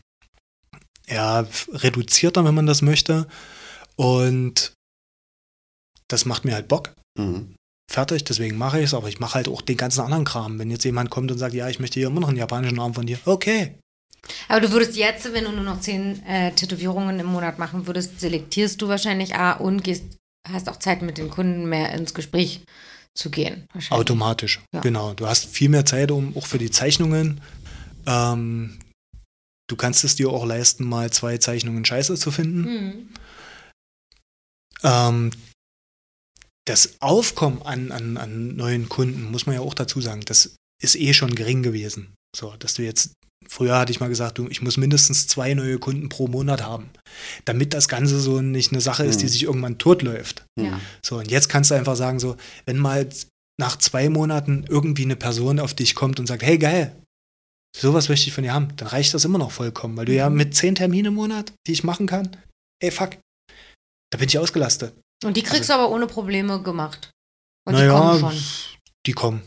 [1.08, 3.28] ja, reduzierter, wenn man das möchte.
[3.96, 4.74] Und
[6.14, 6.94] das macht mir halt Bock.
[7.18, 7.56] Mhm.
[7.92, 10.58] Fertig, deswegen mache ich es, aber ich mache halt auch den ganzen anderen Kram.
[10.58, 12.94] Wenn jetzt jemand kommt und sagt, ja, ich möchte hier immer noch einen japanischen Arm
[12.94, 13.76] von dir, okay.
[14.48, 18.22] Aber du würdest jetzt, wenn du nur noch zehn äh, Tätowierungen im Monat machen würdest,
[18.22, 20.06] selektierst du wahrscheinlich A und gehst,
[20.50, 22.62] hast auch Zeit mit den Kunden mehr ins Gespräch
[23.16, 23.68] zu gehen.
[23.74, 24.00] Wahrscheinlich.
[24.00, 24.80] Automatisch, Ja.
[24.80, 25.14] genau.
[25.14, 27.42] Du hast viel mehr Zeit, um auch für die Zeichnungen.
[28.08, 28.80] Ähm,
[29.68, 32.62] du kannst es dir auch leisten, mal zwei Zeichnungen scheiße zu finden.
[32.62, 33.10] Mhm.
[34.84, 35.32] Ähm,
[36.66, 40.96] das Aufkommen an, an, an neuen Kunden, muss man ja auch dazu sagen, das ist
[40.96, 42.14] eh schon gering gewesen.
[42.36, 43.12] So, dass du jetzt,
[43.48, 46.90] früher hatte ich mal gesagt, du, ich muss mindestens zwei neue Kunden pro Monat haben,
[47.46, 49.30] damit das Ganze so nicht eine Sache ist, die Mhm.
[49.30, 50.46] sich irgendwann totläuft.
[50.60, 50.80] Ja.
[51.06, 53.08] So, und jetzt kannst du einfach sagen, so, wenn mal
[53.60, 56.96] nach zwei Monaten irgendwie eine Person auf dich kommt und sagt, hey geil,
[57.78, 60.30] sowas möchte ich von dir haben, dann reicht das immer noch vollkommen, weil du ja
[60.30, 60.38] Mhm.
[60.38, 62.36] mit zehn Terminen im Monat, die ich machen kann,
[62.82, 63.18] ey fuck,
[64.12, 64.94] da bin ich ausgelastet.
[65.26, 67.10] Und die kriegst Also du aber ohne Probleme gemacht.
[67.66, 68.44] Und Naja, die kommen schon.
[69.06, 69.42] Die kommen.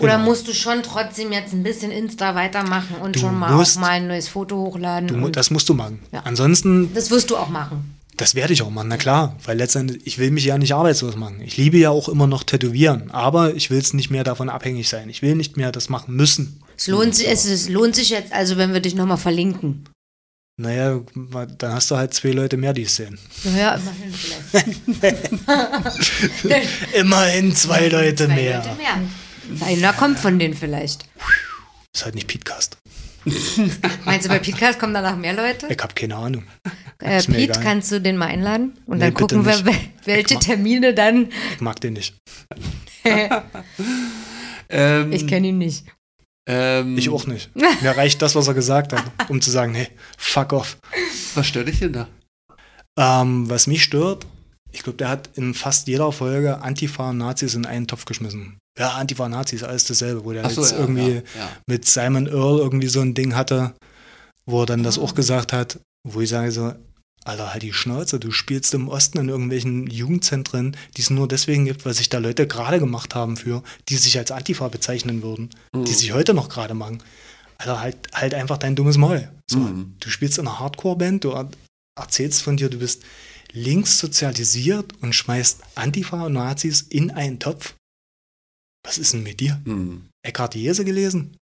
[0.00, 0.24] Oder Genau.
[0.24, 3.90] musst du schon trotzdem jetzt ein bisschen Insta weitermachen und Du schon mal musst- mal
[3.90, 5.06] ein neues Foto hochladen?
[5.08, 6.00] Du, das musst du machen.
[6.12, 6.20] Ja.
[6.24, 7.94] Ansonsten, das wirst du auch machen.
[8.16, 11.16] das werde ich auch machen, na klar, weil letztendlich, ich will mich ja nicht arbeitslos
[11.16, 11.40] machen.
[11.40, 14.88] Ich liebe ja auch immer noch Tätowieren, aber ich will es nicht mehr davon abhängig
[14.88, 15.08] sein.
[15.08, 16.60] Ich will nicht mehr das machen müssen.
[16.76, 19.88] Es lohnt, sich, es, es lohnt sich jetzt also, wenn wir dich nochmal verlinken.
[20.58, 21.00] Naja,
[21.58, 23.18] dann hast du halt zwei Leute mehr, die es sehen.
[23.56, 25.30] Ja, immerhin vielleicht.
[26.94, 28.58] Immerhin zwei Leute Zwei mehr.
[28.58, 29.66] Leute mehr.
[29.66, 31.06] Einer kommt von denen vielleicht.
[31.94, 32.76] Ist halt nicht Podcast.
[34.04, 35.68] Meinst du, bei Podcast kommen danach mehr Leute?
[35.70, 36.44] Ich habe keine Ahnung.
[37.00, 37.62] Äh, Pete, egal.
[37.62, 38.78] kannst du den mal einladen?
[38.86, 39.64] Und Nee, dann gucken wir,
[40.04, 41.28] welche mach- Termine dann.
[41.54, 42.14] Ich mag den nicht.
[44.68, 45.86] Ähm, Ich kenne ihn nicht.
[46.46, 47.54] Ähm, Ich auch nicht.
[47.54, 50.78] Mir reicht das, was er gesagt hat, um zu sagen, hey, fuck off.
[51.34, 52.08] Was stört dich denn da?
[52.98, 54.26] Ähm, was mich stört,
[54.72, 58.58] ich glaube, der hat in fast jeder Folge Antifa und Nazis in einen Topf geschmissen.
[58.78, 61.50] Ja, Antifa, Nazis, alles dasselbe, wo der so, jetzt ja, irgendwie ja, ja.
[61.66, 63.74] mit Simon Earl irgendwie so ein Ding hatte,
[64.46, 65.78] wo er dann das auch gesagt hat,
[66.08, 66.74] wo ich sage so,
[67.24, 71.64] Alter, halt die Schnauze, du spielst im Osten in irgendwelchen Jugendzentren, die es nur deswegen
[71.66, 75.50] gibt, weil sich da Leute gerade gemacht haben für, die sich als Antifa bezeichnen würden,
[75.72, 75.84] Mhm.
[75.84, 77.02] die sich heute noch gerade machen.
[77.58, 79.30] Alter, halt, halt einfach dein dummes Maul.
[79.48, 79.94] So, Mhm.
[80.00, 81.48] Du spielst in einer Hardcore-Band, du er
[81.96, 83.02] erzählst von dir, du bist
[83.52, 87.74] links sozialisiert und schmeißt Antifa und Nazis in einen Topf.
[88.84, 89.60] Was ist denn mit dir?
[89.64, 90.08] Hm.
[90.26, 91.36] Eckhard Jese gelesen?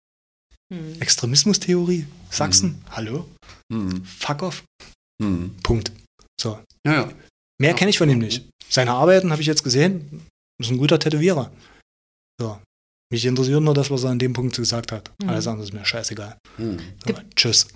[0.73, 0.99] Hm.
[0.99, 2.06] Extremismustheorie?
[2.30, 2.69] Sachsen?
[2.69, 2.81] Mhm.
[2.91, 3.30] Hallo?
[3.72, 4.03] Hm.
[4.03, 4.64] Fuck off.
[5.22, 5.56] Hm.
[5.64, 5.91] Punkt.
[6.40, 6.60] So.
[6.86, 7.12] Ja, ja.
[7.60, 7.76] Mehr Ja.
[7.76, 8.50] kenne ich von ihm nicht.
[8.70, 10.26] Seine Arbeiten habe ich jetzt gesehen.
[10.62, 11.52] Ist ein guter Tätowierer.
[12.40, 12.60] So.
[13.12, 15.12] Mich interessiert nur das, was er an dem Punkt gesagt hat.
[15.22, 15.30] Mhm.
[15.30, 16.38] Alles andere ist mir scheißegal.
[16.58, 16.80] Hm.
[17.08, 17.68] So, tschüss.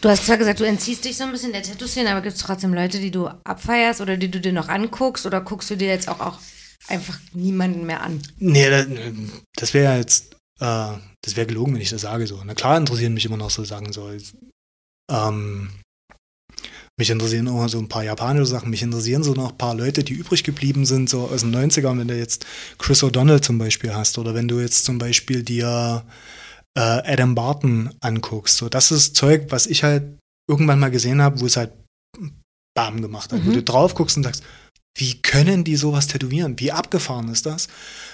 [0.00, 2.42] Du hast zwar gesagt, du entziehst dich so ein bisschen der Tattoo-Szene, aber gibt es
[2.42, 5.88] trotzdem Leute, die du abfeierst oder die du dir noch anguckst oder guckst du dir
[5.88, 6.38] jetzt auch, auch
[6.86, 8.22] einfach niemanden mehr an?
[8.38, 8.86] Nee, das,
[9.56, 10.92] das wäre jetzt, äh,
[11.22, 12.40] das wäre gelogen, wenn ich das sage so.
[12.44, 14.12] Na klar interessieren mich immer noch so Sachen so.
[15.10, 15.70] Ähm,
[16.98, 18.70] mich interessieren auch so ein paar japanische Sachen.
[18.70, 21.98] Mich interessieren so noch ein paar Leute, die übrig geblieben sind, so aus den 90ern,
[21.98, 22.46] wenn du jetzt
[22.78, 26.04] Chris O'Donnell zum Beispiel hast oder wenn du jetzt zum Beispiel dir
[26.76, 28.56] äh, Adam Barton anguckst.
[28.56, 30.18] So, das ist Zeug, was ich halt
[30.48, 31.72] irgendwann mal gesehen habe, wo es halt
[32.74, 33.44] Bam gemacht hat.
[33.44, 33.54] Wo Mhm.
[33.54, 34.42] du drauf guckst und sagst,
[34.98, 36.58] wie können die sowas tätowieren?
[36.58, 37.68] Wie abgefahren ist das?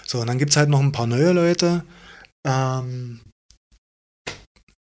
[0.06, 1.84] So, und dann gibt es halt noch ein paar neue Leute.
[2.44, 3.20] Ähm,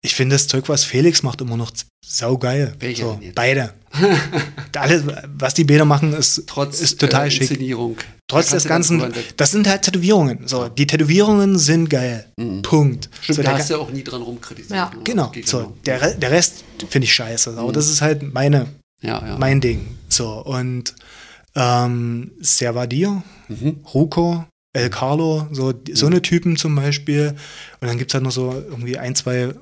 [0.04, 1.72] ich finde das Zeug, was Felix macht, immer noch
[2.06, 2.76] saugeil.
[2.80, 3.36] Welcher So, denn jetzt?
[3.36, 3.74] beide.
[4.76, 5.04] Alles,
[5.38, 7.42] was die Bäder machen, ist, Trotz ist total äh, schick.
[7.52, 7.98] Inszenierung.
[8.28, 9.04] Trotz des Ganzen,
[9.38, 10.48] das sind halt Tätowierungen.
[10.48, 12.26] So, die Tätowierungen sind geil.
[12.38, 12.62] Mhm.
[12.62, 13.10] Punkt.
[13.22, 14.72] Stimmt, so, da hast du ja auch nie dran rumkritisiert.
[14.78, 14.90] Ja.
[14.96, 15.02] ne?
[15.04, 15.32] genau.
[15.46, 15.78] So, genau.
[15.86, 17.52] der, Re- der Rest finde ich scheiße.
[17.58, 17.74] Aber Mhm.
[17.74, 18.68] das ist halt meine,
[19.02, 19.38] ja, ja.
[19.38, 19.86] mein Ding.
[20.08, 20.96] So, und
[21.56, 23.82] ähm, Servadir, Mhm.
[23.94, 27.36] Ruko, El Carlo, so, so eine Typen zum Beispiel.
[27.82, 29.54] Und dann gibt es halt noch so irgendwie ein, zwei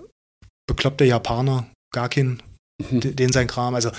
[0.69, 2.41] bekloppte Japaner, Garkin,
[2.91, 3.15] Mhm.
[3.15, 3.75] den sein Kram.
[3.75, 3.89] Also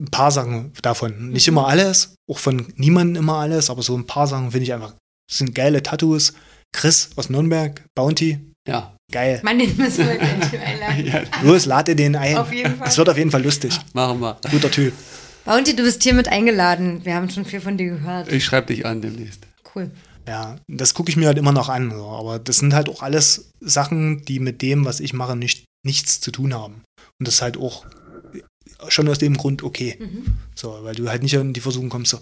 [0.00, 1.30] ein paar Sachen davon.
[1.30, 4.72] Nicht immer alles, auch von niemandem immer alles, aber so ein paar Sachen finde ich
[4.74, 4.94] einfach,
[5.28, 6.34] das sind geile Tattoos.
[6.74, 8.94] Chris aus Nürnberg, Bounty, Ja.
[9.12, 9.40] geil.
[9.44, 11.06] Mann, den müssen wir gleich einladen.
[11.06, 11.22] ja.
[11.42, 12.36] Los, lade den ein.
[12.36, 12.88] Auf jeden Fall.
[12.88, 13.78] Es wird auf jeden Fall lustig.
[13.92, 14.36] Machen wir.
[14.50, 14.92] Guter Typ.
[15.44, 17.00] Bounty, du bist hiermit eingeladen.
[17.04, 18.30] Wir haben schon viel von dir gehört.
[18.32, 19.46] Ich schreibe dich an demnächst.
[19.74, 19.90] Cool.
[20.28, 21.90] Ja, das gucke ich mir halt immer noch an.
[21.90, 22.06] So.
[22.06, 26.20] Aber das sind halt auch alles Sachen, die mit dem, was ich mache, nicht, nichts
[26.20, 26.82] zu tun haben.
[27.18, 27.84] Und das ist halt auch
[28.88, 29.96] schon aus dem Grund okay.
[29.98, 30.36] Mhm.
[30.54, 32.18] So, weil du halt nicht in die Versuchung kommst, so,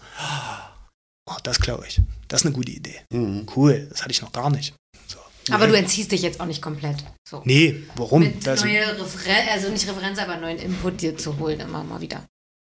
[1.26, 2.00] oh, das glaube ich.
[2.28, 3.00] Das ist eine gute Idee.
[3.12, 3.46] Mhm.
[3.54, 4.74] Cool, das hatte ich noch gar nicht.
[5.06, 5.18] So.
[5.54, 5.72] Aber Nee.
[5.72, 7.04] du entziehst dich jetzt auch nicht komplett.
[7.28, 7.42] So.
[7.44, 8.22] Nee, warum?
[8.22, 12.00] Mit Das, neue Referen also nicht Referenz, aber neuen Input dir zu holen, immer mal
[12.00, 12.24] wieder.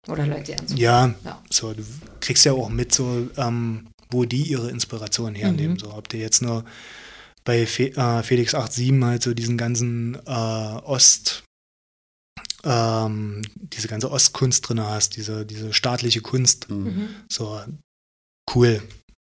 [0.08, 0.78] Oder Leute anzuholen.
[0.78, 1.42] ja, Ja.
[1.50, 1.82] so, du
[2.20, 5.74] kriegst ja auch mit, so, ähm, wo die ihre Inspiration hernehmen.
[5.74, 5.78] Mhm.
[5.80, 6.64] So, ob die jetzt nur
[7.44, 11.44] bei Fe äh, Felix 87 halt so diesen ganzen äh, Ost,
[12.64, 16.68] ähm, diese ganze Ostkunst drin hast, diese, diese staatliche Kunst.
[16.68, 16.76] Mhm.
[16.76, 17.08] Mhm.
[17.30, 17.60] So,
[18.54, 18.82] cool.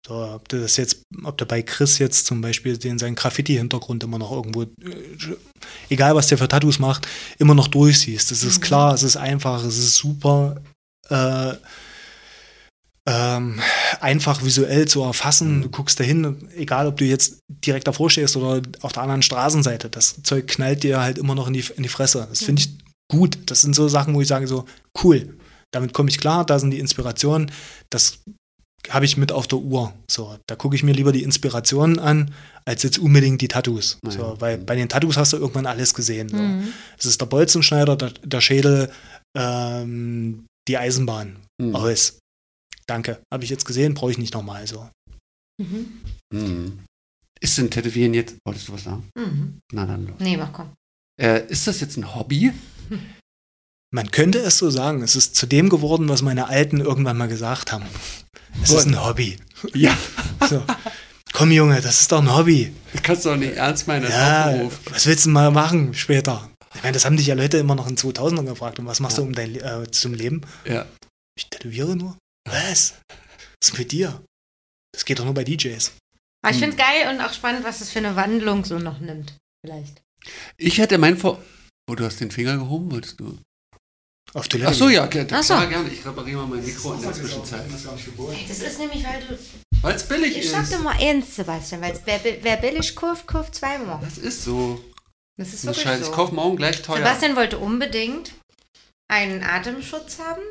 [0.05, 4.03] So, ob du das jetzt, ob du bei Chris jetzt zum Beispiel den seinen Graffiti-Hintergrund
[4.03, 4.67] immer noch irgendwo, äh,
[5.89, 7.07] egal was der für Tattoos macht,
[7.37, 8.31] immer noch durchsiehst.
[8.31, 8.63] Es ist Mhm.
[8.63, 10.59] klar, es ist einfach, es ist super
[11.09, 11.53] äh,
[13.07, 13.59] ähm,
[13.99, 15.61] einfach visuell zu erfassen.
[15.63, 19.89] Du guckst dahin, egal ob du jetzt direkt davor stehst oder auf der anderen Straßenseite,
[19.89, 22.27] das Zeug knallt dir halt immer noch in die, in die Fresse.
[22.29, 22.69] Das finde ich
[23.11, 23.37] gut.
[23.47, 24.65] Das sind so Sachen, wo ich sage so,
[25.03, 25.37] cool,
[25.71, 27.51] damit komme ich klar, da sind die Inspirationen,
[27.89, 28.19] das
[28.89, 29.93] habe ich mit auf der Uhr.
[30.09, 32.33] So, da gucke ich mir lieber die Inspirationen an,
[32.65, 33.99] als jetzt unbedingt die Tattoos.
[34.01, 34.17] Naja.
[34.17, 36.29] So, weil bei den Tattoos hast du irgendwann alles gesehen.
[36.29, 36.37] So.
[36.37, 36.73] Mhm.
[36.97, 38.91] Es ist der Bolzenschneider, der, der Schädel,
[39.37, 41.37] ähm, die Eisenbahn.
[41.61, 41.75] Mhm.
[41.75, 42.17] Aus.
[42.91, 43.21] Danke.
[43.33, 44.89] Habe ich jetzt gesehen, brauche ich nicht nochmal so.
[45.61, 46.01] Mhm.
[46.33, 46.79] Mhm.
[47.39, 49.07] Ist denn Tätowieren jetzt, wolltest du was sagen?
[49.17, 49.59] Mhm.
[49.71, 50.17] Na dann los.
[50.19, 50.73] Nee, mach komm.
[51.17, 52.51] Äh, ist das jetzt ein Hobby?
[53.93, 55.03] Man könnte es so sagen.
[55.03, 57.85] Es ist zu dem geworden, was meine Alten irgendwann mal gesagt haben.
[58.61, 59.37] Es ist ein Hobby.
[59.73, 59.97] Ja.
[60.49, 60.61] So.
[61.33, 62.73] Komm, Junge, das ist doch ein Hobby.
[62.91, 66.49] Das kannst du doch nicht ernst meinen Ja, was willst du mal machen später?
[66.75, 68.79] Ich meine, das haben dich ja Leute immer noch in 2000ern gefragt.
[68.79, 69.23] Und was machst Ja.
[69.23, 70.41] du um dein, äh, zum Leben?
[70.65, 70.85] Ja.
[71.37, 72.17] Ich tätowiere nur.
[72.49, 72.95] Was?
[73.61, 74.23] Was ist mit dir?
[74.93, 75.91] Das geht doch nur bei DJs.
[76.43, 76.71] Aber ich Hm.
[76.71, 79.37] finde es geil und auch spannend, was das für eine Wandlung so noch nimmt.
[79.65, 80.01] Vielleicht.
[80.57, 81.41] Ich hätte mein Vor...
[81.89, 83.37] Oh, du hast den Finger gehoben, wolltest du?
[84.33, 84.71] Auf Toilette.
[84.71, 85.55] Ach so, ja, okay, Ach so.
[85.55, 85.89] klar, gerne.
[85.89, 87.63] Ich repariere mal mein Mikro in der Zwischenzeit.
[87.69, 89.37] Hey, das ist nämlich, weil du.
[89.81, 90.51] Weil es billig Ich ist.
[90.51, 93.99] sag dir mal eins, Sebastian, weil wer, wer billig kauft, kauft zweimal.
[94.01, 94.81] Das ist so.
[95.37, 96.11] Das ist Das wirklich Scheiß, ich so.
[96.11, 96.97] kaufe morgen gleich teuer.
[96.97, 98.33] Sebastian wollte unbedingt
[99.11, 100.41] einen Atemschutz haben,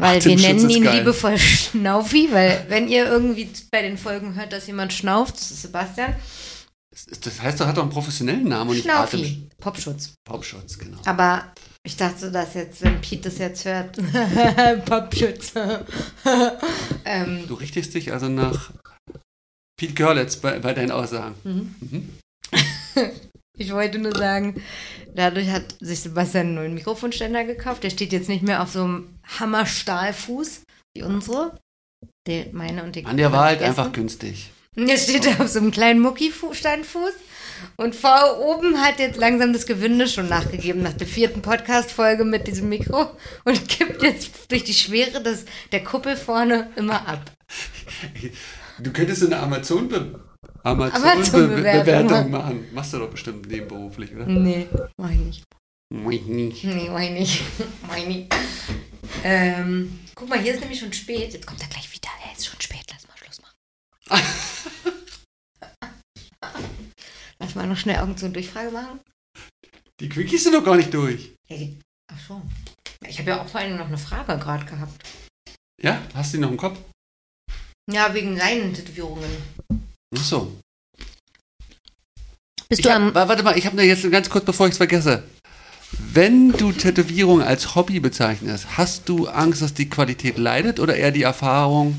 [0.00, 0.98] weil Atemschutz wir nennen ihn geil.
[0.98, 5.62] liebevoll Schnaufi, weil wenn ihr irgendwie bei den Folgen hört, dass jemand schnauft, das ist
[5.62, 6.14] Sebastian.
[7.22, 9.20] Das, heißt, er hat doch einen professionellen Namen und nicht Atem.
[9.20, 10.12] Schnaufi, Popschutz.
[10.24, 10.98] Popschutz, genau.
[11.06, 11.44] Aber
[11.84, 13.96] ich dachte, dass jetzt, wenn Pete das jetzt hört,
[14.84, 15.52] Popschutz.
[17.04, 18.70] ähm, Du richtest dich also nach
[19.78, 21.34] Pete Görlitz bei, bei deinen Aussagen.
[21.44, 21.74] mhm.
[21.80, 22.18] Mhm.
[23.60, 24.62] Ich wollte nur sagen,
[25.14, 27.84] dadurch hat sich Sebastian einen neuen Mikrofonständer gekauft.
[27.84, 30.62] Der steht jetzt nicht mehr auf so einem Hammerstahlfuß
[30.94, 31.58] wie unsere.
[32.26, 34.50] Die, meine und die An der war halt einfach günstig.
[34.76, 37.12] Und Jetzt steht er auf so einem kleinen Mucki-Standfuß.
[37.76, 42.46] Und vor oben hat jetzt langsam das Gewinde schon nachgegeben nach der vierten Podcast-Folge mit
[42.46, 43.10] diesem Mikro
[43.44, 47.30] und kippt jetzt durch die Schwere des, der Kuppel vorne immer ab.
[48.78, 50.18] Du könntest eine Amazon-Be
[50.62, 52.68] Amazon-Bewertung Amazon-Bewertung machen.
[52.72, 54.26] Machst du doch bestimmt nebenberuflich, oder?
[54.26, 55.44] Nee, mach ich nicht.
[55.92, 56.64] Mach ich nicht.
[56.64, 57.42] Nee, mach ich nicht.
[57.86, 58.34] mach ich nicht.
[59.24, 61.32] Ähm, guck mal, hier ist nämlich schon spät.
[61.32, 62.08] Jetzt kommt er gleich wieder.
[62.26, 62.84] Er ist schon spät.
[62.90, 63.56] Lass mal Schluss machen.
[67.38, 69.00] Lass mal noch schnell irgend so eine Durchfrage machen.
[70.00, 71.34] Die Quickies sind doch gar nicht durch.
[71.48, 71.78] Ja, die-
[72.12, 72.42] Ach so.
[73.06, 75.02] Ich habe ja auch vor allem noch eine Frage gerade gehabt.
[75.80, 76.00] Ja?
[76.14, 76.78] Hast du die noch im Kopf?
[77.90, 79.30] Ja, wegen seinen Tätowierungen.
[80.16, 80.56] Ach so.
[82.68, 84.76] Bist Ich hab, wa- warte mal, ich habe da jetzt ganz kurz, bevor ich es
[84.76, 85.24] vergesse.
[85.98, 91.10] Wenn du Tätowierung als Hobby bezeichnest, hast du Angst, dass die Qualität leidet oder eher
[91.10, 91.98] die Erfahrung,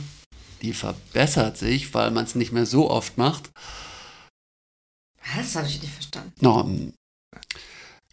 [0.62, 3.50] die verbessert sich, weil man es nicht mehr so oft macht?
[5.36, 5.56] Was?
[5.56, 6.32] Habe ich nicht verstanden.
[6.40, 6.94] No, hm,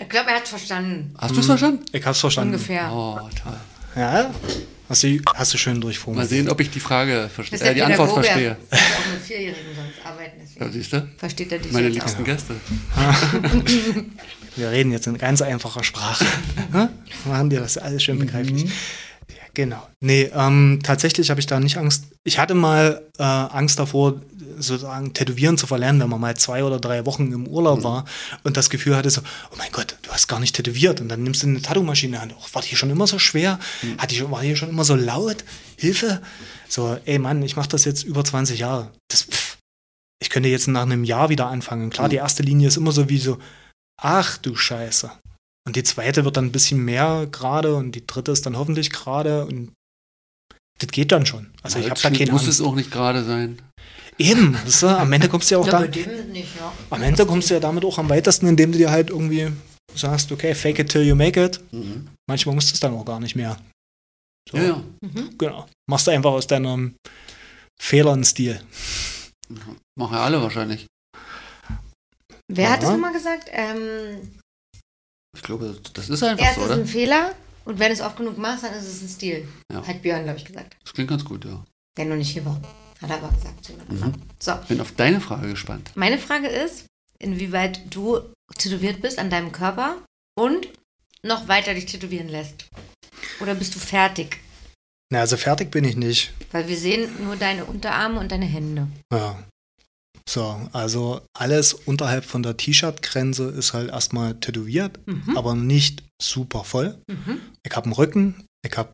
[0.01, 1.15] Ich glaube, er hat verstanden.
[1.19, 1.85] hast du es verstanden?
[1.93, 2.55] Ich hab's verstanden.
[2.55, 2.91] Ungefähr.
[2.93, 3.59] Oh, toll.
[3.97, 4.33] Ja?
[4.89, 6.31] Hast du, hast du schön Mal durchformuliert.
[6.31, 8.57] sehen, ob ich die Frage verstehe, äh, die Antwort verstehe.
[8.71, 10.41] Er muss auch mit Vierjährigen sonst arbeiten.
[10.59, 11.09] Ja, siehst du?
[11.19, 12.27] versteht er dich Meine jetzt liebsten auch.
[12.27, 12.55] Gäste.
[14.57, 16.25] Wir reden jetzt in ganz einfacher Sprache.
[17.27, 18.65] Machen dir das alles schön begreiflich.
[18.65, 18.71] Mhm.
[19.31, 19.87] Ja, genau.
[20.01, 22.05] Nee, ähm, tatsächlich habe ich da nicht Angst.
[22.25, 24.21] Ich hatte mal äh, Angst davor,
[24.59, 28.05] sozusagen Tätowieren zu verlernen, wenn man mal zwei oder drei Wochen im Urlaub war
[28.45, 29.21] und das Gefühl hatte so,
[29.53, 32.33] oh mein Gott, du hast gar nicht tätowiert und dann nimmst du eine Tattoo-Maschine an.
[32.39, 33.59] Oh, war die schon immer so schwer?
[33.99, 35.45] Hat die war die schon immer so laut?
[35.77, 36.23] Hilfe?
[36.69, 38.91] So, ey Mann, ich mache das jetzt über 20 Jahre.
[39.09, 39.57] Das, pff,
[40.21, 41.91] ich könnte jetzt nach einem Jahr wieder anfangen.
[41.91, 42.11] Klar, Mhm.
[42.11, 43.39] die erste Linie ist immer so wie so,
[44.01, 45.11] ach du Scheiße.
[45.67, 48.91] Und die zweite wird dann ein bisschen mehr gerade und die dritte ist dann hoffentlich
[48.91, 49.71] gerade und
[50.81, 51.51] das geht dann schon.
[51.63, 52.61] Also ich habe da keine muss Angst.
[52.61, 53.61] es auch nicht gerade sein.
[54.19, 56.73] Eben, weißt du, am Ende kommst du ja auch Ja, da, nicht, ja.
[56.91, 59.53] am Ende kommst du ja damit auch am weitesten, indem du dir halt irgendwie
[59.95, 61.61] sagst, okay, fake it till you make it.
[61.73, 62.09] Mhm.
[62.29, 63.57] Manchmal musst du es dann auch gar nicht mehr.
[64.51, 64.83] So, Ja, ja.
[65.03, 65.39] Mhm.
[65.39, 65.67] Genau.
[65.89, 66.95] Machst du einfach aus deinem
[67.81, 68.61] Fehler einen Stil.
[69.97, 70.87] Machen ja alle wahrscheinlich.
[72.51, 72.89] Wer hat Ja.
[72.89, 73.49] das nochmal gesagt?
[73.53, 74.33] Ähm,
[75.37, 76.81] Ich glaube, das ist einfach erst so, ist oder?
[76.81, 77.35] ein Fehler
[77.65, 79.47] und wenn du es oft genug machst, dann ist es ein Stil.
[79.73, 79.87] Ja.
[79.87, 80.77] Hat Björn, glaube ich, gesagt.
[80.83, 81.63] Das klingt ganz gut, ja.
[81.97, 82.61] Der noch nicht hier war.
[83.01, 83.65] Hat er aber gesagt.
[83.65, 83.73] So.
[83.95, 84.15] Mhm.
[84.39, 85.91] so, Bin auf deine Frage gespannt.
[85.95, 86.87] meine Frage ist,
[87.19, 88.21] inwieweit du
[88.57, 89.97] tätowiert bist an deinem Körper
[90.39, 90.69] und
[91.23, 92.67] noch weiter dich tätowieren lässt.
[93.41, 94.39] Oder bist du fertig?
[95.11, 96.33] Na, also fertig bin ich nicht.
[96.53, 98.89] Weil wir sehen nur deine Unterarme und deine Hände.
[99.13, 99.43] Ja.
[100.29, 105.37] So, also alles unterhalb von der T-Shirt-Grenze ist halt erstmal tätowiert, Mhm.
[105.39, 107.01] aber nicht super voll.
[107.09, 107.41] Mhm.
[107.65, 108.93] Ich habe einen Rücken, ich habe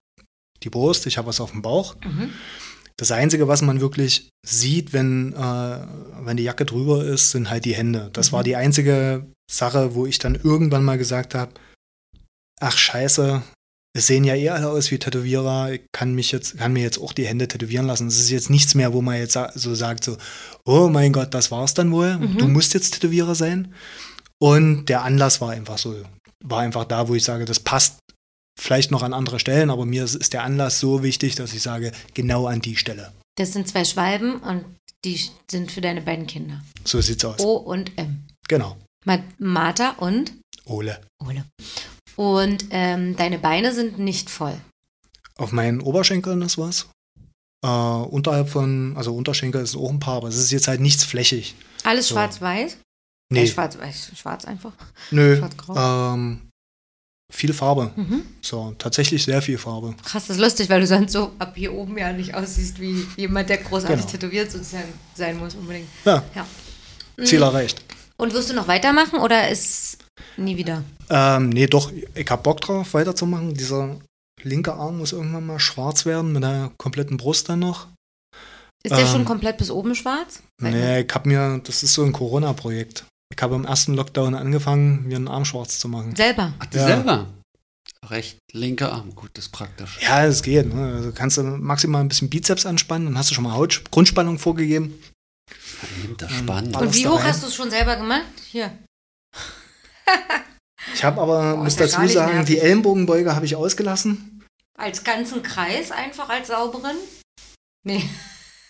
[0.62, 1.96] die Brust, ich habe was auf dem Bauch.
[2.04, 2.32] Mhm.
[2.96, 5.86] Das Einzige, was man wirklich sieht, wenn, äh,
[6.24, 8.10] wenn die Jacke drüber ist, sind halt die Hände.
[8.12, 8.36] Das Mhm.
[8.36, 11.52] war die einzige Sache, wo ich dann irgendwann mal gesagt habe,
[12.60, 13.42] ach scheiße,
[13.96, 16.98] es sehen ja eh alle aus wie Tätowierer, ich kann, mich jetzt, kann mir jetzt
[16.98, 18.06] auch die Hände tätowieren lassen.
[18.08, 20.16] Es ist jetzt nichts mehr, wo man jetzt so sagt, so,
[20.64, 22.38] oh mein Gott, das war's dann wohl, Mhm.
[22.38, 23.74] du musst jetzt Tätowierer sein.
[24.40, 25.94] Und der Anlass war einfach so,
[26.44, 27.98] war einfach da, wo ich sage, das passt
[28.58, 31.92] vielleicht noch an andere Stellen, aber mir ist, der Anlass so wichtig, dass ich sage,
[32.14, 33.12] genau an die Stelle.
[33.36, 34.64] Das sind zwei Schwalben und
[35.04, 35.20] die
[35.50, 36.62] sind für deine beiden Kinder.
[36.84, 37.40] So sieht's aus.
[37.40, 38.24] O und M.
[38.48, 38.76] Genau.
[39.04, 40.32] Ma- Martha und
[40.66, 41.00] Ole.
[41.26, 41.44] Ole.
[42.16, 44.56] Und ähm, deine Beine sind nicht voll.
[45.36, 46.86] Auf meinen Oberschenkeln ist was.
[47.64, 51.02] Äh, unterhalb von, also Unterschenkel ist auch ein paar, aber es ist jetzt halt nichts
[51.04, 51.54] flächig.
[51.82, 52.14] Alles So.
[52.14, 52.78] schwarz-weiß?
[53.32, 54.72] Nee, Äh, schwarz-weiß, schwarz einfach.
[55.10, 55.36] nö.
[55.38, 56.14] schwarz-grau.
[56.14, 56.48] Ähm,
[57.34, 57.90] viel Farbe.
[57.96, 58.22] Mhm.
[58.40, 59.94] So, tatsächlich sehr viel Farbe.
[60.04, 63.06] Krass, das ist lustig, weil du sonst so ab hier oben ja nicht aussiehst wie
[63.16, 64.10] jemand, der großartig Genau.
[64.10, 65.88] tätowiert sozusagen sein muss unbedingt.
[66.04, 66.46] Ja, Ja.
[67.24, 67.44] Ziel Mhm.
[67.44, 67.82] erreicht.
[68.16, 69.98] Und wirst du noch weitermachen oder ist
[70.36, 70.82] nie wieder?
[71.10, 73.54] Ähm, nee, doch, ich hab Bock drauf, weiterzumachen.
[73.54, 73.96] Dieser
[74.42, 77.88] linke Arm muss irgendwann mal schwarz werden, mit der kompletten Brust dann noch.
[78.84, 80.42] Ist der Ähm, schon komplett bis oben schwarz?
[80.60, 83.04] Nee, ich hab mir, das ist so ein Corona-Projekt.
[83.36, 86.14] Ich habe im ersten Lockdown angefangen, mir einen Arm schwarz zu machen.
[86.14, 86.52] Selber.
[86.58, 86.86] Ach, Ja.
[86.86, 87.26] selber.
[88.08, 89.14] Recht, linker Arm.
[89.14, 89.98] Gut, das ist praktisch.
[90.02, 90.72] Ja, es geht.
[90.72, 90.94] Ne?
[90.94, 94.38] Also kannst du maximal ein bisschen Bizeps anspannen, dann hast du schon mal Haut Grundspannung
[94.38, 94.98] vorgegeben.
[96.02, 96.76] Hinter Ähm, spannend.
[96.76, 98.24] Und wie hoch hast du es schon selber gemacht?
[98.50, 98.70] Hier.
[100.94, 104.44] Ich habe aber, Boah, muss dazu sagen, die Ellenbogenbeuge habe ich ausgelassen.
[104.78, 106.96] Als ganzen Kreis einfach als sauberen?
[107.84, 108.08] Nee.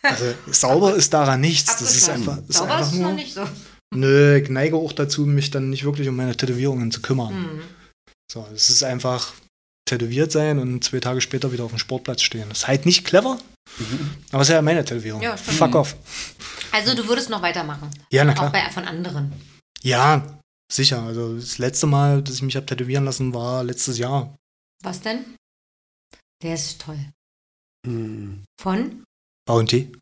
[0.03, 1.77] Also sauber ist daran nichts.
[1.77, 3.13] Das ist einfach, ist Sauber einfach ist es noch nur.
[3.17, 3.43] nicht so.
[3.95, 7.35] Nö, ich neige auch dazu, mich dann nicht wirklich um meine Tätowierungen zu kümmern.
[7.57, 7.63] Mhm.
[8.31, 9.33] So, es ist einfach
[9.89, 12.49] tätowiert sein und zwei Tage später wieder auf dem Sportplatz stehen.
[12.49, 13.39] Das ist halt nicht clever,
[13.79, 14.11] Mhm.
[14.33, 15.21] aber es ist ja meine Tätowierung.
[15.23, 15.57] Ja, stimmt.
[15.59, 15.97] Fuck off.
[16.73, 17.91] Also du würdest noch weitermachen.
[18.11, 18.53] Ja, na Auch klar.
[18.53, 19.33] bei, von anderen.
[19.83, 20.39] Ja,
[20.73, 21.03] sicher.
[21.03, 24.35] Also das letzte Mal, dass ich mich habe tätowieren lassen, war letztes Jahr.
[24.83, 25.25] Was denn?
[26.43, 26.99] Der ist toll.
[27.87, 28.45] Mhm.
[28.61, 29.05] Von?
[29.47, 29.93] Bounty.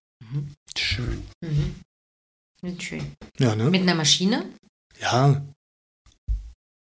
[0.79, 1.23] Schön.
[1.45, 1.75] Mhm.
[2.65, 3.13] Nicht schön.
[3.39, 3.71] Ja, ne?
[3.71, 4.45] Mit einer Maschine?
[5.01, 5.43] Ja.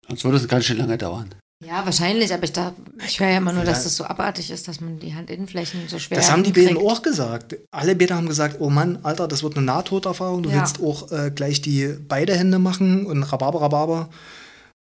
[0.07, 1.33] Sonst würde es ganz schön lange dauern.
[1.65, 2.75] Ja, wahrscheinlich, aber ich, da,
[3.07, 5.97] ich höre ja immer nur, dass das so abartig ist, dass man die Handinnenflächen so
[5.97, 7.55] schwer Das haben die beiden auch gesagt.
[7.71, 10.43] Alle beide haben gesagt, oh Mann, Alter, das wird eine Nahtoderfahrung.
[10.43, 10.57] Du Ja.
[10.59, 14.09] willst auch äh, gleich die beide Hände machen und Rhabarber, Rhabarber.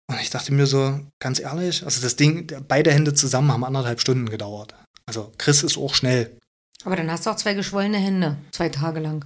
[0.08, 3.64] Und ich dachte mir so, ganz ehrlich, also das Ding, der- beide Hände zusammen haben
[3.64, 4.76] anderthalb Stunden gedauert.
[5.04, 6.36] Also Chris ist auch schnell.
[6.84, 9.24] Aber dann hast du auch zwei geschwollene Hände, zwei Tage lang.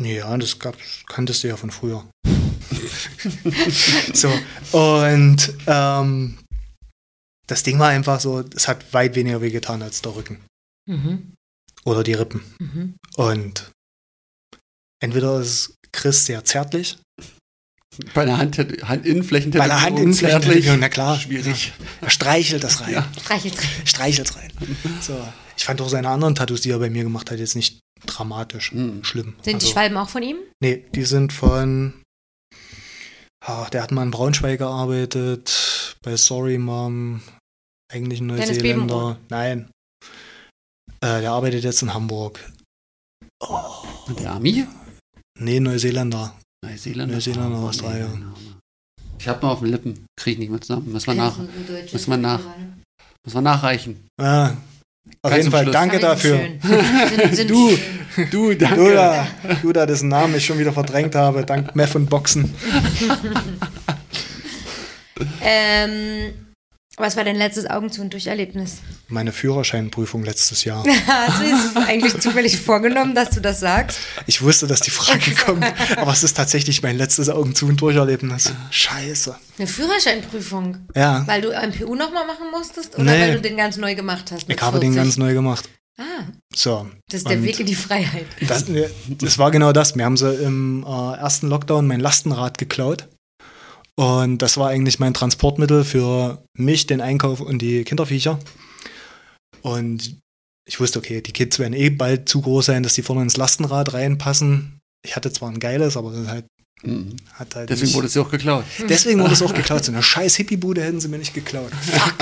[0.00, 2.04] Ja, das gab, kanntest du ja von früher.
[4.14, 4.28] so,
[4.72, 6.38] und ähm,
[7.46, 10.40] das Ding war einfach so, es hat weit weniger wehgetan als der Rücken
[10.88, 11.34] Mhm.
[11.84, 12.42] oder die Rippen.
[12.60, 12.94] Mhm.
[13.16, 13.70] Und
[15.02, 16.96] entweder ist Chris sehr zärtlich,
[18.14, 21.72] Bei einer Hand, Handinnenflächen bei der Handinnenflächen, na klar, Schwierig.
[22.00, 22.92] er streichelt das rein.
[22.94, 23.08] Ja.
[23.20, 24.50] Streichelt Streichelt rein.
[25.00, 25.26] So.
[25.56, 28.72] Ich fand auch seine anderen Tattoos, die er bei mir gemacht hat, jetzt nicht dramatisch
[28.72, 29.04] Mhm.
[29.04, 29.34] schlimm.
[29.42, 30.38] Sind die Also- Schwalben auch von ihm?
[30.62, 31.94] Nee, die sind von.
[33.44, 37.22] Ah, der hat mal in Braunschweig gearbeitet, bei Sorry Mom,
[37.92, 39.18] eigentlich ein Neuseeländer.
[39.30, 39.70] Nein.
[41.00, 42.40] Äh, der arbeitet jetzt in Hamburg.
[44.06, 44.66] Und der Ami?
[45.38, 46.34] Nee, Neuseeländer.
[46.64, 47.12] Neuseeland.
[47.12, 48.34] Neuseeland, Australien.
[49.20, 50.06] Ich habe noch auf den Lippen.
[50.16, 50.90] Kriege ich nicht mehr zusammen.
[50.92, 52.40] Müssen wir, nach, Muss Muss man nach-
[53.24, 54.08] müssen wir nachreichen.
[54.20, 54.54] Ah,
[55.22, 55.72] auf jeden Fall, Schluss.
[55.72, 56.40] danke dafür.
[57.10, 57.78] Sind, sind Du.
[58.30, 58.76] Du, danke.
[58.76, 59.26] Du da,
[59.62, 62.52] du da, dessen Namen ich schon wieder verdrängt habe, dank Meth und Boxen.
[65.40, 66.32] Ähm,
[66.98, 68.78] Was war dein letztes Augen zu und durch Erlebnis?
[69.08, 70.84] Meine Führerscheinprüfung letztes Jahr.
[71.06, 71.44] Hast du
[71.80, 74.00] es eigentlich zufällig vorgenommen, dass du das sagst?
[74.26, 75.64] Ich wusste, dass die Frage kommt,
[75.96, 78.52] aber es ist tatsächlich mein letztes Augen zu und durch Erlebnis.
[78.70, 79.36] Scheiße.
[79.58, 80.88] Eine Führerscheinprüfung?
[80.94, 81.22] Ja.
[81.26, 83.20] Weil du ein PU nochmal machen musstest oder Nee.
[83.20, 84.48] weil du den ganz neu gemacht hast?
[84.48, 84.96] Ich habe den 40?
[84.96, 85.68] ganz neu gemacht.
[86.00, 86.02] Ah,
[86.54, 86.88] So.
[87.10, 88.26] das ist der Weg in die Freiheit.
[88.46, 88.64] Das,
[89.08, 89.94] das war genau das.
[89.96, 93.08] Mir haben sie im äh, ersten Lockdown mein Lastenrad geklaut.
[93.98, 98.38] Und das war eigentlich mein Transportmittel für mich, den Einkauf und die Kinderviecher.
[99.62, 100.14] Und
[100.68, 103.36] ich wusste, okay, die Kids werden eh bald zu groß sein, dass die vorne ins
[103.36, 104.78] Lastenrad reinpassen.
[105.04, 106.44] Ich hatte zwar ein geiles, aber das halt,
[106.84, 107.16] Mhm.
[107.32, 108.62] hat halt Deswegen nicht- wurde es ja auch geklaut.
[108.88, 109.84] Deswegen wurde es auch geklaut.
[109.84, 111.72] So eine scheiß Hippie-Bude hätten sie mir nicht geklaut.
[111.90, 112.14] Fuck.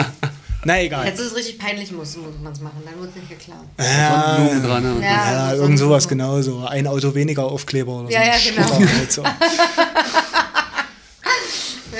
[0.65, 1.05] Na egal.
[1.07, 2.81] Jetzt ist es richtig peinlich, muss, muss man es machen.
[2.87, 3.67] Dann wird es nicht geklaut.
[3.79, 4.83] Ja, Blumen dran.
[4.83, 4.95] ne?
[4.95, 5.51] Und Ja.
[5.51, 6.65] ja, irgend so- sowas genauso.
[6.65, 8.27] Ein Auto weniger Aufkleber oder Ja, so.
[8.27, 8.33] ja,
[8.65, 8.93] ein genau.
[8.99, 9.23] Halt so.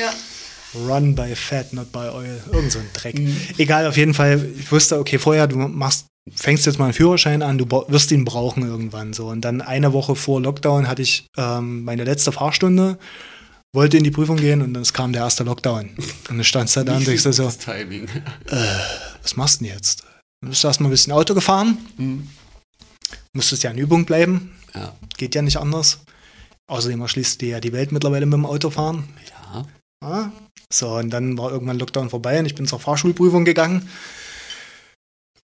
[0.01, 0.13] Ja.
[0.75, 2.41] Run by fat, not by oil.
[2.53, 3.19] Irgend so ein Dreck.
[3.57, 4.47] Egal, auf jeden Fall.
[4.59, 8.25] Ich wusste, okay, vorher, du machst, fängst jetzt mal einen Führerschein an, du wirst ihn
[8.25, 9.29] brauchen irgendwann so.
[9.29, 12.99] Und dann eine Woche vor Lockdown hatte ich ähm, meine letzte Fahrstunde,
[13.75, 15.91] wollte in die Prüfung gehen und dann kam der erste Lockdown.
[15.97, 18.09] Und dann standst du da und denkst so, gutes Timing.
[19.23, 20.03] was machst du denn jetzt?
[20.43, 22.29] Dann bist du erstmal ein bisschen Auto gefahren, Mhm.
[23.33, 24.95] musstest ja in Übung bleiben, Ja.
[25.17, 26.01] geht ja nicht anders.
[26.69, 29.05] Außerdem erschließt dir ja die Welt mittlerweile mit dem Autofahren.
[29.55, 29.65] ja.
[30.07, 30.31] Ah,
[30.73, 33.91] So, und dann war irgendwann Lockdown vorbei und ich bin zur Fahrschulprüfung gegangen.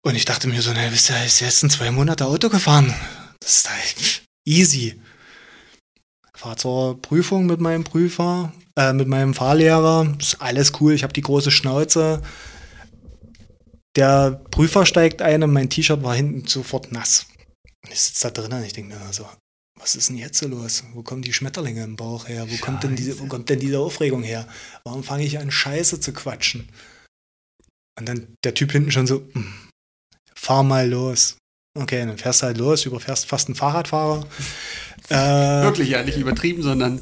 [0.01, 2.93] Und ich dachte mir so, na, bist du jetzt in zwei Monate Auto gefahren?
[3.39, 4.99] Das ist halt easy.
[6.35, 10.13] Fahr zur Prüfung mit meinem Prüfer, äh, mit meinem Fahrlehrer.
[10.19, 12.21] Ist alles cool, ich habe die große Schnauze.
[13.95, 17.27] Der Prüfer steigt ein und mein T-Shirt war hinten sofort nass.
[17.85, 19.25] Und ich sitze da drin und ich denke mir so,
[19.79, 20.83] was ist denn jetzt so los?
[20.93, 22.49] Wo kommen die Schmetterlinge im Bauch her?
[22.49, 24.47] Wo kommt, denn diese, wo kommt denn diese Aufregung her?
[24.83, 26.69] Warum fange ich an, Scheiße zu quatschen?
[27.97, 29.53] Und dann der Typ hinten schon so, "Hm,
[30.35, 31.37] fahr mal los.
[31.75, 34.25] Okay, dann fährst du halt los, überfährst fast einen Fahrradfahrer.
[35.07, 36.99] Äh, Wirklich ja nicht übertrieben, sondern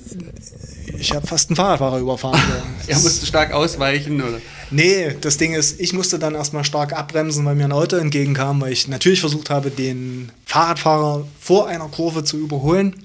[0.98, 2.40] ich habe fast einen Fahrradfahrer überfahren.
[2.40, 2.88] So.
[2.92, 4.40] er musste stark ausweichen oder.
[4.72, 8.62] Nee, das Ding ist, ich musste dann erstmal stark abbremsen, weil mir ein Auto entgegenkam,
[8.62, 12.96] weil ich natürlich versucht habe, den Fahrradfahrer vor einer Kurve zu überholen.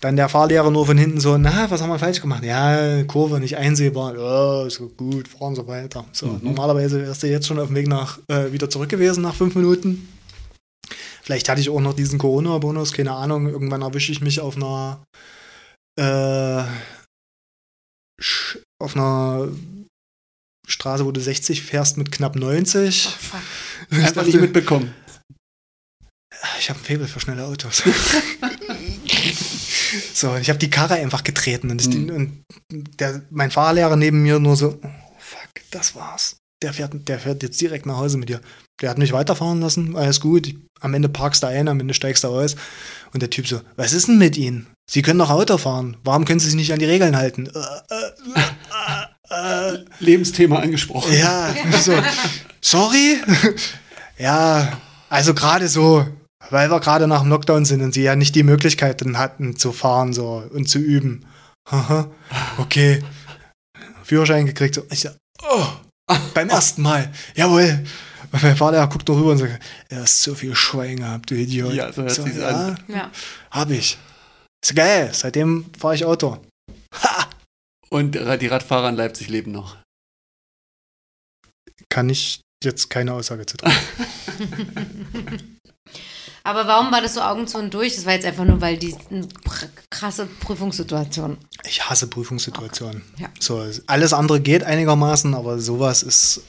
[0.00, 2.44] Dann der Fahrlehrer nur von hinten so, na, was haben wir falsch gemacht?
[2.44, 4.16] Ja, Kurve nicht einsehbar.
[4.16, 6.04] Ja, ist gut, fahren Sie weiter.
[6.12, 9.34] So, normalerweise wärst du jetzt schon auf dem Weg nach, äh, wieder zurück gewesen nach
[9.34, 10.06] fünf Minuten.
[11.22, 13.48] Vielleicht hatte ich auch noch diesen Corona-Bonus, keine Ahnung.
[13.48, 15.02] Irgendwann erwische ich mich auf einer
[15.98, 16.64] äh,
[18.82, 19.48] auf einer
[20.66, 23.06] Straße, wo du 60 fährst mit knapp 90.
[23.06, 23.40] Oh, fuck.
[23.90, 24.94] Ich Einfach dachte, nicht mitbekommen.
[26.60, 27.82] ich habe ein Faible für schnelle Autos.
[30.14, 32.44] so, und ich habe die Karre einfach getreten und, ich, Mhm.
[32.70, 36.36] und der, mein Fahrlehrer neben mir nur so, oh, fuck, das war's.
[36.62, 38.40] Der fährt, der fährt jetzt direkt nach Hause mit dir.
[38.80, 40.54] Der hat mich weiterfahren lassen, alles gut.
[40.80, 42.56] Am Ende parkst du ein, am Ende steigst du aus.
[43.12, 44.66] Und der Typ so, was ist denn mit Ihnen?
[44.90, 45.96] Sie können doch Auto fahren.
[46.02, 47.48] Warum können Sie sich nicht an die Regeln halten?
[47.48, 47.94] Äh,
[49.30, 51.12] äh, äh, Lebensthema angesprochen.
[51.12, 51.92] ja, so,
[52.60, 53.18] sorry?
[54.18, 56.06] ja, also gerade so,
[56.48, 59.72] weil wir gerade nach dem Lockdown sind und sie ja nicht die Möglichkeiten hatten zu
[59.72, 61.26] fahren so und zu üben.
[62.58, 63.02] Okay.
[64.02, 64.74] Führerschein gekriegt.
[64.74, 64.82] So.
[64.90, 65.10] Ich so,
[65.48, 65.66] oh,
[66.34, 67.12] beim ersten Mal.
[67.34, 67.84] Jawohl.
[68.32, 71.34] Und mein Vater guckt noch rüber und sagt, er hast so viel Schwein gehabt, du
[71.34, 71.72] Idiot.
[71.72, 72.84] Ja, so hört sich's ja, an.
[72.88, 73.10] Ja.
[73.50, 73.98] Hab ich.
[74.62, 75.10] Ist geil.
[75.12, 76.38] Seitdem fahre ich Auto.
[76.94, 77.28] Ha!
[77.88, 79.76] Und äh, die Radfahrer in Leipzig leben noch.
[81.88, 84.06] Kann ich jetzt keine Aussage zu treffen.
[86.42, 87.96] Aber warum war das so Augen zu und durch?
[87.96, 88.96] Das war jetzt einfach nur, weil die
[89.90, 91.36] krasse Prüfungssituation.
[91.64, 93.02] Ich hasse Prüfungssituationen.
[93.18, 93.28] Ja.
[93.38, 96.42] So, alles andere geht einigermaßen, aber sowas ist,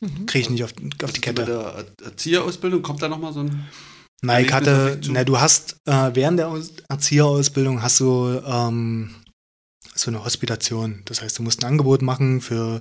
[0.00, 0.26] Mhm.
[0.26, 0.70] kriege ich nicht auf,
[1.02, 1.44] auf die Bei Kette.
[1.46, 3.66] der Erzieherausbildung kommt da nochmal so ein.
[4.22, 9.14] Nein, ich hatte, na, du hast äh, während der Aus Erzieherausbildung hast du ähm,
[9.94, 11.02] so eine Hospitation.
[11.04, 12.80] Das heißt, du musst ein Angebot machen für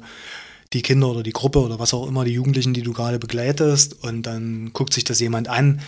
[0.73, 4.03] die Kinder oder die Gruppe oder was auch immer, die Jugendlichen, die du gerade begleitest.
[4.03, 5.81] Und dann guckt sich das jemand an.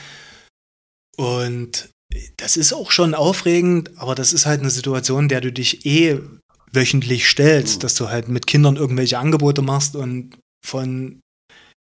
[1.18, 1.90] Und
[2.38, 6.20] das ist auch schon aufregend, aber das ist halt eine Situation, der du dich eh
[6.72, 7.80] wöchentlich stellst, Mhm.
[7.82, 11.22] dass du halt mit Kindern irgendwelche Angebote machst und von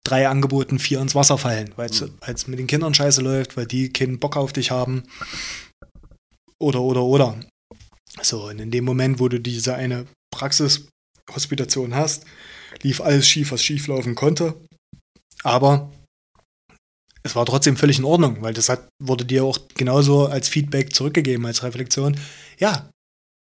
[0.06, 2.12] drei Angeboten vier ins Wasser fallen, weil Mhm.
[2.26, 5.02] es mit den Kindern scheiße läuft, weil die keinen Bock auf dich haben.
[6.60, 7.40] Oder, oder, oder.
[8.22, 12.26] So, und in dem Moment, wo du diese eine Praxishospitation hast,
[12.82, 14.54] lief alles schief, was schief laufen konnte.
[15.42, 15.90] Aber
[17.22, 20.94] es war trotzdem völlig in Ordnung, weil das hat, wurde dir auch genauso als Feedback
[20.94, 22.18] zurückgegeben, als Reflexion.
[22.58, 22.90] Ja,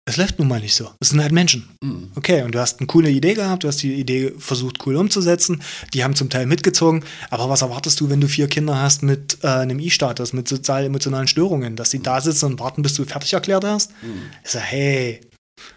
[0.05, 0.91] Es läuft nun mal nicht so.
[0.99, 1.69] Es sind halt Menschen.
[1.81, 2.11] Mhm.
[2.15, 5.61] Okay, und du hast eine coole Idee gehabt, du hast die Idee versucht cool umzusetzen,
[5.93, 9.37] die haben zum Teil mitgezogen, aber was erwartest du, wenn du vier Kinder hast mit
[9.43, 13.31] äh, einem I-Status, mit sozial-emotionalen Störungen, dass die da sitzen und warten, bis du fertig
[13.31, 13.91] erklärt hast?
[14.03, 14.23] Mhm.
[14.43, 15.21] Ich sag, hey,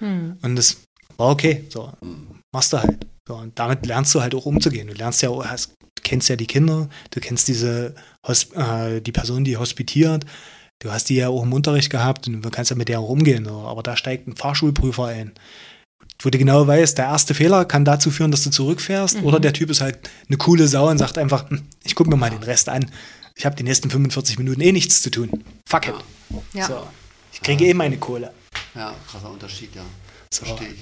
[0.01, 0.37] Hm.
[0.43, 0.79] und das
[1.19, 2.41] war okay, so, Mhm.
[2.53, 3.07] machst du halt.
[3.29, 4.89] So, und damit lernst du halt auch umzugehen.
[4.89, 7.95] Du lernst ja, hast, du kennst ja die Kinder, du kennst diese,
[8.55, 10.25] äh, die Person, die hospitiert,
[10.83, 13.09] du hast die ja auch im Unterricht gehabt und du kannst ja mit der auch
[13.09, 13.45] umgehen.
[13.45, 13.61] So.
[13.61, 15.33] Aber da steigt ein Fahrschulprüfer ein,
[16.23, 19.25] wo du genau weißt, der erste Fehler kann dazu führen, dass du zurückfährst Mhm.
[19.25, 19.99] oder der Typ ist halt
[20.29, 22.91] eine coole Sau und sagt einfach, hm, ich gucke mir mal den Rest an.
[23.35, 25.45] Ich habe die nächsten 45 Minuten eh nichts zu tun.
[25.69, 25.95] Fuck it.
[26.55, 26.67] Ja.
[26.67, 26.87] So.
[27.33, 28.33] Ich kriege eh meine Kohle.
[28.75, 29.83] Ja, krasser Unterschied, ja.
[30.33, 30.47] So.
[30.47, 30.79] Verstehe ich.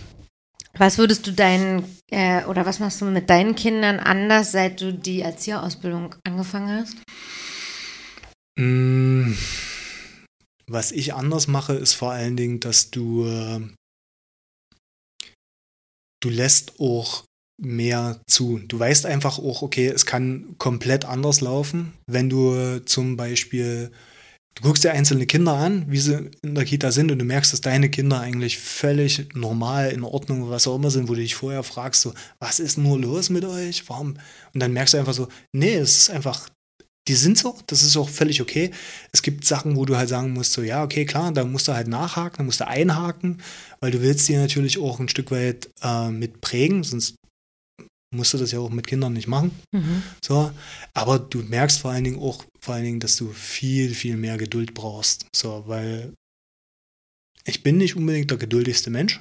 [0.77, 4.93] Was würdest du deinen, äh, oder was machst du mit deinen Kindern anders, seit du
[4.93, 6.97] die Erzieherausbildung angefangen hast?
[8.57, 9.33] Mm,
[10.67, 13.60] Was ich anders mache, ist vor allen Dingen, dass du, äh,
[16.23, 17.25] du lässt auch
[17.60, 18.60] mehr zu.
[18.67, 23.93] Du weißt einfach auch, okay, es kann komplett anders laufen, wenn du zum Beispiel,
[24.55, 27.52] du guckst dir einzelne Kinder an, wie sie in der Kita sind und du merkst,
[27.52, 31.34] dass deine Kinder eigentlich völlig normal, in Ordnung, was auch immer sind, wo du dich
[31.34, 33.89] vorher fragst, so, was ist nur los mit euch?
[33.89, 34.17] Warum?
[34.52, 36.49] Und dann merkst du einfach so, nee, es ist einfach
[37.07, 38.70] die sind so, das ist auch völlig okay.
[39.12, 41.74] Es gibt Sachen, wo du halt sagen musst, so ja, okay, klar, da musst du
[41.74, 43.42] halt nachhaken, da musst du einhaken,
[43.81, 47.16] weil du willst die natürlich auch ein Stück weit äh, mit prägen, sonst
[48.15, 49.50] musst du das ja auch mit Kindern nicht machen.
[49.73, 50.02] Mhm.
[50.24, 50.50] So,
[50.94, 54.39] aber du merkst vor allen Dingen auch, vor allen Dingen, dass du viel, viel mehr
[54.39, 55.26] Geduld brauchst.
[55.34, 56.15] So, weil
[57.44, 59.20] ich bin nicht unbedingt der geduldigste Mensch.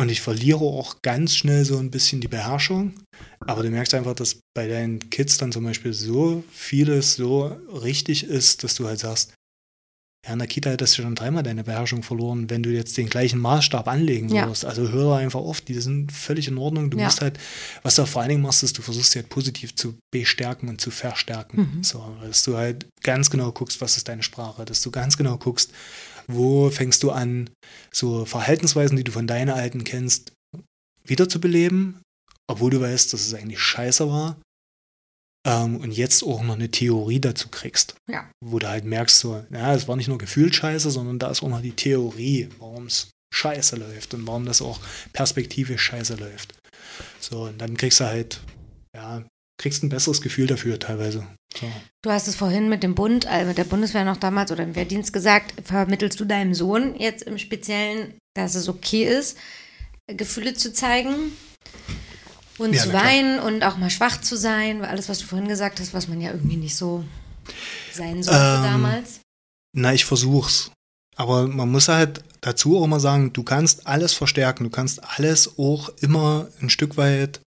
[0.00, 2.94] Und ich verliere auch ganz schnell so ein bisschen die Beherrschung.
[3.46, 7.46] Aber du merkst einfach, dass bei deinen Kids dann zum Beispiel so vieles so
[7.82, 9.32] richtig ist, dass du halt sagst,
[10.26, 13.08] ja, in der Kita hättest du schon dreimal deine Beherrschung verloren, wenn du jetzt den
[13.10, 14.46] gleichen Maßstab anlegen Ja.
[14.46, 14.64] würdest.
[14.64, 16.90] Also hör einfach auf, die sind völlig in Ordnung.
[16.90, 17.04] Du Ja.
[17.04, 17.38] musst halt,
[17.82, 20.80] was du vor allen Dingen machst, ist, du versuchst sie halt positiv zu bestärken und
[20.80, 21.76] zu verstärken.
[21.76, 21.84] Mhm.
[21.84, 25.36] So, dass du halt ganz genau guckst, was ist deine Sprache, dass du ganz genau
[25.36, 25.70] guckst,
[26.26, 27.50] wo fängst du an,
[27.92, 30.32] so Verhaltensweisen, die du von deinen Alten kennst,
[31.04, 32.00] wiederzubeleben,
[32.46, 34.40] obwohl du weißt, dass es eigentlich scheiße war.
[35.46, 37.96] Ähm, und jetzt auch noch eine Theorie dazu kriegst.
[38.10, 38.30] Ja.
[38.42, 41.42] Wo du halt merkst, so, ja, es war nicht nur gefühlt scheiße, sondern da ist
[41.42, 44.80] auch noch die Theorie, warum es scheiße läuft und warum das auch
[45.12, 46.54] perspektivisch scheiße läuft.
[47.20, 48.40] So, und dann kriegst du halt,
[48.94, 49.24] ja,
[49.58, 51.26] kriegst ein besseres Gefühl dafür teilweise.
[51.58, 51.70] So.
[52.02, 54.74] Du hast es vorhin mit dem Bund, äh, mit der Bundeswehr noch damals oder im
[54.74, 59.38] Wehrdienst gesagt, vermittelst du deinem Sohn jetzt im Speziellen, dass es okay ist,
[60.08, 61.32] Gefühle zu zeigen
[62.58, 63.04] und Ja, zu na klar.
[63.12, 66.08] weinen und auch mal schwach zu sein, weil alles, was du vorhin gesagt hast, was
[66.08, 67.04] man ja irgendwie nicht so
[67.92, 69.20] sein sollte Ähm, damals.
[69.72, 70.70] Na, ich versuch's.
[71.16, 75.58] Aber man muss halt dazu auch immer sagen, du kannst alles verstärken, du kannst alles
[75.58, 77.40] auch immer ein Stück weit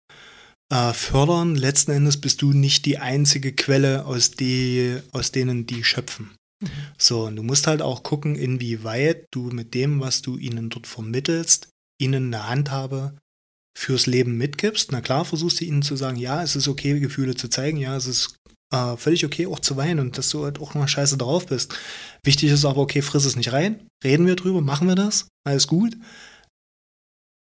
[0.69, 1.55] äh, fördern.
[1.55, 6.31] Letzten Endes bist du nicht die einzige Quelle, aus, die, aus denen die schöpfen.
[6.61, 6.69] Mhm.
[6.97, 10.87] So, und du musst halt auch gucken, inwieweit du mit dem, was du ihnen dort
[10.87, 13.17] vermittelst, ihnen eine Handhabe
[13.77, 14.91] fürs Leben mitgibst.
[14.91, 17.95] Na klar, versuchst du ihnen zu sagen, ja, es ist okay, Gefühle zu zeigen, ja,
[17.95, 18.37] es ist
[18.73, 21.77] äh, völlig okay, auch zu weinen und dass du halt auch mal scheiße drauf bist.
[22.23, 25.67] Wichtig ist aber, okay, friss es nicht rein, reden wir drüber, machen wir das, alles
[25.67, 25.95] gut.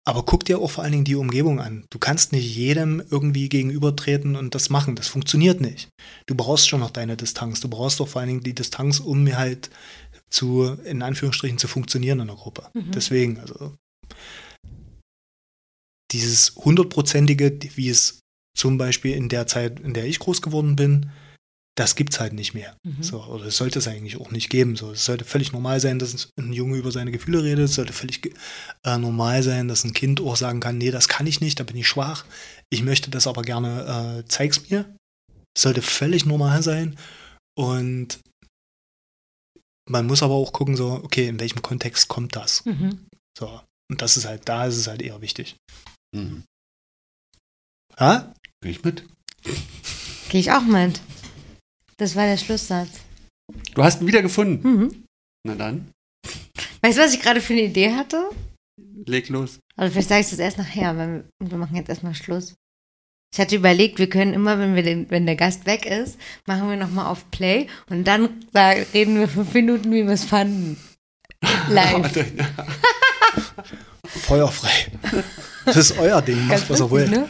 [0.03, 1.85] Aber guck dir auch vor allen Dingen die Umgebung an.
[1.91, 4.95] Du kannst nicht jedem irgendwie gegenübertreten und das machen.
[4.95, 5.89] Das funktioniert nicht.
[6.25, 7.59] Du brauchst schon noch deine Distanz.
[7.61, 9.69] Du brauchst doch vor allen Dingen die Distanz, um mir halt
[10.29, 12.69] zu, in Anführungsstrichen, zu funktionieren in der Gruppe.
[12.73, 12.91] Mhm.
[12.91, 13.75] Deswegen, also
[16.11, 18.21] dieses hundertprozentige, wie es
[18.57, 21.11] zum Beispiel in der Zeit, in der ich groß geworden bin,
[21.75, 22.75] das gibt's halt nicht mehr.
[22.83, 23.01] Mhm.
[23.01, 24.75] So, oder es sollte es eigentlich auch nicht geben.
[24.75, 27.65] So, es sollte völlig normal sein, dass ein Junge über seine Gefühle redet.
[27.65, 28.33] Es sollte völlig
[28.83, 31.63] äh, normal sein, dass ein Kind auch sagen kann, nee, das kann ich nicht, da
[31.63, 32.25] bin ich schwach.
[32.69, 34.95] Ich möchte das aber gerne, äh, zeig's mir.
[35.55, 36.97] Es sollte völlig normal sein.
[37.57, 38.19] Und
[39.89, 42.65] man muss aber auch gucken, so, okay, in welchem Kontext kommt das?
[42.65, 43.07] Mhm.
[43.37, 43.61] So.
[43.89, 45.57] Und das ist halt, da ist es halt eher wichtig.
[46.15, 46.43] Mhm.
[47.97, 48.33] Ha?
[48.61, 49.05] Geh ich mit?
[50.29, 51.01] Gehe ich auch mit.
[52.01, 53.01] Das war der Schlusssatz.
[53.75, 54.67] Du hast ihn wieder gefunden.
[54.67, 55.03] Mhm.
[55.45, 55.91] Na dann,
[56.81, 58.27] Weißt du, was ich gerade für eine Idee hatte?
[59.05, 59.59] leg los.
[59.75, 62.55] Also vielleicht sage ich das erst nachher, weil wir, machen jetzt erstmal Schluss.
[63.31, 66.67] Ich hatte überlegt, wir können immer, wenn wir den, wenn der Gast weg ist, machen
[66.69, 70.77] wir nochmal auf Play und dann da reden wir fünf Minuten, wie wir es fanden.
[71.69, 72.25] Live.
[74.07, 74.87] Feuerfrei.
[75.65, 77.11] Das ist euer Ding, macht was ihr wollt.
[77.11, 77.25] ne?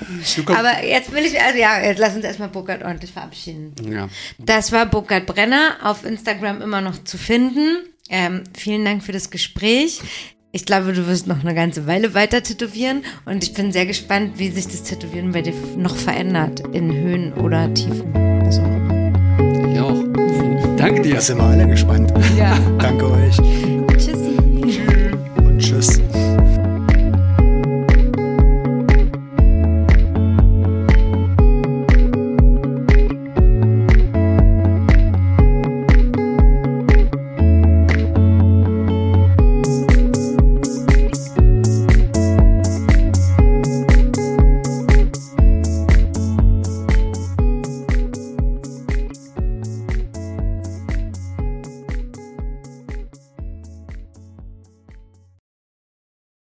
[0.47, 3.73] Aber jetzt will ich, also ja, jetzt lass uns erstmal Burkhard ordentlich verabschieden.
[3.91, 4.07] ja.
[4.37, 7.77] Das war Burkhard Brenner, auf Instagram immer noch zu finden.
[8.09, 10.01] Ähm, vielen Dank für das Gespräch.
[10.53, 14.33] Ich glaube, du wirst noch eine ganze Weile weiter tätowieren und ich bin sehr gespannt,
[14.37, 18.13] wie sich das Tätowieren bei dir noch verändert, in Höhen oder Tiefen.
[18.45, 19.71] Was auch immer.
[19.71, 20.75] Ich auch.
[20.75, 21.15] Danke dir.
[21.15, 22.11] Da sind wir alle gespannt.
[22.37, 22.57] Ja.
[22.79, 23.80] Danke euch.